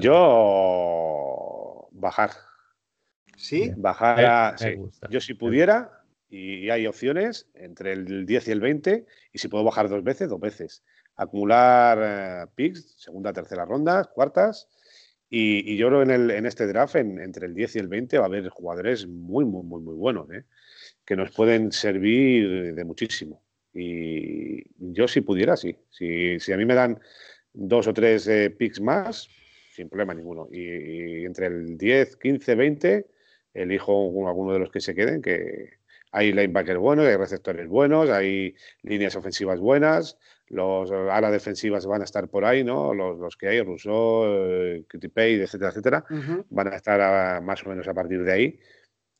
Yo 0.01 1.87
bajar. 1.91 2.48
¿Sí? 3.39 3.71
Bajar 3.77 4.55
Yo 5.09 5.21
si 5.21 5.33
pudiera, 5.33 6.03
y 6.29 6.69
hay 6.69 6.85
opciones 6.85 7.47
entre 7.55 7.93
el 7.93 8.25
10 8.25 8.47
y 8.49 8.51
el 8.51 8.59
20, 8.59 9.05
y 9.33 9.37
si 9.39 9.47
puedo 9.47 9.63
bajar 9.63 9.89
dos 9.89 10.03
veces, 10.03 10.29
dos 10.29 10.39
veces. 10.39 10.83
Acumular 11.15 11.99
eh, 12.01 12.51
picks, 12.53 12.95
segunda, 12.99 13.33
tercera 13.33 13.65
ronda, 13.65 14.03
cuartas. 14.05 14.67
Y, 15.29 15.77
yo 15.77 15.87
creo 15.87 16.01
en, 16.01 16.11
el, 16.11 16.31
en 16.31 16.45
este 16.45 16.67
draft, 16.67 16.95
entre 16.95 17.45
el 17.45 17.53
10 17.53 17.75
y 17.75 17.79
el 17.79 17.87
20, 17.87 18.17
va 18.17 18.25
a 18.25 18.27
haber 18.27 18.49
jugadores 18.49 19.07
muy, 19.07 19.45
muy, 19.45 19.63
muy, 19.63 19.81
muy 19.81 19.95
buenos, 19.95 20.29
¿eh? 20.31 20.43
que 21.05 21.15
nos 21.15 21.31
pueden 21.31 21.71
servir 21.71 22.73
de 22.73 22.83
muchísimo. 22.83 23.41
Y 23.73 24.63
yo 24.93 25.07
si 25.07 25.21
pudiera, 25.21 25.55
sí. 25.55 25.75
Si, 25.89 26.39
si 26.39 26.51
a 26.51 26.57
mí 26.57 26.65
me 26.65 26.73
dan 26.73 26.99
dos 27.53 27.87
o 27.87 27.93
tres 27.93 28.27
eh, 28.27 28.49
picks 28.49 28.81
más, 28.81 29.29
sin 29.71 29.87
problema 29.87 30.13
ninguno. 30.13 30.47
Y, 30.51 31.25
entre 31.25 31.47
el 31.47 31.77
10, 31.77 32.17
15, 32.17 32.55
20, 32.55 33.07
elijo 33.53 34.27
alguno 34.27 34.53
de 34.53 34.59
los 34.59 34.71
que 34.71 34.81
se 34.81 34.95
queden, 34.95 35.21
que 35.21 35.79
hay 36.11 36.31
linebackers 36.31 36.79
buenos, 36.79 37.05
hay 37.05 37.15
receptores 37.15 37.67
buenos, 37.67 38.09
hay 38.09 38.55
líneas 38.81 39.15
ofensivas 39.15 39.59
buenas, 39.59 40.17
los 40.47 40.91
alas 40.91 41.31
defensivas 41.31 41.85
van 41.85 42.01
a 42.01 42.05
estar 42.05 42.27
por 42.27 42.45
ahí, 42.45 42.63
¿no? 42.63 42.93
Los, 42.93 43.37
que 43.37 43.47
hay, 43.47 43.61
Rousseau, 43.61 44.25
eh, 44.25 44.85
etcétera, 44.91 45.69
etcétera, 45.69 46.05
van 46.49 46.73
a 46.73 46.75
estar 46.75 47.41
más 47.43 47.63
o 47.65 47.69
menos 47.69 47.87
a 47.87 47.93
partir 47.93 48.23
de 48.23 48.31
ahí. 48.31 48.59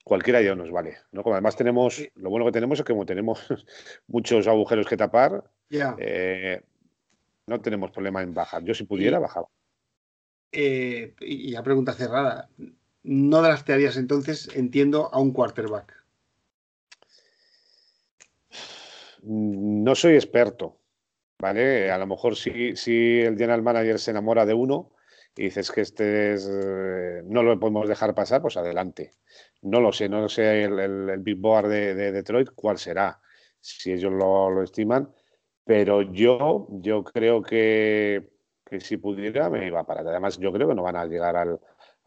Cualquiera 0.04 0.42
ya 0.42 0.56
nos 0.56 0.72
vale, 0.72 0.98
¿no? 1.12 1.22
Como 1.22 1.36
además 1.36 1.56
tenemos, 1.56 2.02
lo 2.16 2.32
bueno 2.32 2.46
que 2.46 2.52
tenemos 2.52 2.80
es 2.80 2.86
que 2.86 2.94
como 2.94 3.06
tenemos 3.06 3.46
muchos 4.08 4.48
agujeros 4.48 4.88
que 4.88 4.98
tapar, 4.98 5.44
eh, 5.70 6.62
no 7.46 7.62
tenemos 7.62 7.92
problema 7.92 8.24
en 8.24 8.34
bajar. 8.34 8.64
Yo 8.64 8.74
si 8.74 8.86
pudiera, 8.86 9.20
bajaba. 9.20 9.48
Eh, 10.52 11.14
y 11.20 11.52
ya 11.52 11.62
pregunta 11.62 11.94
cerrada, 11.94 12.50
¿no 13.04 13.42
draftearías 13.42 13.98
entonces, 13.98 14.50
entiendo, 14.56 15.10
a 15.14 15.20
un 15.20 15.32
quarterback? 15.32 15.94
No 19.22 19.96
soy 19.96 20.16
experto, 20.16 20.78
¿vale? 21.40 21.92
A 21.92 21.98
lo 21.98 22.08
mejor 22.08 22.36
si, 22.36 22.76
si 22.76 23.20
el 23.20 23.38
general 23.38 23.62
manager 23.62 24.00
se 24.00 24.12
enamora 24.12 24.46
de 24.46 24.54
uno 24.54 24.92
y 25.36 25.44
dices 25.44 25.72
que 25.72 25.82
este 25.82 26.34
es, 26.34 26.50
eh, 26.50 27.22
no 27.26 27.44
lo 27.44 27.60
podemos 27.60 27.88
dejar 27.88 28.16
pasar, 28.16 28.42
pues 28.42 28.58
adelante. 28.58 29.12
No 29.62 29.82
lo 29.82 29.92
sé, 29.92 30.08
no 30.08 30.30
sé 30.30 30.64
el, 30.64 31.20
big 31.20 31.38
board 31.38 31.70
de, 31.70 32.12
Detroit 32.12 32.50
cuál 32.56 32.78
será, 32.78 33.20
si 33.60 33.92
ellos 33.92 34.14
lo, 34.14 34.50
lo 34.50 34.64
estiman, 34.64 35.14
pero 35.66 36.02
yo, 36.02 36.68
yo 36.70 37.04
creo 37.04 37.42
que 37.42 38.30
que 38.70 38.80
si 38.80 38.98
pudiera 38.98 39.50
me 39.50 39.66
iba 39.66 39.84
para 39.84 40.02
Además, 40.02 40.38
yo 40.38 40.52
creo 40.54 40.68
que 40.68 40.76
no 40.76 40.84
van 40.84 40.96
a 40.96 41.06
llegar 41.06 41.36
al, 41.36 41.60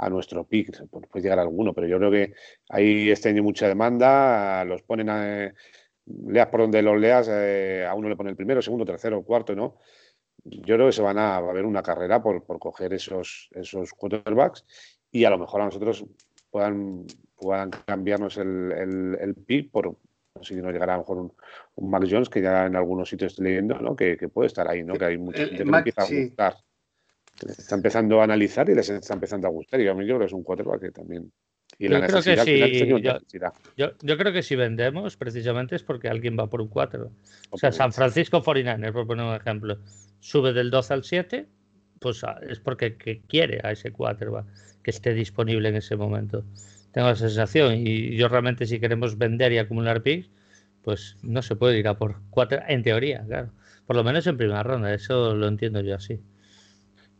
a 0.02 0.10
nuestro 0.10 0.44
pick, 0.44 0.86
puede 0.88 1.22
llegar 1.22 1.38
alguno, 1.38 1.72
pero 1.72 1.86
yo 1.86 1.98
creo 1.98 2.10
que 2.10 2.34
ahí 2.68 3.08
este 3.10 3.28
año 3.28 3.42
mucha 3.42 3.68
demanda, 3.68 4.64
los 4.64 4.82
ponen 4.82 5.08
a, 5.08 5.54
leas 6.06 6.48
por 6.48 6.60
donde 6.60 6.82
los 6.82 6.98
leas, 6.98 7.28
eh, 7.30 7.86
a 7.88 7.94
uno 7.94 8.08
le 8.08 8.16
pone 8.16 8.30
el 8.30 8.36
primero, 8.36 8.60
segundo, 8.60 8.84
tercero, 8.84 9.22
cuarto, 9.22 9.54
¿no? 9.54 9.76
Yo 10.44 10.74
creo 10.74 10.86
que 10.86 10.92
se 10.92 11.02
van 11.02 11.18
a, 11.18 11.36
a 11.36 11.52
ver 11.52 11.64
una 11.64 11.82
carrera 11.82 12.20
por, 12.20 12.44
por 12.44 12.58
coger 12.58 12.92
esos, 12.94 13.48
esos 13.52 13.92
quarterbacks 13.92 14.64
y 15.12 15.24
a 15.24 15.30
lo 15.30 15.38
mejor 15.38 15.60
a 15.60 15.66
nosotros 15.66 16.04
puedan, 16.50 17.06
puedan 17.36 17.70
cambiarnos 17.70 18.38
el, 18.38 18.72
el, 18.72 19.18
el 19.20 19.34
pick 19.36 19.70
por, 19.70 19.86
no 19.86 20.42
sé 20.42 20.54
si 20.54 20.60
nos 20.60 20.72
llegará 20.72 20.94
a 20.94 20.96
lo 20.96 21.02
mejor 21.02 21.18
un, 21.18 21.32
un 21.76 21.90
Mac 21.90 22.04
Jones 22.10 22.28
que 22.28 22.42
ya 22.42 22.66
en 22.66 22.74
algunos 22.74 23.08
sitios 23.08 23.32
estoy 23.32 23.46
leyendo, 23.46 23.78
¿no? 23.78 23.94
Que, 23.94 24.16
que 24.16 24.28
puede 24.28 24.48
estar 24.48 24.66
ahí, 24.68 24.82
¿no? 24.82 24.94
Que 24.94 25.04
hay 25.04 25.18
mucha 25.18 25.46
gente 25.46 25.62
que 25.62 25.70
empieza 25.70 26.02
a 26.02 26.06
gustar. 26.06 26.56
Está 27.44 27.74
empezando 27.74 28.20
a 28.20 28.24
analizar 28.24 28.68
y 28.68 28.74
les 28.74 28.88
está 28.88 29.14
empezando 29.14 29.46
a 29.46 29.50
gustar. 29.50 29.80
Y 29.80 29.84
yo, 29.84 29.92
yo 29.92 30.04
creo 30.04 30.18
que 30.18 30.26
es 30.26 30.32
un 30.32 30.42
quarterback 30.42 30.80
que 30.80 30.90
también. 30.90 31.32
Y 31.78 31.88
yo, 31.88 32.00
creo 32.00 32.22
que 32.22 32.36
si, 32.36 32.86
yo, 33.76 33.90
yo, 34.02 34.18
creo 34.18 34.32
que 34.32 34.42
si 34.42 34.56
vendemos, 34.56 35.16
precisamente 35.16 35.74
es 35.74 35.82
porque 35.82 36.08
alguien 36.08 36.36
va 36.38 36.48
por 36.48 36.60
un 36.60 36.68
4. 36.68 37.10
O 37.50 37.58
sea, 37.58 37.72
San 37.72 37.92
Francisco 37.92 38.42
49 38.42 38.92
por 38.92 39.06
poner 39.06 39.24
un 39.24 39.34
ejemplo, 39.34 39.78
sube 40.20 40.52
del 40.52 40.70
12 40.70 40.94
al 40.94 41.04
7, 41.04 41.46
pues 41.98 42.22
ah, 42.24 42.38
es 42.48 42.60
porque 42.60 42.96
que 42.96 43.22
quiere 43.22 43.60
a 43.64 43.72
ese 43.72 43.90
quarterback 43.90 44.46
que 44.82 44.90
esté 44.90 45.14
disponible 45.14 45.70
en 45.70 45.76
ese 45.76 45.96
momento. 45.96 46.44
Tengo 46.92 47.08
la 47.08 47.16
sensación. 47.16 47.74
Y 47.74 48.16
yo 48.16 48.28
realmente, 48.28 48.66
si 48.66 48.78
queremos 48.78 49.16
vender 49.16 49.52
y 49.52 49.58
acumular 49.58 50.02
picks, 50.02 50.30
pues 50.82 51.16
no 51.22 51.40
se 51.42 51.56
puede 51.56 51.78
ir 51.78 51.88
a 51.88 51.96
por 51.96 52.20
cuatro, 52.30 52.60
en 52.68 52.82
teoría, 52.82 53.24
claro. 53.26 53.50
Por 53.86 53.96
lo 53.96 54.04
menos 54.04 54.26
en 54.26 54.36
primera 54.36 54.62
ronda, 54.62 54.92
eso 54.92 55.34
lo 55.34 55.48
entiendo 55.48 55.80
yo 55.80 55.96
así. 55.96 56.20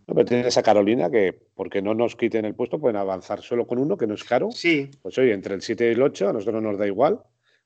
No, 0.06 0.14
pero 0.14 0.24
tienes 0.24 0.56
a 0.56 0.62
Carolina 0.62 1.10
que, 1.10 1.32
porque 1.54 1.80
no 1.80 1.94
nos 1.94 2.16
quiten 2.16 2.44
el 2.44 2.54
puesto, 2.54 2.80
pueden 2.80 2.96
avanzar 2.96 3.40
solo 3.42 3.66
con 3.66 3.78
uno, 3.78 3.96
que 3.96 4.06
no 4.06 4.14
es 4.14 4.24
caro. 4.24 4.50
Sí. 4.50 4.90
Pues 5.00 5.16
oye, 5.18 5.32
entre 5.32 5.54
el 5.54 5.62
7 5.62 5.88
y 5.88 5.92
el 5.92 6.02
8, 6.02 6.28
a 6.28 6.32
nosotros 6.32 6.62
nos 6.62 6.78
da 6.78 6.86
igual. 6.86 7.20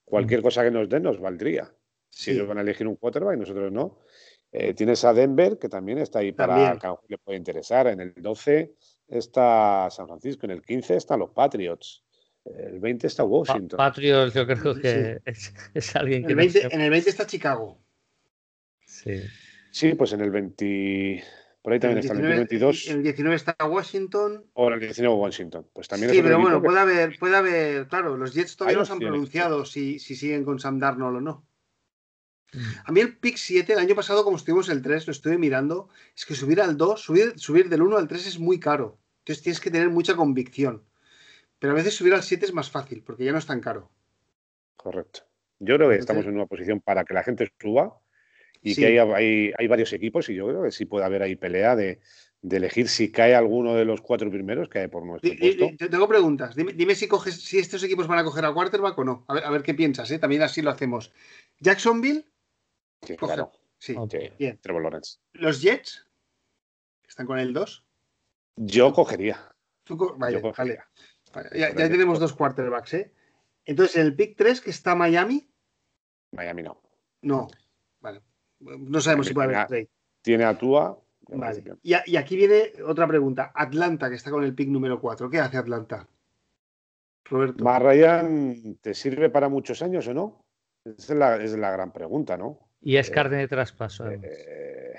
Cualquier 0.05 0.41
mm. 0.41 0.43
cosa 0.43 0.63
que 0.63 0.71
nos 0.71 0.89
den 0.89 1.03
nos 1.03 1.21
valdría. 1.21 1.73
Si 2.11 2.31
ellos 2.31 2.47
van 2.49 2.59
a 2.59 2.61
elegir 2.61 2.87
un 2.87 2.97
quarterback 2.97 3.37
y 3.37 3.41
nosotros 3.41 3.73
no. 3.73 3.99
Eh, 4.53 4.75
tienes 4.75 5.05
a 5.05 5.13
Denver, 5.13 5.59
que 5.59 5.69
también 5.69 5.99
está 5.99 6.21
ahí 6.21 6.33
para 6.33 6.79
que 6.79 6.89
le 7.09 7.19
puede 7.19 7.37
interesar. 7.37 7.89
En 7.89 8.01
el 8.01 8.15
12 8.17 8.75
está 9.09 9.89
San 9.91 10.07
Francisco, 10.07 10.47
en 10.47 10.53
el 10.53 10.63
15 10.63 10.97
están 10.97 11.21
los 11.21 11.31
Patriots. 11.31 12.03
El 12.45 12.79
20 12.79 13.07
está 13.07 13.25
Washington. 13.25 13.77
Patriots, 13.77 14.33
yo 14.33 14.47
creo 14.47 14.75
que 14.77 15.21
es, 15.75 15.97
alguien 15.97 16.25
que. 16.25 16.31
El 16.31 16.37
20, 16.37 16.69
En 16.71 16.81
el 16.81 16.91
20 16.91 17.11
está 17.11 17.27
Chicago. 17.27 17.79
Sí. 18.87 19.21
Sí, 19.73 19.95
pues 19.95 20.13
en 20.13 20.21
el 20.21 20.31
20. 20.31 21.25
Por 21.67 21.73
ahí 21.73 21.81
también 21.81 21.99
está 21.99 22.15
el 22.15 22.23
22. 22.23 22.87
En 22.91 22.97
el 22.99 23.03
19 23.03 23.35
está 23.35 23.57
Washington. 23.67 24.49
O 24.53 24.69
el 24.69 24.79
19 24.79 25.17
Washington. 25.17 25.67
Pues 25.73 25.89
también 25.89 26.13
sí, 26.13 26.23
pero 26.23 26.39
bueno, 26.39 26.63
puede 26.63 26.79
haber, 26.79 27.19
puede 27.19 27.35
haber. 27.35 27.89
Claro, 27.89 28.17
los 28.17 28.35
Jets 28.35 28.57
todavía 28.57 28.79
no 28.79 28.85
se 28.85 28.93
han 28.93 29.01
pronunciado 29.01 29.65
si, 29.65 29.99
si, 29.99 30.15
siguen 30.15 30.45
con 30.45 30.61
Sam 30.61 30.79
Darnold 30.79 31.17
o 31.17 31.21
no. 31.21 31.45
A 32.85 32.93
mí 32.93 33.01
el 33.01 33.19
pick 33.19 33.37
7, 33.37 33.73
el 33.73 33.81
año 33.81 33.97
pasado, 33.97 34.23
como 34.23 34.37
estuvimos 34.37 34.69
el 34.69 34.81
3, 34.81 35.09
lo 35.09 35.11
estuve 35.11 35.39
mirando, 35.39 35.89
es 36.17 36.25
que 36.25 36.37
subir 36.37 36.61
al 36.61 36.77
2, 36.77 37.01
subir, 37.01 37.33
subir 37.37 37.69
del 37.69 37.83
1 37.83 37.97
al 37.97 38.07
3 38.07 38.29
es 38.29 38.39
muy 38.39 38.61
caro. 38.61 39.01
Entonces 39.25 39.43
tienes 39.43 39.59
que 39.59 39.73
tener 39.73 39.91
mucha 39.91 40.15
convicción. 40.15 40.85
Pero 41.59 41.73
a 41.73 41.77
veces 41.77 41.95
subir 41.95 42.15
al 42.15 42.23
7 42.23 42.47
es 42.47 42.55
más 42.55 42.71
fácil, 42.71 43.03
porque 43.03 43.25
ya 43.25 43.33
no 43.33 43.39
es 43.39 43.47
tan 43.47 43.59
caro. 43.61 43.91
Correcto. 44.77 45.23
Yo 45.59 45.75
creo 45.75 45.91
que 45.91 45.97
estamos 45.97 46.27
en 46.27 46.37
una 46.37 46.47
posición 46.47 46.81
para 46.81 47.05
que 47.05 47.15
la 47.15 47.25
gente 47.25 47.53
suba 47.61 47.99
y 48.67 48.75
que 48.75 48.87
hay, 48.87 49.53
hay, 49.57 49.67
varios 49.69 49.93
equipos 49.93 50.29
y 50.29 50.35
yo 50.35 50.49
creo 50.49 50.63
que 50.65 50.73
sí 50.73 50.87
puede 50.87 51.05
haber 51.05 51.23
ahí 51.23 51.37
pelea 51.37 51.77
de, 51.77 52.01
elegir 52.43 52.89
si 52.89 53.13
cae 53.13 53.35
alguno 53.35 53.75
de 53.75 53.85
los 53.85 54.01
cuatro 54.01 54.29
primeros 54.29 54.69
que 54.69 54.81
hay 54.81 54.89
por 54.89 55.05
nuestro 55.07 55.31
puesto. 55.39 55.69
Te 55.79 55.89
tengo 55.89 56.09
preguntas. 56.09 56.57
Dime, 56.57 56.95
si 56.97 57.07
coges, 57.07 57.41
si 57.45 57.59
estos 57.59 57.83
equipos 57.85 58.09
van 58.09 58.19
a 58.19 58.25
coger 58.25 58.45
a 58.45 58.53
quarterback 58.53 58.99
o 58.99 59.05
no. 59.05 59.25
A 59.29 59.35
ver, 59.35 59.45
a 59.45 59.51
ver 59.51 59.63
qué 59.63 59.75
piensas, 59.75 60.11
¿eh? 60.11 60.19
También 60.19 60.43
así 60.43 60.63
lo 60.63 60.71
hacemos. 60.71 61.13
Jacksonville. 61.61 62.27
Sí, 63.03 63.17
claro. 63.17 63.53
Sí, 63.79 63.95
bien. 64.39 64.59
Trevor 64.61 64.83
Lawrence. 64.83 65.19
Los 65.35 65.63
Jets, 65.63 66.05
están 67.07 67.27
con 67.27 67.39
el 67.39 67.53
2. 67.53 67.85
Yo 68.57 68.93
cogería. 68.93 69.55
Vaya, 70.17 70.39
Yo 70.39 70.43
cogería. 70.43 70.89
Ya, 71.55 71.73
tenemos 71.75 72.19
dos 72.19 72.33
quarterbacks, 72.33 72.95
¿eh? 72.95 73.13
Entonces, 73.65 73.97
en 73.97 74.07
el 74.07 74.17
pick 74.17 74.37
3 74.37 74.61
que 74.61 74.71
está 74.71 74.97
Miami. 74.97 75.49
Miami 76.33 76.63
no. 76.65 76.81
No. 77.23 77.49
No 78.79 79.01
sabemos 79.01 79.27
si 79.27 79.35
puede 79.35 79.55
haber 79.55 79.67
trade. 79.67 79.89
Tiene 80.23 80.45
a 80.45 80.57
Tua. 80.57 80.99
Vale. 81.29 81.63
Y, 81.83 81.95
aquí 82.17 82.37
viene 82.37 82.73
otra 82.87 83.07
pregunta. 83.07 83.53
Atlanta, 83.55 84.09
que 84.09 84.17
está 84.17 84.31
con 84.31 84.45
el 84.45 84.55
pick 84.55 84.69
número 84.69 85.01
4. 85.01 85.29
¿Qué 85.29 85.41
hace 85.41 85.57
Atlanta? 85.57 86.07
Roberto. 87.25 87.65
Ryan, 87.79 88.77
¿te 88.81 88.95
sirve 88.95 89.31
para 89.31 89.49
muchos 89.49 89.83
años 89.83 90.07
o 90.07 90.15
no? 90.15 90.45
Esa 90.85 91.13
es 91.13 91.19
la, 91.19 91.37
es 91.43 91.57
la 91.57 91.73
gran 91.73 91.93
pregunta, 91.93 92.37
¿no? 92.37 92.61
Y 92.81 92.97
es 92.97 93.11
carne 93.11 93.39
de 93.39 93.49
traspaso. 93.49 94.09
Eh, 94.09 94.95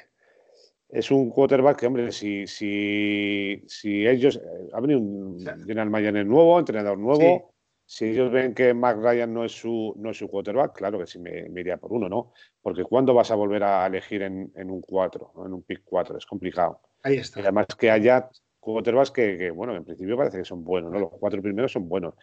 es 0.89 1.11
un 1.11 1.29
quarterback 1.29 1.79
que, 1.79 1.87
hombre, 1.87 2.11
si, 2.11 2.45
si, 2.47 3.63
si 3.67 4.05
ellos. 4.05 4.35
Eh, 4.35 4.69
ha 4.73 4.81
venido 4.81 4.99
un 4.99 5.39
general 5.65 5.89
manager 5.89 6.25
nuevo, 6.25 6.59
entrenador 6.59 6.97
nuevo. 6.97 7.53
Si 7.89 8.03
ellos 8.03 8.29
ven 8.29 8.53
que 8.53 8.73
Mac 8.73 8.97
Ryan 9.01 9.33
no 9.33 9.45
es 9.45 9.53
su, 9.53 9.93
no 9.97 10.09
es 10.09 10.17
su 10.17 10.27
quarterback, 10.27 10.75
claro 10.75 10.99
que 10.99 11.07
sí 11.07 11.19
me, 11.19 11.47
iría 11.55 11.77
por 11.77 11.93
uno, 11.93 12.09
¿no? 12.09 12.33
Porque 12.61 12.83
¿cuándo 12.83 13.13
vas 13.13 13.31
a 13.31 13.35
volver 13.35 13.63
a 13.63 13.87
elegir 13.87 14.23
en, 14.23 14.51
un 14.55 14.81
4, 14.81 15.31
en 15.45 15.53
un 15.53 15.63
pick 15.63 15.83
4? 15.85 16.17
Es 16.17 16.25
complicado. 16.25 16.81
Ahí 17.01 17.15
está. 17.15 17.39
Y 17.39 17.43
además 17.43 17.67
que 17.79 17.89
haya 17.89 18.29
quarterbacks 18.59 19.11
que, 19.11 19.37
que, 19.37 19.51
bueno, 19.51 19.73
en 19.73 19.85
principio 19.85 20.17
parece 20.17 20.37
que 20.37 20.43
son 20.43 20.65
buenos, 20.65 20.91
¿no? 20.91 20.99
Los 20.99 21.11
cuatro 21.17 21.41
primeros 21.41 21.71
son 21.71 21.87
buenos. 21.87 22.15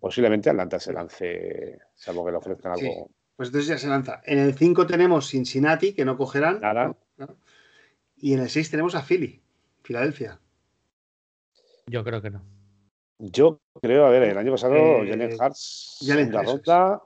Posiblemente 0.00 0.48
Atlanta 0.48 0.80
se 0.80 0.94
lance, 0.94 1.78
salvo 1.94 2.24
que 2.24 2.30
le 2.30 2.38
ofrezcan 2.38 2.72
algo. 2.72 3.10
Pues 3.36 3.50
entonces 3.50 3.68
ya 3.68 3.76
se 3.76 3.88
lanza. 3.88 4.22
En 4.24 4.38
el 4.38 4.54
5 4.54 4.86
tenemos 4.86 5.28
Cincinnati, 5.28 5.92
que 5.92 6.06
no 6.06 6.16
cogerán. 6.16 6.60
Nada. 6.60 6.96
Y 8.16 8.32
en 8.32 8.40
el 8.40 8.48
6 8.48 8.70
tenemos 8.70 8.94
a 8.94 9.02
Philly, 9.02 9.42
Filadelfia. 9.82 10.40
Yo 11.86 12.02
creo 12.02 12.22
que 12.22 12.30
no. 12.30 12.55
Yo 13.18 13.60
creo, 13.80 14.06
a 14.06 14.10
ver, 14.10 14.24
el 14.24 14.38
año 14.38 14.52
pasado 14.52 14.74
eh, 14.74 15.08
Jalen 15.08 15.36
Hartz, 15.40 15.98
segunda 16.00 16.42
ronda. 16.42 17.02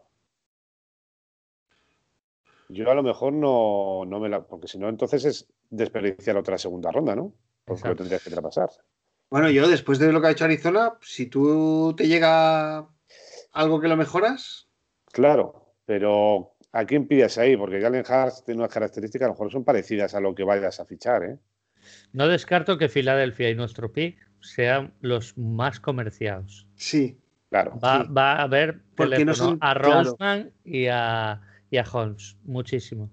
Yo 2.69 2.91
a 2.91 2.95
lo 2.95 3.03
mejor 3.03 3.33
no, 3.33 4.05
no 4.07 4.21
me 4.21 4.29
la. 4.29 4.43
Porque 4.43 4.69
si 4.69 4.79
no, 4.79 4.89
entonces 4.89 5.25
es 5.25 5.49
desperdiciar 5.71 6.37
otra 6.37 6.59
segunda 6.59 6.91
ronda, 6.91 7.15
¿no? 7.15 7.33
Porque 7.65 7.89
lo 7.89 7.97
tendrías 7.97 8.23
que 8.23 8.31
traspasar. 8.31 8.71
Bueno, 9.31 9.51
yo 9.51 9.69
después 9.69 9.99
de 9.99 10.13
lo 10.13 10.21
que 10.21 10.27
ha 10.27 10.31
hecho 10.33 10.45
Arizona, 10.45 10.95
si 11.01 11.27
tú 11.27 11.95
te 11.97 12.09
llega 12.09 12.89
algo 13.53 13.81
que 13.81 13.89
lo 13.89 13.97
mejoras. 13.97 14.69
Claro, 15.13 15.75
pero 15.85 16.55
¿a 16.73 16.85
quién 16.85 17.07
pides 17.07 17.39
ahí? 17.39 17.57
Porque 17.57 17.81
Jalen 17.81 18.05
Hartz 18.07 18.45
tiene 18.45 18.61
unas 18.61 18.73
características, 18.73 19.27
a 19.27 19.29
lo 19.29 19.35
mejor 19.35 19.53
son 19.53 19.65
parecidas 19.65 20.15
a 20.15 20.21
lo 20.21 20.35
que 20.35 20.43
vayas 20.43 20.81
a 20.81 20.85
fichar, 20.85 21.25
¿eh? 21.25 21.39
No 22.13 22.29
descarto 22.29 22.77
que 22.77 22.89
Filadelfia 22.89 23.51
y 23.51 23.55
nuestro 23.55 23.93
pick 23.93 24.30
sean 24.41 24.93
los 25.01 25.37
más 25.37 25.81
comerciados. 25.81 26.67
Sí. 26.77 27.19
Claro. 27.51 27.79
Va, 27.81 28.05
a 28.35 28.43
haber 28.43 28.81
a 29.61 29.75
Roseman 29.75 30.53
y, 30.65 30.87
a, 30.87 31.41
y 31.69 31.79
a 31.79 31.85
Holmes, 31.85 32.37
muchísimo. 32.45 33.11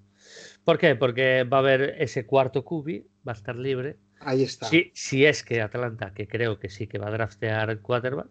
¿Por 0.64 0.78
qué? 0.78 0.96
Porque 0.96 1.44
va 1.44 1.58
a 1.58 1.60
haber 1.62 1.96
ese 2.00 2.26
cuarto 2.26 2.64
cubi, 2.64 3.08
va 3.28 3.32
a 3.32 3.36
estar 3.36 3.56
libre. 3.56 3.98
Ahí 4.20 4.44
está. 4.44 4.68
Si, 4.68 4.92
si 4.94 5.26
es 5.26 5.44
que 5.44 5.62
Atlanta, 5.62 6.14
que 6.14 6.28
creo 6.28 6.60
que 6.60 6.70
sí 6.70 6.88
que 6.88 7.00
va 7.00 7.08
a 7.08 7.12
draftear 7.12 7.70
el 7.72 7.80
quarterback, 7.80 8.28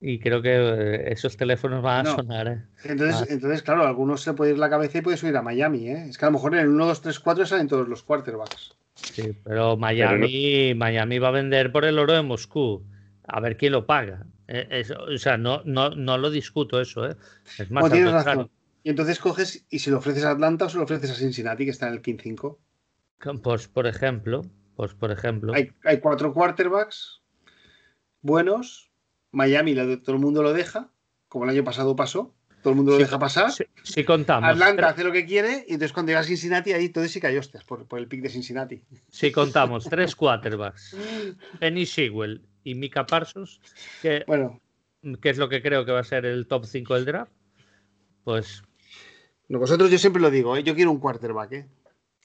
y 0.00 0.18
creo 0.18 0.42
que 0.42 0.54
eh, 0.54 1.12
esos 1.12 1.36
teléfonos 1.36 1.82
van 1.82 2.06
a 2.06 2.14
sonar. 2.14 2.48
¿eh? 2.48 2.64
Entonces, 2.84 3.30
entonces, 3.30 3.62
claro, 3.62 3.86
algunos 3.86 4.22
se 4.22 4.34
puede 4.34 4.52
ir 4.52 4.58
la 4.58 4.70
cabeza 4.70 4.98
y 4.98 5.02
puede 5.02 5.16
subir 5.16 5.36
a 5.36 5.42
Miami. 5.42 5.88
¿eh? 5.88 6.06
Es 6.08 6.18
que 6.18 6.24
a 6.24 6.28
lo 6.28 6.32
mejor 6.34 6.54
en 6.54 6.60
el 6.60 6.68
1, 6.68 6.86
2, 6.86 7.02
3, 7.02 7.20
4 7.20 7.46
salen 7.46 7.68
todos 7.68 7.88
los 7.88 8.02
quarterbacks. 8.02 8.76
Sí, 8.96 9.36
pero 9.44 9.76
Miami, 9.76 10.74
Miami 10.74 11.18
va 11.18 11.28
a 11.28 11.32
vender 11.32 11.70
por 11.70 11.84
el 11.84 11.98
oro 11.98 12.14
de 12.14 12.22
Moscú. 12.22 12.84
A 13.28 13.40
ver 13.40 13.56
quién 13.56 13.72
lo 13.72 13.86
paga. 13.86 14.26
Eh, 14.48 14.84
o 15.08 15.18
sea, 15.18 15.36
no, 15.36 15.62
no, 15.64 15.90
no 15.90 16.18
lo 16.18 16.30
discuto 16.30 16.80
eso. 16.80 17.08
¿eh? 17.08 17.16
Es 17.58 17.70
más 17.70 17.90
tienes 17.90 18.12
razón. 18.12 18.50
Y 18.82 18.90
entonces 18.90 19.18
coges 19.18 19.66
y 19.68 19.80
si 19.80 19.90
lo 19.90 19.98
ofreces 19.98 20.24
a 20.24 20.30
Atlanta 20.30 20.66
o 20.66 20.68
se 20.68 20.78
lo 20.78 20.84
ofreces 20.84 21.10
a 21.10 21.14
Cincinnati, 21.14 21.64
que 21.64 21.72
está 21.72 21.88
en 21.88 21.94
el 21.94 22.02
15-5. 22.02 22.58
Pues 23.42 23.66
por 23.68 23.86
ejemplo, 23.86 24.42
pues 24.76 24.94
por 24.94 25.10
ejemplo. 25.10 25.52
Hay, 25.54 25.72
hay 25.84 25.98
cuatro 25.98 26.32
quarterbacks 26.32 27.22
buenos. 28.20 28.92
Miami 29.32 29.74
todo 29.74 30.14
el 30.14 30.22
mundo 30.22 30.42
lo 30.42 30.52
deja, 30.52 30.90
como 31.28 31.44
el 31.44 31.50
año 31.50 31.64
pasado 31.64 31.96
pasó 31.96 32.35
todo 32.66 32.72
el 32.72 32.78
mundo 32.78 32.92
lo 32.94 32.98
deja 32.98 33.16
pasar. 33.16 33.52
Sí, 33.84 34.02
contamos. 34.02 34.50
Atlanta 34.50 34.88
hace 34.88 35.04
lo 35.04 35.12
que 35.12 35.24
quiere 35.24 35.64
y 35.68 35.74
entonces 35.74 35.92
cuando 35.92 36.10
llega 36.10 36.18
a 36.18 36.24
Cincinnati 36.24 36.72
ahí 36.72 36.88
todo 36.88 37.06
sí 37.06 37.20
cayó 37.20 37.40
por, 37.64 37.86
por 37.86 38.00
el 38.00 38.08
pick 38.08 38.22
de 38.22 38.28
Cincinnati. 38.28 38.82
Si 39.08 39.30
contamos 39.30 39.84
tres 39.84 40.16
quarterbacks, 40.16 40.96
Penny 41.60 41.86
Sewell 41.86 42.44
y 42.64 42.74
Mika 42.74 43.06
Parsons, 43.06 43.60
que, 44.02 44.24
bueno. 44.26 44.60
que 45.22 45.30
es 45.30 45.38
lo 45.38 45.48
que 45.48 45.62
creo 45.62 45.84
que 45.84 45.92
va 45.92 46.00
a 46.00 46.04
ser 46.04 46.26
el 46.26 46.48
top 46.48 46.64
5 46.64 46.94
del 46.96 47.04
draft, 47.04 47.30
pues... 48.24 48.64
No, 49.48 49.60
vosotros 49.60 49.88
yo 49.88 49.98
siempre 49.98 50.20
lo 50.20 50.32
digo, 50.32 50.56
¿eh? 50.56 50.64
yo 50.64 50.74
quiero 50.74 50.90
un 50.90 50.98
quarterback. 50.98 51.52
¿eh? 51.52 51.68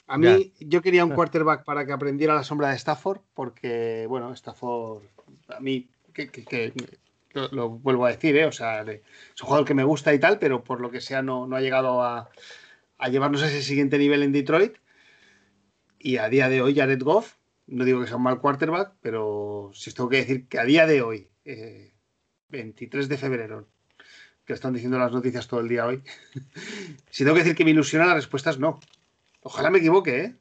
A 0.07 0.18
mí 0.18 0.53
yo 0.59 0.81
quería 0.81 1.05
un 1.05 1.11
quarterback 1.11 1.63
para 1.65 1.85
que 1.85 1.91
aprendiera 1.91 2.34
la 2.34 2.43
sombra 2.43 2.69
de 2.69 2.77
Stafford, 2.77 3.19
porque, 3.35 4.07
bueno, 4.09 4.34
Stafford, 4.34 5.03
a 5.49 5.59
mí, 5.59 5.88
que, 6.15 6.31
que 6.31 6.73
lo, 7.33 7.69
vuelvo 7.69 8.05
a 8.05 8.11
decir, 8.11 8.35
¿eh? 8.37 8.45
o 8.45 8.51
sea, 8.51 8.81
es 8.81 9.41
un 9.41 9.47
jugador 9.47 9.67
que 9.67 9.73
me 9.73 9.83
gusta 9.83 10.13
y 10.13 10.19
tal, 10.19 10.39
pero 10.39 10.63
por 10.63 10.81
lo 10.81 10.91
que 10.91 11.01
sea 11.01 11.21
no, 11.21 11.47
ha 11.55 11.61
llegado 11.61 12.03
a, 12.03 12.29
llevarnos 13.09 13.43
a 13.43 13.47
ese 13.47 13.61
siguiente 13.61 13.97
nivel 13.97 14.23
en 14.23 14.31
Detroit. 14.31 14.77
Y 15.99 16.17
a 16.17 16.29
día 16.29 16.49
de 16.49 16.61
hoy, 16.61 16.75
Jared 16.75 17.01
Goff, 17.01 17.35
no 17.67 17.85
digo 17.85 18.01
que 18.01 18.07
sea 18.07 18.17
un 18.17 18.23
mal 18.23 18.39
quarterback, 18.39 18.93
pero 19.01 19.71
si 19.73 19.93
tengo 19.93 20.09
que 20.09 20.17
decir 20.17 20.47
que 20.47 20.59
a 20.59 20.65
día 20.65 20.87
de 20.87 21.01
hoy, 21.01 21.29
23 22.49 23.05
eh, 23.05 23.09
de 23.09 23.17
febrero, 23.17 23.67
que 24.45 24.53
están 24.53 24.73
diciendo 24.73 24.97
las 24.97 25.11
noticias 25.11 25.47
todo 25.47 25.59
el 25.59 25.69
día 25.69 25.85
hoy, 25.85 26.03
si 27.09 27.23
tengo 27.23 27.35
que 27.35 27.43
decir 27.43 27.55
que 27.55 27.65
me 27.65 27.71
ilusiona, 27.71 28.05
la 28.07 28.15
respuesta 28.15 28.49
es 28.49 28.59
no. 28.59 28.79
Ojalá 29.41 29.69
me 29.69 29.79
equivoque, 29.79 30.23
¿eh? 30.23 30.35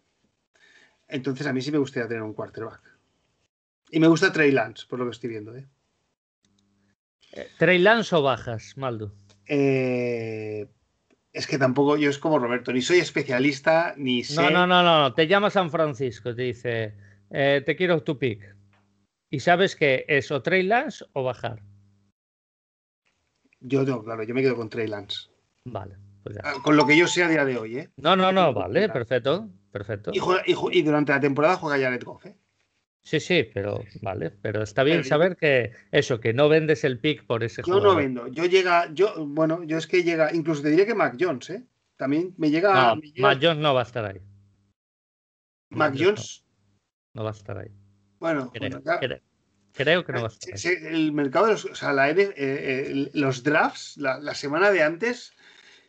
Entonces 1.08 1.46
a 1.46 1.52
mí 1.52 1.60
sí 1.60 1.72
me 1.72 1.78
gustaría 1.78 2.08
tener 2.08 2.22
un 2.22 2.34
quarterback. 2.34 2.80
Y 3.90 3.98
me 3.98 4.06
gusta 4.08 4.32
Trey 4.32 4.52
Lance, 4.52 4.86
por 4.88 4.98
lo 4.98 5.06
que 5.06 5.10
estoy 5.10 5.30
viendo, 5.30 5.54
¿eh? 5.56 5.66
¿Trey 7.58 7.78
Lance 7.78 8.14
o 8.16 8.22
bajas, 8.22 8.76
Maldo? 8.76 9.12
Eh, 9.46 10.68
es 11.32 11.46
que 11.46 11.58
tampoco 11.58 11.96
yo 11.96 12.10
es 12.10 12.18
como 12.18 12.38
Roberto, 12.38 12.72
ni 12.72 12.82
soy 12.82 12.98
especialista, 12.98 13.94
ni 13.96 14.24
sé. 14.24 14.40
No, 14.40 14.50
no, 14.50 14.66
no, 14.66 14.82
no. 14.82 15.14
Te 15.14 15.26
llama 15.26 15.50
San 15.50 15.70
Francisco, 15.70 16.34
te 16.34 16.42
dice, 16.42 16.94
eh, 17.30 17.62
te 17.64 17.76
quiero 17.76 18.02
tu 18.02 18.18
pick. 18.18 18.56
Y 19.30 19.40
sabes 19.40 19.76
que 19.76 20.04
es 20.08 20.30
o 20.30 20.42
Trey 20.42 20.64
Lance 20.64 21.04
o 21.12 21.22
bajar. 21.22 21.62
Yo 23.60 23.84
no, 23.84 24.02
claro, 24.02 24.24
yo 24.24 24.34
me 24.34 24.42
quedo 24.42 24.56
con 24.56 24.68
Trey 24.68 24.88
Lance. 24.88 25.28
Vale. 25.64 25.96
Pues 26.22 26.36
ah, 26.42 26.54
con 26.62 26.76
lo 26.76 26.86
que 26.86 26.96
yo 26.96 27.06
sé 27.06 27.22
a 27.22 27.28
día 27.28 27.44
de 27.44 27.56
hoy, 27.56 27.78
¿eh? 27.78 27.90
No, 27.96 28.14
no, 28.14 28.30
no, 28.32 28.52
vale, 28.52 28.88
perfecto, 28.88 29.48
perfecto. 29.70 30.12
Y, 30.14 30.82
durante 30.82 31.12
la 31.12 31.20
temporada 31.20 31.56
juega 31.56 31.82
Jared 31.82 32.04
Goff, 32.04 32.26
¿eh? 32.26 32.36
Sí, 33.02 33.18
sí, 33.18 33.48
pero 33.54 33.82
vale, 34.02 34.30
pero 34.30 34.62
está 34.62 34.84
bien 34.84 35.04
saber 35.04 35.36
que 35.36 35.72
eso, 35.90 36.20
que 36.20 36.34
no 36.34 36.48
vendes 36.48 36.84
el 36.84 36.98
pick 36.98 37.24
por 37.24 37.42
ese 37.42 37.62
yo 37.66 37.76
Yo 37.76 37.80
no 37.80 37.94
vendo, 37.94 38.28
yo 38.28 38.44
llega, 38.44 38.92
yo, 38.92 39.26
bueno, 39.26 39.64
yo 39.64 39.78
es 39.78 39.86
que 39.86 40.04
llega, 40.04 40.34
incluso 40.34 40.62
te 40.62 40.70
diré 40.70 40.86
que 40.86 40.94
Mac 40.94 41.16
Jones, 41.18 41.50
¿eh? 41.50 41.64
También 41.96 42.34
me 42.38 42.50
llega. 42.50 42.94
No, 42.94 43.02
Mac 43.18 43.38
Jones 43.42 43.58
no 43.58 43.74
va 43.74 43.80
a 43.80 43.84
estar 43.84 44.06
ahí. 44.06 44.20
Mac, 45.70 45.94
Jones. 45.96 46.44
No, 47.14 47.24
va 47.24 47.30
a 47.30 47.32
estar 47.32 47.58
ahí. 47.58 47.70
Bueno, 48.18 48.50
creo, 48.52 48.82
creo, 49.72 50.04
que 50.04 50.12
no 50.12 50.20
va 50.20 50.26
a 50.26 50.30
estar 50.30 50.54
ahí. 50.54 50.76
El 50.86 51.12
mercado 51.12 51.46
de 51.46 51.52
los, 51.52 51.64
o 51.66 51.74
sea, 51.74 51.92
la, 51.92 52.10
eh, 52.10 52.32
eh, 52.36 53.10
los 53.14 53.42
drafts, 53.42 53.96
la, 53.98 54.34
semana 54.34 54.70
de 54.70 54.82
antes, 54.82 55.32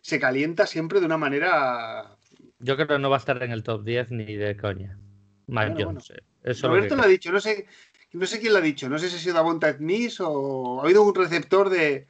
se 0.02 0.20
calienta 0.20 0.68
siempre 0.68 1.00
de 1.00 1.06
una 1.06 1.18
manera. 1.18 2.18
Yo 2.60 2.76
creo 2.76 2.88
que 2.88 3.00
no 3.00 3.10
va 3.10 3.16
a 3.16 3.20
estar 3.20 3.42
en 3.42 3.52
el 3.52 3.64
top 3.64 3.84
10 3.84 4.12
ni 4.12 4.36
de 4.36 4.56
coña. 4.58 5.00
Mac 5.48 5.76
Jones. 5.78 6.12
Eh. 6.44 6.54
Roberto 6.62 6.96
lo, 6.96 7.04
ha 7.04 7.08
dicho, 7.08 7.32
no 7.32 7.40
sé, 7.40 7.68
no 8.14 8.26
sé 8.26 8.40
quién 8.40 8.54
lo 8.54 8.60
ha 8.60 8.64
dicho, 8.64 8.90
no 8.90 8.98
sé 8.98 9.10
si 9.10 9.16
ha 9.16 9.20
sido 9.20 9.36
Davonta 9.36 9.74
Smith 9.74 10.20
o 10.20 10.82
ha 10.82 10.86
habido 10.86 11.04
un 11.04 11.16
receptor 11.16 11.70
de, 11.70 12.08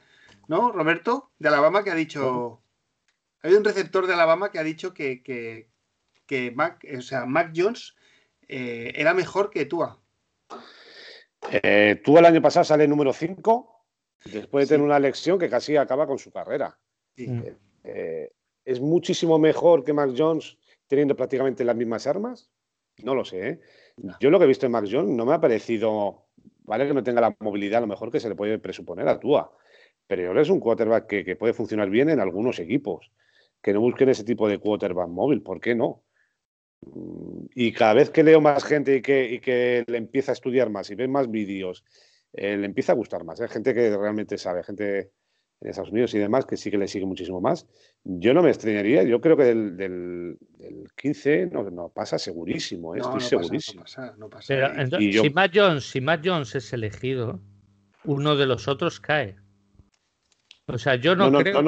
¿no? 0.48 0.72
Roberto, 0.72 1.30
de 1.38 1.48
Alabama 1.48 1.84
que 1.84 1.90
ha 1.90 1.94
dicho, 1.94 2.62
ha 3.40 3.46
habido 3.46 3.60
un 3.60 3.64
receptor 3.64 4.06
de 4.06 4.14
Alabama 4.14 4.50
que 4.50 4.58
ha 4.58 4.64
dicho 4.64 4.94
que, 4.94 5.22
que, 5.22 5.68
que 6.26 6.50
Mac, 6.50 6.84
o 6.96 7.02
sea, 7.02 7.26
Mac 7.26 7.52
Jones 7.54 7.94
eh, 8.48 8.92
era 8.94 9.14
mejor 9.14 9.50
que 9.50 9.66
Tua. 9.66 9.98
Eh, 11.50 12.00
Tua 12.04 12.20
el 12.20 12.26
año 12.26 12.42
pasado 12.42 12.64
sale 12.64 12.86
número 12.88 13.12
5 13.12 13.86
después 14.24 14.68
de 14.68 14.74
tener 14.74 14.86
una 14.86 14.98
lección 14.98 15.38
que 15.38 15.50
casi 15.50 15.76
acaba 15.76 16.06
con 16.06 16.18
su 16.18 16.30
carrera. 16.30 16.78
Eh, 17.16 18.30
¿Es 18.64 18.80
muchísimo 18.80 19.38
mejor 19.38 19.84
que 19.84 19.92
Mac 19.92 20.10
Jones 20.16 20.56
teniendo 20.86 21.16
prácticamente 21.16 21.64
las 21.64 21.76
mismas 21.76 22.06
armas? 22.06 22.50
No 22.98 23.14
lo 23.14 23.24
sé. 23.24 23.48
¿eh? 23.48 23.60
Yo 24.20 24.30
lo 24.30 24.38
que 24.38 24.44
he 24.44 24.48
visto 24.48 24.66
en 24.66 24.72
Max 24.72 24.88
Jones 24.90 25.10
no 25.10 25.24
me 25.24 25.34
ha 25.34 25.40
parecido, 25.40 26.26
vale 26.64 26.86
que 26.86 26.94
no 26.94 27.02
tenga 27.02 27.20
la 27.20 27.36
movilidad 27.40 27.78
a 27.78 27.80
lo 27.82 27.86
mejor 27.86 28.10
que 28.10 28.20
se 28.20 28.28
le 28.28 28.34
puede 28.34 28.58
presuponer 28.58 29.08
a 29.08 29.18
Tua, 29.18 29.52
pero 30.06 30.38
es 30.40 30.50
un 30.50 30.60
quarterback 30.60 31.06
que, 31.06 31.36
puede 31.36 31.52
funcionar 31.52 31.90
bien 31.90 32.10
en 32.10 32.20
algunos 32.20 32.58
equipos, 32.58 33.10
que 33.60 33.72
no 33.72 33.80
busquen 33.80 34.08
ese 34.08 34.24
tipo 34.24 34.48
de 34.48 34.58
quarterback 34.58 35.08
móvil, 35.08 35.42
¿por 35.42 35.60
qué 35.60 35.74
no? 35.74 36.02
Mm, 36.80 37.46
y 37.54 37.72
cada 37.72 37.94
vez 37.94 38.10
que 38.10 38.22
leo 38.22 38.40
más 38.40 38.64
gente 38.64 38.96
y 38.96 39.02
que, 39.02 39.40
que 39.42 39.84
le 39.86 39.98
empieza 39.98 40.32
a 40.32 40.34
estudiar 40.34 40.70
más 40.70 40.90
y 40.90 40.94
ve 40.94 41.08
más 41.08 41.30
vídeos, 41.30 41.84
eh, 42.32 42.56
le 42.56 42.66
empieza 42.66 42.92
a 42.92 42.96
gustar 42.96 43.24
más. 43.24 43.40
Hay 43.40 43.46
¿eh? 43.46 43.50
gente 43.50 43.74
que 43.74 43.96
realmente 43.96 44.38
sabe, 44.38 44.62
gente 44.62 45.12
en 45.62 45.68
Estados 45.70 45.90
Unidos 45.90 46.12
y 46.14 46.18
demás, 46.18 46.44
que 46.44 46.56
sí 46.56 46.70
que 46.70 46.78
le 46.78 46.88
sigue 46.88 47.06
muchísimo 47.06 47.40
más. 47.40 47.66
Yo 48.04 48.34
no 48.34 48.42
me 48.42 48.50
extrañaría, 48.50 49.04
yo 49.04 49.20
creo 49.20 49.36
que 49.36 49.44
del, 49.44 49.76
del, 49.76 50.36
15 50.96 51.46
no, 51.46 51.70
no, 51.70 51.88
pasa 51.88 52.18
segurísimo, 52.18 52.94
¿eh? 52.94 52.98
estoy 52.98 53.20
segurísimo. 53.20 53.84
no 54.18 54.28
pasa, 54.28 54.74
si, 54.90 55.30
Matt 55.30 55.52
Jones, 55.54 55.84
si 55.84 56.00
Matt 56.00 56.22
Jones 56.24 56.54
es 56.56 56.72
elegido, 56.72 57.40
uno 58.04 58.34
de 58.36 58.46
los 58.46 58.66
otros 58.68 58.98
cae. 59.00 59.36
O 60.66 60.78
sea, 60.78 60.96
yo 60.96 61.14
no, 61.14 61.30
creo. 61.32 61.62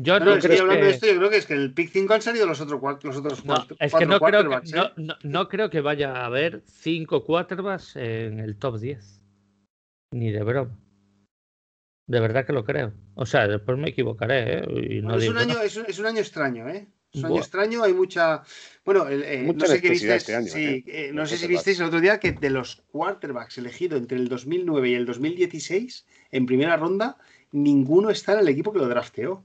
Yo 0.00 0.20
No, 0.20 0.24
¿tú 0.26 0.30
no, 0.30 0.34
estoy 0.36 0.48
crees 0.48 0.60
hablando 0.60 0.80
que- 0.80 0.86
de 0.86 0.90
esto, 0.92 1.06
yo 1.08 1.16
creo 1.16 1.30
que 1.30 1.36
es 1.38 1.46
que 1.46 1.54
en 1.54 1.60
el 1.60 1.74
pick 1.74 1.90
5 1.90 2.14
han 2.14 2.22
salido 2.22 2.46
los, 2.46 2.60
otros 2.60 2.80
cuat- 2.80 3.02
los 3.02 3.16
otros 3.16 3.44
No, 3.44 3.54
cuatro, 3.56 3.76
es 3.80 3.92
que 3.92 4.06
cuatro 4.06 4.08
no 4.08 4.18
creo 4.20 4.60
que, 4.60 4.68
¿eh? 4.68 4.72
no, 4.96 5.04
no- 5.04 5.16
no 5.24 5.48
creo 5.48 5.70
que 5.70 5.80
vaya 5.80 6.12
a 6.14 6.26
haber 6.26 6.62
cinco 6.66 7.24
quarterbacks 7.24 7.96
en 7.96 8.38
el 8.38 8.56
top 8.56 8.78
10. 8.78 9.20
Ni 10.12 10.30
de 10.30 10.42
broma. 10.44 10.70
De 12.08 12.18
verdad 12.20 12.44
que 12.44 12.52
lo 12.52 12.64
creo. 12.64 12.92
O 13.14 13.24
sea, 13.26 13.46
después 13.46 13.78
me 13.78 13.90
equivocaré, 13.90 14.58
¿eh? 14.60 14.62
Y 14.96 15.02
no 15.02 15.10
Bueno, 15.10 15.16
es, 15.16 15.20
digo 15.22 15.32
un 15.32 15.38
año, 15.38 15.60
es, 15.62 15.76
un, 15.76 15.84
es 15.86 15.98
un 15.98 16.06
año 16.06 16.18
extraño, 16.20 16.68
¿eh? 16.68 16.88
Es 17.12 17.20
un 17.20 17.26
año 17.26 17.34
Buah. 17.34 17.40
extraño, 17.42 17.82
hay 17.84 17.92
mucha. 17.94 18.42
Bueno, 18.84 19.06
eh, 19.08 19.42
Mucha 19.44 19.66
no 19.66 19.72
sé 19.72 19.80
qué 19.80 19.90
visteis. 19.90 20.14
este 20.22 20.34
año, 20.34 20.46
sí, 20.48 20.64
¿eh? 20.64 20.84
eh, 20.86 21.10
no 21.12 21.24
sé 21.26 21.36
si 21.36 21.42
quarterbacks. 21.42 21.48
visteis 21.48 21.80
el 21.80 21.86
otro 21.86 22.00
día 22.00 22.18
que 22.18 22.32
de 22.32 22.50
los 22.50 22.82
quarterbacks 22.90 23.58
elegidos 23.58 24.00
entre 24.00 24.18
el 24.18 24.28
2009 24.28 24.88
y 24.90 24.94
el 24.94 25.06
2016, 25.06 26.06
en 26.32 26.46
primera 26.46 26.76
ronda, 26.76 27.16
ninguno 27.52 28.10
está 28.10 28.32
en 28.34 28.40
el 28.40 28.48
equipo 28.48 28.72
que 28.72 28.78
lo 28.78 28.88
drafteó. 28.88 29.44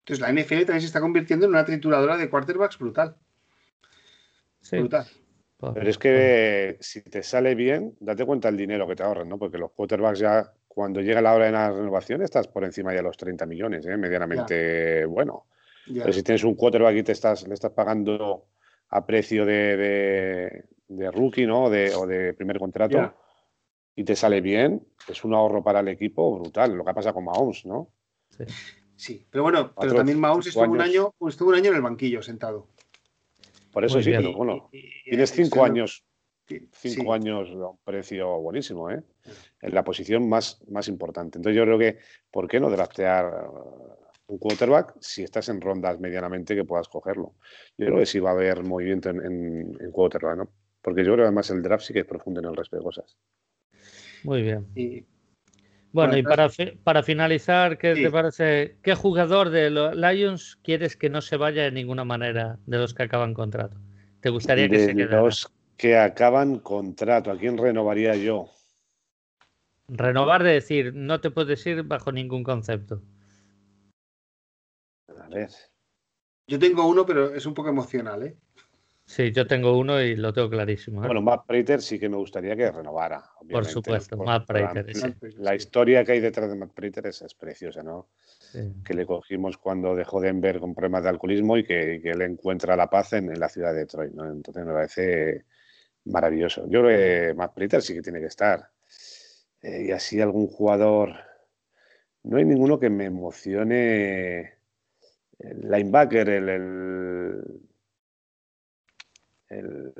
Entonces 0.00 0.20
la 0.20 0.28
NFL 0.32 0.60
también 0.66 0.80
se 0.82 0.86
está 0.86 1.00
convirtiendo 1.00 1.46
en 1.46 1.50
una 1.50 1.64
trituradora 1.64 2.16
de 2.16 2.30
quarterbacks 2.30 2.78
brutal. 2.78 3.16
Sí, 4.60 4.78
Brutal. 4.78 5.06
por- 5.58 5.74
Pero 5.74 5.90
es 5.90 5.98
que 5.98 6.76
si 6.80 7.00
te 7.02 7.22
sale 7.22 7.54
bien, 7.54 7.96
date 8.00 8.24
cuenta 8.24 8.48
el 8.48 8.56
dinero 8.56 8.86
que 8.86 8.96
te 8.96 9.02
ahorras, 9.02 9.26
¿no? 9.26 9.38
Porque 9.38 9.58
los 9.58 9.70
quarterbacks 9.72 10.18
ya, 10.18 10.52
cuando 10.76 11.00
llega 11.00 11.22
la 11.22 11.32
hora 11.32 11.46
de 11.46 11.52
la 11.52 11.70
renovación, 11.70 12.20
estás 12.20 12.48
por 12.48 12.62
encima 12.62 12.90
ya 12.92 12.98
de 12.98 13.04
los 13.04 13.16
30 13.16 13.46
millones, 13.46 13.86
¿eh? 13.86 13.96
Medianamente 13.96 15.06
bueno. 15.06 15.46
Ya. 15.86 16.02
Pero 16.02 16.12
si 16.12 16.22
tienes 16.22 16.44
un 16.44 16.54
quarterback 16.54 16.96
y 16.96 17.02
te 17.02 17.12
estás, 17.12 17.48
le 17.48 17.54
estás 17.54 17.72
pagando 17.72 18.44
a 18.90 19.06
precio 19.06 19.46
de, 19.46 19.74
de- 19.78 20.64
de 20.88 21.10
rookie, 21.10 21.46
¿no? 21.46 21.70
De- 21.70 21.94
o 21.94 22.06
de 22.06 22.34
primer 22.34 22.58
contrato, 22.58 22.98
Ya. 22.98 23.16
y 23.94 24.04
te 24.04 24.14
sale 24.14 24.42
bien, 24.42 24.86
es 25.08 25.24
un 25.24 25.32
ahorro 25.32 25.64
para 25.64 25.80
el 25.80 25.88
equipo 25.88 26.38
brutal. 26.38 26.74
Lo 26.74 26.84
que 26.84 26.92
pasa 26.92 27.14
con 27.14 27.24
Mahomes, 27.24 27.64
¿no? 27.64 27.88
sí. 28.28 28.44
Sí, 28.98 29.26
pero 29.30 29.44
bueno, 29.44 29.72
pero 29.80 29.94
también 29.94 30.20
Mahomes 30.20 30.46
estuvo 30.48 30.64
un, 30.64 30.80
año, 30.82 31.14
estuvo 31.26 31.48
un 31.50 31.54
año 31.54 31.70
en 31.70 31.76
el 31.76 31.82
banquillo 31.82 32.20
sentado. 32.22 32.66
Por 33.72 33.82
eso 33.86 33.94
Muy 33.96 34.04
sí, 34.04 34.10
bien. 34.10 34.22
pero 34.24 34.36
bueno, 34.36 34.68
Y- 34.72 34.78
y- 34.78 35.10
tienes 35.10 35.30
cinco 35.32 35.64
años 35.64 36.04
cinco 36.46 36.70
sí. 36.72 37.08
años 37.10 37.48
a 37.50 37.68
un 37.70 37.78
precio 37.84 38.38
buenísimo, 38.40 38.90
¿eh? 38.90 39.02
En 39.60 39.74
la 39.74 39.82
posición 39.84 40.28
más, 40.28 40.62
más 40.68 40.88
importante. 40.88 41.38
Entonces 41.38 41.56
yo 41.56 41.64
creo 41.64 41.78
que, 41.78 41.98
¿por 42.30 42.46
qué 42.48 42.60
no 42.60 42.70
draftear 42.70 43.48
uh, 43.48 44.32
un 44.32 44.38
quarterback 44.38 44.94
si 45.00 45.22
estás 45.22 45.48
en 45.48 45.60
rondas 45.60 45.98
medianamente 46.00 46.54
que 46.54 46.64
puedas 46.64 46.88
cogerlo? 46.88 47.34
Yo 47.76 47.86
creo 47.86 47.98
que 47.98 48.06
sí 48.06 48.20
va 48.20 48.30
a 48.30 48.34
haber 48.34 48.62
movimiento 48.62 49.10
en, 49.10 49.24
en, 49.24 49.76
en 49.80 49.90
quarterback, 49.90 50.36
¿no? 50.38 50.50
Porque 50.82 51.02
yo 51.02 51.12
creo 51.12 51.16
que 51.24 51.28
además 51.28 51.50
el 51.50 51.62
draft 51.62 51.84
sí 51.84 51.92
que 51.92 52.00
es 52.00 52.06
profundo 52.06 52.40
en 52.40 52.46
el 52.46 52.56
resto 52.56 52.76
de 52.76 52.82
cosas. 52.82 53.16
Muy 54.22 54.42
bien. 54.42 54.66
Y- 54.74 55.04
Bueno, 55.92 56.12
Bueno, 56.12 56.18
y 56.18 56.22
para, 56.22 56.48
para 56.84 57.02
finalizar, 57.02 57.78
¿qué 57.78 57.94
Sí. 57.96 58.02
te 58.02 58.10
parece? 58.10 58.76
¿Qué 58.82 58.94
jugador 58.94 59.48
de 59.50 59.70
los 59.70 59.96
Lions 59.96 60.58
quieres 60.62 60.94
que 60.96 61.08
no 61.08 61.22
se 61.22 61.38
vaya 61.38 61.62
de 61.62 61.72
ninguna 61.72 62.04
manera 62.04 62.58
de 62.66 62.76
los 62.78 62.92
que 62.92 63.04
acaban 63.04 63.32
contrato? 63.32 63.78
¿Te 64.20 64.28
gustaría 64.28 64.68
que 64.68 64.76
de 64.78 64.84
se 64.84 64.94
quedara? 64.94 65.22
los 65.22 65.50
que 65.76 65.96
acaban 65.96 66.58
contrato, 66.60 67.30
¿a 67.30 67.38
quién 67.38 67.58
renovaría 67.58 68.14
yo? 68.16 68.50
Renovar 69.88 70.42
de 70.42 70.52
decir, 70.52 70.92
no 70.94 71.20
te 71.20 71.30
puedes 71.30 71.64
ir 71.66 71.82
bajo 71.84 72.10
ningún 72.10 72.42
concepto. 72.42 73.02
A 75.08 75.28
ver. 75.28 75.50
Yo 76.48 76.58
tengo 76.58 76.86
uno, 76.88 77.04
pero 77.04 77.34
es 77.34 77.46
un 77.46 77.54
poco 77.54 77.68
emocional, 77.68 78.22
¿eh? 78.24 78.36
Sí, 79.04 79.30
yo 79.30 79.46
tengo 79.46 79.78
uno 79.78 80.00
y 80.00 80.16
lo 80.16 80.32
tengo 80.32 80.50
clarísimo. 80.50 81.02
¿eh? 81.02 81.06
Bueno, 81.06 81.22
Matt 81.22 81.46
Prater 81.46 81.80
sí 81.80 81.98
que 81.98 82.08
me 82.08 82.16
gustaría 82.16 82.56
que 82.56 82.70
renovara. 82.72 83.22
obviamente, 83.40 83.70
supuesto, 83.70 84.16
por- 84.16 84.26
Matt 84.26 84.46
por 84.46 84.60
la- 84.60 84.72
Prater, 84.72 84.94
sí. 84.96 85.14
La 85.36 85.54
historia 85.54 86.04
que 86.04 86.12
hay 86.12 86.20
detrás 86.20 86.50
de 86.50 86.56
Matt 86.56 86.72
Prater 86.72 87.06
es, 87.06 87.22
es 87.22 87.34
preciosa, 87.34 87.82
¿no? 87.82 88.08
Sí. 88.38 88.72
que 88.84 88.94
le 88.94 89.04
cogimos 89.06 89.58
cuando 89.58 89.94
dejó 89.94 90.20
Denver 90.20 90.58
con 90.60 90.74
problemas 90.74 91.02
de 91.02 91.08
alcoholismo 91.10 91.56
y 91.56 91.64
que, 91.64 92.00
que 92.02 92.10
él 92.10 92.22
encuentra 92.22 92.76
la 92.76 92.88
paz 92.88 93.12
en, 93.12 93.30
en 93.30 93.38
la 93.40 93.48
ciudad 93.48 93.72
de 93.72 93.80
Detroit. 93.80 94.12
¿no? 94.12 94.24
Entonces 94.30 94.64
me 94.64 94.72
parece 94.72 95.44
maravilloso. 96.06 96.66
Yo 96.68 96.82
creo 96.82 97.28
que 97.28 97.34
Matt 97.34 97.54
Prater 97.54 97.82
sí 97.82 97.94
que 97.94 98.02
tiene 98.02 98.20
que 98.20 98.26
estar. 98.26 98.70
Eh, 99.62 99.86
y 99.88 99.90
así 99.92 100.20
algún 100.20 100.46
jugador. 100.46 101.12
No 102.22 102.36
hay 102.38 102.44
ninguno 102.44 102.78
que 102.78 102.90
me 102.90 103.04
emocione. 103.06 104.54
El 105.38 105.60
linebacker, 105.70 106.28
el, 106.28 106.48
el, 106.48 107.42
el 109.48 109.92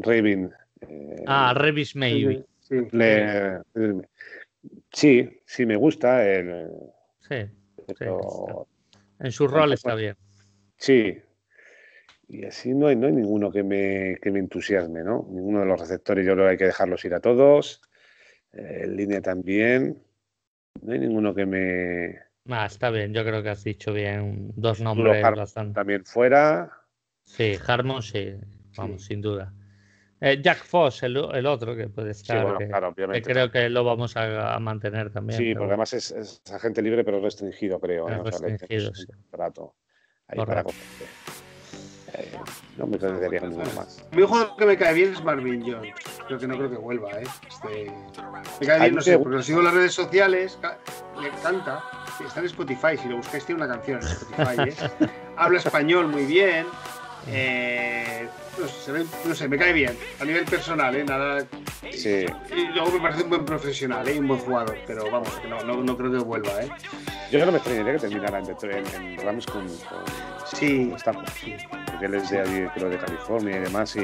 Rabin. 0.00 0.52
eh, 0.80 1.24
Ah, 1.26 1.54
Revis 1.56 1.94
Maybe. 1.96 2.44
Sí. 2.60 2.76
le- 2.92 3.60
sí, 4.92 5.40
sí 5.44 5.66
me 5.66 5.76
gusta. 5.76 6.26
el- 6.28 6.70
Sí, 7.20 7.36
pero- 7.98 8.66
en 9.20 9.30
su 9.32 9.46
rol 9.46 9.72
está 9.74 9.94
bien. 9.94 10.16
Sí. 10.76 11.18
Y 12.26 12.44
así 12.44 12.74
no 12.74 12.86
hay, 12.86 12.96
no 12.96 13.06
hay 13.06 13.12
ninguno 13.12 13.50
que 13.50 13.62
me, 13.62 14.18
que 14.20 14.30
me 14.30 14.38
entusiasme, 14.38 15.02
¿no? 15.02 15.26
Ninguno 15.30 15.60
de 15.60 15.66
los 15.66 15.78
receptores, 15.78 16.26
yo 16.26 16.32
creo 16.32 16.46
que 16.46 16.50
hay 16.52 16.56
que 16.56 16.64
dejarlos 16.66 17.04
ir 17.04 17.14
a 17.14 17.20
todos. 17.20 17.82
Eh, 18.52 18.82
en 18.84 18.96
línea 18.96 19.20
también. 19.20 20.02
No 20.82 20.92
hay 20.92 20.98
ninguno 20.98 21.34
que 21.34 21.46
me. 21.46 22.18
Ah, 22.48 22.66
está 22.66 22.90
bien, 22.90 23.12
yo 23.12 23.24
creo 23.24 23.42
que 23.42 23.50
has 23.50 23.64
dicho 23.64 23.92
bien 23.92 24.52
dos 24.56 24.80
nombres 24.80 25.22
Harmon 25.24 25.38
bastante. 25.40 25.74
también 25.74 26.04
fuera. 26.04 26.70
Sí, 27.22 27.54
Harmon 27.66 28.02
sí, 28.02 28.34
vamos, 28.76 29.04
sin 29.04 29.20
duda. 29.22 29.52
Eh, 30.20 30.40
Jack 30.42 30.64
Foss, 30.64 31.02
el, 31.02 31.16
el 31.16 31.46
otro 31.46 31.76
que 31.76 31.88
puede 31.88 32.14
Sí, 32.14 32.22
estar, 32.22 32.42
bueno, 32.42 32.58
que, 32.58 32.68
claro, 32.68 32.94
que 32.94 33.22
creo 33.22 33.50
que 33.50 33.68
lo 33.68 33.84
vamos 33.84 34.16
a, 34.16 34.54
a 34.54 34.58
mantener 34.58 35.10
también. 35.10 35.38
Sí, 35.38 35.48
pero 35.48 35.60
porque 35.60 35.72
además 35.72 35.92
es, 35.92 36.10
es 36.12 36.42
agente 36.52 36.82
libre, 36.82 37.04
pero 37.04 37.20
restringido, 37.20 37.78
creo. 37.80 38.08
Es 38.08 38.14
¿eh? 38.16 38.20
O 38.20 38.32
sea, 38.32 38.40
le 38.40 38.48
restringido, 38.52 38.94
sí. 38.94 39.06
contrato 39.06 39.74
ahí 40.28 40.38
para. 40.38 40.64
Eh, 42.16 42.30
no 42.76 42.86
me 42.86 42.96
perdería 42.96 43.40
con 43.40 43.50
ninguno 43.50 43.70
más. 43.74 44.04
Mí 44.12 44.22
un 44.22 44.28
jugador 44.28 44.56
que 44.56 44.66
me 44.66 44.76
cae 44.76 44.94
bien 44.94 45.12
es 45.12 45.24
Marvin 45.24 45.62
Jones. 45.62 45.94
Creo 46.26 46.38
que 46.38 46.46
no 46.46 46.56
creo 46.56 46.70
que 46.70 46.76
vuelva, 46.76 47.10
¿eh? 47.12 47.24
Este, 47.48 47.92
me 48.60 48.66
cae 48.66 48.80
bien, 48.80 48.94
no 48.94 49.00
sé, 49.00 49.18
porque 49.18 49.36
lo 49.36 49.42
sigo 49.42 49.58
en 49.58 49.64
las 49.64 49.74
redes 49.74 49.94
sociales, 49.94 50.58
le 51.20 51.30
canta, 51.42 51.82
está 52.24 52.40
en 52.40 52.46
Spotify, 52.46 52.96
si 53.00 53.08
lo 53.08 53.16
buscáis 53.16 53.44
tiene 53.44 53.64
una 53.64 53.74
canción 53.74 54.00
en 54.00 54.06
Spotify, 54.08 54.70
¿eh? 54.70 55.08
Habla 55.36 55.58
español 55.58 56.08
muy 56.08 56.24
bien, 56.24 56.66
eh, 57.28 58.28
no, 58.60 58.68
sé, 58.68 58.92
no 59.42 59.48
me 59.48 59.58
cae 59.58 59.72
bien, 59.72 59.96
a 60.20 60.24
nivel 60.24 60.44
personal, 60.44 60.94
¿eh? 60.94 61.04
Nada, 61.04 61.44
Sí. 61.90 62.26
y 62.54 62.66
luego 62.74 62.92
me 62.92 63.00
parece 63.00 63.24
un 63.24 63.30
buen 63.30 63.44
profesional, 63.44 64.06
¿eh? 64.08 64.18
un 64.18 64.28
buen 64.28 64.40
jugador, 64.40 64.78
pero 64.86 65.10
vamos, 65.10 65.30
que 65.40 65.48
no, 65.48 65.62
no, 65.64 65.82
no 65.82 65.96
creo 65.96 66.12
que 66.12 66.18
vuelva, 66.18 66.62
¿eh? 66.62 66.68
Yo 67.30 67.44
no 67.44 67.50
me 67.50 67.58
extrañaría 67.58 67.94
que 67.94 67.98
terminara 68.00 68.38
en, 68.38 68.46
en, 68.70 68.96
en 68.96 69.18
Rams 69.18 69.46
con, 69.46 69.66
con, 69.66 70.04
Sí, 70.54 70.88
con 70.88 70.96
Stafford. 70.96 71.28
Porque 72.04 72.16
él 72.16 72.22
es 72.22 72.30
de 72.30 72.40
allí, 72.40 72.68
creo, 72.74 72.88
de 72.90 72.98
California 72.98 73.56
y 73.56 73.60
demás, 73.60 73.96
y, 73.96 74.00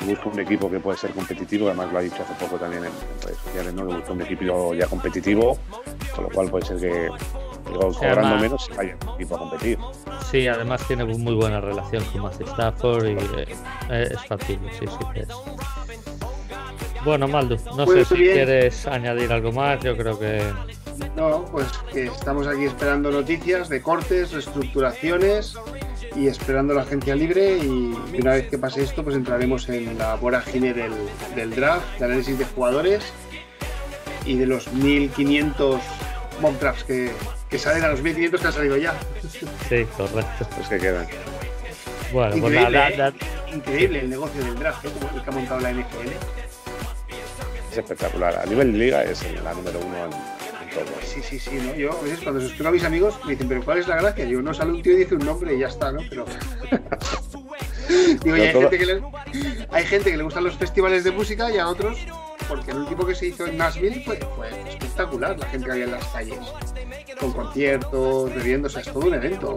y 0.00 0.04
busca 0.06 0.28
un 0.28 0.40
equipo 0.40 0.70
que 0.70 0.78
puede 0.80 0.98
ser 0.98 1.10
competitivo, 1.10 1.66
además 1.66 1.92
lo 1.92 1.98
ha 1.98 2.02
dicho 2.02 2.22
hace 2.22 2.34
poco 2.44 2.56
también 2.56 2.84
en, 2.84 2.90
redes 3.22 3.38
sociales, 3.38 3.74
¿no? 3.74 3.86
que 3.88 3.94
busca 3.96 4.12
un 4.12 4.22
equipo 4.22 4.74
ya 4.74 4.86
competitivo, 4.86 5.58
con 6.14 6.24
lo 6.24 6.30
cual 6.30 6.50
puede 6.50 6.66
ser 6.66 6.78
que 6.78 7.08
digo, 7.68 7.92
cobrando 7.92 8.20
además- 8.20 8.42
menos 8.42 8.64
se 8.64 8.74
vaya 8.74 8.96
un 9.06 9.14
equipo 9.14 9.34
a 9.34 9.38
competir. 9.38 9.78
Sí, 10.30 10.46
además 10.46 10.86
tiene 10.86 11.04
muy 11.04 11.34
buena 11.34 11.60
relación 11.60 12.04
con 12.12 12.22
Matthew 12.22 12.46
Stafford 12.48 13.06
y 13.06 13.16
eh, 13.90 14.08
es 14.12 14.26
factible, 14.26 14.70
sí, 14.72 14.86
sí 14.86 15.06
que 15.14 15.20
es. 15.20 15.28
Bueno, 17.04 17.28
Maldo, 17.28 17.56
no 17.76 17.86
sé 17.86 17.92
Muy 17.94 18.04
si 18.04 18.14
bien. 18.16 18.34
quieres 18.34 18.86
añadir 18.86 19.32
algo 19.32 19.52
más, 19.52 19.80
yo 19.82 19.96
creo 19.96 20.18
que 20.18 20.42
No, 21.16 21.44
pues 21.46 21.66
que 21.92 22.06
estamos 22.06 22.46
aquí 22.46 22.64
esperando 22.64 23.10
noticias 23.10 23.68
de 23.68 23.80
cortes, 23.80 24.32
reestructuraciones 24.32 25.54
y 26.16 26.26
esperando 26.28 26.74
la 26.74 26.82
agencia 26.82 27.14
libre 27.14 27.58
y 27.58 27.94
una 28.18 28.32
vez 28.32 28.48
que 28.48 28.58
pase 28.58 28.82
esto 28.82 29.02
pues 29.04 29.14
entraremos 29.16 29.68
en 29.68 29.96
la 29.98 30.14
vorágine 30.16 30.72
del, 30.74 30.92
del 31.36 31.50
draft, 31.54 31.84
de 31.98 32.04
análisis 32.06 32.38
de 32.38 32.44
jugadores 32.44 33.04
y 34.24 34.36
de 34.36 34.46
los 34.46 34.72
1500 34.72 35.80
mock 36.40 36.58
drafts 36.60 36.84
que, 36.84 37.10
que 37.48 37.58
salen 37.58 37.84
a 37.84 37.88
los 37.88 38.02
1500 38.02 38.40
que 38.40 38.46
han 38.46 38.52
salido 38.52 38.76
ya. 38.76 38.94
sí, 39.68 39.86
correcto. 39.96 40.46
Los 40.58 40.68
que 40.68 40.78
quedan. 40.78 41.06
Bueno, 42.12 42.30
pues 42.30 42.36
Increíble, 42.54 42.70
nada, 42.78 42.88
¿eh? 42.90 42.96
nada- 42.96 43.12
Increíble 43.54 44.00
el 44.00 44.10
negocio 44.10 44.44
del 44.44 44.58
draft, 44.58 44.84
¿eh? 44.84 44.88
como 44.98 45.16
el 45.16 45.22
que 45.22 45.30
ha 45.30 45.32
montado 45.32 45.60
la 45.60 45.72
NFL. 45.72 46.08
Es 47.72 47.78
espectacular. 47.78 48.38
A 48.38 48.46
nivel 48.46 48.72
de 48.72 48.78
liga 48.78 49.02
es 49.04 49.22
la 49.42 49.52
número 49.54 49.78
uno 49.80 50.04
en, 50.06 50.10
Sí, 51.04 51.22
sí, 51.22 51.38
sí, 51.38 51.50
¿no? 51.62 51.74
Yo 51.74 51.92
a 51.98 52.02
veces 52.02 52.20
cuando 52.20 52.40
se 52.40 52.46
explico 52.46 52.68
a 52.68 52.72
mis 52.72 52.84
amigos 52.84 53.14
me 53.24 53.32
dicen, 53.32 53.48
pero 53.48 53.64
¿cuál 53.64 53.78
es 53.78 53.88
la 53.88 53.96
gracia? 53.96 54.24
Yo 54.24 54.40
no 54.42 54.52
sale 54.54 54.72
un 54.72 54.82
tío 54.82 54.92
y 54.92 54.96
dice 54.96 55.14
un 55.14 55.24
nombre 55.24 55.54
y 55.54 55.58
ya 55.60 55.68
está, 55.68 55.92
¿no? 55.92 56.00
Pero. 56.08 56.24
Digo, 58.22 58.36
y 58.36 58.40
hay, 58.40 58.52
todo- 58.52 58.62
gente 58.62 58.78
que 58.78 58.86
le, 58.86 59.02
hay 59.70 59.84
gente 59.84 60.10
que 60.10 60.16
le 60.16 60.22
gustan 60.22 60.44
los 60.44 60.56
festivales 60.56 61.04
de 61.04 61.10
música 61.10 61.50
y 61.50 61.58
a 61.58 61.68
otros, 61.68 61.98
porque 62.48 62.70
el 62.72 62.78
último 62.78 63.06
que 63.06 63.14
se 63.14 63.26
hizo 63.28 63.46
en 63.46 63.56
Nashville 63.56 64.02
fue, 64.04 64.18
fue 64.36 64.48
espectacular, 64.68 65.38
la 65.38 65.46
gente 65.46 65.66
que 65.66 65.72
había 65.72 65.84
en 65.84 65.92
las 65.92 66.04
calles, 66.08 66.38
con 67.18 67.32
conciertos, 67.32 68.34
bebiendo, 68.34 68.66
o 68.66 68.70
sea, 68.70 68.82
es 68.82 68.92
todo 68.92 69.06
un 69.06 69.14
evento. 69.14 69.56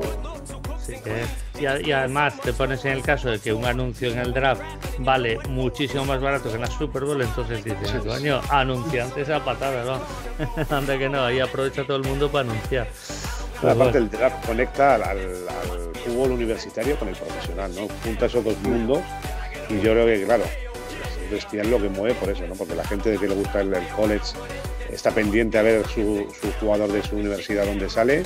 sí 0.85 0.93
que- 1.03 1.26
y, 1.61 1.65
a- 1.65 1.79
y 1.79 1.91
además 1.91 2.39
te 2.41 2.53
pones 2.53 2.83
en 2.85 2.93
el 2.93 3.03
caso 3.03 3.29
de 3.29 3.39
que 3.39 3.53
un 3.53 3.65
anuncio 3.65 4.11
en 4.11 4.19
el 4.19 4.33
draft 4.33 4.61
vale 4.99 5.38
muchísimo 5.49 6.05
más 6.05 6.19
barato 6.19 6.49
que 6.49 6.55
en 6.55 6.61
la 6.61 6.67
Super 6.67 7.05
Bowl, 7.05 7.21
entonces 7.21 7.63
dices, 7.63 7.91
coño, 8.05 8.41
anunciantes 8.49 9.29
a 9.29 9.43
patada, 9.43 9.83
¿no? 9.83 10.75
Anda 10.75 10.97
que 10.97 11.09
no, 11.09 11.23
ahí 11.23 11.39
aprovecha 11.39 11.83
todo 11.85 11.97
el 11.97 12.03
mundo 12.03 12.31
para 12.31 12.49
anunciar. 12.49 12.88
Aparte, 13.61 13.99
el 13.99 14.09
draft 14.09 14.45
conecta 14.45 14.95
al, 14.95 15.19
fútbol 16.03 16.31
universitario 16.31 16.97
con 16.97 17.09
el 17.09 17.15
profesional, 17.15 17.71
¿no? 17.75 17.88
Junta 18.03 18.25
esos 18.25 18.43
dos 18.43 18.57
mundos 18.61 19.01
y 19.69 19.75
yo 19.75 19.91
creo 19.91 20.07
que, 20.07 20.23
claro, 20.25 20.43
es 20.43 21.31
bestial 21.31 21.69
lo 21.69 21.79
que 21.79 21.89
mueve 21.89 22.15
por 22.15 22.29
eso, 22.29 22.47
¿no? 22.47 22.55
Porque 22.55 22.73
la 22.73 22.83
gente 22.83 23.11
de 23.11 23.19
que 23.19 23.27
le 23.27 23.35
gusta 23.35 23.61
el, 23.61 23.71
college 23.95 24.33
está 24.91 25.11
pendiente 25.11 25.59
a 25.59 25.61
ver 25.61 25.88
su, 25.88 26.25
jugador 26.59 26.91
de 26.91 27.03
su 27.03 27.17
universidad 27.17 27.65
donde 27.65 27.88
sale 27.88 28.23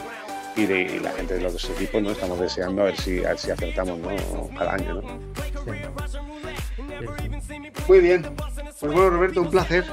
y, 0.56 0.66
de, 0.66 1.00
la 1.00 1.12
gente 1.12 1.36
de 1.36 1.42
los 1.42 1.70
equipos, 1.70 2.02
¿no? 2.02 2.12
Estamos 2.12 2.40
deseando 2.40 2.82
a 2.82 2.86
ver 2.86 2.98
si, 2.98 3.24
a 3.24 3.30
ver 3.30 3.38
si 3.38 3.52
acertamos, 3.52 4.00
¿no? 4.00 4.10
Cada 4.58 4.74
año, 4.74 5.02
¿no? 5.02 6.25
Muy 7.88 8.00
bien. 8.00 8.26
Pues 8.80 8.92
bueno, 8.92 9.10
Roberto, 9.10 9.42
un 9.42 9.50
placer 9.50 9.86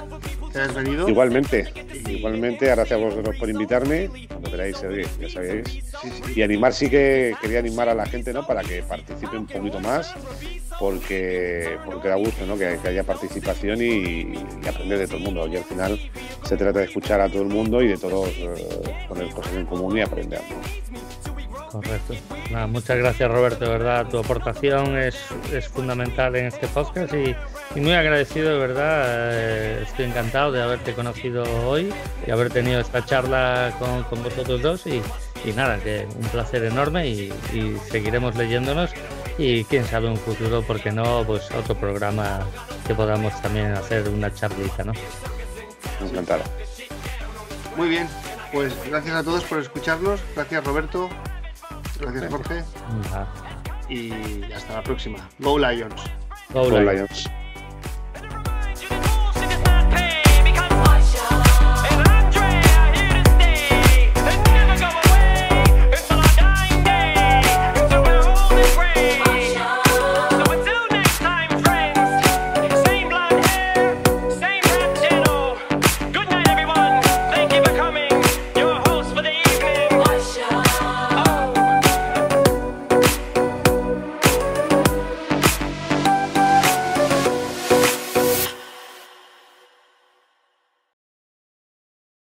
que 0.53 0.59
hayas 0.59 0.75
venido. 0.75 1.09
Igualmente, 1.09 1.73
igualmente, 2.09 2.67
gracias 2.67 2.93
a 2.93 2.97
vosotros 2.97 3.37
por 3.39 3.49
invitarme. 3.49 4.11
Cuando 4.29 4.51
queráis, 4.51 4.77
ya 5.21 5.29
sabéis. 5.31 5.79
Y 6.35 6.43
animar, 6.43 6.73
sí 6.73 6.91
que 6.91 7.35
quería 7.41 7.61
animar 7.61 7.89
a 7.89 7.95
la 7.95 8.07
gente, 8.07 8.33
¿no? 8.33 8.47
Para 8.47 8.63
que 8.63 8.83
participe 8.83 9.37
un 9.37 9.47
poquito 9.47 9.79
más, 9.81 10.13
porque, 10.81 11.79
porque 11.87 12.09
da 12.09 12.17
gusto, 12.17 12.45
¿no? 12.45 12.59
Que, 12.59 12.79
haya 12.85 13.05
participación 13.05 13.81
y, 13.81 14.35
aprender 14.69 14.99
de 14.99 15.07
todo 15.07 15.19
el 15.19 15.23
mundo. 15.23 15.47
Y 15.47 15.57
al 15.57 15.65
final 15.65 16.01
se 16.45 16.57
trata 16.57 16.81
de 16.81 16.87
escuchar 16.87 17.21
a 17.21 17.29
todo 17.29 17.43
el 17.43 17.49
mundo 17.49 17.81
y 17.83 17.89
de 17.89 17.97
todos 17.97 18.29
eh, 18.37 19.07
poner 19.09 19.31
cosas 19.31 19.55
en 19.55 19.67
común 19.67 19.97
y 19.97 20.01
aprender. 20.01 20.41
Correcto. 21.73 22.15
muchas 22.69 22.99
gracias 22.99 23.31
Roberto, 23.31 23.65
de 23.65 23.71
verdad, 23.71 24.07
tu 24.07 24.19
aportación 24.19 24.99
es, 24.99 25.17
es 25.51 25.69
fundamental 25.69 26.37
en 26.37 26.47
este 26.47 26.69
podcast 26.69 27.15
y, 27.15 27.35
muy 27.81 27.95
agradecido, 27.95 28.51
de 28.51 28.59
verdad. 28.59 29.05
Eh, 29.33 29.83
estoy 29.89 30.05
encantado 30.05 30.53
de 30.53 30.63
haberte 30.63 30.93
conocido 30.93 31.45
hoy 31.67 31.91
y 32.27 32.31
haber 32.31 32.51
tenido 32.51 32.79
esta 32.79 33.03
charla 33.07 33.73
con, 33.79 34.03
con 34.05 34.23
vosotros 34.23 34.61
dos 34.61 34.87
y, 34.87 35.01
y, 35.47 35.53
nada, 35.55 35.79
que 35.79 36.07
un 36.15 36.29
placer 36.29 36.63
enorme 36.65 37.09
y, 37.09 37.33
seguiremos 37.91 38.37
leyéndonos 38.37 38.91
y 39.39 39.65
quién 39.65 39.87
sabe 39.87 40.09
un 40.09 40.19
futuro, 40.19 40.63
porque 40.67 40.93
no, 40.93 41.25
pues 41.27 41.51
otro 41.53 41.75
programa 41.75 42.41
que 42.87 42.95
podamos 42.95 43.41
también 43.41 43.73
hacer 43.73 44.07
una 44.11 44.33
charlita, 44.35 44.85
¿no? 44.85 44.93
Encantado. 46.03 46.43
Muy 47.79 47.89
bien, 47.89 48.07
pues 48.53 48.75
gracias 48.87 49.15
a 49.15 49.25
todos 49.25 49.43
por 49.45 49.59
escucharnos. 49.59 50.21
Gracias 50.35 50.63
Roberto. 50.63 51.09
Gracias, 52.03 52.31
Jorge. 52.31 52.65
Y 53.89 54.53
hasta 54.53 54.75
la 54.75 54.83
próxima. 54.83 55.29
Go 55.39 55.59
Lions. 55.59 56.03
Go, 56.53 56.71
Lions. 56.71 57.31